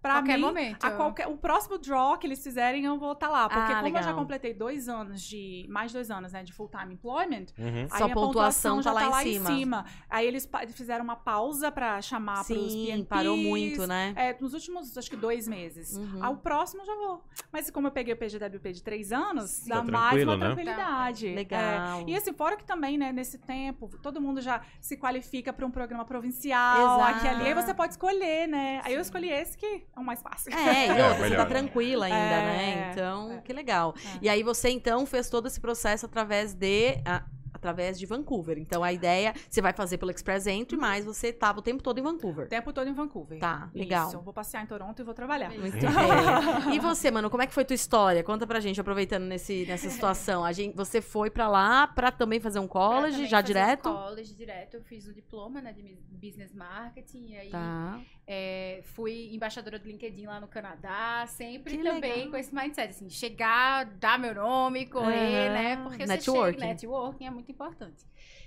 Pra 0.00 0.14
Qualquer 0.14 0.36
mim, 0.36 0.44
momento. 0.44 0.84
a 0.84 0.90
qualquer, 0.92 1.26
o 1.26 1.36
próximo 1.36 1.76
draw 1.76 2.16
que 2.16 2.26
eles 2.26 2.40
fizerem, 2.40 2.84
eu 2.84 2.96
vou 2.98 3.12
estar 3.12 3.28
lá. 3.28 3.48
Porque 3.48 3.72
Ah, 3.72 3.76
como 3.76 3.88
eu 3.88 3.92
já 3.94 4.00
legal. 4.00 4.14
completei 4.14 4.54
dois 4.54 4.88
anos 4.88 5.20
de. 5.20 5.66
Mais 5.68 5.92
dois 5.92 6.08
anos, 6.08 6.32
né? 6.32 6.44
De 6.44 6.52
full-time 6.52 6.94
employment, 6.94 7.46
Uhum. 7.58 7.82
aí 7.82 7.88
Sua 7.88 8.06
minha 8.06 8.14
pontuação 8.14 8.76
tá 8.76 8.82
já 8.82 8.92
lá 8.92 9.10
tá 9.10 9.26
em 9.26 9.44
cima. 9.44 9.84
Aí 10.08 10.24
eles 10.24 10.48
fizeram 10.72 11.02
uma 11.02 11.16
pausa 11.16 11.72
pra 11.72 12.00
chamar 12.00 12.44
pros 12.44 12.72
Sim, 12.72 12.84
PNPs. 12.86 13.08
parou 13.08 13.36
muito, 13.36 13.86
né? 13.88 14.12
É, 14.16 14.36
nos 14.40 14.54
últimos, 14.54 14.96
acho 14.96 15.10
que 15.10 15.16
dois 15.16 15.48
meses. 15.48 15.96
Uhum. 15.96 16.24
Ao 16.24 16.36
próximo 16.36 16.84
já 16.84 16.94
vou. 16.94 17.24
Mas 17.52 17.68
como 17.68 17.88
eu 17.88 17.90
peguei 17.90 18.14
o 18.14 18.16
PGWP 18.16 18.72
de 18.74 18.82
três 18.84 19.10
anos, 19.12 19.64
Tá 19.66 19.80
dá 19.80 19.82
mais 19.82 20.10
tranquilo, 20.10 20.30
uma 20.30 20.36
né? 20.36 20.46
tranquilidade. 20.46 21.34
Legal. 21.34 22.00
É. 22.02 22.04
E 22.06 22.14
assim, 22.16 22.32
fora 22.32 22.56
que 22.56 22.64
também, 22.64 22.96
né, 22.96 23.10
nesse 23.10 23.36
tempo, 23.38 23.90
todo 24.00 24.20
mundo 24.20 24.40
já 24.40 24.60
se 24.80 24.96
qualifica 24.96 25.52
para 25.52 25.66
um 25.66 25.70
programa 25.72 26.04
provincial, 26.04 27.00
Exato. 27.00 27.16
aqui 27.18 27.26
ali, 27.28 27.48
aí 27.48 27.54
você 27.54 27.74
pode 27.74 27.94
escolher, 27.94 28.46
né? 28.46 28.80
Aí 28.84 28.94
eu 28.94 29.00
escolhi 29.00 29.28
esse 29.30 29.58
que 29.58 29.88
é 29.98 30.02
o 30.02 30.04
mais 30.06 30.22
fácil. 30.22 30.52
É, 30.52 30.86
e 30.86 30.88
É, 31.00 31.08
outra, 31.08 31.28
você 31.28 31.36
tá 31.36 31.42
né? 31.44 31.48
tranquila 31.48 32.06
ainda, 32.06 32.16
É, 32.18 32.42
né? 32.42 32.90
Então, 32.92 33.32
é. 33.32 33.38
que 33.42 33.52
legal. 33.52 33.94
É. 34.14 34.18
E 34.22 34.28
aí 34.28 34.42
você, 34.42 34.70
então, 34.70 35.04
fez 35.06 35.28
todo 35.28 35.46
esse 35.48 35.60
processo 35.60 36.06
através 36.06 36.54
de... 36.54 37.00
a- 37.04 37.22
através 37.52 37.98
de 37.98 38.06
Vancouver. 38.06 38.58
Então, 38.58 38.82
a 38.84 38.92
ideia, 38.92 39.34
você 39.48 39.60
vai 39.60 39.72
fazer 39.72 39.98
pelo 39.98 40.10
Express 40.10 40.46
Entry, 40.46 40.76
mas 40.76 41.04
você 41.04 41.32
tava 41.32 41.58
o 41.58 41.62
tempo 41.62 41.82
todo 41.82 41.98
em 41.98 42.02
Vancouver. 42.02 42.46
O 42.46 42.48
tempo 42.48 42.72
todo 42.72 42.88
em 42.88 42.92
Vancouver. 42.92 43.38
Tá, 43.38 43.68
legal. 43.74 44.08
Isso, 44.08 44.16
eu 44.16 44.20
vou 44.22 44.32
passear 44.32 44.62
em 44.62 44.66
Toronto 44.66 45.00
e 45.00 45.04
vou 45.04 45.14
trabalhar. 45.14 45.50
Muito 45.50 45.72
bem. 45.72 45.88
E 46.74 46.78
você, 46.78 47.10
mano, 47.10 47.30
como 47.30 47.42
é 47.42 47.46
que 47.46 47.54
foi 47.54 47.64
tua 47.64 47.74
história? 47.74 48.22
Conta 48.22 48.46
pra 48.46 48.60
gente, 48.60 48.80
aproveitando 48.80 49.24
nesse, 49.24 49.64
nessa 49.66 49.88
situação. 49.90 50.44
A 50.44 50.52
gente, 50.52 50.76
você 50.76 51.00
foi 51.00 51.30
pra 51.30 51.48
lá 51.48 51.86
pra 51.86 52.10
também 52.10 52.40
fazer 52.40 52.58
um 52.58 52.68
college, 52.68 53.26
já 53.26 53.38
fazer 53.38 53.46
direto? 53.46 53.90
College 53.92 54.34
direto. 54.34 54.74
Eu 54.74 54.82
fiz 54.82 55.06
o 55.06 55.12
diploma 55.12 55.60
né, 55.60 55.72
de 55.72 55.98
business 56.10 56.52
marketing. 56.54 57.28
E 57.30 57.36
aí 57.38 57.50
Tá. 57.50 58.00
é, 58.26 58.80
fui 58.94 59.30
embaixadora 59.34 59.78
do 59.78 59.88
LinkedIn 59.88 60.26
lá 60.26 60.40
no 60.40 60.46
Canadá. 60.48 61.24
Sempre 61.26 61.76
Que 61.78 61.82
também 61.82 62.12
legal. 62.14 62.30
com 62.30 62.36
esse 62.36 62.54
mindset, 62.54 62.90
assim, 62.90 63.08
chegar, 63.10 63.84
dar 63.86 64.18
meu 64.18 64.34
nome, 64.34 64.86
correr, 64.86 65.46
Aham. 65.48 65.52
né? 65.54 65.76
Porque 65.82 66.06
Networking. 66.06 66.52
você 66.52 66.60
chega, 66.60 66.66
networking 66.74 67.26
é 67.26 67.30
muito 67.30 67.47
importante. 67.50 68.04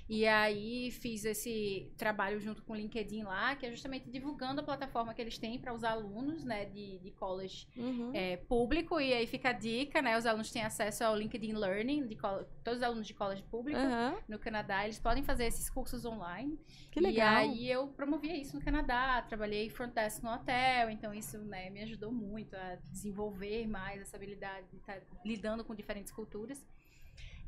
E 0.10 0.26
aí 0.28 0.92
fiz 0.92 1.24
esse 1.24 1.92
trabalho 1.98 2.40
junto 2.42 2.62
com 2.64 2.74
o 2.74 2.76
LinkedIn 2.76 3.24
lá, 3.24 3.56
que 3.56 3.66
é 3.66 3.72
justamente 3.72 4.10
divulgando 4.10 4.60
a 4.60 4.64
plataforma 4.64 5.14
que 5.14 5.22
eles 5.22 5.38
têm 5.38 5.58
para 5.60 5.74
os 5.74 5.84
alunos, 5.84 6.44
né, 6.44 6.66
de, 6.66 7.00
de 7.00 7.12
college 7.12 7.68
Uhum. 7.78 8.12
é, 8.14 8.38
público. 8.38 9.00
E 9.00 9.14
aí 9.14 9.26
fica 9.26 9.50
a 9.50 9.54
dica, 9.54 10.02
né? 10.02 10.18
Os 10.18 10.26
alunos 10.26 10.52
têm 10.52 10.64
acesso 10.64 11.04
ao 11.04 11.16
LinkedIn 11.16 11.54
Learning, 11.54 12.08
de 12.08 12.18
todos 12.64 12.78
os 12.80 12.84
alunos 12.84 13.08
de 13.08 13.14
college 13.14 13.44
público 13.44 13.80
Aham. 13.80 14.18
no 14.28 14.38
Canadá, 14.38 14.84
eles 14.84 15.00
podem 15.00 15.24
fazer 15.24 15.46
esses 15.46 15.70
cursos 15.70 16.04
online. 16.06 16.60
Que 16.92 17.00
legal. 17.00 17.46
E 17.46 17.50
aí 17.50 17.72
eu 17.72 17.88
promovia 17.88 18.36
isso 18.36 18.56
no 18.56 18.62
Canadá, 18.62 19.22
trabalhei 19.22 19.70
front 19.70 19.94
desk 19.94 20.22
no 20.24 20.32
hotel, 20.34 20.90
então 20.90 21.14
isso 21.14 21.38
né, 21.38 21.70
me 21.70 21.82
ajudou 21.84 22.12
muito 22.12 22.54
a 22.56 22.76
desenvolver 22.76 23.66
mais 23.68 24.02
essa 24.02 24.18
habilidade 24.18 24.68
de 24.70 24.78
estar 24.78 25.00
lidando 25.24 25.64
com 25.64 25.74
diferentes 25.74 26.12
culturas. 26.12 26.66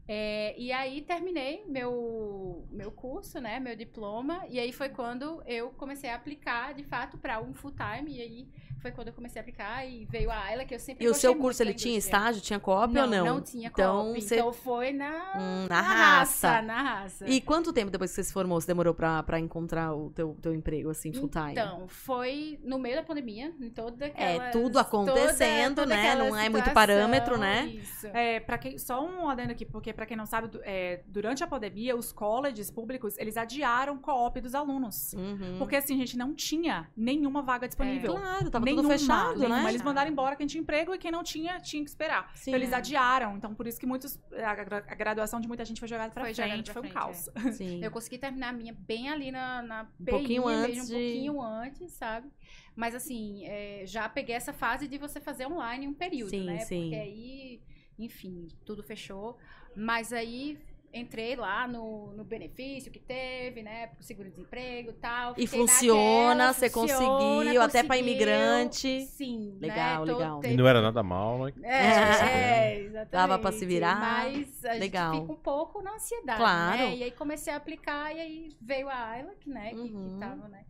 É, 0.07 0.53
e 0.59 0.71
aí 0.71 1.01
terminei 1.01 1.63
meu, 1.65 2.67
meu 2.69 2.91
curso, 2.91 3.39
né, 3.39 3.59
meu 3.59 3.75
diploma, 3.75 4.45
e 4.49 4.59
aí 4.59 4.73
foi 4.73 4.89
quando 4.89 5.41
eu 5.45 5.71
comecei 5.71 6.09
a 6.09 6.15
aplicar 6.15 6.73
de 6.73 6.83
fato 6.83 7.17
para 7.17 7.41
um 7.41 7.53
full 7.53 7.71
time, 7.71 8.17
e 8.17 8.21
aí 8.21 8.47
foi 8.83 8.91
quando 8.91 9.07
eu 9.07 9.13
comecei 9.13 9.39
a 9.39 9.41
aplicar 9.41 9.87
e 9.87 10.03
veio 10.05 10.29
a 10.29 10.37
Ayla, 10.43 10.65
que 10.65 10.75
eu 10.75 10.79
sempre 10.79 11.05
E 11.05 11.07
o 11.07 11.13
seu 11.13 11.33
curso, 11.35 11.63
ele 11.63 11.73
tinha 11.73 11.97
estágio, 11.97 12.41
tinha 12.41 12.59
co-op 12.59 12.93
não, 12.93 13.03
ou 13.03 13.09
não? 13.09 13.25
Não 13.25 13.41
tinha 13.41 13.69
Então, 13.69 14.03
co-op, 14.07 14.21
você- 14.21 14.35
então 14.35 14.51
foi 14.51 14.91
na, 14.91 15.33
Hum, 15.37 15.67
na 15.69 15.81
raça. 15.81 16.61
Na 16.61 16.81
raça. 16.81 17.25
E 17.27 17.39
quanto 17.39 17.71
tempo 17.71 17.89
depois 17.89 18.11
que 18.11 18.15
você 18.15 18.23
se 18.25 18.33
formou, 18.33 18.59
você 18.59 18.67
demorou 18.67 18.93
pra, 18.93 19.23
pra 19.23 19.39
encontrar 19.39 19.95
o 19.95 20.09
teu, 20.11 20.37
teu 20.41 20.53
emprego, 20.53 20.89
assim, 20.89 21.13
full 21.13 21.29
time? 21.29 21.51
Então, 21.51 21.87
foi 21.87 22.59
no 22.61 22.77
meio 22.77 22.97
da 22.97 23.03
pandemia, 23.03 23.53
em 23.59 23.69
toda 23.69 24.05
aquela. 24.05 24.47
É, 24.47 24.51
tudo 24.51 24.77
acontecendo, 24.77 25.85
né? 25.85 26.15
Não 26.15 26.35
é 26.37 26.49
muito 26.49 26.69
parâmetro, 26.71 27.37
né? 27.37 27.65
Isso. 27.67 28.07
É, 28.07 28.41
para 28.41 28.57
quem 28.57 28.77
só 28.77 29.03
um 29.03 29.29
adendo 29.29 29.53
aqui, 29.53 29.65
porque 29.65 29.93
pra 29.93 30.05
quem 30.05 30.17
não 30.17 30.25
sabe, 30.25 30.49
é, 30.63 31.01
durante 31.07 31.43
a 31.43 31.47
pandemia, 31.47 31.95
os 31.95 32.11
colleges 32.11 32.69
públicos, 32.69 33.17
eles 33.17 33.37
adiaram 33.37 33.97
co-op 33.97 34.41
dos 34.41 34.53
alunos. 34.53 35.13
Uhum. 35.13 35.55
Porque 35.57 35.77
assim, 35.77 35.97
gente, 35.97 36.17
não 36.17 36.33
tinha 36.33 36.89
nenhuma 36.95 37.41
vaga 37.41 37.65
disponível. 37.67 38.15
Claro, 38.15 38.49
tava 38.49 38.65
nenhuma, 38.75 38.93
tudo 38.93 38.99
fechado, 38.99 39.39
nenhuma. 39.39 39.63
né? 39.63 39.69
Eles 39.69 39.81
mandaram 39.81 40.09
embora 40.11 40.35
quem 40.35 40.47
tinha 40.47 40.61
emprego 40.61 40.93
e 40.93 40.97
quem 40.97 41.11
não 41.11 41.23
tinha, 41.23 41.59
tinha 41.59 41.83
que 41.83 41.89
esperar. 41.89 42.31
Sim. 42.35 42.51
Então 42.51 42.59
eles 42.59 42.73
adiaram. 42.73 43.37
Então 43.37 43.53
por 43.53 43.67
isso 43.67 43.79
que 43.79 43.85
muitos 43.85 44.19
a, 44.33 44.55
gra- 44.55 44.83
a 44.87 44.95
graduação 44.95 45.39
de 45.39 45.47
muita 45.47 45.63
gente 45.65 45.79
foi 45.79 45.87
jogada 45.87 46.11
pra 46.11 46.23
Foi 46.23 46.33
jogada 46.33 46.53
frente, 46.53 46.65
pra 46.65 46.73
foi 46.73 46.81
um 46.81 46.91
frente, 46.91 46.93
caos. 46.93 47.29
Sim. 47.57 47.83
Eu 47.83 47.91
consegui 47.91 48.17
terminar 48.17 48.49
a 48.49 48.53
minha 48.53 48.73
bem 48.77 49.09
ali 49.09 49.31
na, 49.31 49.61
na 49.61 49.87
Um 49.99 50.05
pouquinho 50.05 50.47
antes 50.47 50.77
mesmo, 50.77 50.85
de- 50.87 50.93
um 50.95 50.97
pouquinho 50.99 51.41
antes, 51.41 51.91
sabe? 51.93 52.27
Mas 52.75 52.95
assim, 52.95 53.45
é, 53.45 53.83
já 53.85 54.09
peguei 54.09 54.35
essa 54.35 54.51
fase 54.53 54.87
de 54.87 54.97
você 54.97 55.19
fazer 55.19 55.45
online 55.45 55.87
um 55.87 55.93
período, 55.93 56.29
Sim, 56.31 56.45
né? 56.45 56.59
sim. 56.59 56.81
Porque 56.89 56.95
aí, 56.95 57.61
enfim, 57.99 58.47
tudo 58.65 58.81
fechou. 58.81 59.37
Mas 59.75 60.11
aí 60.11 60.57
entrei 60.93 61.35
lá 61.35 61.67
no, 61.67 62.13
no 62.13 62.23
benefício 62.23 62.91
que 62.91 62.99
teve, 62.99 63.63
né? 63.63 63.87
Pro 63.87 64.03
seguro-desemprego 64.03 64.91
e 64.91 64.93
tal. 64.93 65.33
E 65.37 65.47
funciona, 65.47 66.35
naquela, 66.35 66.53
você 66.53 66.69
funciona, 66.69 66.99
conseguiu, 67.07 67.61
até 67.61 67.83
pra 67.83 67.95
conseguiu. 67.97 68.13
imigrante. 68.13 69.05
Sim, 69.07 69.57
Legal, 69.59 70.05
né? 70.05 70.13
Legal. 70.13 70.41
E 70.45 70.55
não 70.55 70.67
era 70.67 70.81
nada 70.81 71.01
mal, 71.03 71.45
né? 71.45 71.53
é, 71.63 72.75
é, 72.75 72.79
exatamente. 72.81 73.11
Dava 73.11 73.39
pra 73.39 73.51
se 73.51 73.65
virar. 73.65 73.99
Mas 73.99 74.63
a 74.65 74.73
Legal. 74.73 75.13
gente 75.13 75.21
fica 75.21 75.33
um 75.33 75.37
pouco 75.37 75.81
na 75.81 75.93
ansiedade, 75.95 76.37
Claro. 76.39 76.77
né? 76.77 76.95
E 76.97 77.03
aí 77.03 77.11
comecei 77.11 77.51
a 77.51 77.57
aplicar 77.57 78.15
e 78.15 78.19
aí 78.19 78.49
veio 78.61 78.87
a 78.89 79.09
Ayla, 79.09 79.33
que, 79.39 79.49
né, 79.49 79.69
que, 79.71 79.75
Uhum. 79.77 80.13
que 80.13 80.19
tava, 80.19 80.47
né, 80.47 80.63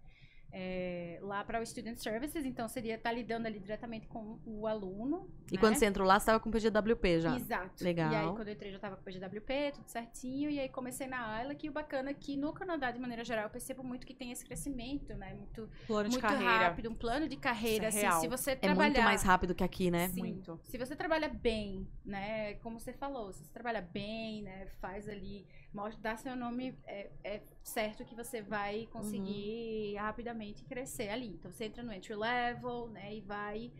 é, 0.55 1.17
lá 1.23 1.43
para 1.43 1.59
o 1.59 1.65
Student 1.65 1.97
Services, 1.97 2.45
então 2.45 2.67
seria 2.67 2.93
estar 2.93 3.11
lidando 3.11 3.47
ali 3.47 3.59
diretamente 3.59 4.07
com 4.07 4.39
o 4.45 4.67
aluno. 4.67 5.27
E 5.51 5.55
né? 5.55 5.59
quando 5.59 5.75
você 5.75 5.87
entrou 5.87 6.07
lá, 6.07 6.19
você 6.19 6.27
tava 6.27 6.39
com 6.39 6.51
PGWP 6.51 7.21
já. 7.21 7.35
Exato. 7.35 7.83
Legal. 7.83 8.11
E 8.11 8.15
aí, 8.15 8.27
quando 8.27 8.47
eu 8.49 8.53
entrei, 8.53 8.71
já 8.71 8.77
tava 8.77 8.95
com 8.95 9.01
o 9.01 9.03
PGWP, 9.03 9.71
tudo 9.73 9.87
certinho. 9.87 10.51
E 10.51 10.59
aí, 10.59 10.69
comecei 10.69 11.07
na 11.07 11.27
Ayla, 11.27 11.55
que 11.55 11.67
o 11.67 11.71
bacana 11.73 12.11
é 12.11 12.13
que 12.13 12.37
no 12.37 12.53
Canadá, 12.53 12.91
de 12.91 12.99
maneira 12.99 13.23
geral, 13.23 13.45
eu 13.45 13.49
percebo 13.49 13.83
muito 13.83 14.05
que 14.05 14.13
tem 14.13 14.31
esse 14.31 14.45
crescimento, 14.45 15.15
né? 15.15 15.33
Muito, 15.33 15.67
Plano 15.87 16.09
de 16.09 16.17
muito 16.17 16.21
carreira. 16.21 16.67
rápido, 16.67 16.91
um 16.91 16.95
plano 16.95 17.27
de 17.27 17.35
carreira. 17.35 17.87
Isso 17.87 17.97
é 17.97 18.01
assim, 18.01 18.07
real. 18.09 18.21
se 18.21 18.27
você 18.27 18.51
É 18.51 18.55
trabalhar... 18.55 18.91
muito 18.91 19.03
mais 19.03 19.23
rápido 19.23 19.55
que 19.55 19.63
aqui, 19.63 19.89
né? 19.89 20.09
Sim. 20.09 20.19
Muito. 20.19 20.59
Se 20.65 20.77
você 20.77 20.95
trabalha 20.95 21.29
bem, 21.29 21.87
né? 22.05 22.53
Como 22.55 22.79
você 22.79 22.93
falou, 22.93 23.33
se 23.33 23.43
você 23.43 23.51
trabalha 23.51 23.81
bem, 23.81 24.43
né? 24.43 24.67
Faz 24.79 25.09
ali, 25.09 25.47
mostra, 25.73 25.99
dá 25.99 26.15
seu 26.15 26.35
nome, 26.35 26.77
é, 26.85 27.09
é 27.23 27.41
certo 27.63 28.05
que 28.05 28.13
você 28.13 28.41
vai 28.41 28.87
conseguir 28.91 29.95
rapidamente 29.95 30.42
crescer 30.67 31.09
ali. 31.09 31.27
Então 31.27 31.51
você 31.51 31.65
entra 31.65 31.81
no 31.83 31.93
entry 31.93 32.15
level, 32.15 32.89
né? 32.89 33.15
E 33.15 33.21
vai 33.21 33.71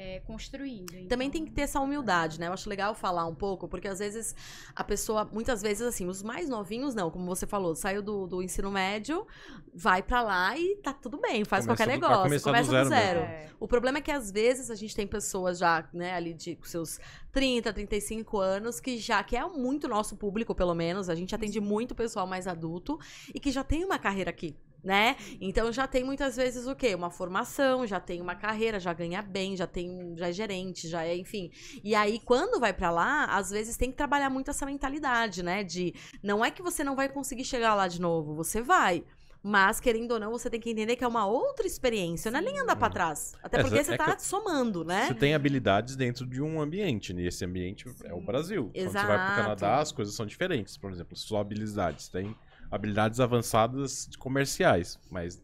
é, 0.00 0.20
construindo. 0.20 0.86
Também 1.08 1.26
Então, 1.26 1.30
tem 1.30 1.44
que 1.44 1.50
ter 1.50 1.62
essa 1.62 1.80
humildade, 1.80 2.38
né? 2.38 2.46
Eu 2.46 2.52
acho 2.52 2.68
legal 2.68 2.94
falar 2.94 3.26
um 3.26 3.34
pouco, 3.34 3.66
porque 3.66 3.88
às 3.88 3.98
vezes 3.98 4.32
a 4.74 4.84
pessoa, 4.84 5.24
muitas 5.32 5.60
vezes, 5.60 5.82
assim, 5.82 6.06
os 6.06 6.22
mais 6.22 6.48
novinhos 6.48 6.94
não, 6.94 7.10
como 7.10 7.26
você 7.26 7.48
falou, 7.48 7.74
saiu 7.74 8.00
do, 8.00 8.24
do 8.28 8.40
ensino 8.40 8.70
médio, 8.70 9.26
vai 9.74 10.00
pra 10.00 10.22
lá 10.22 10.56
e 10.56 10.76
tá 10.76 10.92
tudo 10.92 11.18
bem, 11.20 11.44
faz 11.44 11.66
Começa 11.66 11.66
qualquer 11.84 11.98
do- 11.98 12.00
negócio, 12.00 12.38
do 12.38 12.42
começa 12.44 12.66
do 12.66 12.70
zero 12.70 12.88
zero. 12.88 13.20
mesmo. 13.22 13.34
É. 13.34 13.48
O 13.58 13.66
problema 13.66 13.98
é 13.98 14.00
que 14.00 14.12
às 14.12 14.30
vezes 14.30 14.70
a 14.70 14.76
gente 14.76 14.94
tem 14.94 15.04
pessoas 15.04 15.58
já, 15.58 15.88
né, 15.92 16.12
ali 16.14 16.32
de 16.32 16.54
com 16.54 16.64
seus 16.64 17.00
30, 17.32 17.72
35 17.72 18.38
anos, 18.38 18.78
que 18.78 18.98
já, 18.98 19.20
que 19.24 19.36
é 19.36 19.44
muito 19.48 19.88
nosso 19.88 20.16
público, 20.16 20.54
pelo 20.54 20.76
menos, 20.76 21.08
a 21.08 21.14
gente 21.16 21.34
atende 21.34 21.60
muito 21.60 21.92
pessoal 21.92 22.24
mais 22.24 22.46
adulto 22.46 23.00
e 23.34 23.40
que 23.40 23.50
já 23.50 23.64
tem 23.64 23.84
uma 23.84 23.98
carreira 23.98 24.30
aqui. 24.30 24.56
Né? 24.82 25.16
Então 25.40 25.72
já 25.72 25.88
tem 25.88 26.04
muitas 26.04 26.36
vezes 26.36 26.66
o 26.66 26.74
quê? 26.74 26.94
Uma 26.94 27.10
formação, 27.10 27.84
já 27.84 27.98
tem 27.98 28.20
uma 28.20 28.36
carreira, 28.36 28.78
já 28.78 28.92
ganha 28.92 29.20
bem, 29.20 29.56
já 29.56 29.66
tem, 29.66 30.14
já 30.16 30.28
é 30.28 30.32
gerente, 30.32 30.88
já 30.88 31.04
é, 31.04 31.16
enfim. 31.16 31.50
E 31.82 31.94
aí 31.96 32.20
quando 32.24 32.60
vai 32.60 32.72
pra 32.72 32.90
lá, 32.90 33.24
às 33.24 33.50
vezes 33.50 33.76
tem 33.76 33.90
que 33.90 33.96
trabalhar 33.96 34.30
muito 34.30 34.50
essa 34.50 34.64
mentalidade, 34.64 35.42
né? 35.42 35.64
De 35.64 35.94
não 36.22 36.44
é 36.44 36.50
que 36.50 36.62
você 36.62 36.84
não 36.84 36.94
vai 36.94 37.08
conseguir 37.08 37.44
chegar 37.44 37.74
lá 37.74 37.88
de 37.88 38.00
novo, 38.00 38.34
você 38.34 38.62
vai. 38.62 39.04
Mas, 39.42 39.78
querendo 39.78 40.12
ou 40.12 40.20
não, 40.20 40.32
você 40.32 40.50
tem 40.50 40.60
que 40.60 40.68
entender 40.68 40.96
que 40.96 41.04
é 41.04 41.08
uma 41.08 41.26
outra 41.26 41.66
experiência, 41.66 42.30
não 42.30 42.40
é 42.40 42.42
nem 42.42 42.58
andar 42.58 42.76
pra 42.76 42.90
trás. 42.90 43.34
Até 43.42 43.58
É, 43.58 43.62
porque 43.62 43.78
é 43.78 43.84
você 43.84 43.92
que 43.92 43.98
tá 43.98 44.18
somando, 44.18 44.84
né? 44.84 45.06
Você 45.06 45.14
tem 45.14 45.32
habilidades 45.32 45.94
dentro 45.94 46.26
de 46.26 46.42
um 46.42 46.60
ambiente, 46.60 47.12
e 47.12 47.26
esse 47.26 47.44
ambiente 47.44 47.86
é 48.04 48.12
o 48.12 48.20
Brasil. 48.20 48.70
Quando 48.74 48.90
você 48.90 48.98
vai 48.98 49.16
Exato. 49.16 49.32
pro 49.32 49.42
Canadá, 49.42 49.78
as 49.78 49.92
coisas 49.92 50.14
são 50.14 50.26
diferentes. 50.26 50.76
Por 50.76 50.90
exemplo, 50.90 51.16
suas 51.16 51.40
habilidades. 51.40 52.08
Tem 52.08 52.36
habilidades 52.70 53.20
avançadas 53.20 54.08
comerciais, 54.18 54.98
mas 55.10 55.42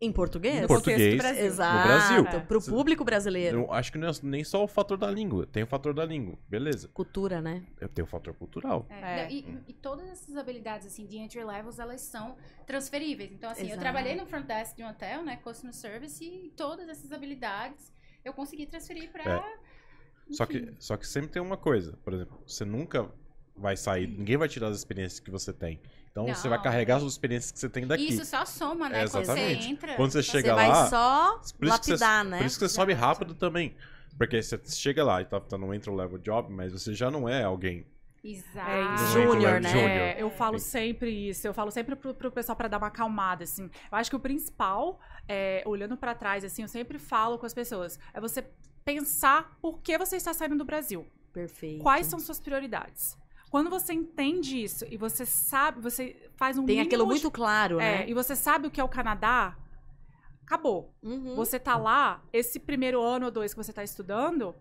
Em 0.00 0.10
português? 0.10 0.64
Em 0.64 0.66
português, 0.66 1.16
Brasil. 1.16 1.44
Exato. 1.44 1.76
no 1.78 1.84
Brasil. 2.24 2.40
Pro 2.48 2.60
Você- 2.60 2.70
público 2.72 3.04
brasileiro. 3.04 3.58
eu 3.60 3.72
acho 3.72 3.92
que 3.92 3.98
não 3.98 4.08
é 4.08 4.12
nem 4.24 4.42
só 4.42 4.64
o 4.64 4.66
fator 4.66 4.98
da 4.98 5.08
língua. 5.08 5.46
Tem 5.46 5.62
o 5.62 5.66
fator 5.66 5.94
da 5.94 6.04
língua, 6.04 6.36
beleza. 6.48 6.88
Cultura, 6.88 7.40
né? 7.40 7.62
Eu 7.80 7.88
tenho 7.88 8.04
o 8.04 8.08
fator 8.10 8.34
cultural. 8.34 8.84
É, 8.90 9.20
É. 9.20 9.32
E, 9.32 9.58
e 9.68 9.72
todas 9.72 10.08
essas 10.08 10.36
habilidades, 10.36 10.88
assim, 10.88 11.06
de 11.06 11.18
entry 11.18 11.44
levels, 11.44 11.78
elas 11.78 12.00
são 12.00 12.34
transferíveis. 12.66 13.30
Então, 13.30 13.48
assim, 13.48 13.62
Exato. 13.62 13.76
eu 13.76 13.80
trabalhei 13.80 14.16
no 14.16 14.26
front 14.26 14.44
desk 14.44 14.74
de 14.76 14.82
um 14.82 14.88
hotel, 14.88 15.22
né, 15.22 15.36
customer 15.36 15.72
service, 15.74 16.24
e 16.24 16.50
todas 16.56 16.88
essas 16.88 17.12
habilidades 17.12 17.92
eu 18.24 18.32
consegui 18.32 18.66
transferir 18.66 19.10
pra... 19.12 19.22
É. 19.24 19.72
Só 20.32 20.46
que, 20.46 20.74
só 20.80 20.96
que 20.96 21.06
sempre 21.06 21.30
tem 21.30 21.40
uma 21.42 21.56
coisa. 21.56 21.96
Por 22.02 22.12
exemplo, 22.12 22.42
você 22.46 22.64
nunca 22.64 23.08
vai 23.56 23.76
sair, 23.76 24.06
ninguém 24.08 24.36
vai 24.36 24.48
tirar 24.48 24.68
as 24.68 24.78
experiências 24.78 25.20
que 25.20 25.30
você 25.30 25.52
tem. 25.52 25.80
Então 26.12 26.26
você 26.26 26.46
Não. 26.46 26.50
vai 26.56 26.62
carregar 26.62 26.96
as 26.98 27.02
experiências 27.04 27.50
que 27.50 27.58
você 27.58 27.68
tem 27.70 27.86
daqui. 27.86 28.06
Isso 28.12 28.24
só 28.24 28.44
soma, 28.44 28.88
né? 28.88 29.02
É, 29.04 29.08
Quando 29.08 29.22
exatamente. 29.22 29.62
você 29.64 29.68
entra. 29.70 29.94
Quando 29.96 30.12
você 30.12 30.22
Você 30.22 30.30
chega 30.30 30.54
vai 30.54 30.68
lá, 30.68 30.86
só 30.88 31.30
por 31.32 31.40
isso 31.40 31.52
que 31.54 31.62
você- 31.86 31.90
lapidar, 31.92 32.24
né? 32.24 32.36
Por 32.38 32.46
isso 32.46 32.58
que 32.58 32.68
você 32.68 32.74
sobe 32.74 32.92
rápido 32.92 33.34
também. 33.34 33.74
Porque 34.18 34.42
você 34.42 34.60
chega 34.66 35.02
lá 35.02 35.22
e 35.22 35.24
tá, 35.24 35.40
tá 35.40 35.56
no 35.56 35.72
entry 35.74 35.90
level 35.90 36.18
job, 36.18 36.52
mas 36.52 36.70
você 36.72 36.92
já 36.94 37.10
não 37.10 37.26
é 37.26 37.42
alguém. 37.42 37.86
Exato. 38.22 38.70
É. 38.70 38.96
Júnior, 39.12 39.60
né? 39.60 40.12
É, 40.12 40.22
eu 40.22 40.30
falo 40.30 40.58
sempre 40.58 41.10
isso, 41.10 41.46
eu 41.46 41.54
falo 41.54 41.70
sempre 41.72 41.96
pro, 41.96 42.14
pro 42.14 42.30
pessoal 42.30 42.54
pra 42.54 42.68
dar 42.68 42.76
uma 42.78 42.86
acalmada, 42.88 43.42
assim. 43.44 43.64
Eu 43.90 43.98
acho 43.98 44.10
que 44.10 44.14
o 44.14 44.20
principal, 44.20 45.00
é, 45.26 45.62
olhando 45.66 45.96
pra 45.96 46.14
trás, 46.14 46.44
assim, 46.44 46.60
eu 46.62 46.68
sempre 46.68 46.98
falo 46.98 47.38
com 47.38 47.46
as 47.46 47.54
pessoas, 47.54 47.98
é 48.14 48.20
você 48.20 48.44
pensar 48.84 49.56
por 49.62 49.80
que 49.80 49.96
você 49.98 50.16
está 50.16 50.32
saindo 50.34 50.56
do 50.56 50.64
Brasil. 50.64 51.06
Perfeito. 51.32 51.82
Quais 51.82 52.06
são 52.06 52.20
suas 52.20 52.38
prioridades? 52.38 53.16
Quando 53.52 53.68
você 53.68 53.92
entende 53.92 54.62
isso 54.62 54.86
e 54.90 54.96
você 54.96 55.26
sabe, 55.26 55.78
você 55.82 56.16
faz 56.36 56.56
um 56.56 56.64
Tem 56.64 56.80
aquilo 56.80 57.02
de- 57.04 57.08
muito 57.10 57.30
claro, 57.30 57.78
é, 57.78 57.98
né? 57.98 58.08
e 58.08 58.14
você 58.14 58.34
sabe 58.34 58.66
o 58.66 58.70
que 58.70 58.80
é 58.80 58.84
o 58.84 58.88
Canadá, 58.88 59.54
acabou. 60.42 60.94
Uhum. 61.02 61.34
Você 61.36 61.58
tá 61.58 61.76
lá, 61.76 62.22
esse 62.32 62.58
primeiro 62.58 63.02
ano 63.02 63.26
ou 63.26 63.30
dois 63.30 63.52
que 63.52 63.62
você 63.62 63.70
tá 63.70 63.84
estudando, 63.84 64.54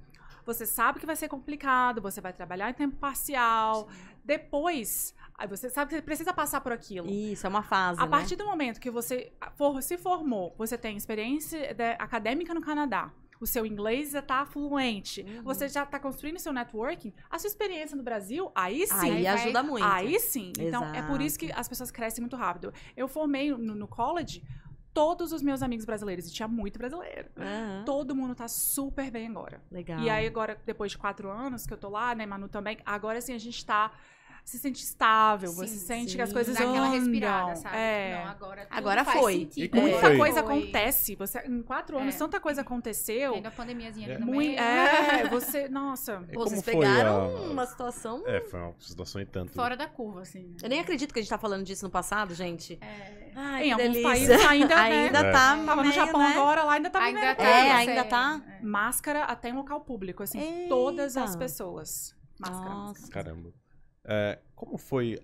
você 0.45 0.65
sabe 0.65 0.99
que 0.99 1.05
vai 1.05 1.15
ser 1.15 1.29
complicado, 1.29 2.01
você 2.01 2.19
vai 2.19 2.33
trabalhar 2.33 2.69
em 2.69 2.73
tempo 2.73 2.97
parcial. 2.97 3.87
Depois, 4.25 5.15
aí 5.37 5.47
você 5.47 5.69
sabe 5.69 5.89
que 5.89 5.95
você 5.95 6.01
precisa 6.01 6.33
passar 6.33 6.59
por 6.59 6.73
aquilo. 6.73 7.07
Isso, 7.09 7.45
é 7.45 7.49
uma 7.49 7.63
fase, 7.63 7.97
A 8.01 8.03
né? 8.03 8.09
partir 8.09 8.35
do 8.35 8.45
momento 8.45 8.77
que 8.81 8.91
você 8.91 9.31
for- 9.55 9.81
se 9.81 9.97
formou, 9.97 10.53
você 10.57 10.77
tem 10.77 10.97
experiência 10.97 11.73
de- 11.73 11.95
acadêmica 11.97 12.53
no 12.53 12.59
Canadá, 12.61 13.09
o 13.41 13.45
seu 13.47 13.65
inglês 13.65 14.11
já 14.11 14.19
está 14.19 14.45
fluente, 14.45 15.21
Uhum. 15.23 15.43
você 15.43 15.67
já 15.67 15.83
está 15.83 15.99
construindo 15.99 16.37
seu 16.39 16.53
networking, 16.53 17.11
a 17.29 17.37
sua 17.39 17.47
experiência 17.47 17.97
no 17.97 18.03
Brasil, 18.03 18.51
aí 18.55 18.85
sim. 18.87 18.93
Aí 19.11 19.23
vai- 19.23 19.27
ajuda 19.27 19.63
muito. 19.63 19.83
Aí 19.85 20.19
sim. 20.19 20.53
Então, 20.59 20.85
é 20.93 21.01
por 21.01 21.15
Exato. 21.19 21.21
isso 21.23 21.39
que 21.39 21.51
as 21.51 21.67
pessoas 21.67 21.89
crescem 21.91 22.21
muito 22.21 22.35
rápido. 22.35 22.71
Eu 22.95 23.07
formei 23.07 23.51
no, 23.51 23.73
no 23.75 23.87
college 23.87 24.43
todos 24.93 25.31
os 25.31 25.41
meus 25.41 25.63
amigos 25.63 25.85
brasileiros, 25.85 26.27
e 26.27 26.31
tinha 26.33 26.47
muito 26.47 26.77
brasileiro. 26.77 27.29
Aham, 27.37 27.83
Todo 27.85 28.13
mundo 28.15 28.35
tá 28.35 28.47
super 28.47 29.09
bem 29.09 29.27
agora. 29.27 29.61
Legal. 29.71 29.99
E 30.01 30.09
aí, 30.09 30.27
agora, 30.27 30.59
depois 30.65 30.91
de 30.91 30.97
quatro 30.97 31.31
anos 31.31 31.65
que 31.65 31.73
eu 31.73 31.77
tô 31.77 31.89
lá, 31.89 32.13
né, 32.13 32.25
Manu 32.25 32.47
também, 32.49 32.77
agora 32.85 33.19
sim 33.21 33.33
a 33.33 33.37
gente 33.39 33.65
tá. 33.65 33.91
Se 34.43 34.57
sente 34.59 34.83
estável, 34.83 35.51
você 35.53 35.67
Sim, 35.75 35.85
sente 35.85 36.11
sim. 36.11 36.15
que 36.17 36.21
as 36.21 36.33
coisas 36.33 36.55
Dá 36.57 36.63
aquela 36.63 36.87
andam. 36.87 36.99
respirada, 36.99 37.55
sabe? 37.55 37.77
É. 37.77 38.21
Não, 38.23 38.31
agora 38.31 38.65
tudo 38.65 38.77
Agora 38.77 39.05
faz 39.05 39.19
foi. 39.19 39.49
E 39.55 39.69
Muita 39.73 39.99
foi? 39.99 40.17
coisa 40.17 40.43
Foi. 40.43 40.57
acontece. 40.57 41.15
Você, 41.15 41.39
em 41.47 41.61
quatro 41.61 41.97
anos, 41.97 42.15
É. 42.15 42.17
tanta 42.17 42.39
coisa 42.39 42.61
aconteceu. 42.61 43.35
Ainda 43.35 43.47
a 43.47 43.51
pandemiazinha 43.51 44.09
É. 44.09 44.15
ali 44.15 44.25
no 44.25 44.31
meio. 44.31 44.59
é, 44.59 45.27
você. 45.29 45.69
Nossa. 45.69 46.23
E 46.29 46.33
Pô, 46.33 46.41
vocês 46.43 46.61
como 46.61 46.63
foi 46.63 46.73
pegaram 46.73 47.21
a- 47.21 47.41
uma 47.51 47.65
situação... 47.65 48.23
É, 48.27 48.41
foi 48.41 48.59
uma 48.59 48.73
situação 48.79 49.21
e 49.21 49.25
tanto. 49.25 49.53
Fora 49.53 49.77
da 49.77 49.87
curva, 49.87 50.21
assim. 50.21 50.43
né? 50.43 50.55
Eu 50.63 50.69
nem 50.69 50.79
acredito 50.81 51.13
que 51.13 51.19
a 51.19 51.21
gente 51.21 51.29
tá 51.29 51.37
falando 51.37 51.63
disso 51.63 51.85
no 51.85 51.91
passado, 51.91 52.33
gente. 52.35 52.77
É. 52.81 53.31
Ai, 53.35 53.67
Em 53.67 53.71
alguns 53.71 53.87
delícia. 53.87 54.03
países 54.09 54.45
ainda, 54.47 54.75
né? 54.75 55.05
ainda 55.05 55.19
É. 55.19 55.31
tá 55.31 55.57
Tava 55.57 55.75
no 55.75 55.81
meio, 55.83 55.93
Japão 55.93 56.19
né? 56.19 56.33
agora, 56.35 56.63
lá 56.63 56.73
ainda 56.73 56.89
tá 56.89 56.99
Ainda 56.99 57.19
vivendo. 57.21 57.37
tá. 57.37 57.43
É, 57.47 57.67
essa 57.67 57.77
ainda 57.77 58.03
tá? 58.03 58.41
é. 58.59 58.61
Máscara 58.65 59.23
até 59.23 59.49
em 59.49 59.53
local 59.53 59.79
público, 59.81 60.23
assim. 60.23 60.39
Eita. 60.39 60.67
Todas 60.69 61.15
as 61.15 61.35
pessoas. 61.37 62.13
Máscara. 62.39 62.69
Nossa. 62.69 63.07
Caramba. 63.09 63.53
É, 64.03 64.39
como 64.55 64.77
foi 64.77 65.19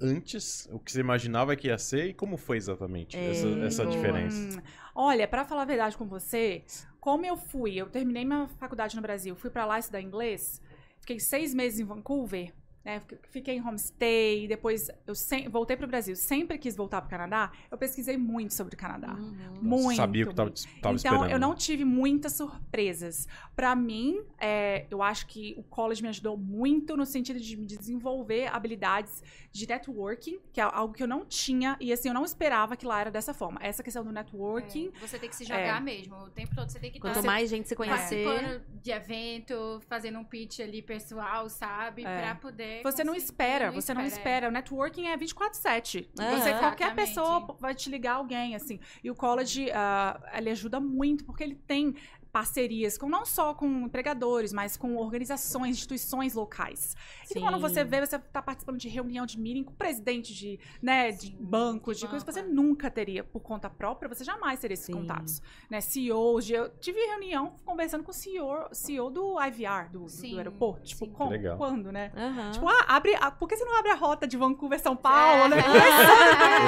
antes, 0.00 0.68
o 0.70 0.78
que 0.78 0.92
você 0.92 1.00
imaginava 1.00 1.56
que 1.56 1.68
ia 1.68 1.78
ser 1.78 2.08
e 2.08 2.14
como 2.14 2.36
foi 2.36 2.56
exatamente 2.56 3.16
essa, 3.16 3.46
Ei, 3.46 3.64
essa 3.64 3.82
boa. 3.84 3.94
diferença? 3.94 4.58
Hum, 4.58 4.62
olha, 4.94 5.26
pra 5.26 5.44
falar 5.44 5.62
a 5.62 5.64
verdade 5.66 5.96
com 5.96 6.06
você, 6.06 6.62
como 7.00 7.26
eu 7.26 7.36
fui, 7.36 7.74
eu 7.74 7.88
terminei 7.88 8.24
minha 8.24 8.48
faculdade 8.58 8.94
no 8.94 9.02
Brasil, 9.02 9.34
fui 9.34 9.50
pra 9.50 9.64
lá 9.66 9.78
estudar 9.78 10.00
inglês, 10.00 10.62
fiquei 11.00 11.18
seis 11.18 11.52
meses 11.52 11.80
em 11.80 11.84
Vancouver, 11.84 12.52
né, 12.88 13.02
fiquei 13.30 13.56
em 13.56 13.60
homestay, 13.60 14.48
depois 14.48 14.90
eu 15.06 15.14
sem, 15.14 15.46
voltei 15.46 15.76
pro 15.76 15.86
Brasil, 15.86 16.16
sempre 16.16 16.56
quis 16.56 16.74
voltar 16.74 17.02
pro 17.02 17.10
Canadá, 17.10 17.52
eu 17.70 17.76
pesquisei 17.76 18.16
muito 18.16 18.54
sobre 18.54 18.74
o 18.74 18.78
Canadá. 18.78 19.12
Uhum. 19.12 19.58
Muito. 19.60 19.96
Sabia 19.96 20.24
o 20.24 20.28
que 20.28 20.34
tava, 20.34 20.48
muito. 20.48 20.64
tava 20.80 20.94
então, 20.94 20.94
esperando. 20.94 21.30
eu 21.30 21.38
não 21.38 21.54
tive 21.54 21.84
muitas 21.84 22.32
surpresas. 22.32 23.28
Pra 23.54 23.76
mim, 23.76 24.22
é, 24.40 24.86
eu 24.90 25.02
acho 25.02 25.26
que 25.26 25.54
o 25.58 25.62
college 25.62 26.00
me 26.02 26.08
ajudou 26.08 26.38
muito 26.38 26.96
no 26.96 27.04
sentido 27.04 27.38
de 27.38 27.56
me 27.58 27.66
desenvolver 27.66 28.46
habilidades 28.46 29.22
de 29.52 29.68
networking, 29.68 30.38
que 30.52 30.60
é 30.60 30.64
algo 30.64 30.94
que 30.94 31.02
eu 31.02 31.08
não 31.08 31.26
tinha 31.26 31.76
e 31.80 31.92
assim 31.92 32.08
eu 32.08 32.14
não 32.14 32.24
esperava 32.24 32.74
que 32.74 32.86
lá 32.86 33.02
era 33.02 33.10
dessa 33.10 33.34
forma. 33.34 33.60
Essa 33.62 33.82
questão 33.82 34.02
do 34.02 34.12
networking, 34.12 34.90
É, 34.94 35.06
Você 35.06 35.18
tem 35.18 35.28
que 35.28 35.36
se 35.36 35.44
jogar 35.44 35.80
mesmo. 35.82 36.16
O 36.16 36.30
tempo 36.30 36.54
todo 36.54 36.70
você 36.70 36.78
tem 36.78 36.90
que 36.90 37.00
Quanto 37.00 37.16
estar 37.16 37.26
mais 37.26 37.50
gente 37.50 37.68
se 37.68 37.76
conhecer... 37.76 38.24
participando 38.24 38.62
de 38.82 38.90
evento, 38.90 39.82
fazendo 39.88 40.18
um 40.18 40.24
pitch 40.24 40.60
ali 40.60 40.80
pessoal, 40.80 41.50
sabe? 41.50 42.04
É. 42.04 42.20
pra 42.22 42.34
poder. 42.36 42.77
Você 42.82 43.04
não 43.04 43.14
espera, 43.14 43.70
você 43.70 43.94
não 43.94 44.04
espera. 44.04 44.48
O 44.48 44.50
networking 44.50 45.06
é 45.06 45.16
24/7. 45.16 46.08
É. 46.18 46.36
Você 46.36 46.52
qualquer 46.54 46.86
Exatamente. 46.86 46.94
pessoa 46.94 47.56
vai 47.60 47.74
te 47.74 47.90
ligar 47.90 48.14
alguém 48.14 48.54
assim. 48.54 48.78
E 49.02 49.10
o 49.10 49.14
college 49.14 49.70
ah, 49.72 50.20
ele 50.34 50.50
ajuda 50.50 50.80
muito 50.80 51.24
porque 51.24 51.42
ele 51.42 51.54
tem 51.66 51.94
parcerias 52.32 52.96
com 52.98 53.08
não 53.08 53.24
só 53.24 53.54
com 53.54 53.66
empregadores, 53.86 54.52
mas 54.52 54.76
com 54.76 54.96
organizações, 54.96 55.76
instituições 55.76 56.34
locais. 56.34 56.94
Então, 57.30 57.42
quando 57.42 57.54
Sim. 57.56 57.60
você 57.60 57.84
vê, 57.84 58.04
você 58.04 58.16
está 58.16 58.42
participando 58.42 58.78
de 58.78 58.88
reunião 58.88 59.24
de 59.26 59.38
meeting 59.40 59.64
com 59.64 59.72
presidente 59.74 60.34
de, 60.34 60.58
né, 60.82 61.10
de 61.10 61.28
Sim, 61.28 61.36
bancos, 61.40 61.96
de 61.96 62.02
de 62.02 62.08
coisas 62.08 62.24
que 62.26 62.32
você 62.32 62.42
banco, 62.42 62.52
é. 62.52 62.54
nunca 62.54 62.90
teria 62.90 63.24
por 63.24 63.40
conta 63.40 63.68
própria, 63.68 64.08
você 64.08 64.24
jamais 64.24 64.58
teria 64.60 64.74
esses 64.74 64.86
Sim. 64.86 64.92
contatos. 64.92 65.42
Né, 65.70 65.80
CEOs, 65.80 66.44
de, 66.46 66.54
eu 66.54 66.68
tive 66.78 66.98
reunião 67.06 67.56
conversando 67.64 68.04
com 68.04 68.10
o 68.10 68.14
CEO, 68.14 68.68
CEO 68.72 69.10
do 69.10 69.36
IVR, 69.42 69.90
do, 69.90 70.00
do- 70.00 70.08
Sim, 70.08 70.30
do 70.32 70.38
aeroporto. 70.38 70.82
Tipo, 70.84 71.04
sim. 71.06 71.12
como, 71.12 71.30
Legal. 71.30 71.56
quando, 71.56 71.90
né? 71.92 72.12
Aham. 72.16 72.50
Tipo, 72.52 72.68
ah, 72.68 72.84
abre, 72.88 73.14
ah, 73.20 73.30
por 73.30 73.48
que 73.48 73.56
você 73.56 73.64
não 73.64 73.76
abre 73.78 73.90
a 73.90 73.94
rota 73.94 74.26
de 74.26 74.36
Vancouver, 74.36 74.78
São 74.80 74.94
Paulo, 74.96 75.48
né? 75.50 75.56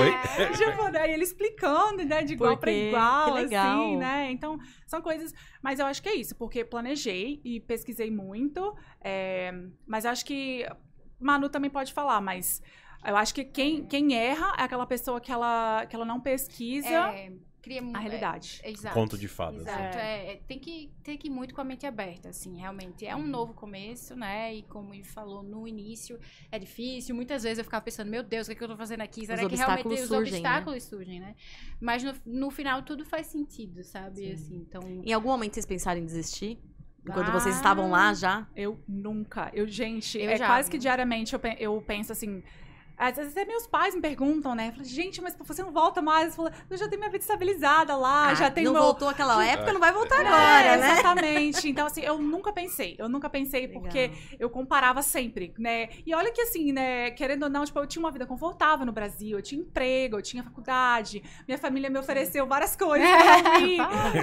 Oi? 0.00 0.52
tipo, 0.56 0.88
né? 0.88 1.11
E 1.11 1.12
ele 1.14 1.22
explicando, 1.24 2.04
né? 2.04 2.22
De 2.22 2.32
igual 2.34 2.56
quê? 2.58 2.88
igual, 2.88 3.34
Que 3.34 3.40
legal. 3.42 3.80
assim, 3.82 3.96
né? 3.96 4.30
Então, 4.30 4.58
são 4.91 5.01
coisas... 5.01 5.32
Mas 5.62 5.78
eu 5.78 5.86
acho 5.86 6.03
que 6.03 6.09
é 6.09 6.14
isso, 6.14 6.34
porque 6.36 6.64
planejei 6.64 7.41
e 7.45 7.61
pesquisei 7.61 8.11
muito. 8.11 8.74
é, 9.01 9.53
Mas 9.86 10.05
acho 10.05 10.24
que... 10.24 10.66
Manu 11.18 11.49
também 11.49 11.70
pode 11.70 11.93
falar, 11.93 12.20
mas... 12.20 12.62
Eu 13.05 13.16
acho 13.16 13.34
que 13.34 13.45
quem, 13.45 13.86
quem 13.86 14.14
erra 14.14 14.55
é 14.59 14.62
aquela 14.62 14.86
pessoa 14.86 15.20
que 15.20 15.32
ela, 15.32 15.86
que 15.86 15.97
ela 15.97 16.05
não 16.05 16.20
pesquisa 16.20 16.86
É, 17.14 17.32
cria 17.61 17.82
a 17.82 17.98
realidade. 17.98 18.61
É, 18.62 18.70
exato. 18.70 18.94
Conto 18.94 19.16
de 19.16 19.28
fadas. 19.28 19.62
Exato, 19.62 19.98
é. 19.98 20.32
é, 20.32 20.36
tem, 20.46 20.58
que, 20.58 20.90
tem 21.02 21.16
que 21.16 21.28
ir 21.28 21.30
muito 21.30 21.54
com 21.54 21.61
a 21.61 21.64
mente 21.64 21.86
aberta, 21.86 22.30
assim, 22.30 22.58
realmente. 22.58 23.06
É 23.06 23.14
um 23.14 23.26
novo 23.26 23.54
começo, 23.54 24.16
né? 24.16 24.54
E 24.54 24.62
como 24.62 24.94
ele 24.94 25.04
falou 25.04 25.42
no 25.42 25.66
início, 25.66 26.18
é 26.50 26.58
difícil. 26.58 27.14
Muitas 27.14 27.42
vezes 27.42 27.58
eu 27.58 27.64
ficava 27.64 27.84
pensando, 27.84 28.11
meu 28.11 28.22
Deus, 28.22 28.46
o 28.46 28.50
que, 28.50 28.52
é 28.54 28.56
que 28.56 28.64
eu 28.64 28.68
tô 28.68 28.76
fazendo 28.76 29.02
aqui? 29.02 29.26
Será 29.26 29.48
que 29.48 29.54
realmente 29.54 29.86
obstáculos 29.86 30.00
os 30.00 30.08
surgem, 30.08 30.32
né? 30.32 30.38
obstáculos 30.38 30.82
surgem, 30.84 31.20
né? 31.20 31.34
Mas 31.80 32.02
no, 32.02 32.14
no 32.26 32.50
final 32.50 32.82
tudo 32.82 33.04
faz 33.04 33.26
sentido, 33.26 33.82
sabe? 33.84 34.32
Assim, 34.32 34.56
então. 34.56 34.82
Em 35.04 35.12
algum 35.12 35.28
momento 35.28 35.54
vocês 35.54 35.66
pensaram 35.66 36.00
em 36.00 36.04
desistir? 36.04 36.58
Enquanto 37.02 37.28
Ah. 37.28 37.32
vocês 37.32 37.56
estavam 37.56 37.90
lá 37.90 38.12
já? 38.12 38.46
Eu 38.54 38.78
nunca. 38.86 39.50
Eu, 39.54 39.66
gente, 39.66 40.18
Eu 40.18 40.30
é 40.30 40.36
já, 40.36 40.46
quase 40.46 40.68
viu? 40.68 40.72
que 40.72 40.78
diariamente 40.78 41.34
eu, 41.34 41.40
eu 41.58 41.82
penso 41.82 42.12
assim. 42.12 42.42
Às 43.01 43.16
vezes 43.16 43.32
até 43.32 43.46
meus 43.46 43.66
pais 43.66 43.94
me 43.94 44.01
perguntam, 44.03 44.55
né? 44.55 44.68
Eu 44.68 44.72
falo, 44.72 44.84
gente, 44.84 45.22
mas 45.22 45.34
você 45.38 45.62
não 45.62 45.72
volta 45.72 46.03
mais? 46.03 46.28
Eu, 46.28 46.32
falo, 46.34 46.51
eu 46.68 46.76
já 46.76 46.86
tenho 46.86 47.01
minha 47.01 47.11
vida 47.11 47.22
estabilizada 47.22 47.96
lá, 47.96 48.28
Ah, 48.28 48.34
já 48.34 48.51
tenho 48.51 48.66
não 48.66 48.74
meu. 48.74 48.82
voltou 48.82 49.09
aquela 49.09 49.42
época, 49.44 49.72
não 49.72 49.80
vai 49.80 49.90
voltar 49.92 50.16
É, 50.22 50.26
agora, 50.26 50.76
né? 50.76 50.92
Exatamente. 50.92 51.68
Então, 51.70 51.86
assim, 51.86 52.03
eu 52.03 52.18
nunca 52.18 52.53
pensei. 52.53 52.96
Eu 52.98 53.09
nunca 53.09 53.30
pensei 53.30 53.62
Legal. 53.66 53.80
porque 53.82 54.11
eu 54.38 54.51
comparava 54.51 55.01
sempre, 55.03 55.55
né? 55.59 55.88
E 56.05 56.14
olha 56.14 56.30
que, 56.30 56.42
assim, 56.42 56.72
né? 56.72 57.11
Querendo 57.12 57.44
ou 57.44 57.48
não, 57.51 57.64
tipo, 57.64 57.78
eu 57.78 57.86
tinha 57.86 58.01
uma 58.05 58.11
vida 58.11 58.26
confortável 58.26 58.84
no 58.84 58.92
Brasil. 58.92 59.38
Eu 59.38 59.42
tinha 59.42 59.61
emprego, 59.62 60.18
eu 60.18 60.22
tinha 60.22 60.42
faculdade. 60.42 61.22
Minha 61.48 61.57
família 61.59 61.88
me 61.88 61.98
ofereceu 61.98 62.46
várias 62.46 62.76
coisas 62.76 63.09
pra 63.09 63.61
mim, 63.61 63.78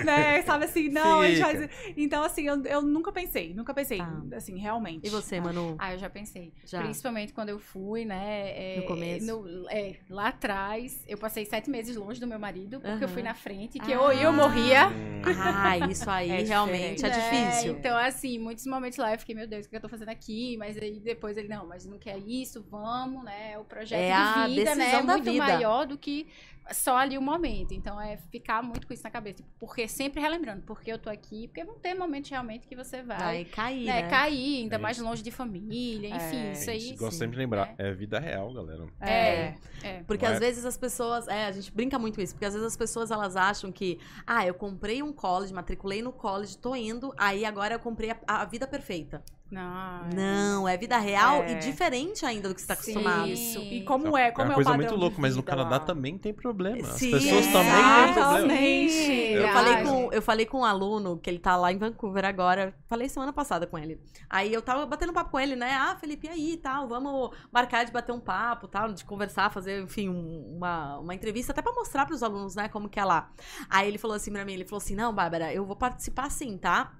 né? 0.05 0.41
Sabe 0.45 0.65
assim, 0.65 0.89
não, 0.89 1.21
a 1.21 1.27
gente 1.27 1.37
Fica. 1.37 1.67
faz... 1.67 1.93
Então, 1.97 2.23
assim, 2.23 2.43
eu, 2.47 2.61
eu 2.63 2.81
nunca 2.81 3.11
pensei. 3.11 3.53
Nunca 3.55 3.73
pensei, 3.73 3.97
Tá. 3.97 4.13
assim, 4.35 4.57
realmente. 4.57 5.07
E 5.07 5.09
você, 5.09 5.39
Manu? 5.41 5.75
Ah, 5.79 5.93
eu 5.93 5.97
já 5.99 6.09
pensei. 6.09 6.53
Já. 6.65 6.81
Principalmente 6.81 7.33
quando 7.33 7.49
eu 7.49 7.57
fui, 7.59 8.05
né? 8.05 8.49
É, 8.75 8.77
No 8.77 8.83
começo. 8.85 9.25
no- 9.25 9.69
é, 9.69 9.95
lá 10.09 10.27
atrás, 10.29 11.03
eu 11.07 11.17
passei 11.17 11.45
sete 11.45 11.69
meses 11.69 11.95
longe 11.95 12.19
do 12.19 12.27
meu 12.27 12.39
marido, 12.39 12.79
porque 12.79 13.03
eu 13.03 13.07
fui 13.09 13.21
na 13.23 13.33
frente, 13.33 13.79
que 13.79 13.91
Ah. 13.91 13.95
eu, 13.95 14.11
eu 14.11 14.33
morria. 14.33 14.87
Ah, 15.25 15.77
isso 15.89 16.09
aí 16.09 16.29
É 16.31 16.43
realmente 16.43 17.05
é 17.05 17.09
né? 17.09 17.15
difícil. 17.49 17.73
Então, 17.73 17.97
assim, 17.97 18.37
muitos 18.39 18.65
momentos 18.65 18.97
lá 18.97 19.13
eu 19.13 19.19
fiquei, 19.19 19.35
meu 19.35 19.47
Deus, 19.47 19.65
o 19.65 19.69
que 19.69 19.75
eu 19.75 19.81
tô 19.81 19.89
fazendo 19.89 20.09
aqui? 20.09 20.55
Mas 20.57 20.77
aí 20.77 20.99
depois 20.99 21.37
ele, 21.37 21.47
não, 21.47 21.65
mas 21.67 21.85
não 21.85 21.97
quer 21.97 22.17
isso, 22.19 22.65
vamos, 22.69 23.23
né? 23.23 23.57
O 23.57 23.63
projeto 23.65 23.99
É 23.99 24.47
de 24.47 24.55
vida, 24.55 24.75
né? 24.75 24.91
É 24.95 25.01
muito 25.01 25.23
vida. 25.31 25.43
maior 25.45 25.85
do 25.85 25.97
que 25.97 26.27
só 26.71 26.97
ali 26.97 27.17
o 27.17 27.21
momento. 27.21 27.73
Então, 27.73 27.99
é 27.99 28.17
ficar 28.29 28.61
muito 28.61 28.85
com 28.87 28.93
isso 28.93 29.03
na 29.03 29.09
cabeça. 29.09 29.41
Porque 29.57 29.87
sempre 29.87 30.19
relembrando, 30.21 30.63
porque 30.63 30.91
eu 30.91 30.97
tô 30.99 31.09
aqui, 31.09 31.47
porque 31.47 31.63
vão 31.63 31.75
ter 31.79 31.93
momentos 31.93 32.29
realmente 32.29 32.67
que 32.67 32.75
você 32.75 33.01
vai. 33.01 33.17
Vai 33.17 33.45
cair, 33.45 33.85
né, 33.85 34.01
né? 34.03 34.09
cair, 34.09 34.63
ainda 34.63 34.75
É 34.75 34.77
mais 34.77 34.97
longe 34.99 35.23
de 35.23 35.31
família, 35.31 36.09
enfim, 36.09 36.47
É. 36.47 36.51
isso 36.51 36.69
aí. 36.69 36.97
sim. 36.97 37.11
sempre 37.11 37.31
de 37.31 37.37
lembrar. 37.37 37.73
É 37.77 37.93
vida 37.93 38.19
real, 38.19 38.51
galera. 38.57 38.85
É. 38.99 39.55
É. 39.83 40.03
Porque 40.03 40.25
Não 40.25 40.33
às 40.33 40.37
é? 40.37 40.39
vezes 40.39 40.65
as 40.65 40.77
pessoas. 40.77 41.27
É, 41.27 41.45
a 41.45 41.51
gente 41.51 41.71
brinca 41.71 41.97
muito 41.99 42.19
isso. 42.21 42.33
Porque 42.33 42.45
às 42.45 42.53
vezes 42.53 42.67
as 42.67 42.77
pessoas 42.77 43.11
elas 43.11 43.35
acham 43.35 43.71
que. 43.71 43.99
Ah, 44.25 44.45
eu 44.45 44.53
comprei 44.53 45.01
um 45.03 45.13
college, 45.13 45.53
matriculei 45.53 46.01
no 46.01 46.11
college, 46.11 46.57
tô 46.57 46.75
indo, 46.75 47.13
aí 47.17 47.45
agora 47.45 47.75
eu 47.75 47.79
comprei 47.79 48.11
a, 48.11 48.17
a 48.27 48.45
vida 48.45 48.67
perfeita. 48.67 49.23
Não, 49.49 50.05
é- 50.11 50.13
Não, 50.15 50.67
é 50.67 50.75
vida 50.77 50.97
real 50.97 51.41
É. 51.43 51.53
e 51.53 51.59
diferente 51.59 52.25
ainda 52.25 52.49
do 52.49 52.55
que 52.55 52.61
você 52.61 52.67
tá 52.67 52.75
Sim. 52.75 52.91
acostumado. 52.91 53.27
Isso. 53.29 53.59
E 53.59 53.81
como 53.83 54.17
é, 54.17 54.27
é 54.27 54.31
como 54.31 54.47
uma 54.47 54.51
é, 54.51 54.53
o 54.53 54.55
coisa 54.55 54.69
padrão 54.71 54.87
muito 54.89 54.99
louca, 54.99 55.15
mas 55.19 55.35
no 55.37 55.43
Canadá 55.43 55.69
lá. 55.77 55.79
também 55.79 56.17
tem 56.17 56.33
problema. 56.33 56.85
As 56.87 56.95
Sim, 56.95 57.11
pessoas 57.11 57.47
é. 57.47 57.51
também 57.51 57.73
têm 57.73 58.13
problema. 58.13 58.37
Exatamente. 58.53 59.11
Eu 59.37 59.47
falei, 59.49 59.83
com, 59.83 60.13
eu 60.13 60.21
falei 60.21 60.45
com 60.45 60.59
um 60.59 60.65
aluno 60.65 61.17
que 61.17 61.29
ele 61.29 61.39
tá 61.39 61.55
lá 61.55 61.71
em 61.71 61.77
Vancouver 61.77 62.25
agora. 62.25 62.73
Falei 62.87 63.07
semana 63.07 63.31
passada 63.31 63.65
com 63.65 63.77
ele. 63.77 64.01
Aí 64.29 64.53
eu 64.53 64.61
tava 64.61 64.85
batendo 64.85 65.13
papo 65.13 65.31
com 65.31 65.39
ele, 65.39 65.55
né? 65.55 65.71
Ah, 65.73 65.95
Felipe, 65.99 66.27
e 66.27 66.29
aí 66.29 66.51
e 66.53 66.57
tal? 66.57 66.87
Vamos 66.87 67.31
marcar 67.51 67.85
de 67.85 67.91
bater 67.91 68.11
um 68.11 68.19
papo, 68.19 68.67
tal, 68.67 68.91
de 68.91 69.05
conversar, 69.05 69.49
fazer, 69.51 69.81
enfim, 69.81 70.09
um- 70.09 70.55
uma, 70.57 70.97
uma 70.99 71.15
entrevista, 71.15 71.51
até 71.53 71.61
pra 71.61 71.71
mostrar 71.73 72.05
pros 72.05 72.21
alunos, 72.21 72.55
né, 72.55 72.67
como 72.67 72.89
que 72.89 72.99
é 72.99 73.05
lá. 73.05 73.29
Aí 73.69 73.87
ele 73.87 73.97
falou 73.97 74.15
assim 74.17 74.31
pra 74.31 74.43
mim: 74.43 74.53
ele 74.53 74.65
falou 74.65 74.81
assim: 74.81 74.95
não, 74.95 75.13
Bárbara, 75.13 75.53
eu 75.53 75.65
vou 75.65 75.75
participar 75.75 76.29
sim, 76.29 76.57
tá? 76.57 76.91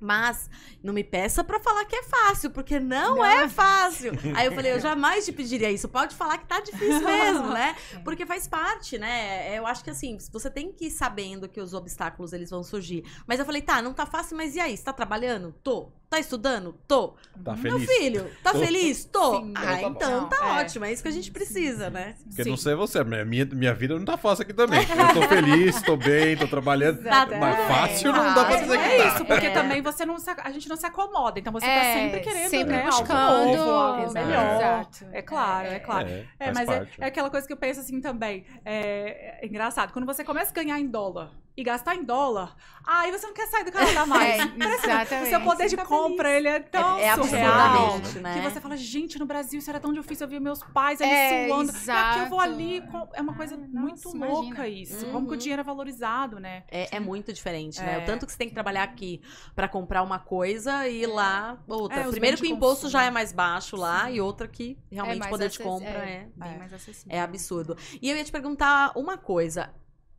Mas 0.00 0.48
não 0.82 0.94
me 0.94 1.04
peça 1.04 1.44
pra 1.44 1.60
falar 1.60 1.84
que 1.84 1.94
é 1.94 2.02
fácil, 2.04 2.50
porque 2.50 2.80
não, 2.80 3.22
é 3.22 3.48
fácil. 3.48 4.12
Aí 4.34 4.46
eu 4.46 4.52
falei, 4.52 4.72
eu 4.72 4.80
jamais 4.80 5.26
te 5.26 5.32
pediria 5.32 5.70
isso. 5.70 5.88
Pode 5.88 6.16
falar 6.16 6.38
que 6.38 6.46
tá 6.46 6.58
difícil 6.60 7.04
mesmo, 7.04 7.48
né? 7.52 7.76
Porque 8.02 8.24
faz 8.24 8.48
parte, 8.48 8.98
né? 8.98 9.56
Eu 9.58 9.66
acho 9.66 9.84
que 9.84 9.90
assim, 9.90 10.16
você 10.32 10.50
tem 10.50 10.72
que 10.72 10.86
ir 10.86 10.90
sabendo 10.90 11.48
que 11.48 11.60
os 11.60 11.74
obstáculos 11.74 12.32
eles 12.32 12.48
vão 12.48 12.62
surgir. 12.62 13.04
Mas 13.26 13.38
eu 13.38 13.44
falei, 13.44 13.60
tá, 13.60 13.82
não 13.82 13.92
tá 13.92 14.06
fácil, 14.06 14.36
mas 14.36 14.56
e 14.56 14.60
aí? 14.60 14.76
Você 14.76 14.84
tá 14.84 14.92
trabalhando? 14.92 15.54
Tô. 15.62 15.92
Tá 16.10 16.18
estudando? 16.18 16.74
Tô. 16.88 17.14
Tá 17.44 17.54
Meu 17.54 17.78
feliz? 17.78 17.88
filho, 17.88 18.28
tá 18.42 18.50
Tô. 18.52 18.58
feliz? 18.58 19.04
Tô. 19.04 19.36
Sim. 19.42 19.54
ah, 19.56 19.74
Então 19.80 19.94
tá 19.94 20.08
bom. 20.08 20.16
então 20.16 20.28
tá 20.28 20.36
É. 20.58 20.60
ótimo. 20.60 20.84
É 20.84 20.92
isso 20.92 21.02
que 21.04 21.08
a 21.08 21.12
gente 21.12 21.30
precisa, 21.30 21.88
né? 21.88 22.16
Porque 22.26 22.42
Sim. 22.42 22.50
não 22.50 22.56
sei 22.56 22.74
você, 22.74 23.04
mas 23.04 23.24
minha, 23.24 23.44
minha 23.46 23.72
vida 23.72 23.96
não 23.96 24.04
tá 24.04 24.16
fácil 24.16 24.42
aqui 24.42 24.52
também. 24.52 24.80
Eu 24.90 25.14
tô 25.22 25.28
feliz, 25.28 25.80
tô 25.82 25.96
bem, 25.96 26.36
tô 26.36 26.48
trabalhando. 26.48 27.00
Tá 27.04 27.26
Mas 27.26 27.56
tudo 27.56 27.68
fácil 27.68 28.12
bem. 28.12 28.22
não 28.22 28.34
dá 28.34 28.44
pra 28.44 28.54
Ah, 28.56 28.60
dizer 28.60 28.78
que 28.78 28.84
É 28.84 28.98
tá. 28.98 29.06
isso, 29.14 29.24
porque 29.24 29.46
É. 29.46 29.50
também 29.50 29.80
você 29.82 30.04
não 30.04 30.18
se, 30.18 30.28
a 30.30 30.50
gente 30.50 30.68
não 30.68 30.76
se 30.76 30.84
acomoda, 30.84 31.38
então 31.38 31.52
você 31.52 31.64
tá 31.66 31.72
É, 31.72 31.94
sempre 31.94 32.20
querendo 32.20 32.50
sempre 32.50 32.76
né, 32.76 32.84
buscando. 32.86 33.12
algo 33.16 33.56
novo, 33.56 34.12
melhor. 34.12 34.56
Exato. 34.56 35.06
É 35.12 35.22
claro, 35.22 35.68
é, 35.68 35.78
claro. 35.78 36.08
É, 36.08 36.26
É, 36.40 36.52
mas 36.52 36.68
é, 36.68 36.88
é 36.98 37.06
aquela 37.06 37.30
coisa 37.30 37.46
que 37.46 37.52
eu 37.52 37.56
penso 37.56 37.78
assim 37.78 38.00
também. 38.00 38.44
É, 38.64 39.44
é 39.44 39.46
engraçado. 39.46 39.92
Quando 39.92 40.06
você 40.06 40.24
começa 40.24 40.50
a 40.50 40.54
ganhar 40.54 40.80
em 40.80 40.88
dólar 40.88 41.30
e 41.60 41.64
gastar 41.64 41.94
em 41.94 42.02
dólar, 42.04 42.56
aí 42.84 43.10
você 43.12 43.26
não 43.26 43.34
quer 43.34 43.46
sair 43.48 43.64
do 43.64 43.72
Canadá 43.72 44.06
mais. 44.06 44.40
É, 44.60 44.74
exatamente. 44.74 45.26
O 45.26 45.30
seu 45.30 45.40
poder 45.42 45.64
de 45.64 45.70
Você 45.70 45.76
tá 45.76 45.84
compra, 45.84 46.30
ele 46.30 46.48
é 46.48 46.60
tão 46.60 46.98
É- 46.98 47.04
é 47.04 47.14
surreal. 47.14 47.98
né? 48.20 48.34
Que 48.34 48.40
você 48.50 48.60
fala, 48.60 48.76
gente, 48.76 49.18
no 49.18 49.26
Brasil 49.26 49.58
isso 49.58 49.68
era 49.70 49.78
tão 49.80 49.92
difícil. 49.92 50.24
Eu 50.24 50.30
via 50.30 50.40
meus 50.40 50.62
pais 50.62 51.00
ali 51.00 51.10
É, 51.10 51.48
suando. 51.48 51.72
E 51.72 51.90
aqui 51.90 52.18
eu 52.20 52.26
vou 52.28 52.42
exato. 52.42 52.42
ali. 52.42 52.82
É 53.14 53.20
uma 53.20 53.34
coisa 53.34 53.54
Ah, 53.54 53.58
muito 53.58 54.04
nossa, 54.04 54.16
louca 54.16 54.46
imagina. 54.66 54.68
isso. 54.68 55.06
Uhum. 55.06 55.12
Como 55.12 55.28
que 55.28 55.34
o 55.34 55.36
dinheiro 55.36 55.60
é 55.60 55.64
valorizado, 55.64 56.38
né? 56.40 56.64
É, 56.70 56.96
é 56.96 57.00
muito 57.00 57.32
diferente, 57.32 57.80
né? 57.80 57.96
É. 58.00 58.02
O 58.02 58.06
tanto 58.06 58.26
que 58.26 58.32
você 58.32 58.38
tem 58.38 58.48
que 58.48 58.54
trabalhar 58.54 58.82
aqui 58.82 59.20
pra 59.54 59.68
comprar 59.68 60.02
uma 60.02 60.18
coisa 60.18 60.88
e 60.88 61.06
lá 61.06 61.58
outra. 61.68 62.00
É, 62.00 62.08
Primeiro 62.08 62.36
que 62.36 62.44
o 62.44 62.46
imposto 62.46 62.82
consumo. 62.86 62.90
já 62.92 63.04
é 63.04 63.10
mais 63.10 63.32
baixo 63.32 63.76
lá 63.76 64.06
Sim. 64.06 64.14
e 64.14 64.20
outra 64.20 64.48
que 64.48 64.78
realmente 64.90 65.26
o 65.26 65.30
poder 65.30 65.48
de 65.48 65.58
compra 65.58 65.88
é, 65.90 66.12
é, 66.12 66.28
bem 66.36 66.54
É. 66.54 66.58
mais 66.58 66.72
acessível. 66.72 67.16
é 67.16 67.20
absurdo. 67.20 67.76
E 68.00 68.10
eu 68.10 68.16
ia 68.16 68.24
te 68.24 68.32
perguntar 68.32 68.92
uma 68.96 69.16
coisa. 69.18 69.70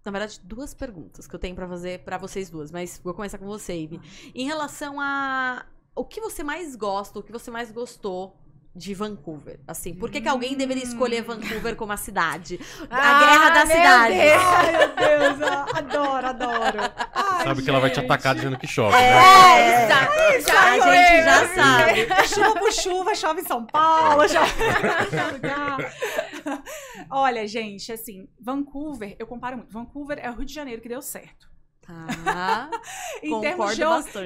Na 0.03 0.11
verdade, 0.11 0.39
duas 0.43 0.73
perguntas 0.73 1.27
que 1.27 1.35
eu 1.35 1.39
tenho 1.39 1.55
pra 1.55 1.67
fazer 1.67 2.03
pra 2.03 2.17
vocês 2.17 2.49
duas, 2.49 2.71
mas 2.71 2.99
vou 3.03 3.13
começar 3.13 3.37
com 3.37 3.45
você, 3.45 3.73
Ivy. 3.73 4.01
Em 4.33 4.45
relação 4.45 4.99
a 4.99 5.65
o 5.95 6.05
que 6.05 6.19
você 6.21 6.43
mais 6.43 6.75
gosta, 6.75 7.19
o 7.19 7.23
que 7.23 7.31
você 7.31 7.51
mais 7.51 7.71
gostou 7.71 8.35
de 8.73 8.93
Vancouver? 8.93 9.59
Assim, 9.67 9.93
por 9.93 10.09
que, 10.09 10.21
que 10.21 10.27
alguém 10.29 10.55
deveria 10.55 10.83
escolher 10.83 11.21
Vancouver 11.23 11.75
como 11.75 11.91
a 11.91 11.97
cidade? 11.97 12.59
A 12.89 12.97
Ah, 12.97 13.19
guerra 13.19 13.49
da 13.49 13.65
meu 13.65 13.75
cidade. 13.75 14.15
Deus. 14.15 14.41
Ai, 14.41 14.71
meu 14.71 14.87
Deus, 14.95 15.51
adoro, 15.75 16.27
adoro. 16.27 16.79
Ai, 17.13 17.43
Sabe 17.43 17.61
que 17.63 17.69
ela 17.69 17.79
vai 17.79 17.89
te 17.89 17.95
gente. 17.95 18.05
atacar 18.05 18.35
dizendo 18.35 18.57
que 18.57 18.67
chove, 18.67 18.95
É, 18.95 18.99
né? 18.99 20.35
exato. 20.35 20.57
a 20.57 20.95
gente 20.95 21.23
já 21.23 21.47
sabe. 21.55 22.27
Chuva 22.27 22.53
por 22.59 22.71
chuva, 22.71 23.15
chove 23.15 23.41
em 23.41 23.45
São 23.45 23.65
Paulo, 23.65 24.27
chove 24.29 24.51
em 24.63 25.33
lugar. 25.33 25.93
Olha, 27.09 27.47
gente, 27.47 27.91
assim, 27.91 28.27
Vancouver, 28.39 29.15
eu 29.19 29.27
comparo 29.27 29.57
muito. 29.57 29.71
Vancouver 29.71 30.17
é 30.21 30.29
o 30.29 30.33
Rio 30.35 30.45
de 30.45 30.53
Janeiro 30.53 30.81
que 30.81 30.89
deu 30.89 31.01
certo. 31.01 31.49
Tá. 31.81 32.69
Em 33.23 33.41
termos, 33.41 33.77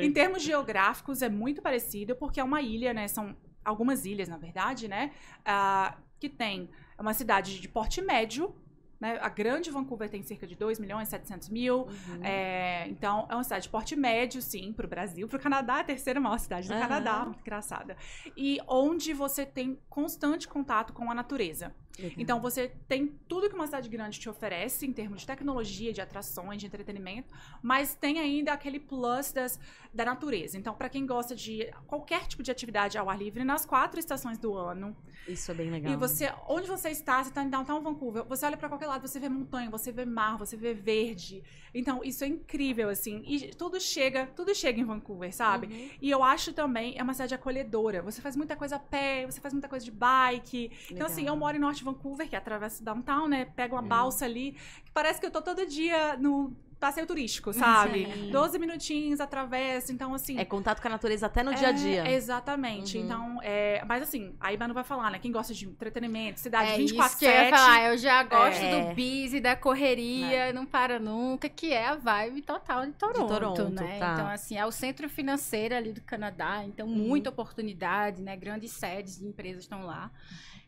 em 0.02 0.12
termos 0.12 0.44
geográficos, 0.44 1.22
é 1.22 1.30
muito 1.30 1.62
parecido, 1.62 2.14
porque 2.16 2.40
é 2.40 2.44
uma 2.44 2.62
ilha, 2.62 2.94
né? 2.94 3.08
São 3.08 3.36
algumas 3.66 4.06
ilhas, 4.06 4.30
na 4.30 4.38
verdade, 4.38 4.88
né? 4.88 5.12
ah, 5.44 5.98
que 6.20 6.30
tem 6.30 6.70
uma 6.98 7.14
cidade 7.14 7.60
de 7.60 7.68
porte 7.68 8.02
médio, 8.02 8.56
né? 9.00 9.20
A 9.22 9.30
grande 9.30 9.70
Vancouver 9.70 10.10
tem 10.10 10.24
cerca 10.24 10.48
de 10.48 10.56
2 10.56 10.80
milhões 10.80 11.10
e 11.10 11.12
700 11.12 11.50
mil. 11.50 11.82
Uhum. 11.82 12.24
É, 12.24 12.88
então, 12.88 13.28
é 13.30 13.36
uma 13.36 13.44
cidade 13.44 13.64
de 13.64 13.70
porte 13.70 13.96
médio, 13.96 14.42
sim, 14.42 14.72
para 14.72 14.86
o 14.86 14.90
Brasil. 14.90 15.28
Para 15.28 15.38
o 15.38 15.40
Canadá, 15.40 15.78
é 15.78 15.82
a 15.82 15.84
terceira 15.84 16.20
maior 16.20 16.40
cidade 16.40 16.68
do 16.68 16.74
Aham. 16.74 16.82
Canadá. 16.82 17.26
Muito 17.26 17.42
engraçada. 17.42 17.98
E 18.38 18.60
onde 18.68 19.14
você 19.14 19.46
tem 19.46 19.78
constante 19.90 20.48
contato 20.48 20.94
com 20.94 21.12
a 21.12 21.14
natureza. 21.14 21.76
Legal. 21.98 22.16
Então, 22.18 22.40
você 22.40 22.72
tem 22.88 23.08
tudo 23.28 23.50
que 23.50 23.56
uma 23.56 23.66
cidade 23.66 23.90
grande 23.90 24.20
te 24.20 24.30
oferece 24.30 24.86
em 24.86 24.94
termos 24.94 25.22
de 25.22 25.28
tecnologia, 25.28 25.94
de 25.94 26.02
atrações, 26.02 26.60
de 26.60 26.66
entretenimento, 26.66 27.34
mas 27.62 27.96
tem 27.96 28.20
ainda 28.20 28.54
aquele 28.54 28.80
plus 28.80 29.32
das, 29.32 29.60
da 29.94 30.04
natureza. 30.06 30.58
Então, 30.58 30.74
para 30.74 30.90
quem 30.90 31.06
gosta 31.06 31.36
de 31.36 31.72
qualquer 31.88 32.28
tipo 32.28 32.44
de 32.44 32.52
atividade 32.52 32.98
ao 32.98 33.10
ar 33.10 33.18
livre, 33.18 33.44
nas 33.44 33.66
quatro 33.66 34.00
estações 34.00 34.38
do 34.38 34.56
ano, 34.56 34.96
Isso 35.28 35.52
é 35.52 35.54
bem 35.54 35.70
legal. 35.70 35.94
e 35.94 35.96
você, 35.96 36.34
onde 36.48 36.68
você 36.68 36.90
está, 36.90 37.24
você 37.24 37.30
está 37.30 37.44
em 37.44 37.50
Downtown 37.50 37.82
Vancouver, 37.82 38.24
você 38.26 38.46
olha 38.46 38.58
para 38.58 38.68
qualquer 38.70 38.88
lado, 38.88 39.08
você 39.08 39.20
vê 39.20 39.30
montanha, 39.30 39.70
você 39.70 39.92
vê 39.92 40.06
mar, 40.06 40.38
você 40.38 40.58
vê 40.58 40.74
verde. 40.74 41.44
Então, 41.74 42.02
isso 42.04 42.24
é 42.24 42.28
incrível, 42.28 42.90
assim. 42.90 43.24
E 43.26 43.54
tudo 43.56 43.80
chega, 43.80 44.28
tudo 44.28 44.54
chega 44.54 44.80
em 44.80 44.84
Vancouver, 44.86 45.34
sabe? 45.34 45.68
Uhum. 45.68 45.90
E 46.02 46.10
eu 46.10 46.24
acho 46.24 46.54
também, 46.54 46.98
é 46.98 47.04
uma 47.04 47.14
cidade 47.14 47.34
acolhedora. 47.34 48.02
Você 48.02 48.22
faz 48.22 48.36
muita 48.36 48.56
coisa 48.56 48.78
a 48.78 48.80
pé, 48.80 49.26
você 49.26 49.40
faz 49.42 49.54
muita 49.54 49.68
coisa 49.68 49.84
de 49.84 49.92
bike. 49.92 50.72
Então, 50.92 51.08
assim, 51.08 51.26
eu 51.28 51.36
moro 51.36 51.58
em 51.58 51.60
Norte 51.60 51.84
Vancouver, 51.86 52.28
que 52.28 52.36
atravessa 52.36 52.84
downtown, 52.84 53.28
né? 53.28 53.46
Pego 53.56 53.76
uma 53.76 53.82
Uhum. 53.82 53.88
balsa 53.88 54.26
ali, 54.26 54.52
que 54.84 54.92
parece 54.94 55.20
que 55.20 55.26
eu 55.26 55.32
tô 55.32 55.42
todo 55.42 55.66
dia 55.66 56.18
no 56.18 56.54
passeio 56.78 57.08
turístico, 57.08 57.54
sabe? 57.54 58.06
Sim. 58.14 58.30
12 58.32 58.60
minutinhos, 58.60 59.20
atravessa. 59.22 59.94
Então, 59.94 60.14
assim. 60.14 60.38
É 60.38 60.44
contato 60.46 60.82
com 60.82 60.88
a 60.88 60.92
natureza 60.92 61.26
até 61.26 61.42
no 61.42 61.56
dia 61.56 61.70
a 61.70 61.72
dia. 61.72 62.06
É, 62.06 62.12
exatamente. 62.14 62.98
Uhum. 62.98 63.06
Então, 63.06 63.40
é, 63.42 63.84
mas 63.88 64.04
assim, 64.04 64.36
a 64.42 64.52
Iba 64.54 64.68
não 64.68 64.76
vai 64.76 64.84
falar, 64.84 65.10
né? 65.10 65.18
Quem 65.18 65.32
gosta 65.32 65.54
de 65.54 65.66
entretenimento, 65.66 66.40
cidade 66.42 66.72
É 66.74 66.78
24 66.78 67.10
isso 67.12 67.20
que 67.20 67.26
eu 67.26 67.32
ia 67.32 67.38
7. 67.46 67.50
falar. 67.52 67.84
Eu 67.90 67.98
já 67.98 68.24
gosto 68.24 68.62
É. 68.62 68.90
do 68.90 68.94
busy, 68.96 69.40
da 69.40 69.56
correria, 69.56 70.52
não 70.54 70.66
para 70.66 71.00
nunca, 71.00 71.48
que 71.50 71.72
é 71.74 71.88
a 71.88 71.96
vibe 71.96 72.42
total 72.42 72.86
de 72.86 72.92
Toronto, 72.92 73.28
Toronto, 73.28 73.70
né? 73.70 73.98
tá. 73.98 74.14
Então, 74.14 74.28
assim, 74.28 74.58
é 74.58 74.66
o 74.66 74.72
centro 74.72 75.10
financeiro 75.10 75.74
ali 75.76 75.94
do 75.94 76.02
Canadá, 76.02 76.64
então 76.66 76.86
muita 76.88 77.30
oportunidade, 77.30 78.22
né? 78.22 78.36
Grandes 78.36 78.74
sedes 78.74 79.18
de 79.18 79.26
empresas 79.26 79.64
estão 79.64 79.86
lá. 79.86 80.12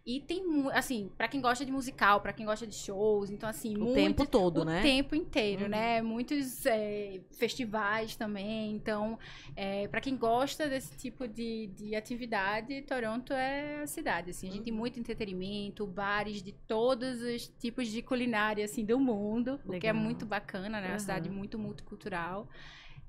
E 0.08 0.22
tem, 0.22 0.42
assim, 0.72 1.12
pra 1.18 1.28
quem 1.28 1.42
gosta 1.42 1.66
de 1.66 1.72
musical, 1.72 2.22
pra 2.22 2.32
quem 2.32 2.46
gosta 2.46 2.66
de 2.66 2.74
shows, 2.74 3.30
então, 3.30 3.50
assim, 3.50 3.76
O 3.76 3.80
muito, 3.80 3.94
tempo 3.94 4.26
todo, 4.26 4.62
o 4.62 4.66
né? 4.66 4.82
tempo 4.82 5.14
inteiro, 5.16 5.64
Uhum. 5.64 5.70
né? 5.70 6.02
Muitos 6.02 6.66
é, 6.66 7.20
festivais 7.38 8.16
também. 8.16 8.72
Então, 8.72 9.20
é, 9.54 9.86
para 9.90 10.00
quem 10.00 10.16
gosta 10.16 10.70
desse 10.70 10.96
tipo 10.96 11.28
de, 11.28 11.68
de 11.76 11.94
atividade, 11.94 12.82
Toronto 12.84 13.34
é 13.34 13.82
a 13.84 13.88
cidade. 13.88 14.30
Assim, 14.32 14.48
a 14.48 14.52
gente 14.52 14.64
tem 14.64 14.74
Uhum. 14.74 14.80
muito 14.80 14.98
entretenimento, 14.98 15.86
bares 15.86 16.42
de 16.42 16.54
todos 16.54 17.22
os 17.22 17.48
tipos 17.60 17.90
de 17.90 18.02
culinária 18.02 18.64
assim 18.64 18.86
do 18.86 18.98
mundo, 19.00 19.60
o 19.68 19.74
que 19.76 19.88
é 19.88 19.92
Legal. 19.92 19.94
muito 19.94 20.26
bacana, 20.26 20.80
né? 20.80 20.88
É 20.88 20.90
Uhum. 20.90 20.94
uma 20.94 21.00
cidade 21.00 21.30
muito 21.30 21.60
multicultural. 21.60 22.48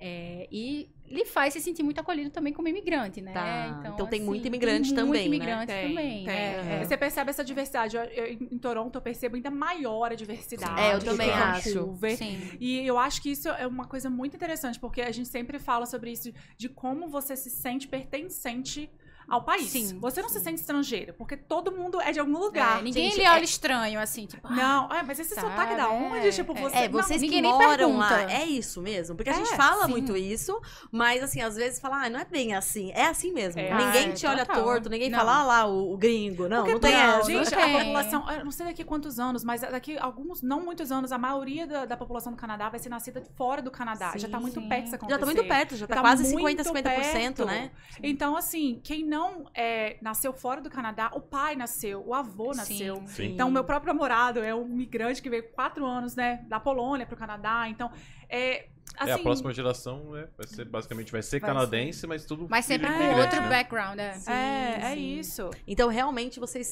É, 0.00 0.46
e 0.52 0.88
lhe 1.08 1.24
faz 1.24 1.54
se 1.54 1.60
sentir 1.60 1.82
muito 1.82 2.00
acolhido 2.00 2.30
também 2.30 2.52
como 2.52 2.68
imigrante, 2.68 3.20
né? 3.20 3.32
Tá. 3.32 3.90
Então 3.94 4.06
tem 4.06 4.20
assim, 4.20 4.28
muito 4.28 4.46
imigrante 4.46 4.88
tem 4.88 4.94
também, 4.94 5.28
Muito 5.28 5.30
né? 5.30 5.36
imigrante 5.36 5.66
Tem, 5.66 5.88
também. 5.88 6.24
tem. 6.24 6.34
é, 6.34 6.60
Uhum. 6.62 6.68
é. 6.70 6.84
Você 6.84 6.96
percebe 6.96 7.30
essa 7.30 7.44
diversidade. 7.44 7.96
Eu- 7.96 8.04
eu- 8.04 8.26
em 8.32 8.58
Toronto, 8.58 8.94
eu 8.94 9.00
percebo 9.00 9.34
ainda 9.34 9.50
maior 9.50 10.12
a 10.12 10.14
diversidade. 10.14 10.80
É, 10.80 10.94
eu 10.94 11.00
também 11.00 11.30
acho. 11.30 11.96
Sim. 12.16 12.38
E 12.60 12.86
eu 12.86 12.96
acho 12.98 13.20
que 13.22 13.30
isso 13.30 13.48
é 13.48 13.66
uma 13.66 13.86
coisa 13.86 14.08
muito 14.08 14.36
interessante, 14.36 14.78
porque 14.78 15.00
a 15.00 15.10
gente 15.10 15.28
sempre 15.28 15.58
fala 15.58 15.84
sobre 15.86 16.12
isso, 16.12 16.32
de 16.56 16.68
como 16.68 17.08
você 17.08 17.34
se 17.36 17.50
sente 17.50 17.88
pertencente 17.88 18.88
ao 19.28 19.42
país. 19.42 19.68
Sim, 19.70 19.98
você 20.00 20.22
não 20.22 20.28
sim. 20.28 20.38
se 20.38 20.44
sente 20.44 20.60
estrangeiro, 20.60 21.12
porque 21.14 21.36
todo 21.36 21.70
mundo 21.72 22.00
é 22.00 22.12
de 22.12 22.18
algum 22.20 22.38
lugar. 22.38 22.78
É, 22.80 22.82
ninguém 22.82 23.10
Gente, 23.10 23.18
lhe 23.18 23.24
é- 23.24 23.30
olha 23.30 23.44
estranho, 23.44 24.00
assim, 24.00 24.26
tipo, 24.26 24.46
ah, 24.48 24.54
Não, 24.54 24.92
é, 24.92 25.02
mas 25.02 25.18
esse 25.18 25.34
Sabe, 25.34 25.48
sotaque 25.48 25.76
da 25.76 25.88
onde? 25.90 26.28
é, 26.28 26.30
tipo, 26.30 26.52
é. 26.56 26.60
você. 26.60 26.76
É, 26.76 26.88
não, 26.88 27.02
vocês 27.02 27.20
que 27.20 27.26
ninguém 27.26 27.42
nem 27.42 27.52
moram 27.52 27.96
lá, 27.98 28.08
pergunta. 28.08 28.32
é 28.32 28.44
isso 28.46 28.80
mesmo. 28.80 29.14
Porque 29.16 29.30
a 29.30 29.34
gente 29.34 29.52
É, 29.52 29.56
fala 29.56 29.84
sim. 29.84 29.90
muito 29.90 30.16
isso, 30.16 30.58
mas 30.90 31.22
assim, 31.22 31.40
às 31.40 31.56
vezes 31.56 31.78
fala, 31.78 32.04
ah, 32.04 32.10
não 32.10 32.18
é 32.20 32.24
bem 32.24 32.54
assim. 32.54 32.90
É 32.92 33.06
assim 33.06 33.32
mesmo. 33.32 33.60
É. 33.60 33.74
ninguém 33.74 34.10
Ah, 34.10 34.14
te 34.14 34.26
olha 34.26 34.46
total. 34.46 34.64
torto, 34.64 34.88
ninguém 34.88 35.10
Não. 35.10 35.18
fala, 35.18 35.40
ah 35.40 35.42
lá, 35.44 35.66
o, 35.66 35.92
o 35.92 35.96
gringo. 35.98 36.48
Não, 36.48 36.58
Porque 36.58 36.72
não 36.72 36.80
tem 36.80 36.92
não, 36.92 37.00
essa. 37.18 37.24
Gente, 37.30 37.50
não 37.50 37.62
a 37.62 37.78
população, 37.84 38.30
eu 38.32 38.44
não 38.44 38.50
sei 38.50 38.66
daqui 38.66 38.84
quantos 38.84 39.18
anos, 39.18 39.44
mas 39.44 39.60
daqui 39.60 39.98
alguns, 39.98 40.40
não 40.42 40.64
muitos 40.64 40.90
anos, 40.90 41.12
a 41.12 41.18
maioria 41.18 41.66
da, 41.66 41.84
da 41.84 41.96
população 41.96 42.32
do 42.32 42.38
Canadá 42.38 42.68
vai 42.68 42.78
ser 42.78 42.88
nascida 42.88 43.22
fora 43.36 43.60
do 43.60 43.70
Canadá. 43.70 44.12
já 44.16 44.28
tá 44.28 44.40
muito 44.40 44.60
sim. 44.60 44.68
perto 44.68 44.94
acontecer. 44.94 45.10
Já 45.10 45.18
tá 45.18 45.26
muito 45.26 45.44
perto, 45.44 45.76
já 45.76 45.86
tá, 45.86 45.94
Tá 45.96 46.00
quase 46.00 46.22
muito 46.32 46.62
50, 46.62 46.64
50%, 46.64 47.12
perto. 47.12 47.44
né? 47.44 47.70
Então, 48.02 48.36
assim, 48.36 48.80
quem 48.82 49.04
não 49.04 49.17
é, 49.54 49.96
nasceu 50.00 50.32
fora 50.32 50.60
do 50.60 50.70
Canadá, 50.70 51.10
o 51.14 51.20
pai 51.20 51.56
nasceu, 51.56 52.02
o 52.06 52.14
avô 52.14 52.52
nasceu. 52.54 53.02
Sim. 53.06 53.32
Então, 53.32 53.50
meu 53.50 53.64
próprio 53.64 53.92
namorado 53.92 54.40
é 54.40 54.54
um 54.54 54.66
migrante 54.66 55.22
que 55.22 55.30
veio 55.30 55.44
quatro 55.50 55.84
anos, 55.86 56.14
né, 56.14 56.44
da 56.48 56.58
Polônia 56.58 57.06
pro 57.06 57.16
Canadá. 57.16 57.68
Então, 57.68 57.90
é, 58.28 58.66
é, 59.06 59.12
a 59.12 59.14
assim, 59.14 59.22
próxima 59.22 59.52
geração 59.52 60.12
né, 60.12 60.28
vai 60.36 60.46
ser, 60.46 60.64
basicamente, 60.64 61.12
vai 61.12 61.22
ser 61.22 61.40
Vai 61.40 61.50
canadense, 61.50 62.06
mas 62.06 62.24
tudo 62.24 62.46
Mas 62.48 62.64
sempre 62.64 62.88
com 62.88 63.02
É. 63.02 63.16
outro 63.16 63.40
né? 63.42 63.48
background, 63.48 63.98
é. 63.98 64.16
é, 64.26 64.92
é 64.92 64.94
sim. 64.94 65.18
isso. 65.18 65.50
Então, 65.66 65.88
realmente, 65.88 66.40
vocês 66.40 66.66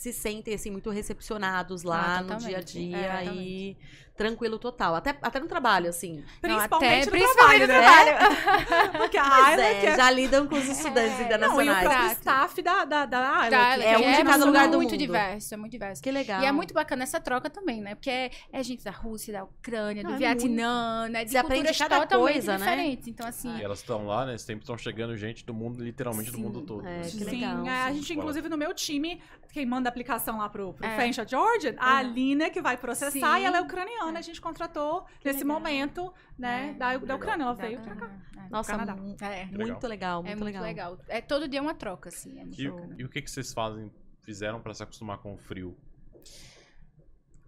se 0.00 0.14
sentem, 0.14 0.54
assim, 0.54 0.70
muito 0.70 0.88
recepcionados 0.88 1.82
lá 1.82 2.16
Ah, 2.16 2.22
no 2.22 2.28
dia 2.36 2.56
a 2.56 2.60
totalmente. 2.62 2.72
dia 2.72 2.96
É, 2.96 3.24
e 3.34 3.76
tranquilo 4.16 4.58
total. 4.58 4.94
Até, 4.94 5.14
até 5.20 5.40
no 5.40 5.46
trabalho, 5.46 5.88
assim. 5.90 6.22
Principalmente 6.40 6.92
até- 6.92 7.04
no 7.04 7.10
principalmente 7.10 7.66
trabalho, 7.66 8.10
no 8.10 8.22
né? 8.22 8.90
Porque 8.98 9.16
a 9.18 9.24
Pois 9.28 9.44
Ayla, 9.48 9.62
é, 9.62 9.80
que 9.80 9.86
é 9.86 9.96
já 9.96 10.10
lidam 10.10 10.46
com 10.46 10.54
os 10.56 10.66
estudantes 10.68 11.12
Não, 11.12 11.20
e 11.20 11.22
o 11.22 11.26
internacionais. 11.26 12.12
staff 12.18 12.62
da, 12.62 12.84
da, 12.86 13.04
da 13.06 13.38
Ayla. 13.40 13.50
Que 13.76 13.84
é 13.84 13.98
um 13.98 14.12
de 14.16 14.24
cada 14.24 14.44
lugar 14.44 14.68
do 14.70 14.76
muito 14.78 14.90
mundo. 14.92 14.98
diverso, 14.98 15.54
é 15.54 15.56
muito 15.58 15.72
diverso. 15.72 16.02
Que 16.02 16.10
legal. 16.10 16.42
E 16.42 16.46
é 16.46 16.52
muito 16.52 16.72
bacana 16.74 17.02
essa 17.02 17.20
troca 17.20 17.48
também, 17.50 17.80
né? 17.82 17.94
Porque 17.94 18.10
é, 18.10 18.30
é 18.52 18.62
gente 18.62 18.82
da 18.82 18.90
Rússia, 18.90 19.32
da 19.34 19.44
Ucrânia, 19.44 20.02
do 20.02 20.12
Ah, 20.12 20.14
é 20.14 20.18
Vietnã, 20.18 21.08
né? 21.08 21.24
De 21.24 21.30
Você 21.32 21.36
aprende 21.38 21.56
culturas 21.68 21.78
cada 21.78 22.00
totalmente 22.00 22.32
coisa, 22.32 22.58
né? 22.58 22.98
Então, 23.06 23.26
assim, 23.26 23.54
E 23.58 23.62
elas 23.62 23.80
estão 23.80 24.06
lá, 24.06 24.24
né? 24.24 24.38
Sempre 24.38 24.62
estão 24.62 24.76
chegando 24.78 25.14
gente 25.16 25.44
do 25.44 25.52
mundo, 25.52 25.82
literalmente 25.82 26.30
do 26.30 26.36
Sim, 26.36 26.42
mundo 26.42 26.62
todo. 26.62 26.86
é, 26.86 26.98
né? 26.98 27.02
que 27.02 27.10
Sim, 27.10 27.24
legal, 27.24 27.66
é, 27.66 27.82
a 27.84 27.88
sim. 27.88 27.96
gente, 27.96 28.14
inclusive, 28.14 28.48
no 28.48 28.56
meu 28.56 28.72
time, 28.74 29.20
quem 29.52 29.66
manda 29.66 29.89
aplicação 29.90 30.38
lá 30.38 30.48
pro, 30.48 30.72
pro 30.72 30.86
É. 30.86 30.94
French 30.96 31.20
Georgia, 31.28 31.76
a 31.78 31.90
Uhum. 31.92 31.96
Alina, 31.98 32.48
que 32.50 32.60
vai 32.62 32.76
processar, 32.76 33.10
Sim. 33.36 33.42
e 33.42 33.44
ela 33.44 33.58
é 33.58 33.60
ucraniana. 33.60 34.18
A 34.18 34.22
gente 34.22 34.40
contratou 34.40 35.04
nesse 35.24 35.40
legal. 35.44 35.58
momento, 35.60 36.14
né, 36.38 36.70
É, 36.70 36.72
da, 36.74 36.86
da 36.92 36.98
legal. 36.98 37.16
Ucrânia. 37.18 37.44
Ela 37.44 37.52
veio 37.54 37.80
pra 37.80 37.94
cá. 37.96 38.10
é, 38.36 38.48
Nossa, 38.50 38.72
Canadá. 38.72 38.96
mu- 38.96 39.16
É, 39.20 39.44
muito 39.46 39.86
legal, 39.86 40.22
muito, 40.22 40.32
é 40.32 40.36
muito 40.42 40.60
legal. 40.60 40.98
É 41.08 41.20
todo 41.20 41.46
dia 41.46 41.60
uma 41.60 41.74
troca, 41.74 42.08
assim. 42.08 42.38
É 42.40 42.44
muito 42.44 42.60
E, 42.60 42.68
bacana. 42.70 42.94
e 42.98 43.04
o 43.04 43.08
que, 43.08 43.20
que 43.22 43.30
vocês 43.30 43.52
fazem, 43.52 43.92
fizeram 44.22 44.60
pra 44.60 44.72
se 44.74 44.82
acostumar 44.82 45.18
com 45.18 45.34
o 45.34 45.36
frio? 45.38 45.76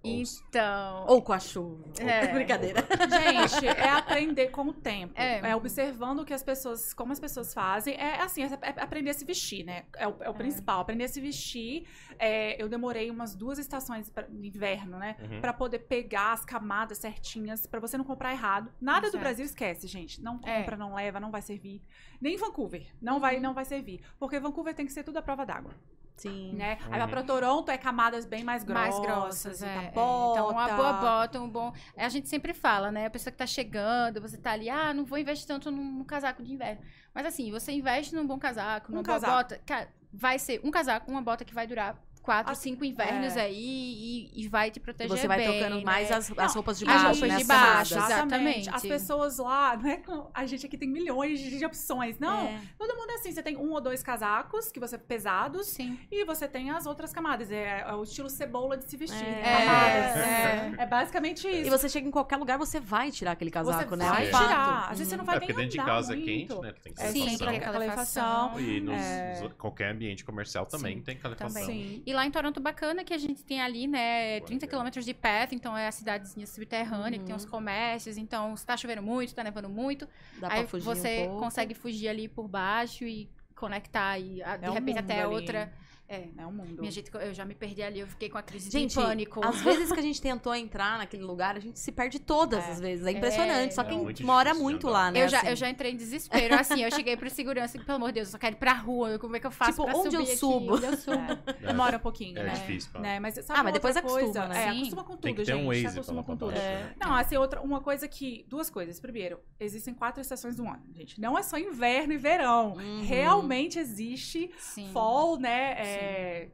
Ou- 0.05 0.11
Então. 0.11 1.05
Ou 1.09 1.23
com 1.23 1.33
a 1.33 1.39
chuva. 1.39 1.85
É. 1.99 2.27
Brincadeira. 2.35 2.81
Gente, 2.81 3.67
é 3.67 3.89
aprender 3.91 4.49
com 4.49 4.63
o 4.69 4.73
tempo. 4.73 5.15
É. 5.17 5.51
É, 5.51 5.57
observando 5.57 6.21
o 6.21 6.25
que 6.25 6.35
as 6.35 6.43
pessoas, 6.43 6.93
como 6.93 7.13
as 7.13 7.21
pessoas 7.21 7.55
fazem. 7.55 7.95
É 7.95 8.21
assim, 8.21 8.43
é, 8.43 8.47
é 8.63 8.81
aprender 8.83 9.11
a 9.11 9.15
se 9.15 9.25
vestir, 9.25 9.65
né? 9.65 9.85
É 9.97 10.07
o, 10.09 10.17
é 10.21 10.29
o 10.29 10.35
principal, 10.35 10.81
aprender 10.81 11.05
a 11.05 11.09
se 11.09 11.21
vestir. 11.21 11.87
É, 12.19 12.61
eu 12.63 12.69
demorei 12.69 13.11
umas 13.11 13.35
duas 13.35 13.59
estações 13.59 14.11
pra, 14.11 14.27
no 14.29 14.45
inverno, 14.45 14.99
né? 14.99 15.17
Uhum. 15.21 15.41
Pra 15.41 15.53
poder 15.53 15.79
pegar 15.81 16.33
as 16.33 16.45
camadas 16.45 16.99
certinhas, 16.99 17.67
pra 17.67 17.81
você 17.81 17.97
não 17.97 18.05
comprar 18.05 18.33
errado. 18.33 18.71
Nada 18.81 19.11
do. 19.11 19.19
Brasil 19.23 19.45
esquece, 19.45 19.87
gente. 19.87 20.21
Não 20.21 20.41
É. 20.45 20.59
compra, 20.59 20.77
não 20.77 20.95
leva, 20.95 21.21
não 21.21 21.31
vai 21.31 21.41
servir. 21.43 21.81
Nem 22.21 22.37
Vancouver, 22.37 22.87
não 23.01 23.21
vai, 23.21 23.39
não 23.39 23.55
vai 23.55 23.65
servir. 23.65 24.01
Porque 24.19 24.39
Vancouver 24.41 24.75
tem 24.75 24.85
que 24.85 24.93
ser 24.93 25.05
tudo 25.05 25.19
à 25.19 25.23
prova 25.23 25.47
d'água, 25.47 25.75
Sim. 26.23 26.53
né? 26.55 26.79
Aí 26.91 26.99
vai 26.99 27.09
pra 27.09 27.23
Toronto, 27.23 27.71
é 27.71 27.79
camadas 27.79 28.25
bem 28.25 28.45
mais 28.45 28.63
grossas. 28.63 28.93
mais 28.93 29.01
grossas, 29.01 29.63
é, 29.63 29.75
tá 29.75 29.83
é. 29.83 29.91
bota. 29.91 30.41
Então, 30.41 30.51
uma 30.51 30.69
boa 30.69 30.93
bota, 30.95 31.41
um 31.41 31.49
bom... 31.49 31.73
A 31.97 32.09
gente 32.09 32.29
sempre 32.29 32.55
fala, 32.55 32.93
né? 32.93 33.07
A 33.07 33.11
pessoa 33.11 33.33
que 33.33 33.39
tá 33.39 33.47
chegando, 33.47 34.21
você 34.21 34.37
tá 34.37 34.53
ali, 34.53 34.71
ah, 34.71 34.95
não 34.95 35.05
vou 35.05 35.19
investir 35.19 35.47
tanto 35.47 35.71
num, 35.71 35.85
num 35.85 36.05
casaco 36.05 36.43
de 36.43 36.53
inverno. 36.53 36.81
Mas 37.15 37.27
assim, 37.27 37.51
você 37.51 37.73
investe 37.73 38.15
num 38.15 38.27
bom 38.27 38.39
casaco, 38.39 38.91
Um 38.91 38.97
numa 38.97 39.03
boa 39.03 39.21
casaco. 39.21 39.33
bota, 39.33 39.61
cara, 39.67 39.89
vai 40.13 40.39
ser 40.39 40.61
um 40.63 40.71
casaco, 40.71 41.11
uma 41.11 41.23
bota 41.23 41.45
que 41.45 41.55
vai 41.55 41.67
durar 41.67 41.97
quatro, 42.23 42.53
Assim, 42.53 42.71
cinco 42.71 42.85
invernos 42.85 43.37
é. 43.37 43.43
aí 43.43 44.31
e, 44.35 44.45
e 44.45 44.49
vai 44.49 44.71
te 44.71 44.79
proteger 44.81 45.11
você 45.17 45.27
vai 45.29 45.39
bem, 45.39 45.49
trocando 45.59 45.77
né? 45.79 45.85
mais 45.85 46.11
as, 46.11 46.33
as 46.39 46.55
roupas 46.55 46.79
de 46.79 46.85
as 46.85 46.91
baixo, 46.91 47.05
roupas 47.07 47.21
né? 47.29 47.35
de 47.37 47.43
as 47.43 47.49
baixo, 47.49 47.95
camadas. 47.95 48.17
exatamente. 48.17 48.71
As 48.71 48.83
pessoas 48.83 49.39
lá, 49.39 49.77
não 49.83 49.91
é 49.91 49.97
com- 49.97 50.31
a 50.33 50.47
gente 50.47 50.65
aqui 50.67 50.79
tem 50.79 50.89
milhões 50.89 51.39
de, 51.41 51.59
de 51.59 51.65
opções. 51.67 52.19
Não, 52.19 52.47
É. 52.47 52.61
todo 52.79 52.95
mundo 52.97 53.11
é 53.11 53.15
assim. 53.15 53.33
Você 53.33 53.43
tem 53.43 53.57
um 53.57 53.71
ou 53.73 53.81
dois 53.81 54.03
casacos 54.03 54.71
que 54.71 54.79
você 54.81 54.97
pesados 54.97 55.67
Sim. 55.67 55.99
e 56.11 56.25
você 56.25 56.47
tem 56.49 56.71
as 56.71 56.87
outras 56.87 57.13
camadas. 57.13 57.51
É, 57.51 57.81
é 57.87 57.93
o 57.95 58.03
estilo 58.03 58.31
cebola 58.31 58.77
de 58.77 58.89
se 58.89 58.97
vestir. 58.97 59.23
É. 59.27 59.43
camadas. 59.67 60.17
É. 60.17 60.75
É 60.83 60.87
basicamente 60.87 61.49
isso. 61.49 61.67
E 61.67 61.71
você 61.71 61.89
chega 61.89 62.07
em 62.07 62.11
qualquer 62.11 62.37
lugar, 62.37 62.57
você 62.59 62.79
vai 62.81 63.11
tirar 63.11 63.33
aquele 63.33 63.51
casaco, 63.51 63.91
você 63.91 63.97
né? 63.97 64.09
vai 64.09 64.23
É 64.25 64.31
tirar. 64.31 64.83
Às 64.91 64.99
vezes 64.99 65.09
você 65.09 65.17
não 65.17 65.25
vai 65.25 65.37
É, 65.37 65.39
nem 65.41 65.49
porque 65.49 65.61
dentro 65.61 65.73
de 65.77 65.81
andar 65.81 65.93
casa 65.93 66.15
muito. 66.15 66.29
é 66.31 66.33
quente, 66.33 66.61
né? 66.61 66.75
Tem 66.83 66.93
É, 66.99 67.11
Sim, 67.11 67.19
calefação. 67.21 67.49
tem 67.49 67.61
calefação. 67.61 68.23
calefação. 68.49 68.61
E 68.61 68.81
nos, 68.81 69.01
É. 69.01 69.49
qualquer 69.59 69.91
ambiente 69.93 70.25
comercial 70.25 70.67
também 70.67 70.97
Sim, 70.97 71.03
tem 71.03 71.17
calefação. 71.17 71.61
também. 71.63 71.83
Sim. 71.97 72.03
E 72.07 72.12
lá 72.13 72.27
em 72.27 72.31
Toronto, 72.31 72.61
bacana 72.61 73.05
que 73.05 73.13
a 73.15 73.19
gente 73.19 73.45
tem 73.45 73.61
ali, 73.61 73.87
né, 73.87 74.41
30 74.41 74.67
quilômetros 74.67 75.05
de 75.05 75.15
Path, 75.15 75.53
então 75.53 75.77
é 75.77 75.87
a 75.89 75.93
cidadezinha 75.93 76.47
subterrânea, 76.47 77.19
que 77.19 77.25
tem 77.25 77.35
os 77.35 77.45
comércios, 77.45 78.17
então 78.17 78.57
se 78.57 78.65
tá 78.67 78.77
chovendo 78.77 79.03
muito, 79.03 79.35
tá 79.35 79.43
nevando 79.45 79.69
muito, 79.69 80.09
Dá 80.39 80.49
aí 80.53 80.61
pra 80.61 80.69
fugir 80.69 80.85
você 80.85 81.23
um 81.23 81.27
pouco. 81.29 81.45
consegue 81.45 81.75
fugir 81.75 82.09
ali 82.09 82.29
por 82.29 82.49
baixo 82.49 83.05
e 83.05 83.29
conectar 83.55 84.19
e 84.19 84.43
a- 84.43 84.57
de 84.57 84.65
É 84.65 84.71
um 84.71 84.75
repente 84.75 84.97
mundo 84.97 85.05
até 85.05 85.23
ali. 85.23 85.35
outra. 85.35 85.73
É. 86.13 86.29
É 86.43 86.47
um 86.47 86.53
mundo. 86.53 86.81
Minha 86.81 86.91
gente, 86.93 87.11
eu 87.15 87.33
já 87.33 87.45
me 87.45 87.55
perdi 87.55 87.83
ali, 87.83 88.01
eu 88.01 88.07
fiquei 88.07 88.29
com 88.29 88.37
a 88.37 88.43
crise 88.43 88.71
Gente, 88.71 88.91
de 88.91 88.95
pânico. 88.97 89.41
às 89.47 89.61
vezes 89.63 89.91
que 89.91 89.99
a 89.99 90.03
gente 90.03 90.21
tentou 90.21 90.55
entrar 90.55 90.99
naquele 90.99 91.23
lugar, 91.23 91.57
a 91.57 91.61
gente 91.61 91.79
se 91.79 91.91
perde 91.91 92.19
todas 92.19 92.63
É. 92.65 92.71
as 92.71 92.81
vezes. 92.81 93.07
É 93.07 93.13
impressionante. 93.13 93.69
É, 93.69 93.75
Só 93.75 93.83
é 93.83 93.85
quem 93.87 93.99
muito 93.99 94.25
mora 94.27 94.51
difícil 94.51 94.63
muito 94.63 94.87
andar. 94.89 94.99
lá, 94.99 95.11
né? 95.11 95.25
Eu 95.25 95.29
já, 95.29 95.39
assim. 95.39 95.49
eu 95.49 95.57
já 95.57 95.71
entrei 95.71 95.93
em 95.93 95.97
desespero, 95.97 96.55
assim, 96.55 96.83
eu 96.83 96.91
cheguei 96.91 97.17
pro 97.17 97.31
segurança 97.31 97.77
e, 97.77 97.81
pelo 97.85 97.97
amor 97.97 98.09
de 98.09 98.15
Deus, 98.17 98.29
eu 98.29 98.33
só 98.33 98.39
quero 98.39 98.55
ir 98.57 98.59
pra 98.59 98.73
rua, 98.75 99.19
como 99.19 99.37
é 99.37 99.41
que 99.41 99.47
eu 99.47 99.51
faço 99.51 99.71
Tipo, 99.73 99.85
pra 99.85 99.97
onde 99.97 100.15
eu 100.17 100.21
subir 100.21 100.29
aqui? 100.33 100.37
subo? 100.37 100.75
Onde 100.77 100.85
eu 100.87 100.97
subo? 100.97 101.17
É. 101.47 101.67
Demora 101.67 101.97
um 101.97 102.01
pouquinho, 102.01 102.39
É 102.39 102.43
né? 102.45 102.53
difícil, 102.53 102.91
pá. 102.93 102.99
né? 103.01 103.19
Mas, 103.19 103.35
sabe 103.37 103.59
Ah, 103.59 103.63
mas 103.63 103.73
depois 103.73 103.97
acostuma, 103.97 104.23
coisa? 104.25 104.49
né? 104.49 104.65
É, 104.65 104.69
acostuma 104.69 105.05
com 105.05 105.13
tudo, 105.13 105.23
Tem 105.23 105.35
que 105.35 105.45
ter 105.45 105.53
gente. 105.55 105.63
um 105.65 105.69
Waze 105.69 105.87
acostuma 105.87 106.23
com 106.23 106.37
tudo. 106.37 106.53
É. 106.53 106.83
baixo. 106.83 106.95
Não, 107.01 107.15
assim, 107.15 107.37
outra, 107.39 107.63
uma 107.63 107.81
coisa 107.81 108.07
que. 108.07 108.45
Duas 108.49 108.69
coisas. 108.69 109.01
Primeiro, 109.01 109.41
existem 109.59 109.95
quatro 109.95 110.21
estações 110.21 110.57
do 110.57 110.65
ano, 110.67 110.83
gente. 110.95 111.19
Não 111.21 111.39
é 111.39 111.43
só 111.43 111.57
inverno 111.57 112.13
e 112.13 112.19
verão. 112.19 112.75
Uhum. 112.75 113.03
Realmente 113.03 113.79
existe 113.79 114.51
Sim. 114.59 114.91
fall, 114.93 115.39
né? 115.39 115.73
É, 116.03 116.49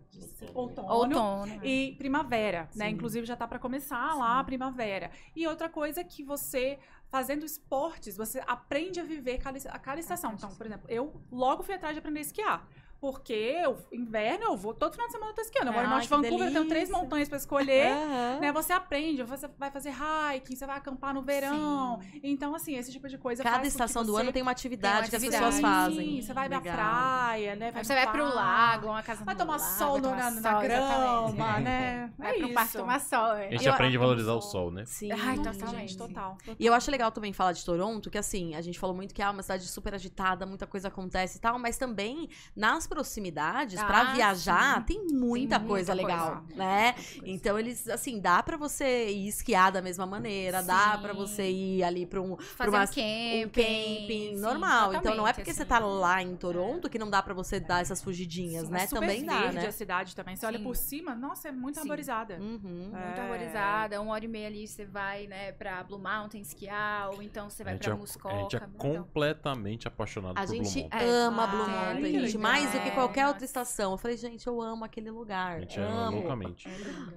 outono. 0.54 0.88
Outono. 0.88 1.64
E 1.64 1.94
primavera, 1.98 2.68
né? 2.74 2.86
Sim. 2.88 2.94
Inclusive 2.94 3.26
já 3.26 3.36
tá 3.36 3.46
pra 3.46 3.58
começar 3.58 4.14
lá 4.14 4.38
a 4.38 4.44
primavera. 4.44 5.10
E 5.34 5.46
outra 5.46 5.68
coisa 5.68 6.04
que 6.04 6.22
você 6.22 6.78
fazendo 7.10 7.44
esportes, 7.44 8.16
você 8.16 8.42
aprende 8.46 9.00
a 9.00 9.04
viver 9.04 9.38
cada, 9.38 9.58
a 9.70 9.78
cada 9.78 10.00
estação. 10.00 10.32
Então, 10.34 10.54
por 10.54 10.66
exemplo, 10.66 10.86
eu 10.90 11.20
logo 11.32 11.62
fui 11.62 11.74
atrás 11.74 11.94
de 11.94 12.00
aprender 12.00 12.20
a 12.20 12.22
esquiar. 12.22 12.68
Porque 13.00 13.32
eu, 13.32 13.78
inverno 13.92 14.44
eu 14.46 14.56
vou, 14.56 14.74
todo 14.74 14.92
final 14.92 15.06
de 15.06 15.12
semana 15.12 15.30
eu 15.30 15.34
tô 15.36 15.40
esquiando. 15.42 15.68
Eu 15.68 15.72
moro 15.72 15.86
em 15.86 15.90
Norte 15.90 16.08
Vancouver, 16.08 16.48
eu 16.48 16.52
tenho 16.52 16.66
três 16.68 16.90
montanhas 16.90 17.28
pra 17.28 17.38
escolher. 17.38 17.92
Aham. 17.92 18.38
Né, 18.40 18.52
você 18.52 18.72
aprende, 18.72 19.22
você 19.22 19.48
vai 19.56 19.70
fazer 19.70 19.90
hiking, 20.34 20.56
você 20.56 20.66
vai 20.66 20.76
acampar 20.78 21.14
no 21.14 21.22
verão. 21.22 22.00
Então, 22.22 22.54
assim, 22.56 22.76
esse 22.76 22.90
tipo 22.90 23.08
de 23.08 23.16
coisa 23.16 23.42
Cada 23.44 23.66
estação 23.66 24.04
do 24.04 24.16
ano 24.16 24.32
tem 24.32 24.42
uma 24.42 24.50
atividade, 24.50 24.94
Tem 24.94 25.02
uma 25.04 25.08
que 25.10 25.16
as 25.16 25.22
pessoas 25.32 25.54
atividade. 25.54 25.94
fazem. 25.94 26.16
Sim, 26.16 26.22
você 26.22 26.32
vai 26.34 26.48
pra 26.48 26.58
Legal. 26.58 26.74
praia, 26.76 27.54
né? 27.56 27.70
No 27.70 27.84
você 27.84 27.94
vai 27.94 28.10
pro 28.10 28.34
lago, 28.34 28.86
uma 28.88 29.02
casa 29.02 29.24
Vai 29.24 29.34
no 29.34 29.40
tomar 29.40 29.56
lago, 29.58 29.72
sol 29.78 29.92
vai 29.92 30.00
no- 30.00 30.08
tomar 30.08 30.16
na, 30.32 30.40
na 30.40 30.50
sol, 30.52 30.60
grama, 30.62 31.28
exatamente. 31.28 31.62
né? 31.62 32.12
Vai 32.18 32.34
é 32.34 32.38
pro 32.38 32.52
parque 32.54 32.72
tomar 32.78 33.00
sol. 33.00 33.34
é. 33.36 33.46
A 33.46 33.50
gente 33.52 33.66
Eu- 33.66 33.72
aprende 33.74 33.96
a 33.96 34.00
valorizar 34.00 34.32
o 34.32 34.40
Sim. 34.40 34.50
sol, 34.50 34.70
né? 34.72 34.84
Sim. 34.86 35.12
Ai, 35.12 35.36
Sim, 35.36 35.42
totalmente. 35.44 35.78
gente, 35.88 35.96
total, 35.98 36.36
total. 36.38 36.56
E 36.58 36.66
eu 36.66 36.74
acho 36.74 36.90
legal 36.90 37.12
também 37.12 37.32
falar 37.32 37.52
de 37.52 37.64
Toronto, 37.64 38.10
que 38.10 38.18
assim, 38.18 38.56
a 38.56 38.60
gente 38.60 38.76
falou 38.78 38.96
muito 38.96 39.14
que 39.14 39.22
é 39.22 39.30
uma 39.30 39.42
cidade 39.42 39.68
super 39.68 39.94
agitada, 39.94 40.44
muita 40.44 40.66
coisa 40.66 40.88
acontece 40.88 41.38
e 41.38 41.40
tal, 41.40 41.58
mas 41.60 41.76
também 41.78 42.28
nas 42.56 42.87
proximidades, 42.88 43.82
pra 43.82 44.00
Ah, 44.00 44.12
viajar, 44.14 44.76
sim. 44.78 44.82
tem 44.82 44.98
muita, 45.06 45.18
muita 45.18 45.60
coisa 45.60 45.92
coisa. 45.92 45.94
legal, 45.94 46.42
né? 46.54 46.94
Então 47.24 47.58
eles, 47.58 47.88
assim, 47.88 48.20
dá 48.20 48.42
pra 48.42 48.56
você 48.56 49.08
ir 49.10 49.28
esquiar 49.28 49.70
da 49.72 49.80
mesma 49.82 50.06
maneira, 50.06 50.62
dá 50.62 50.94
Sim. 50.96 51.02
pra 51.02 51.12
você 51.12 51.48
ir 51.50 51.82
ali 51.84 52.06
pra 52.06 52.20
um, 52.20 52.36
pra 52.36 52.44
Fazer 52.44 52.70
uma- 52.70 52.82
um 52.82 52.86
camping. 52.86 53.44
um 53.44 53.48
camping 53.48 54.34
sim, 54.34 54.40
normal. 54.40 54.94
Então 54.94 55.14
não 55.14 55.26
é 55.28 55.32
porque 55.32 55.52
você 55.52 55.62
assim. 55.62 55.68
tá 55.68 55.78
lá 55.78 56.22
em 56.22 56.34
Toronto 56.36 56.88
que 56.88 56.98
não 56.98 57.10
dá 57.10 57.22
pra 57.22 57.34
você 57.34 57.60
dar 57.60 57.80
essas 57.82 58.02
fugidinhas, 58.02 58.66
Sim, 58.66 58.72
né? 58.72 58.82
é 58.82 58.86
super 58.86 59.00
Também 59.00 59.24
dá, 59.24 59.38
verde 59.40 59.56
né? 59.56 59.66
a 59.66 59.72
cidade 59.72 60.14
também. 60.16 60.36
Você 60.36 60.46
olha 60.46 60.58
por 60.58 60.76
cima, 60.76 61.14
nossa, 61.14 61.48
é 61.48 61.52
muito 61.52 61.78
arborizada. 61.80 62.38
Uhum. 62.40 62.90
É. 62.94 63.04
Muito 63.06 63.20
arborizada, 63.20 64.00
uma 64.00 64.12
hora 64.12 64.24
e 64.24 64.28
meia 64.28 64.46
ali 64.48 64.66
você 64.66 64.84
vai, 64.84 65.26
né, 65.26 65.52
pra 65.52 65.82
Blue 65.84 65.98
Mountain 65.98 66.40
esquiar, 66.40 67.10
ou 67.10 67.22
então 67.22 67.50
você 67.50 67.62
A 67.62 67.64
vai 67.66 67.74
gente, 67.74 67.84
pra 67.84 67.92
é, 67.92 67.96
Muskoka. 67.96 68.34
a 68.34 68.38
gente 68.42 68.56
é 68.56 68.58
então- 68.58 68.70
completamente 68.94 69.88
apaixonado 69.88 70.36
A 70.38 70.40
por 70.42 70.46
Blue 70.48 70.64
gente 70.64 70.80
Mountain. 70.80 71.00
É. 71.00 71.10
ama 71.10 71.46
Blue 71.46 71.64
Ai, 71.66 71.94
Mountain, 71.94 72.20
gente, 72.20 72.38
mais 72.38 72.74
do 72.78 72.84
que 72.84 72.90
qualquer 72.92 73.26
outra 73.26 73.44
estação. 73.44 73.92
Eu 73.92 73.98
falei, 73.98 74.16
gente, 74.16 74.46
eu 74.46 74.60
amo 74.60 74.84
aquele 74.84 75.10
lugar. 75.10 75.56
A 75.56 75.60
gente 75.60 75.80
ama 75.80 76.06
amo. 76.06 76.16
loucamente. 76.18 76.68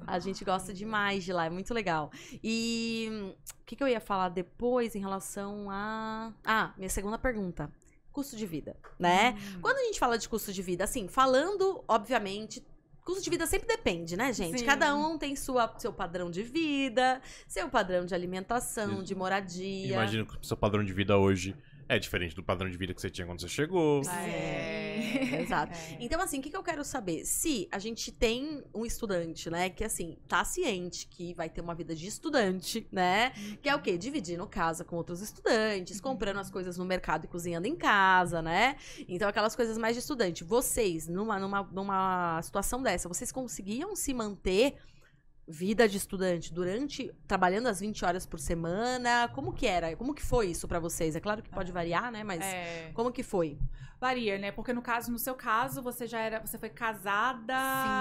A 0.05 0.19
gente 0.19 0.43
gosta 0.43 0.73
demais 0.73 1.23
de 1.23 1.33
lá, 1.33 1.45
é 1.45 1.49
muito 1.49 1.73
legal. 1.73 2.11
E 2.43 3.33
o 3.61 3.65
que, 3.65 3.75
que 3.75 3.83
eu 3.83 3.87
ia 3.87 3.99
falar 3.99 4.29
depois 4.29 4.95
em 4.95 4.99
relação 4.99 5.69
a. 5.69 6.33
Ah, 6.43 6.73
minha 6.77 6.89
segunda 6.89 7.17
pergunta. 7.17 7.71
Custo 8.11 8.35
de 8.35 8.45
vida, 8.45 8.75
né? 8.99 9.37
Hum. 9.55 9.61
Quando 9.61 9.77
a 9.77 9.83
gente 9.83 9.97
fala 9.97 10.17
de 10.17 10.27
custo 10.27 10.51
de 10.51 10.61
vida, 10.61 10.83
assim, 10.83 11.07
falando, 11.07 11.83
obviamente. 11.87 12.65
Custo 13.03 13.23
de 13.23 13.31
vida 13.31 13.47
sempre 13.47 13.67
depende, 13.67 14.15
né, 14.15 14.31
gente? 14.31 14.59
Sim. 14.59 14.65
Cada 14.65 14.95
um 14.95 15.17
tem 15.17 15.35
sua, 15.35 15.73
seu 15.79 15.91
padrão 15.91 16.29
de 16.29 16.43
vida, 16.43 17.19
seu 17.47 17.67
padrão 17.67 18.05
de 18.05 18.13
alimentação, 18.13 18.95
Isso. 18.95 19.03
de 19.05 19.15
moradia. 19.15 19.93
Imagino 19.93 20.23
que 20.23 20.37
o 20.37 20.43
seu 20.43 20.55
padrão 20.55 20.83
de 20.83 20.93
vida 20.93 21.17
hoje 21.17 21.55
é 21.91 21.99
diferente 21.99 22.33
do 22.33 22.41
padrão 22.41 22.69
de 22.69 22.77
vida 22.77 22.93
que 22.93 23.01
você 23.01 23.09
tinha 23.09 23.27
quando 23.27 23.41
você 23.41 23.49
chegou. 23.49 24.01
É, 24.09 25.41
exato. 25.43 25.73
É. 25.73 25.97
Então, 25.99 26.21
assim, 26.21 26.39
o 26.39 26.41
que, 26.41 26.49
que 26.49 26.55
eu 26.55 26.63
quero 26.63 26.85
saber? 26.85 27.25
Se 27.25 27.67
a 27.69 27.77
gente 27.79 28.13
tem 28.13 28.63
um 28.73 28.85
estudante, 28.85 29.49
né, 29.49 29.69
que 29.69 29.83
assim, 29.83 30.17
tá 30.25 30.45
ciente 30.45 31.05
que 31.05 31.33
vai 31.33 31.49
ter 31.49 31.59
uma 31.59 31.75
vida 31.75 31.93
de 31.93 32.07
estudante, 32.07 32.87
né? 32.93 33.31
Que 33.61 33.67
é 33.67 33.75
o 33.75 33.81
quê? 33.81 33.97
Dividindo 33.97 34.47
casa 34.47 34.85
com 34.85 34.95
outros 34.95 35.21
estudantes, 35.21 35.99
comprando 35.99 36.39
as 36.39 36.49
coisas 36.49 36.77
no 36.77 36.85
mercado 36.85 37.25
e 37.25 37.27
cozinhando 37.27 37.67
em 37.67 37.75
casa, 37.75 38.41
né? 38.41 38.77
Então, 39.05 39.27
aquelas 39.27 39.53
coisas 39.53 39.77
mais 39.77 39.93
de 39.93 39.99
estudante. 39.99 40.45
Vocês, 40.45 41.09
numa, 41.09 41.37
numa, 41.39 41.63
numa 41.63 42.41
situação 42.41 42.81
dessa, 42.81 43.09
vocês 43.09 43.33
conseguiam 43.33 43.97
se 43.97 44.13
manter 44.13 44.77
vida 45.47 45.87
de 45.87 45.97
estudante 45.97 46.53
durante 46.53 47.11
trabalhando 47.27 47.67
as 47.67 47.79
20 47.79 48.05
horas 48.05 48.25
por 48.25 48.39
semana? 48.39 49.27
Como 49.33 49.51
que 49.53 49.67
era? 49.67 49.95
Como 49.95 50.13
que 50.13 50.21
foi 50.21 50.47
isso 50.47 50.67
pra 50.67 50.79
vocês? 50.79 51.15
É 51.15 51.19
claro 51.19 51.41
que 51.41 51.49
pode 51.49 51.71
variar, 51.71 52.11
né? 52.11 52.23
Mas 52.23 52.41
É, 52.41 52.91
como 52.93 53.11
que 53.11 53.23
foi? 53.23 53.57
varia, 53.99 54.35
né? 54.39 54.51
Porque 54.51 54.73
no 54.73 54.81
caso, 54.81 55.11
no 55.11 55.19
seu 55.19 55.35
caso, 55.35 55.79
você 55.79 56.07
já 56.07 56.19
era, 56.19 56.39
você 56.39 56.57
foi 56.57 56.69
casada, 56.69 57.53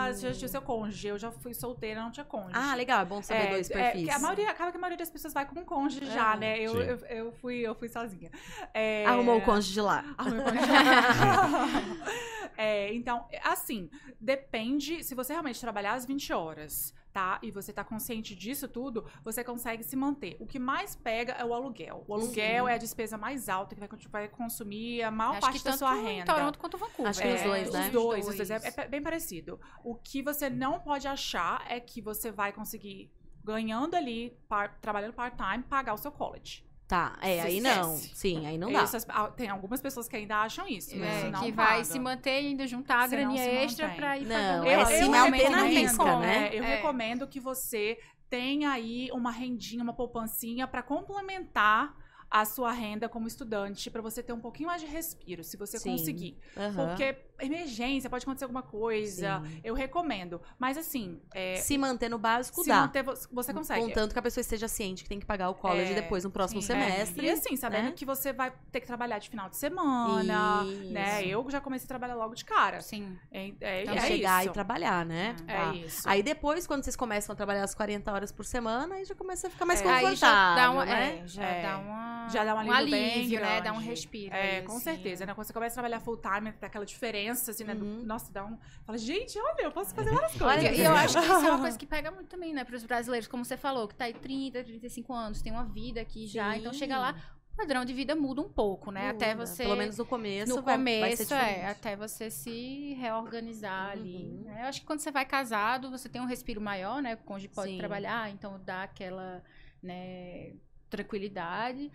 Sim. 0.09 0.15
você 0.15 0.29
já 0.29 0.35
tinha 0.39 0.49
seu 0.49 0.63
cônjuge. 0.63 1.09
Eu 1.09 1.19
já 1.19 1.31
fui 1.31 1.53
solteira, 1.53 2.01
não 2.01 2.11
tinha 2.11 2.25
cônjuge. 2.25 2.53
Ah, 2.55 2.75
legal, 2.75 3.03
é 3.03 3.05
bom 3.05 3.21
saber 3.23 3.41
É, 3.43 3.51
dois 3.51 3.71
é, 3.71 3.75
perfis. 3.75 4.05
que 4.05 4.11
a 4.11 4.19
maioria, 4.19 4.51
acaba 4.51 4.71
que 4.71 4.79
a 4.79 4.81
maioria 4.81 4.97
das 4.97 5.11
pessoas 5.11 5.35
vai 5.35 5.45
com 5.45 5.61
um 5.61 5.65
cônjuge 5.65 6.05
É. 6.05 6.07
já, 6.15 6.37
né? 6.37 6.59
Eu, 6.59 6.81
eu, 6.81 6.97
eu 7.07 7.33
fui, 7.33 7.57
eu 7.57 7.75
fui 7.75 7.91
sozinha. 7.91 8.31
É, 8.73 9.05
Arrumou 9.05 9.37
o 9.37 9.43
cônjuge 9.43 9.79
lá. 9.83 10.03
Arrumei 10.17 10.41
o 10.41 10.45
cônjuge. 10.45 10.71
É, 12.57 12.93
então, 12.95 13.27
assim, 13.45 13.89
depende. 14.21 15.03
Se 15.03 15.15
você 15.15 15.33
realmente 15.33 15.59
trabalhar 15.61 15.95
as 15.95 16.05
20 16.05 16.33
horas, 16.33 16.95
tá? 17.13 17.39
E 17.43 17.51
você 17.51 17.73
tá 17.73 17.83
consciente 17.85 18.35
disso 18.35 18.69
tudo, 18.69 19.05
você 19.25 19.43
consegue 19.43 19.83
se 19.83 19.97
manter. 19.97 20.37
O 20.39 20.47
que 20.47 20.59
mais 20.59 20.95
pega 20.95 21.33
é 21.33 21.45
o 21.45 21.53
aluguel. 21.53 22.05
O 22.07 22.15
aluguel 22.15 22.65
Sim. 22.67 22.71
é 22.71 22.75
a 22.75 22.79
despesa 22.79 23.19
mais 23.19 23.49
alta 23.49 23.75
que 23.75 23.81
vai, 23.81 23.89
vai 24.11 24.29
consumir 24.29 25.03
a 25.03 25.11
maior 25.11 25.33
Acho 25.33 25.41
parte 25.41 25.59
que 25.59 25.65
da 25.65 25.71
tanto 25.73 25.79
sua 25.81 25.95
renda. 25.95 26.33
Toronto 26.33 26.59
quanto 26.59 26.79
Vancouver. 26.79 27.11
Acho 27.11 27.21
que 27.23 27.29
os 27.29 27.41
É, 27.41 27.45
dois, 27.45 27.73
né? 27.73 27.87
Os 27.87 27.93
dois, 27.93 28.29
os 28.29 28.37
dois. 28.37 28.51
É, 28.51 28.61
é 28.77 28.89
bem 28.89 29.03
parecido. 29.03 29.61
O 29.85 29.95
que 29.95 30.23
você 30.23 30.49
não 30.49 30.79
pode 30.81 31.09
achar 31.09 31.65
é 31.69 31.81
que 31.81 32.01
você 32.01 32.31
vai 32.31 32.53
conseguir, 32.53 33.11
ganhando 33.43 33.95
ali, 33.95 34.37
par- 34.49 34.79
trabalhando 34.81 35.13
part-time, 35.13 35.65
pagar 35.65 35.95
o 35.95 35.99
seu 35.99 36.13
college. 36.13 36.65
Tá, 36.91 37.17
é, 37.23 37.41
aí 37.43 37.61
não. 37.61 37.97
Sim, 37.97 38.47
aí 38.49 38.59
não 38.59 38.73
dá. 38.73 38.83
Essas- 38.83 39.07
ah, 39.09 39.29
tem 39.29 39.49
algumas 39.49 39.81
pessoas 39.81 40.09
que 40.09 40.17
ainda 40.17 40.39
acham 40.43 40.67
isso. 40.67 40.91
mas 40.99 41.25
É, 41.25 41.31
não 41.31 41.41
que 41.45 41.53
vai 41.53 41.67
paga. 41.75 41.85
se 41.85 42.01
manter 42.01 42.43
e 42.43 42.47
ainda 42.49 42.67
juntar 42.67 43.05
a 43.05 43.07
graninha 43.07 43.45
extra 43.45 43.87
mantém. 43.87 44.01
pra 44.01 44.19
ir 44.19 44.27
Não, 44.27 44.35
pagando. 44.37 44.67
é 44.67 44.75
Eu, 44.75 44.81
assim, 44.81 44.95
eu 44.95 45.15
é 45.15 45.19
recomendo, 45.23 45.51
na 45.53 45.63
risca, 45.63 46.19
né? 46.19 46.49
é, 46.53 46.59
eu 46.59 46.65
É. 46.65 46.77
recomendo 46.77 47.29
que 47.29 47.39
você 47.39 47.97
tenha 48.29 48.71
aí 48.73 49.09
uma 49.13 49.31
rendinha, 49.31 49.85
uma 49.85 49.93
poupancinha 49.93 50.67
pra 50.67 50.83
complementar 50.83 51.95
a 52.29 52.45
sua 52.45 52.73
renda 52.73 53.09
como 53.09 53.27
estudante, 53.29 53.89
pra 53.91 54.01
você 54.03 54.21
ter 54.23 54.33
um 54.33 54.41
pouquinho 54.41 54.69
mais 54.69 54.81
de 54.81 54.87
respiro, 54.89 55.43
se 55.45 55.57
você 55.57 55.79
Sim. 55.79 55.93
conseguir. 55.93 56.39
Aham. 56.57 56.89
Porque 56.89 57.13
emergência, 57.43 58.09
pode 58.11 58.25
acontecer 58.25 58.45
alguma 58.45 58.63
coisa. 58.63 59.43
Sim. 59.45 59.61
Eu 59.65 59.75
recomendo. 59.75 60.41
Mas 60.59 60.77
assim, 60.77 61.21
é, 61.35 61.57
Se 61.57 61.77
manter 61.79 62.09
no 62.09 62.19
básico 62.19 62.63
se 62.63 62.69
dá. 62.69 62.81
manter, 62.83 63.03
vo- 63.03 63.15
você 63.33 63.53
consegue. 63.53 63.81
Contanto 63.81 64.13
que 64.13 64.19
a 64.19 64.23
pessoa 64.23 64.43
esteja 64.43 64.69
ciente 64.69 65.03
que 65.03 65.09
tem 65.09 65.19
que 65.21 65.27
pagar 65.27 65.51
o 65.51 65.55
college 65.55 65.93
É, 65.93 65.95
depois 65.95 66.25
no 66.25 66.31
próximo 66.31 66.61
Sim, 66.61 66.69
semestre. 66.69 67.27
é. 67.27 67.29
E 67.29 67.33
assim, 67.33 67.57
sabendo 67.57 67.85
né? 67.87 67.93
que 67.93 68.05
você 68.05 68.33
vai 68.33 68.53
ter 68.73 68.81
que 68.81 68.87
trabalhar 68.87 69.19
de 69.19 69.29
final 69.29 69.49
de 69.49 69.57
semana, 69.57 70.63
né? 70.91 71.23
Isso. 71.23 71.29
Eu 71.31 71.51
já 71.51 71.61
comecei 71.61 71.85
a 71.87 71.89
trabalhar 71.89 72.15
logo 72.15 72.35
de 72.35 72.45
cara. 72.45 72.81
Sim. 72.81 73.17
É, 73.31 73.53
é, 73.61 73.83
Então, 73.83 73.95
é 73.95 74.01
chegar 74.01 74.41
isso. 74.43 74.51
e 74.51 74.53
trabalhar, 74.53 75.05
né? 75.05 75.35
É 75.47 75.53
Tá. 75.55 75.73
É 75.75 75.77
isso. 75.77 76.09
Aí 76.09 76.23
depois, 76.23 76.67
quando 76.67 76.83
vocês 76.85 76.97
começam 76.97 77.33
a 77.33 77.37
trabalhar 77.37 77.65
as 77.65 77.75
40 77.75 78.11
horas 78.13 78.33
por 78.33 78.45
semana, 78.45 78.95
aí 78.97 79.05
já 79.05 79.15
começa 79.15 79.47
a 79.47 79.51
ficar 79.51 79.65
mais 79.67 79.81
É, 79.81 79.83
confortável, 79.85 80.09
Aí 80.11 80.17
já 80.17 80.55
dá 80.55 80.71
uma, 80.71 80.85
né? 80.85 81.21
é, 81.25 81.27
já 81.27 81.43
É. 81.45 81.63
dá 81.63 81.79
uma 81.79 82.29
Já 82.29 82.45
dá 82.45 82.55
um 82.55 82.59
um 82.59 82.73
alívio, 82.73 82.91
bem 82.99 83.13
alívio, 83.15 83.41
né? 83.41 83.61
Dá 83.61 83.73
um 83.73 83.79
respiro. 83.79 84.35
É, 84.35 84.61
com 84.63 84.73
assim. 84.75 84.85
certeza, 84.85 85.27
né? 85.27 85.35
Quando 85.35 85.47
você 85.47 85.53
começa 85.53 85.73
a 85.75 85.83
trabalhar 85.83 86.01
full 86.01 86.17
time, 86.17 86.53
tem 86.53 86.67
aquela 86.67 86.87
diferença, 86.87 87.30
assim, 87.31 87.65
né? 87.65 87.75
do- 87.75 87.85
Uhum. 87.85 88.03
nossa, 88.05 88.33
dá 88.33 88.45
um. 88.45 88.59
Fala, 88.85 88.99
gente, 88.99 89.39
olha, 89.39 89.63
eu 89.63 89.73
posso 89.73 89.95
fazer 89.95 90.13
várias 90.13 90.33
Olha, 90.41 90.61
coisas. 90.61 90.79
E 90.79 90.83
eu 90.83 90.93
acho 90.93 91.19
que 91.19 91.25
isso 91.25 91.33
é 91.47 91.51
uma 91.51 91.61
coisa 91.61 91.79
que 91.79 91.87
pega 91.87 92.11
muito 92.11 92.29
também, 92.29 92.53
né, 92.55 92.65
pros 92.65 92.83
brasileiros, 92.85 93.29
como 93.29 93.45
você 93.45 93.57
falou, 93.57 93.87
que 93.89 93.95
tá 93.95 94.05
aí 94.07 94.15
30, 94.15 94.65
35 94.65 95.13
anos, 95.13 95.41
tem 95.43 95.53
uma 95.53 95.65
vida 95.65 96.01
aqui 96.01 96.27
já, 96.27 96.57
então 96.57 96.73
chega 96.73 96.99
lá, 96.99 97.15
o 97.53 97.57
padrão 97.57 97.85
de 97.85 97.93
vida 97.93 98.15
muda 98.17 98.41
um 98.41 98.49
pouco, 98.49 98.91
né? 98.91 99.11
Até 99.11 99.35
Muda. 99.35 99.47
você. 99.47 99.65
Pelo 99.65 99.77
menos 99.77 99.99
no 99.99 100.07
começo 100.07 100.55
no 100.57 100.63
vai, 100.63 100.77
começo, 100.77 101.01
vai 101.01 101.17
ser 101.17 101.23
diferente. 101.25 101.59
é, 101.61 101.67
até 101.69 101.97
você 101.97 102.31
se 102.31 102.95
reorganizar 102.95 103.91
ali. 103.91 104.17
Uhum. 104.17 104.45
né? 104.45 104.63
Eu 104.63 104.67
acho 104.69 104.81
que 104.81 104.87
quando 104.87 105.01
você 105.01 105.11
vai 105.11 105.27
casado, 105.27 105.91
você 105.91 106.09
tem 106.09 106.23
um 106.23 106.27
respiro 106.27 106.61
maior, 106.61 107.03
né? 107.03 107.15
O 107.15 107.19
cônjuge 107.19 107.49
pode 107.49 107.73
Sim. 107.73 107.79
trabalhar, 107.79 108.31
então 108.31 108.59
dá 108.65 108.85
aquela, 108.85 109.43
né, 109.83 110.55
tranquilidade. 110.89 111.91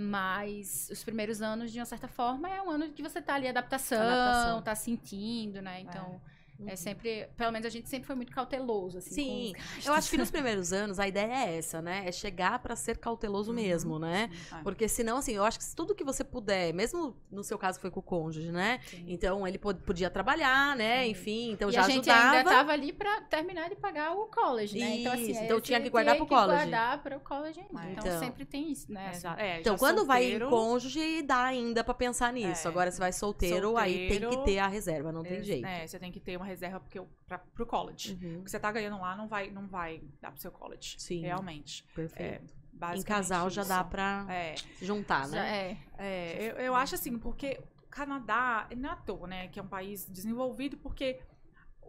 Mas 0.00 0.88
os 0.92 1.02
primeiros 1.02 1.42
anos, 1.42 1.72
de 1.72 1.80
uma 1.80 1.84
certa 1.84 2.06
forma, 2.06 2.48
é 2.48 2.62
um 2.62 2.70
ano 2.70 2.88
que 2.90 3.02
você 3.02 3.20
tá 3.20 3.34
ali, 3.34 3.48
adaptação, 3.48 4.00
Adaptação. 4.00 4.62
tá 4.62 4.72
sentindo, 4.76 5.60
né? 5.60 5.80
Então, 5.80 6.20
é, 6.24 6.37
Uhum. 6.58 6.76
sempre, 6.76 7.28
pelo 7.36 7.52
menos 7.52 7.66
a 7.66 7.70
gente 7.70 7.88
sempre 7.88 8.06
foi 8.06 8.16
muito 8.16 8.32
cauteloso, 8.32 8.98
assim. 8.98 9.10
Sim, 9.14 9.52
com- 9.54 9.88
eu 9.88 9.94
acho 9.94 10.10
que 10.10 10.16
nos 10.18 10.28
primeiros 10.30 10.72
anos 10.72 10.98
a 10.98 11.06
ideia 11.06 11.32
é 11.46 11.56
essa, 11.56 11.80
né? 11.80 12.02
É 12.06 12.10
chegar 12.12 12.58
pra 12.58 12.74
ser 12.74 12.98
cauteloso 12.98 13.50
Uhum. 13.50 13.56
mesmo, 13.56 13.98
né? 13.98 14.28
Ah. 14.50 14.60
Porque 14.64 14.88
senão, 14.88 15.18
assim, 15.18 15.32
eu 15.34 15.44
acho 15.44 15.58
que 15.58 15.64
tudo 15.76 15.94
que 15.94 16.02
você 16.02 16.24
puder, 16.24 16.72
mesmo 16.74 17.16
no 17.30 17.44
seu 17.44 17.56
caso 17.58 17.78
foi 17.78 17.90
com 17.90 18.00
o 18.00 18.02
cônjuge, 18.02 18.50
né? 18.50 18.80
Sim. 18.86 19.04
Então 19.06 19.46
ele 19.46 19.58
pod- 19.58 19.80
podia 19.82 20.10
trabalhar, 20.10 20.74
né? 20.76 21.04
Sim. 21.04 21.10
Enfim, 21.10 21.50
então 21.52 21.68
e 21.70 21.72
já 21.72 21.82
a 21.82 21.88
gente 21.88 22.10
ajudava. 22.10 22.36
ainda 22.38 22.50
tava 22.50 22.72
ali 22.72 22.92
pra 22.92 23.20
terminar 23.22 23.68
de 23.68 23.76
pagar 23.76 24.12
o 24.14 24.26
college, 24.26 24.78
né? 24.78 24.96
Então, 24.96 25.12
assim, 25.12 25.30
Isso, 25.30 25.38
aí 25.40 25.44
então 25.46 25.60
tinha 25.60 25.80
que 25.80 25.88
guardar 25.90 26.16
pro 26.16 26.26
que 26.26 26.34
college. 26.34 26.56
guardar 26.58 27.02
para 27.02 27.16
o 27.16 27.20
college 27.20 27.60
ainda. 27.60 27.82
É. 27.88 27.92
Então, 27.92 28.04
Então. 28.06 28.18
sempre 28.18 28.44
tem 28.44 28.72
isso, 28.72 28.92
né? 28.92 29.12
É, 29.36 29.60
Então, 29.60 29.74
já 29.74 29.78
quando 29.78 30.04
vai 30.04 30.24
em 30.24 30.30
solteiro, 30.30 30.48
cônjuge, 30.50 31.22
dá 31.22 31.44
ainda 31.44 31.84
pra 31.84 31.94
pensar 31.94 32.32
nisso. 32.32 32.66
É. 32.66 32.70
Agora, 32.70 32.90
se 32.90 32.98
vai 32.98 33.12
solteiro, 33.12 33.76
aí 33.76 34.08
tem 34.08 34.18
que 34.18 34.24
Solteiro, 34.24 34.44
ter 34.44 34.58
a 34.58 34.66
reserva, 34.66 35.12
não 35.12 35.22
tem 35.22 35.36
ex- 35.36 35.46
jeito. 35.46 35.66
É, 35.66 35.86
você 35.86 35.98
tem 35.98 36.10
que 36.10 36.18
ter 36.18 36.36
uma 36.36 36.47
reserva 36.48 36.80
porque, 36.80 36.98
eu- 36.98 37.08
pra, 37.26 37.38
pro 37.38 37.64
college. 37.66 38.18
Uhum, 38.20 38.40
O 38.40 38.44
que 38.44 38.50
você 38.50 38.58
tá 38.58 38.72
ganhando 38.72 39.00
lá 39.00 39.14
não 39.16 39.28
vai, 39.28 39.50
não 39.50 39.66
vai 39.68 40.02
dar 40.20 40.32
pro 40.32 40.40
seu 40.40 40.50
college. 40.50 40.96
Sim. 40.98 41.20
Realmente. 41.22 41.84
perfeito. 41.94 42.52
em 42.74 42.78
Basicamente 42.78 43.06
casal 43.06 43.50
já 43.50 43.62
isso. 43.62 43.68
dá 43.70 43.82
pra 43.82 44.24
É. 44.28 44.54
se 44.56 44.84
juntar, 44.84 45.28
Já 45.28 45.42
né? 45.42 45.78
é. 45.98 46.04
É, 46.06 46.50
eu, 46.52 46.56
eu 46.66 46.74
acho 46.74 46.94
assim, 46.94 47.18
porque 47.18 47.60
o 47.84 47.86
Canadá, 47.88 48.68
não 48.76 48.90
é 48.90 48.92
à 48.92 48.96
toa, 48.96 49.26
né, 49.26 49.48
que 49.48 49.58
é 49.58 49.62
um 49.62 49.66
país 49.66 50.04
desenvolvido, 50.08 50.76
porque 50.76 51.20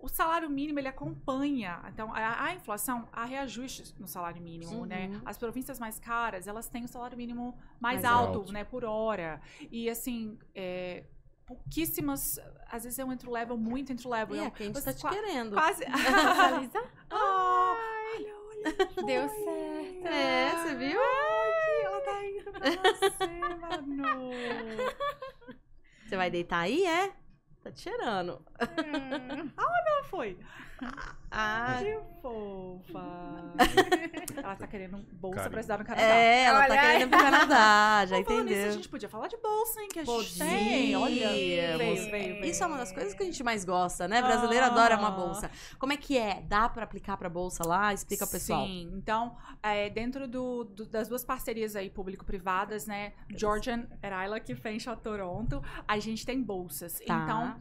o 0.02 0.08
salário 0.08 0.50
mínimo, 0.50 0.80
ele 0.80 0.88
acompanha. 0.88 1.82
Então, 1.90 2.12
a, 2.14 2.46
a 2.46 2.54
inflação, 2.56 3.08
há 3.12 3.26
reajustes 3.26 3.94
no 4.00 4.08
salário 4.08 4.42
mínimo, 4.42 4.80
Uhum. 4.80 4.86
né? 4.86 5.22
As 5.26 5.38
províncias 5.38 5.78
mais 5.78 6.00
caras, 6.00 6.48
elas 6.48 6.68
têm 6.70 6.86
o 6.86 6.88
salário 6.88 7.18
mínimo 7.18 7.56
mais, 7.80 8.02
Mais 8.02 8.06
alto, 8.06 8.40
alto. 8.40 8.52
né, 8.52 8.64
por 8.64 8.84
hora. 8.86 9.40
E, 9.70 9.90
assim, 9.90 10.40
é, 10.56 11.04
pouquíssimas... 11.50 12.38
Às 12.72 12.84
vezes 12.84 13.00
é 13.00 13.04
um 13.04 13.12
entry-level, 13.12 13.58
muito 13.58 13.92
entry-level. 13.92 14.36
E 14.36 14.40
é 14.40 14.44
é 14.44 14.48
um- 14.48 14.52
quem 14.52 14.72
você 14.72 14.94
tá 14.94 14.94
te 14.94 15.08
querendo. 15.16 15.54
Quase... 15.56 15.84
Ah, 17.12 17.76
olha, 18.16 18.36
olha. 18.38 19.06
Deu 19.06 19.28
foi. 19.28 19.44
certo. 19.44 20.08
É, 20.08 20.52
você 20.52 20.76
viu? 20.76 21.00
Ai, 21.02 21.82
ela 21.86 22.02
tá 22.02 22.26
indo 22.26 22.52
pra 22.52 22.60
você, 22.94 23.56
Manu. 23.56 24.30
Você 26.08 26.16
vai 26.16 26.30
deitar 26.30 26.60
aí, 26.60 26.86
é? 26.86 27.12
Tá 27.64 27.72
te 27.72 27.82
cheirando. 27.82 28.46
Ela 28.60 30.04
foi. 30.06 30.38
Ah, 31.32 31.78
Que 31.80 32.00
fofa. 32.22 33.54
ela 34.44 34.56
tá 34.56 34.66
querendo 34.68 34.98
bolsa 35.14 35.36
Carinho. 35.36 35.52
pra 35.52 35.60
estudar 35.60 35.78
no 35.78 35.86
Canadá. 35.86 36.08
é, 36.08 36.44
ela 36.46 36.60
tá 36.60 36.66
Olha 36.66 36.74
aí. 36.82 36.88
querendo 36.88 37.02
ir 37.02 37.10
pro 37.10 37.20
Canadá, 37.20 38.06
já 38.06 38.24
Falando 38.24 38.28
nisso, 38.28 38.32
a 38.40 38.42
entendeu? 38.42 38.72
gente 38.72 38.90
podia 38.90 39.10
falar 39.10 39.28
de 39.28 39.38
bolsa, 39.38 39.80
hein? 39.82 39.90
Que 39.92 40.00
a 40.00 40.06
gente 40.06 40.16
Podia. 40.16 40.46
tem. 40.46 40.96
Olha, 40.96 41.28
Podíamos. 41.30 41.78
veio, 41.78 41.78
veio, 42.12 42.12
veio. 42.42 42.46
Isso 42.46 42.64
é 42.64 42.68
uma 42.68 42.78
das 42.78 42.92
coisas 42.92 43.14
que 43.14 43.22
a 43.22 43.26
gente 43.26 43.44
mais 43.44 43.64
gosta, 43.64 44.08
né? 44.08 44.22
Brasileiro 44.22 44.66
adora 44.66 44.98
uma 44.98 45.10
Ah. 45.10 45.12
bolsa. 45.12 45.52
Como 45.78 45.94
é 45.94 45.98
que 45.98 46.18
é? 46.18 46.42
Dá 46.48 46.68
pra 46.68 46.84
aplicar 46.84 47.16
pra 47.18 47.30
bolsa 47.30 47.64
lá? 47.68 47.94
Explica 47.94 48.26
pro 48.26 48.32
pessoal. 48.34 48.66
Sim, 48.66 48.90
então, 48.96 49.36
é, 49.62 49.90
dentro 49.90 50.28
do- 50.28 50.64
do- 50.64 50.86
das 50.88 51.08
duas 51.08 51.24
parcerias 51.24 51.76
aí, 51.76 51.90
público-privadas, 51.90 52.88
né? 52.88 53.14
Georgian 53.36 53.86
Eraila, 54.02 54.40
que 54.40 54.56
fecha 54.56 54.96
Toronto, 54.96 55.62
a 55.88 56.00
gente 56.00 56.26
tem 56.26 56.42
bolsas. 56.42 57.00
Tá. 57.06 57.24
Então, 57.24 57.56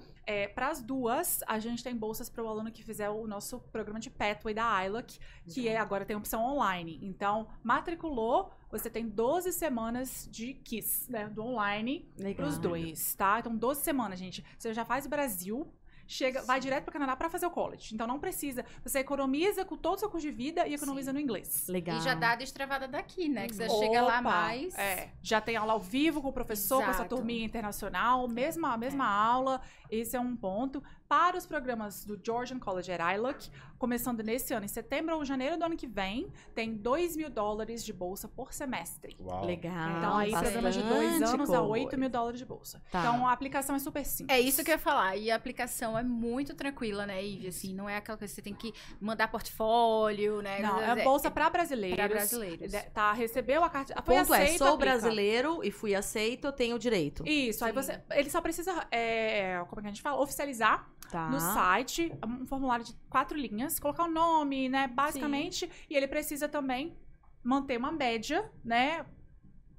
para 0.48 0.68
as 0.68 0.82
duas, 0.82 1.40
a 1.46 1.58
gente 1.58 1.82
tem 1.82 1.96
bolsas 1.96 2.28
para 2.28 2.44
o 2.44 2.48
aluno 2.48 2.70
que 2.70 2.82
fizer 2.82 3.08
o 3.08 3.26
nosso 3.26 3.60
programa 3.72 3.98
de 3.98 4.10
Pathway 4.10 4.54
da 4.54 4.84
ILOC, 4.84 5.18
que 5.46 5.68
é, 5.68 5.78
agora 5.78 6.04
tem 6.04 6.14
opção 6.14 6.44
online. 6.44 6.98
Então, 7.02 7.48
matriculou, 7.62 8.52
você 8.70 8.90
tem 8.90 9.08
12 9.08 9.52
semanas 9.52 10.28
de 10.30 10.52
KISS, 10.52 11.08
né? 11.08 11.28
Do 11.28 11.42
online 11.42 12.12
Legal. 12.18 12.46
Pros 12.46 12.58
dois, 12.58 13.14
tá? 13.14 13.38
Então, 13.40 13.56
12 13.56 13.80
semanas, 13.80 14.18
gente. 14.18 14.44
Você 14.58 14.74
já 14.74 14.84
faz 14.84 15.06
Brasil, 15.06 15.66
chega, 16.08 16.42
vai 16.42 16.58
direto 16.58 16.84
pro 16.84 16.92
Canadá 16.92 17.14
pra 17.14 17.28
fazer 17.28 17.46
o 17.46 17.50
college. 17.50 17.94
Então, 17.94 18.06
não 18.06 18.18
precisa. 18.18 18.64
Você 18.82 18.98
economiza 18.98 19.64
com 19.64 19.76
todo 19.76 19.96
o 19.96 19.98
seu 20.00 20.10
curso 20.10 20.26
de 20.26 20.32
vida 20.32 20.66
e 20.66 20.74
economiza 20.74 21.12
no 21.12 21.20
inglês. 21.20 21.68
Legal. 21.68 21.98
E 21.98 22.00
já 22.00 22.14
dá 22.14 22.32
a 22.32 22.36
destravada 22.36 22.88
daqui, 22.88 23.28
né? 23.28 23.46
Que 23.46 23.54
você 23.54 23.66
Opa, 23.66 23.78
chega 23.78 24.00
lá 24.00 24.22
mais. 24.22 24.76
É, 24.76 25.10
já 25.22 25.40
tem 25.40 25.54
aula 25.56 25.74
ao 25.74 25.80
vivo 25.80 26.22
com 26.22 26.28
o 26.28 26.32
professor, 26.32 26.78
com 26.78 26.90
essa 26.90 27.02
Exato. 27.02 27.14
turminha 27.14 27.44
internacional, 27.44 28.26
mesma, 28.26 28.76
mesma 28.76 29.06
aula. 29.06 29.60
Esse 29.90 30.16
é 30.16 30.20
um 30.20 30.34
ponto. 30.34 30.82
Para 31.08 31.38
os 31.38 31.46
programas 31.46 32.04
do 32.04 32.20
Georgian 32.22 32.58
College 32.58 32.92
at 32.92 33.00
ILOC, 33.16 33.48
começando 33.78 34.22
nesse 34.22 34.52
ano, 34.52 34.66
em 34.66 34.68
setembro 34.68 35.16
ou 35.16 35.24
janeiro 35.24 35.56
do 35.56 35.64
ano 35.64 35.74
que 35.74 35.86
vem, 35.86 36.30
tem 36.54 36.74
2 36.74 37.16
mil 37.16 37.30
dólares 37.30 37.82
de 37.82 37.94
bolsa 37.94 38.28
por 38.28 38.52
semestre. 38.52 39.16
Uau. 39.18 39.46
Legal. 39.46 39.72
Então, 39.96 40.18
aí, 40.18 40.30
programas 40.32 40.74
de 40.74 40.82
dois 40.82 41.10
bastante 41.20 41.34
anos 41.34 41.50
a 41.50 41.56
coisa. 41.58 41.62
8 41.62 41.98
mil 41.98 42.10
dólares 42.10 42.38
de 42.38 42.44
bolsa. 42.44 42.82
Tá. 42.90 43.00
Então, 43.00 43.26
a 43.26 43.32
aplicação 43.32 43.74
é 43.74 43.78
super 43.78 44.04
simples. 44.04 44.36
É 44.36 44.38
isso 44.38 44.62
que 44.62 44.70
eu 44.70 44.74
ia 44.74 44.78
falar. 44.78 45.16
E 45.16 45.30
a 45.30 45.36
aplicação 45.36 45.96
é 45.96 46.02
muito 46.02 46.54
tranquila, 46.54 47.06
né, 47.06 47.24
Ivy? 47.24 47.48
Assim, 47.48 47.72
não 47.74 47.88
é 47.88 47.96
aquela 47.96 48.18
coisa 48.18 48.30
que 48.30 48.34
você 48.36 48.42
tem 48.42 48.54
que 48.54 48.74
mandar 49.00 49.28
portfólio, 49.28 50.42
né? 50.42 50.60
Não, 50.60 50.78
é 50.78 51.02
bolsa 51.02 51.30
para 51.30 51.48
brasileiros. 51.48 51.96
pra 51.96 52.08
brasileiros. 52.08 52.70
De- 52.70 52.78
Tá, 52.90 53.14
recebeu 53.14 53.64
a 53.64 53.70
carta. 53.70 53.94
O 53.98 54.02
Foi 54.02 54.14
ponto 54.16 54.34
é, 54.34 54.42
aceito, 54.42 54.58
sou 54.58 54.74
aplica. 54.74 54.90
brasileiro 54.98 55.64
e 55.64 55.70
fui 55.70 55.94
aceito, 55.94 56.46
eu 56.48 56.52
tenho 56.52 56.78
direito. 56.78 57.26
Isso, 57.26 57.64
aí 57.64 57.70
Sim. 57.70 57.74
você. 57.76 58.02
Ele 58.10 58.28
só 58.28 58.42
precisa. 58.42 58.86
é, 58.90 59.64
como 59.68 59.80
é 59.80 59.82
que 59.82 59.86
a 59.88 59.90
gente 59.92 60.02
fala? 60.02 60.20
Oficializar 60.20 60.86
Tá. 61.10 61.30
no 61.30 61.40
site, 61.40 62.12
um 62.26 62.44
formulário 62.46 62.84
de 62.84 62.92
quatro 63.08 63.36
linhas, 63.36 63.80
colocar 63.80 64.04
o 64.04 64.10
nome, 64.10 64.68
né, 64.68 64.86
basicamente, 64.88 65.70
e 65.88 65.96
ele 65.96 66.06
precisa 66.06 66.46
também 66.48 66.96
manter 67.42 67.78
uma 67.78 67.90
média, 67.90 68.50
né, 68.62 69.06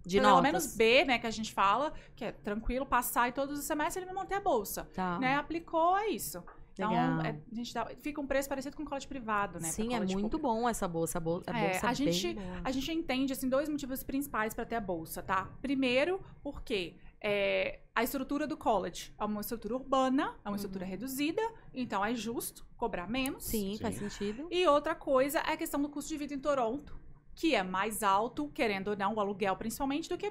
De 0.03 0.17
pelo 0.19 0.27
notas. 0.29 0.43
menos 0.43 0.75
B, 0.75 1.05
né, 1.05 1.19
que 1.19 1.27
a 1.27 1.31
gente 1.31 1.53
fala, 1.53 1.93
que 2.15 2.25
é 2.25 2.31
tranquilo, 2.31 2.83
passar 2.85 3.29
em 3.29 3.31
todos 3.31 3.59
os 3.59 3.65
semestres, 3.65 3.97
ele 3.97 4.05
vai 4.07 4.15
manter 4.15 4.35
a 4.35 4.39
bolsa, 4.41 4.89
Tá. 4.95 5.19
né, 5.19 5.35
aplicou, 5.35 5.95
é 5.97 6.07
isso. 6.07 6.43
Então, 6.73 6.93
é, 7.21 7.37
a 7.51 7.55
gente 7.55 7.73
dá, 7.73 7.85
fica 8.01 8.21
um 8.21 8.25
preço 8.25 8.47
parecido 8.47 8.75
com 8.77 8.85
colégio 8.85 9.09
privado, 9.09 9.59
né? 9.59 9.67
Sim, 9.67 9.93
é 9.93 9.99
muito 9.99 10.13
público. 10.15 10.39
bom 10.39 10.67
essa 10.69 10.87
bolsa. 10.87 11.17
A 11.17 11.21
bolsa, 11.21 11.51
a 11.51 11.59
É, 11.59 11.69
bolsa 11.71 11.87
a 11.87 11.91
é 11.91 11.93
gente- 11.93 12.33
boa. 12.35 12.61
A 12.63 12.71
gente 12.71 12.91
entende, 12.93 13.33
assim, 13.33 13.49
dois 13.49 13.67
motivos 13.67 14.01
principais 14.01 14.53
para 14.53 14.63
ter 14.65 14.75
a 14.77 14.79
bolsa, 14.81 15.21
tá? 15.21 15.49
Primeiro, 15.61 16.21
porque 16.41 16.95
é, 17.21 17.79
a 17.93 18.03
estrutura 18.03 18.47
do 18.47 18.55
college 18.55 19.13
é 19.19 19.25
uma 19.25 19.41
estrutura 19.41 19.75
urbana, 19.75 20.35
é 20.43 20.49
uma 20.49 20.55
estrutura 20.55 20.85
reduzida, 20.85 21.41
então 21.73 22.03
é 22.03 22.13
justo 22.15 22.65
cobrar 22.77 23.07
menos. 23.07 23.45
Uhum. 23.45 23.51
Sim, 23.51 23.75
Sim. 23.75 23.81
faz 23.81 23.95
sentido. 23.95 24.47
E 24.51 24.65
outra 24.67 24.95
coisa 24.95 25.39
é 25.39 25.53
a 25.53 25.57
questão 25.57 25.81
do 25.81 25.89
custo 25.89 26.09
de 26.09 26.17
vida 26.17 26.33
em 26.33 26.39
Toronto, 26.39 26.98
que 27.39 27.55
é 27.55 27.63
mais 27.63 28.03
alto, 28.03 28.49
querendo 28.49 28.89
ou 28.89 28.97
não, 28.97 29.13
o 29.13 29.19
aluguel 29.21 29.55
principalmente, 29.55 30.09
do 30.09 30.17
que 30.17 30.29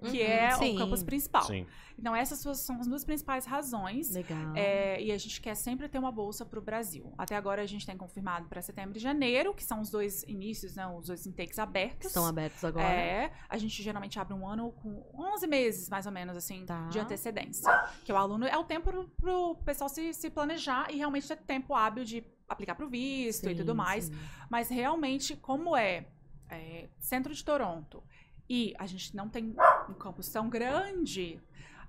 que 0.00 0.18
Uhum, 0.20 0.22
é 0.24 0.50
sim. 0.52 0.76
o 0.76 0.78
campus 0.78 1.02
principal. 1.02 1.42
Sim. 1.42 1.66
Então, 1.98 2.14
essas 2.14 2.38
são 2.60 2.78
as 2.78 2.86
duas 2.86 3.04
principais 3.04 3.44
razões. 3.46 4.12
Legal. 4.12 4.54
É, 4.54 5.02
e 5.02 5.10
a 5.10 5.18
gente 5.18 5.40
quer 5.40 5.56
sempre 5.56 5.88
ter 5.88 5.98
uma 5.98 6.12
bolsa 6.12 6.44
para 6.46 6.58
o 6.60 6.62
Brasil. 6.62 7.12
Até 7.18 7.34
agora 7.34 7.62
a 7.62 7.66
gente 7.66 7.84
tem 7.84 7.96
confirmado 7.96 8.48
para 8.48 8.62
setembro 8.62 8.96
e 8.96 9.00
janeiro, 9.00 9.52
que 9.54 9.64
são 9.64 9.80
os 9.80 9.90
dois 9.90 10.22
inícios, 10.22 10.76
né, 10.76 10.86
os 10.86 11.08
dois 11.08 11.26
intakes 11.26 11.58
abertos. 11.58 12.06
Estão 12.06 12.24
abertos 12.24 12.64
agora. 12.64 12.86
É, 12.86 13.32
a 13.48 13.58
gente 13.58 13.82
geralmente 13.82 14.16
abre 14.20 14.32
um 14.32 14.46
ano 14.46 14.70
com 14.70 15.04
11 15.34 15.48
meses, 15.48 15.88
mais 15.88 16.06
ou 16.06 16.12
menos, 16.12 16.36
assim, 16.36 16.64
Tá. 16.64 16.86
de 16.90 17.00
antecedência. 17.00 17.68
Que 18.04 18.12
o 18.12 18.16
aluno 18.16 18.46
é 18.46 18.56
o 18.56 18.62
tempo 18.62 18.88
pro, 18.90 19.08
pro 19.20 19.56
pessoal 19.64 19.88
se, 19.88 20.12
se 20.14 20.30
planejar 20.30 20.92
e 20.92 20.96
realmente 20.96 21.26
ter 21.26 21.38
tempo 21.38 21.74
hábil 21.74 22.04
de 22.04 22.24
aplicar 22.48 22.76
pro 22.76 22.88
visto 22.88 23.46
e 23.46 23.48
Sim, 23.50 23.56
tudo 23.56 23.74
mais. 23.74 24.04
sim. 24.04 24.14
Mas 24.48 24.68
realmente, 24.68 25.34
como 25.34 25.76
é, 25.76 26.06
é, 26.50 26.88
centro 26.98 27.34
de 27.34 27.44
Toronto 27.44 28.02
e 28.48 28.74
a 28.78 28.86
gente 28.86 29.14
não 29.16 29.28
tem 29.28 29.54
um 29.88 29.94
campus 29.94 30.28
tão 30.28 30.48
grande, 30.48 31.40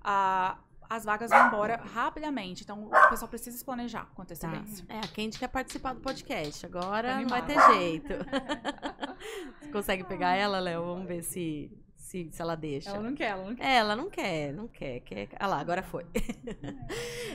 a- 0.02 0.58
as 0.90 1.04
vagas 1.04 1.30
vão 1.30 1.46
embora 1.48 1.76
rapidamente. 1.76 2.62
Então, 2.64 2.84
o 2.86 3.08
pessoal 3.10 3.28
precisa 3.28 3.56
se 3.58 3.64
planejar 3.64 4.06
com 4.14 4.16
Tá. 4.16 4.22
antecedência. 4.22 4.86
É, 4.88 4.98
a 5.00 5.08
Candy 5.08 5.38
quer 5.38 5.48
participar 5.48 5.92
do 5.94 6.00
podcast. 6.00 6.64
Agora 6.64 7.14
Tô 7.16 7.20
não 7.20 7.28
vai 7.28 7.44
ter 7.44 7.60
jeito. 7.74 8.14
Você 9.60 9.70
consegue 9.70 10.04
pegar 10.04 10.34
ela, 10.34 10.58
Léo? 10.58 10.84
Vamos 10.84 11.06
ver 11.06 11.22
se, 11.22 11.70
se, 12.08 12.28
se 12.32 12.40
ela 12.40 12.56
deixa. 12.56 12.88
Ela 12.88 13.02
não 13.02 13.14
quer, 13.14 13.28
ela 13.28 13.44
não 13.44 13.54
quer. 13.54 13.66
É, 13.66 13.76
ela 13.76 13.96
não 13.96 14.10
quer, 14.10 14.52
não 14.54 14.68
quer, 14.68 15.00
quer. 15.00 15.28
Ah 15.38 15.46
lá, 15.46 15.60
agora 15.60 15.82
foi. 15.82 16.06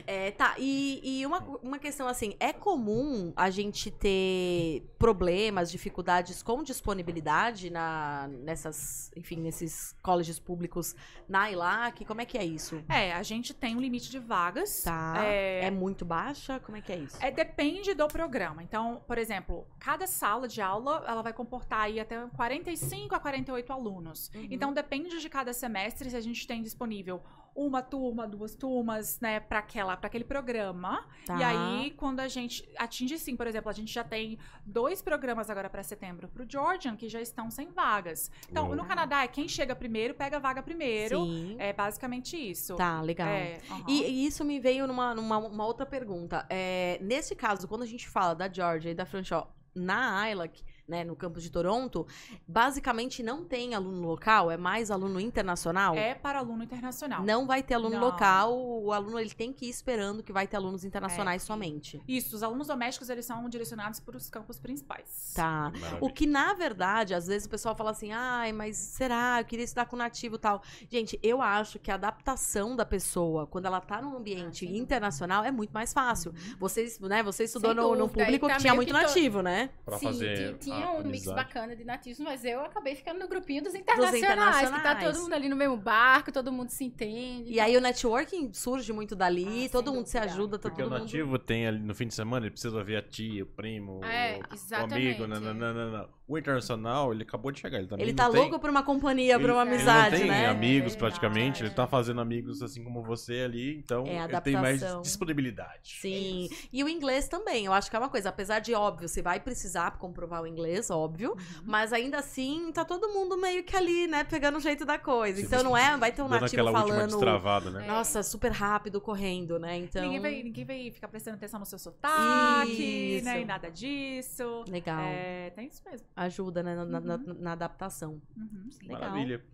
É, 0.06 0.32
tá, 0.32 0.54
e, 0.58 1.00
e 1.02 1.24
uma, 1.24 1.38
uma 1.62 1.78
questão 1.78 2.06
assim, 2.06 2.34
é 2.38 2.52
comum 2.52 3.32
a 3.36 3.48
gente 3.48 3.90
ter 3.90 4.82
problemas, 4.98 5.70
dificuldades 5.70 6.42
com 6.42 6.62
disponibilidade 6.62 7.70
na, 7.70 8.28
nessas, 8.28 9.10
enfim, 9.16 9.36
nesses 9.36 9.96
colleges 10.02 10.38
públicos 10.38 10.94
na 11.28 11.50
ILAC? 11.50 12.04
Como 12.04 12.20
é 12.20 12.26
que 12.26 12.36
é 12.36 12.44
isso? 12.44 12.82
É, 12.88 13.12
a 13.12 13.22
gente 13.22 13.54
tem 13.54 13.76
um 13.76 13.80
limite 13.80 14.10
de 14.10 14.18
vagas. 14.18 14.82
Tá. 14.82 15.14
É, 15.24 15.64
É 15.64 15.70
muito 15.70 16.04
baixa? 16.04 16.58
Como 16.60 16.76
é 16.76 16.80
que 16.82 16.92
é 16.92 16.96
isso? 16.96 17.16
É, 17.20 17.30
depende 17.30 17.94
do 17.94 18.06
programa. 18.08 18.62
Então, 18.62 19.02
por 19.06 19.16
exemplo, 19.16 19.66
cada 19.78 20.06
sala 20.06 20.46
de 20.48 20.60
aula 20.60 21.04
ela 21.06 21.22
vai 21.22 21.32
comportar 21.32 21.82
aí 21.82 21.98
até 22.00 22.26
45 22.36 23.14
a 23.14 23.20
48 23.20 23.72
alunos. 23.72 24.30
Uhum. 24.34 24.48
Então, 24.50 24.63
depende 24.72 25.20
de 25.20 25.28
cada 25.28 25.52
semestre 25.52 26.10
se 26.10 26.16
a 26.16 26.20
gente 26.20 26.46
tem 26.46 26.62
disponível 26.62 27.22
uma 27.54 27.80
turma, 27.80 28.26
duas 28.26 28.54
turmas, 28.54 29.20
né, 29.20 29.38
para 29.38 29.60
aquela, 29.60 29.96
para 29.96 30.08
aquele 30.08 30.24
programa. 30.24 31.06
Tá. 31.24 31.38
E 31.38 31.42
aí, 31.44 31.90
quando 31.92 32.20
a 32.20 32.26
gente 32.26 32.68
atinge 32.76 33.16
sim, 33.18 33.36
por 33.36 33.46
exemplo, 33.46 33.70
a 33.70 33.72
gente 33.72 33.92
já 33.92 34.02
tem 34.02 34.38
dois 34.66 35.00
programas 35.00 35.48
agora 35.48 35.70
para 35.70 35.82
setembro 35.82 36.28
pro 36.28 36.44
Georgian 36.48 36.96
que 36.96 37.08
já 37.08 37.20
estão 37.20 37.50
sem 37.50 37.70
vagas. 37.70 38.30
Então, 38.50 38.66
Uou. 38.66 38.76
no 38.76 38.84
Canadá 38.84 39.22
é 39.22 39.28
quem 39.28 39.46
chega 39.46 39.74
primeiro 39.74 40.14
pega 40.14 40.36
a 40.36 40.40
vaga 40.40 40.62
primeiro. 40.62 41.24
Sim. 41.24 41.56
É 41.58 41.72
basicamente 41.72 42.36
isso. 42.36 42.74
Tá, 42.74 43.00
legal. 43.00 43.28
É, 43.28 43.60
aham. 43.70 43.84
E, 43.88 44.02
e 44.02 44.26
isso 44.26 44.44
me 44.44 44.58
veio 44.58 44.86
numa, 44.86 45.14
numa 45.14 45.38
uma 45.38 45.64
outra 45.64 45.86
pergunta. 45.86 46.44
É, 46.50 46.98
nesse 47.00 47.36
caso, 47.36 47.68
quando 47.68 47.82
a 47.82 47.86
gente 47.86 48.08
fala 48.08 48.34
da 48.34 48.52
Georgia 48.52 48.90
e 48.90 48.94
da 48.94 49.06
Franchot 49.06 49.46
na 49.74 50.30
ILAC, 50.30 50.62
né, 50.86 51.02
no 51.04 51.16
campus 51.16 51.42
de 51.42 51.50
Toronto, 51.50 52.06
basicamente 52.46 53.22
não 53.22 53.44
tem 53.44 53.74
aluno 53.74 54.06
local, 54.06 54.50
é 54.50 54.56
mais 54.56 54.90
aluno 54.90 55.18
internacional? 55.20 55.94
é 55.94 56.14
para 56.14 56.38
aluno 56.38 56.62
internacional. 56.62 57.22
Não 57.22 57.46
vai 57.46 57.62
ter 57.62 57.74
aluno 57.74 57.96
Não. 57.96 58.00
local, 58.00 58.56
o 58.56 58.92
aluno 58.92 59.18
ele 59.18 59.30
tem 59.30 59.52
que 59.52 59.66
ir 59.66 59.70
esperando 59.70 60.22
que 60.22 60.32
vai 60.32 60.46
ter 60.46 60.56
alunos 60.56 60.84
internacionais 60.84 61.42
É. 61.42 61.46
somente. 61.46 62.00
Isso, 62.06 62.36
os 62.36 62.42
alunos 62.42 62.66
domésticos, 62.66 63.08
eles 63.08 63.24
são 63.24 63.48
direcionados 63.48 64.00
para 64.00 64.16
os 64.16 64.28
campos 64.28 64.58
principais. 64.58 65.32
Tá. 65.34 65.70
Maravilha. 65.74 65.98
O 66.00 66.10
que, 66.10 66.26
na 66.26 66.54
verdade, 66.54 67.14
às 67.14 67.26
vezes 67.26 67.46
o 67.46 67.50
pessoal 67.50 67.74
fala 67.74 67.90
assim, 67.90 68.12
ai, 68.12 68.52
mas 68.52 68.76
será? 68.76 69.40
Eu 69.40 69.44
queria 69.44 69.64
estudar 69.64 69.86
com 69.86 69.96
nativo 69.96 70.36
e 70.36 70.38
tal. 70.38 70.62
Gente, 70.90 71.18
eu 71.22 71.40
acho 71.40 71.78
que 71.78 71.90
a 71.90 71.94
adaptação 71.94 72.76
da 72.76 72.84
pessoa, 72.84 73.46
quando 73.46 73.66
ela 73.66 73.80
tá 73.80 74.00
num 74.00 74.16
ambiente 74.16 74.66
Ah, 74.66 74.76
internacional, 74.76 75.44
é 75.44 75.50
muito 75.50 75.72
mais 75.72 75.92
fácil. 75.92 76.32
Uhum. 76.32 76.56
Você, 76.60 76.96
né, 77.00 77.22
você 77.22 77.44
estudou 77.44 77.74
no, 77.74 77.94
no 77.94 78.08
público 78.08 78.46
tá 78.46 78.54
que 78.54 78.60
tinha 78.60 78.74
muito 78.74 78.88
que 78.88 78.92
nativo, 78.92 79.42
né? 79.42 79.70
Pra 79.84 79.98
Sim, 79.98 80.06
fazer 80.06 80.56
tinha 80.74 80.90
um 80.90 80.96
mix 80.98 81.06
amizade. 81.26 81.36
bacana 81.36 81.76
de 81.76 81.84
nativos, 81.84 82.18
mas 82.20 82.44
eu 82.44 82.60
acabei 82.60 82.94
ficando 82.94 83.18
no 83.20 83.28
grupinho 83.28 83.62
dos 83.62 83.74
internacionais, 83.74 84.20
que 84.20 84.26
tá 84.26 84.66
internacionais. 84.78 85.04
todo 85.16 85.22
mundo 85.22 85.32
ali 85.34 85.48
no 85.48 85.56
mesmo 85.56 85.76
barco, 85.76 86.32
todo 86.32 86.52
mundo 86.52 86.70
se 86.70 86.84
entende. 86.84 87.52
E 87.52 87.60
aí 87.60 87.76
o 87.76 87.80
networking 87.80 88.52
surge 88.52 88.92
muito 88.92 89.14
dali, 89.16 89.66
Ah, 89.66 89.68
todo 89.70 89.92
mundo 89.92 90.06
se 90.06 90.18
ajuda, 90.18 90.58
todo 90.58 90.70
Porque 90.70 90.82
o 90.82 90.90
mundo... 90.90 91.00
nativo 91.00 91.38
tem 91.38 91.66
ali 91.66 91.78
no 91.78 91.94
fim 91.94 92.06
de 92.06 92.14
semana, 92.14 92.46
ele 92.46 92.52
precisa 92.52 92.82
ver 92.82 92.96
a 92.96 93.02
tia, 93.02 93.42
o 93.42 93.46
primo, 93.46 94.04
É, 94.04 94.38
o- 94.38 94.80
o 94.80 94.84
amigo. 94.84 95.26
nananana. 95.26 96.08
O 96.26 96.38
internacional, 96.38 97.12
ele 97.12 97.22
acabou 97.22 97.52
de 97.52 97.60
chegar. 97.60 97.76
Ele 97.78 97.86
também 97.86 98.02
Ele 98.06 98.12
não 98.12 98.16
tá 98.16 98.30
tem- 98.30 98.40
louco 98.40 98.58
por 98.58 98.70
uma 98.70 98.82
companhia, 98.82 99.38
por 99.38 99.44
ele- 99.44 99.52
uma 99.52 99.60
ele 99.62 99.74
amizade, 99.74 100.12
não 100.12 100.18
tem 100.22 100.30
né? 100.30 100.46
amigos 100.46 100.94
É 100.94 100.98
praticamente, 100.98 101.62
ele 101.62 101.68
tá 101.74 101.86
fazendo 101.86 102.18
amigos 102.18 102.62
assim 102.62 102.82
como 102.82 103.02
você 103.02 103.42
ali, 103.42 103.76
então 103.76 104.06
É, 104.06 104.24
ele 104.24 104.40
tem 104.40 104.54
mais 104.56 104.80
disponibilidade. 105.02 105.96
Sim. 106.00 106.48
E 106.72 106.82
o 106.82 106.88
inglês 106.88 107.28
também, 107.28 107.66
eu 107.66 107.72
acho 107.74 107.90
que 107.90 107.96
é 107.96 107.98
uma 107.98 108.08
coisa, 108.08 108.30
apesar 108.30 108.58
de 108.60 108.72
óbvio, 108.74 109.06
você 109.06 109.20
vai 109.20 109.38
precisar 109.38 109.98
comprovar 109.98 110.42
o 110.42 110.46
inglês, 110.46 110.63
óbvio, 110.90 111.30
Uhum. 111.32 111.62
mas 111.64 111.92
ainda 111.92 112.18
assim 112.18 112.70
tá 112.72 112.84
todo 112.84 113.08
mundo 113.10 113.36
meio 113.38 113.62
que 113.64 113.76
ali, 113.76 114.06
né, 114.06 114.24
pegando 114.24 114.56
o 114.58 114.60
jeito 114.60 114.84
da 114.84 114.98
coisa. 114.98 115.38
Sim, 115.40 115.46
então 115.46 115.62
não 115.62 115.76
é, 115.76 115.96
vai 115.96 116.12
ter 116.12 116.22
um 116.22 116.28
nativo 116.28 116.70
falando, 116.72 117.06
destravada, 117.10 117.70
né? 117.70 117.86
Nossa, 117.86 118.22
super 118.22 118.50
rápido 118.52 119.00
correndo, 119.00 119.58
né? 119.58 119.76
Então, 119.78 120.02
Ninguém, 120.02 120.20
vai, 120.20 120.42
ninguém 120.42 120.64
vai 120.64 120.90
ficar 120.90 121.08
prestando 121.08 121.36
atenção 121.36 121.60
no 121.60 121.66
seu 121.66 121.78
sotaque, 121.78 123.16
Isso. 123.16 123.24
né? 123.24 123.40
E 123.40 123.44
nada 123.44 123.70
disso. 123.70 124.64
legal. 124.68 125.00
É, 125.04 125.50
tem 125.50 125.66
isso 125.68 125.82
mesmo. 125.88 126.06
Ajuda, 126.16 126.62
né, 126.62 126.74
na, 126.74 127.00
na- 127.00 127.14
Uhum. 127.16 127.36
na 127.38 127.52
adaptação. 127.52 128.20
Uhum. 128.36 128.68
Legal. 128.82 129.00
Maravilha. 129.00 129.44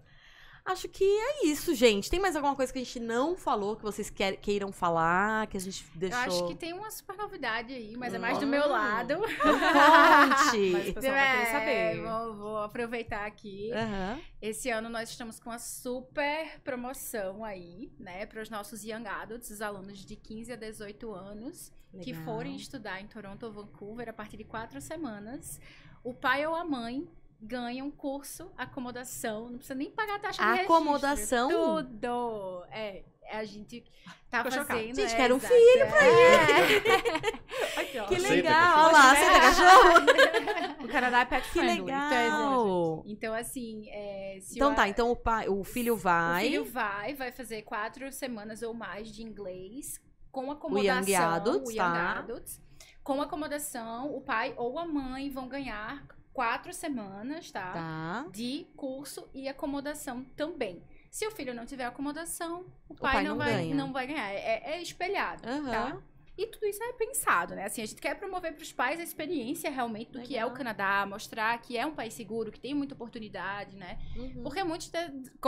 Acho 0.64 0.88
que 0.88 1.02
é 1.04 1.46
isso, 1.46 1.74
gente. 1.74 2.10
Tem 2.10 2.20
mais 2.20 2.36
alguma 2.36 2.54
coisa 2.54 2.72
que 2.72 2.78
a 2.78 2.84
gente 2.84 3.00
não 3.00 3.36
falou 3.36 3.76
que 3.76 3.82
vocês 3.82 4.10
quer- 4.10 4.36
queiram 4.36 4.70
falar, 4.70 5.46
que 5.46 5.56
a 5.56 5.60
gente 5.60 5.84
Eu 5.94 6.00
deixou? 6.00 6.18
acho 6.20 6.46
que 6.48 6.54
tem 6.54 6.72
uma 6.72 6.90
super 6.90 7.16
novidade 7.16 7.72
aí, 7.72 7.96
mas 7.96 8.12
é 8.14 8.18
mais 8.18 8.38
do 8.38 8.46
meu 8.46 8.64
Hum. 8.64 8.68
lado. 8.68 9.14
Conte. 9.14 9.30
Mas 10.72 10.88
o 10.88 10.94
pessoal 10.94 11.12
vai 11.14 11.30
querer 11.30 11.42
É, 11.42 11.46
saber. 11.52 12.02
Vou, 12.02 12.34
vou 12.36 12.58
aproveitar 12.58 13.26
aqui. 13.26 13.72
Aham. 13.72 14.20
Esse 14.40 14.70
ano 14.70 14.88
nós 14.88 15.10
estamos 15.10 15.38
com 15.40 15.50
uma 15.50 15.58
super 15.58 16.60
promoção 16.62 17.44
aí, 17.44 17.90
né, 17.98 18.26
para 18.26 18.40
os 18.42 18.50
nossos 18.50 18.84
young 18.84 19.06
adults, 19.06 19.50
os 19.50 19.60
alunos 19.60 19.98
de 20.04 20.16
15 20.16 20.52
a 20.52 20.56
18 20.56 21.12
anos, 21.12 21.70
que 22.02 22.12
Legal. 22.12 22.24
forem 22.24 22.56
estudar 22.56 23.00
em 23.00 23.06
Toronto 23.06 23.44
ou 23.46 23.52
Vancouver 23.52 24.08
a 24.08 24.12
partir 24.12 24.36
de 24.36 24.44
quatro 24.44 24.80
semanas. 24.80 25.60
O 26.02 26.14
pai 26.14 26.46
ou 26.46 26.54
a 26.54 26.64
mãe 26.64 27.06
ganham 27.42 27.86
um 27.86 27.90
curso, 27.90 28.50
acomodação, 28.56 29.48
não 29.48 29.56
precisa 29.58 29.74
nem 29.74 29.90
pagar 29.90 30.16
a 30.16 30.18
taxa 30.18 30.42
de 30.42 30.48
registro. 30.48 30.74
Acomodação? 30.74 31.48
Tudo! 31.50 32.64
É, 32.70 33.02
a 33.32 33.44
gente 33.44 33.84
tá 34.28 34.44
fazendo... 34.44 34.94
Gente, 34.96 35.02
é, 35.02 35.16
quero 35.16 35.36
um 35.36 35.40
filho 35.40 35.82
é. 35.84 37.80
Aqui, 37.80 37.98
ó. 37.98 38.06
Que 38.06 38.16
Aceita 38.16 38.34
legal. 38.34 38.78
Olha 38.86 38.92
lá, 38.92 39.12
aceita 39.12 39.40
cachorro? 39.40 40.84
O 40.84 40.88
Canadá 40.88 41.20
é 41.20 41.24
pet 41.24 41.42
Que 41.44 41.60
friendly. 41.60 41.80
legal. 41.82 43.02
Então, 43.06 43.32
assim, 43.34 43.88
é, 43.90 44.38
se 44.40 44.56
Então 44.56 44.72
o- 44.72 44.74
tá, 44.74 44.88
então 44.88 45.10
o, 45.10 45.16
pai, 45.16 45.48
o 45.48 45.62
filho 45.64 45.96
vai. 45.96 46.42
O 46.46 46.48
filho 46.50 46.64
vai, 46.64 47.14
vai 47.14 47.32
fazer 47.32 47.62
quatro 47.62 48.10
semanas 48.12 48.62
ou 48.62 48.74
mais 48.74 49.10
de 49.10 49.22
inglês 49.22 50.00
com 50.32 50.42
Young 50.46 50.52
acomodação. 50.52 51.30
Adults, 51.30 51.68
o 51.68 51.72
Young 51.72 51.78
tá. 51.78 52.18
Adults. 52.18 52.60
Com 53.02 53.22
acomodação, 53.22 54.14
o 54.14 54.20
pai 54.20 54.54
ou 54.56 54.78
a 54.78 54.86
mãe 54.86 55.30
vão 55.30 55.48
ganhar 55.48 56.06
quatro 56.40 56.72
semanas, 56.72 57.50
tá? 57.50 57.70
Tá. 57.72 58.26
De 58.32 58.66
curso 58.74 59.28
e 59.34 59.46
acomodação 59.46 60.24
também. 60.34 60.82
Se 61.10 61.26
o 61.26 61.30
filho 61.30 61.52
não 61.52 61.66
tiver 61.66 61.84
acomodação, 61.84 62.64
o 62.88 62.94
pai 62.94 63.16
pai, 63.16 63.24
não 63.24 63.30
não, 63.32 63.36
vai, 63.36 63.52
ganha. 63.52 63.74
não 63.74 63.92
vai 63.92 64.06
ganhar. 64.06 64.30
É, 64.30 64.62
é 64.72 64.80
espelhado, 64.80 65.46
Aham. 65.46 65.70
tá? 65.70 66.02
E 66.40 66.46
tudo 66.46 66.64
isso 66.64 66.82
é 66.82 66.92
pensado, 66.94 67.54
né? 67.54 67.66
Assim, 67.66 67.82
a 67.82 67.86
gente 67.86 68.00
quer 68.00 68.14
promover 68.14 68.54
para 68.54 68.62
os 68.62 68.72
pais 68.72 68.98
a 68.98 69.02
experiência 69.02 69.70
realmente 69.70 70.10
do 70.10 70.22
que 70.22 70.34
é 70.38 70.40
o 70.40 70.48
Legal. 70.48 70.56
Canadá, 70.56 71.04
mostrar 71.06 71.60
que 71.60 71.76
é 71.76 71.84
um 71.84 71.94
país 71.94 72.14
seguro, 72.14 72.50
que 72.50 72.58
tem 72.58 72.72
muita 72.72 72.94
oportunidade, 72.94 73.76
né? 73.76 73.98
Uhum. 74.16 74.42
Porque 74.42 74.64
muitos, 74.64 74.90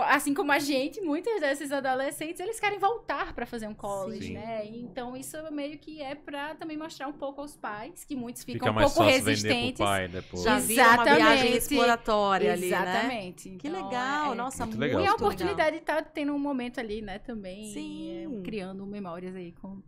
assim 0.04 0.34
como 0.34 0.52
a 0.52 0.58
gente, 0.58 1.00
muitos 1.00 1.40
desses 1.40 1.72
adolescentes, 1.72 2.40
eles 2.40 2.60
querem 2.60 2.78
voltar 2.78 3.32
para 3.34 3.46
fazer 3.46 3.66
um 3.68 3.74
college, 3.74 4.26
Sim. 4.26 4.32
né? 4.34 4.66
Então 4.66 5.16
isso 5.16 5.34
meio 5.50 5.78
que 5.78 6.02
é 6.02 6.14
para 6.14 6.54
também 6.56 6.76
mostrar 6.76 7.08
um 7.08 7.12
pouco 7.14 7.40
aos 7.40 7.56
pais, 7.56 8.04
que 8.04 8.14
muitos 8.14 8.44
ficam 8.44 8.68
Fica 8.68 8.70
um 8.70 8.84
pouco 8.90 9.02
resistentes. 9.02 9.78
pai 9.78 10.08
depois. 10.08 10.42
Já 10.42 10.58
vira 10.58 10.82
uma 10.90 11.04
viagem 11.04 11.22
Exatamente. 11.22 11.56
exploratória 11.56 12.52
ali, 12.52 12.68
né? 12.68 12.82
Exatamente. 12.82 13.50
Que 13.56 13.68
Então, 13.68 13.84
legal, 13.86 14.32
é- 14.32 14.34
nossa, 14.34 14.66
Muito 14.66 14.78
muito, 14.78 14.88
legal. 14.90 15.04
E 15.04 15.06
a 15.06 15.14
oportunidade 15.14 15.76
de 15.76 15.82
estar 15.82 16.02
tendo 16.02 16.34
um 16.34 16.38
momento 16.38 16.78
ali, 16.80 17.00
né, 17.00 17.18
também. 17.18 17.72
Sim. 17.72 18.38
é, 18.40 18.42
criando 18.42 18.84
memórias 18.84 19.34
aí 19.34 19.52
com. 19.52 19.80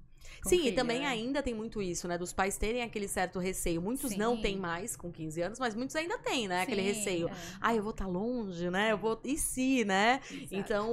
Sim, 0.44 0.66
e 0.66 0.72
também 0.72 1.00
né? 1.00 1.06
ainda 1.06 1.42
tem 1.42 1.54
muito 1.54 1.80
isso, 1.82 2.06
né? 2.08 2.16
Dos 2.18 2.32
pais 2.32 2.56
terem 2.56 2.82
aquele 2.82 3.08
certo 3.08 3.38
receio. 3.38 3.80
Muitos 3.80 4.10
Sim. 4.10 4.18
não 4.18 4.36
têm 4.36 4.56
mais 4.56 4.96
com 4.96 5.10
15 5.10 5.40
anos, 5.42 5.58
mas 5.58 5.74
muitos 5.74 5.94
ainda 5.96 6.18
têm, 6.18 6.48
né? 6.48 6.62
Aquele 6.62 6.82
Sim, 6.82 6.88
receio. 6.88 7.28
é. 7.28 7.32
Ah, 7.60 7.74
eu 7.74 7.82
vou 7.82 7.90
estar 7.90 8.06
longe, 8.06 8.68
né? 8.70 8.92
Eu 8.92 8.98
vou. 8.98 9.20
E 9.24 9.36
se, 9.38 9.84
né? 9.84 10.20
Exato. 10.30 10.54
Então. 10.54 10.86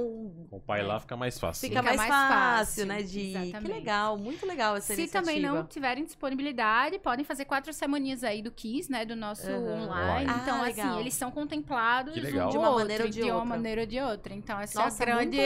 Com 0.50 0.56
o 0.56 0.60
pai 0.60 0.82
lá 0.82 0.98
fica 1.00 1.16
mais 1.16 1.38
fácil. 1.38 1.60
Fica, 1.68 1.80
Fica 1.80 1.82
mais, 1.82 1.96
mais 1.96 2.10
fácil, 2.10 2.36
fácil, 2.66 2.86
né? 2.86 3.02
De. 3.02 3.32
Que 3.60 3.68
legal, 3.68 4.16
muito 4.18 4.46
legal 4.46 4.76
essa 4.76 4.94
Se 4.94 5.00
iniciativa. 5.02 5.32
também 5.32 5.42
não 5.42 5.66
tiverem 5.66 6.04
disponibilidade, 6.04 6.98
podem 6.98 7.24
fazer 7.24 7.44
quatro 7.44 7.72
semaninhas 7.72 8.24
aí 8.24 8.42
do 8.42 8.50
KISS, 8.50 8.88
né? 8.88 9.04
Do 9.04 9.16
nosso 9.16 9.46
Aham. 9.50 9.84
online. 9.84 10.30
Ah, 10.30 10.40
então, 10.42 10.62
legal. 10.62 10.90
assim, 10.90 11.00
eles 11.00 11.14
são 11.14 11.30
contemplados 11.30 12.16
um 12.16 12.20
De 12.20 12.36
uma 12.38 12.68
outro, 12.70 12.74
maneira 12.74 13.04
ou 13.04 13.10
de 13.10 13.14
de 13.20 13.22
uma 13.22 13.34
outra. 13.34 13.48
maneira 13.48 13.80
ou 13.82 13.86
de 13.86 14.00
outra. 14.00 14.34
Então, 14.34 14.60
essa 14.60 14.82
Nossa, 14.82 15.02
é 15.02 15.06
a 15.06 15.06
grande 15.06 15.38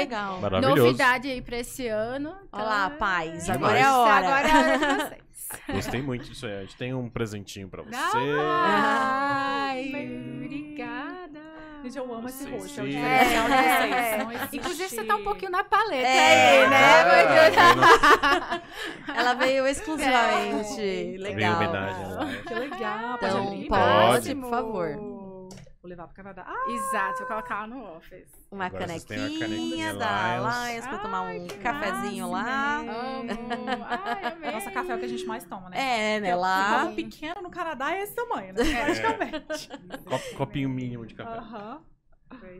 novidade 0.60 1.28
aí 1.28 1.40
pra 1.42 1.58
esse 1.58 1.86
ano. 1.88 2.34
Olha 2.52 2.64
lá, 2.64 2.86
Então, 2.86 2.98
pais, 2.98 3.44
Demais. 3.44 3.60
Agora 3.80 3.80
é 3.80 3.82
a 3.84 3.96
hora. 3.98 4.26
Agora 4.26 4.48
é 4.48 4.50
a 4.52 4.58
hora 4.58 4.78
de 4.78 5.04
vocês. 5.04 5.26
Gostei 5.68 6.02
muito 6.02 6.24
disso 6.28 6.46
aí. 6.46 6.56
A 6.56 6.60
gente 6.62 6.76
tem 6.76 6.92
um 6.94 7.08
presentinho 7.08 7.68
pra 7.68 7.82
você. 7.82 7.96
Ai, 7.96 9.88
obrigada. 10.42 11.40
Gente, 11.84 11.98
eu 11.98 12.12
amo 12.14 12.28
esse 12.28 12.48
roxo. 12.50 12.80
É 12.80 12.82
o 12.82 12.86
diferencial 12.88 13.46
de 13.46 13.52
É. 13.54 14.16
vocês. 14.18 14.34
Existe. 14.40 14.56
Inclusive, 14.56 14.88
você 14.88 15.04
tá 15.04 15.16
um 15.16 15.22
pouquinho 15.22 15.52
na 15.52 15.62
paleta 15.62 16.06
É, 16.08 16.62
aí, 16.64 16.68
né? 16.68 17.00
É, 17.52 17.74
Mas- 17.76 18.62
Ela 19.16 19.34
veio 19.34 19.66
exclusivamente. 19.68 20.74
Veio 20.76 21.20
Legal. 21.22 21.56
homenagem 21.56 22.06
lá. 22.12 22.26
Que 22.46 22.54
legal. 22.54 23.14
Então, 23.14 23.18
pode 23.18 23.46
abrir? 23.46 23.68
pode, 23.68 24.06
Pode. 24.08 24.34
por 24.34 24.50
favor. 24.50 25.15
Vou 25.86 25.90
levar 25.90 26.08
pro 26.08 26.16
Canadá. 26.16 26.44
Ah, 26.44 26.68
Exato, 26.68 27.18
vou 27.18 27.26
colocar 27.28 27.60
lá 27.60 27.66
no 27.68 27.96
office. 27.96 28.28
Uma 28.50 28.66
Agora 28.66 28.86
canequinha 28.88 29.38
canequinha 29.38 29.94
da 29.94 30.36
Lions. 30.38 30.70
Lions 30.72 30.86
pra 30.88 30.98
tomar 30.98 31.22
um 31.22 31.46
cafezinho 31.46 32.28
lá. 32.28 32.78
Amo. 32.78 33.30
Ai, 33.88 34.24
amei. 34.32 34.50
nossa, 34.50 34.70
café 34.72 34.92
é 34.92 34.96
o 34.96 34.98
que 34.98 35.04
a 35.04 35.08
gente 35.08 35.24
mais 35.26 35.44
toma, 35.44 35.70
né? 35.70 36.16
É, 36.16 36.20
né? 36.20 36.34
Lá. 36.34 36.86
O 36.86 36.94
pequeno 36.96 37.40
no 37.40 37.50
Canadá 37.50 37.94
é 37.94 38.02
esse 38.02 38.16
tamanho, 38.16 38.52
né? 38.52 38.64
Praticamente. 38.64 39.68
Cop- 40.04 40.30
Copinho 40.36 40.68
mínimo 40.68 41.06
de 41.06 41.14
café. 41.14 41.38
Aham. 41.38 41.80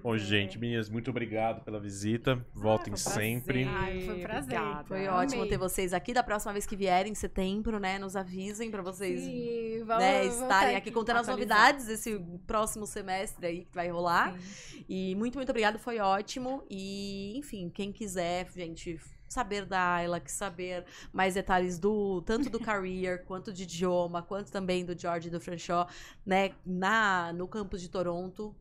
Bom, 0.03 0.17
gente, 0.17 0.59
meninas, 0.59 0.89
muito 0.89 1.11
obrigado 1.11 1.65
pela 1.65 1.81
visita. 1.81 2.45
Voltem 2.55 2.95
foi 2.97 3.01
um 3.01 3.05
prazer. 3.05 3.23
sempre. 3.23 3.65
Ai, 3.65 4.01
foi 4.03 4.15
um 4.15 4.23
prazer. 4.23 4.59
Obrigada. 4.59 4.85
Foi 4.85 5.07
Amei. 5.07 5.27
ótimo 5.27 5.49
ter 5.49 5.59
vocês 5.59 5.93
aqui. 5.93 6.13
Da 6.13 6.23
próxima 6.23 6.53
vez 6.53 6.67
que 6.67 6.77
vierem, 6.77 7.13
em 7.13 7.15
setembro, 7.15 7.81
né? 7.81 7.99
Nos 7.99 8.15
avisem 8.15 8.71
pra 8.71 8.83
vocês 8.83 9.21
Sim, 9.21 9.83
vamos, 9.85 10.05
né, 10.05 10.21
vamos 10.21 10.43
estarem 10.43 10.73
tá 10.73 10.79
aqui 10.79 10.91
contando 10.91 11.17
as 11.19 11.27
novidades 11.27 11.87
desse 11.87 12.19
próximo 12.47 12.87
semestre 12.87 13.47
aí 13.47 13.65
que 13.65 13.75
vai 13.75 13.89
rolar. 13.91 14.39
Sim. 14.39 14.85
E 14.89 15.15
muito, 15.17 15.37
muito 15.37 15.51
obrigado, 15.51 15.79
foi 15.79 15.99
ótimo. 15.99 16.65
E, 16.71 17.37
enfim, 17.37 17.69
quem 17.69 17.91
quiser, 17.91 18.49
gente, 18.55 19.01
saber 19.29 19.67
da 19.67 19.95
Ayla, 19.97 20.21
que 20.21 20.31
saber 20.31 20.85
mais 21.13 21.35
detalhes 21.35 21.79
do 21.79 22.23
tanto 22.23 22.49
do 22.49 22.61
career, 22.61 23.25
quanto 23.25 23.53
de 23.53 23.65
idioma, 23.65 24.23
quanto 24.23 24.53
também 24.53 24.85
do 24.85 24.99
George 24.99 25.29
e 25.29 25.31
do 25.31 25.41
François, 25.41 25.87
né, 26.25 26.53
na 26.65 27.33
no 27.33 27.49
campus 27.49 27.81
de 27.81 27.89
Toronto. 27.89 28.55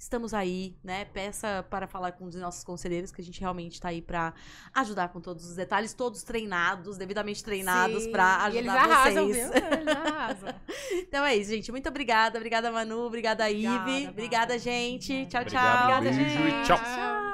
Estamos 0.00 0.32
aí, 0.32 0.74
né? 0.82 1.04
Peça 1.04 1.62
para 1.68 1.86
falar 1.86 2.12
com 2.12 2.24
os 2.24 2.34
nossos 2.34 2.64
conselheiros, 2.64 3.12
que 3.12 3.20
a 3.20 3.24
gente 3.24 3.38
realmente 3.38 3.74
está 3.74 3.90
aí 3.90 4.00
para 4.00 4.32
ajudar 4.72 5.08
com 5.10 5.20
todos 5.20 5.44
os 5.44 5.54
detalhes, 5.54 5.92
todos 5.92 6.22
treinados, 6.22 6.96
devidamente 6.96 7.44
treinados 7.44 8.06
para 8.06 8.48
E 8.50 8.56
eles 8.56 8.70
ajudar 8.70 8.90
arrasam, 8.90 9.28
vocês. 9.28 9.50
viu? 9.50 9.62
Eles 9.72 9.88
arrasam. 9.88 10.54
Então 11.06 11.22
é 11.22 11.36
isso, 11.36 11.50
gente. 11.50 11.70
Muito 11.70 11.88
obrigada. 11.88 12.38
Obrigada, 12.38 12.72
Manu. 12.72 13.00
Obrigada, 13.04 13.44
Obrigada, 13.44 13.90
Ive. 13.90 14.08
Obrigada, 14.08 14.58
gente. 14.58 15.26
Tchau, 15.26 15.44
tchau. 15.44 15.76
Obrigada, 15.76 16.12
gente. 16.14 16.66
tchau. 16.66 16.78
Tchau. 16.78 17.30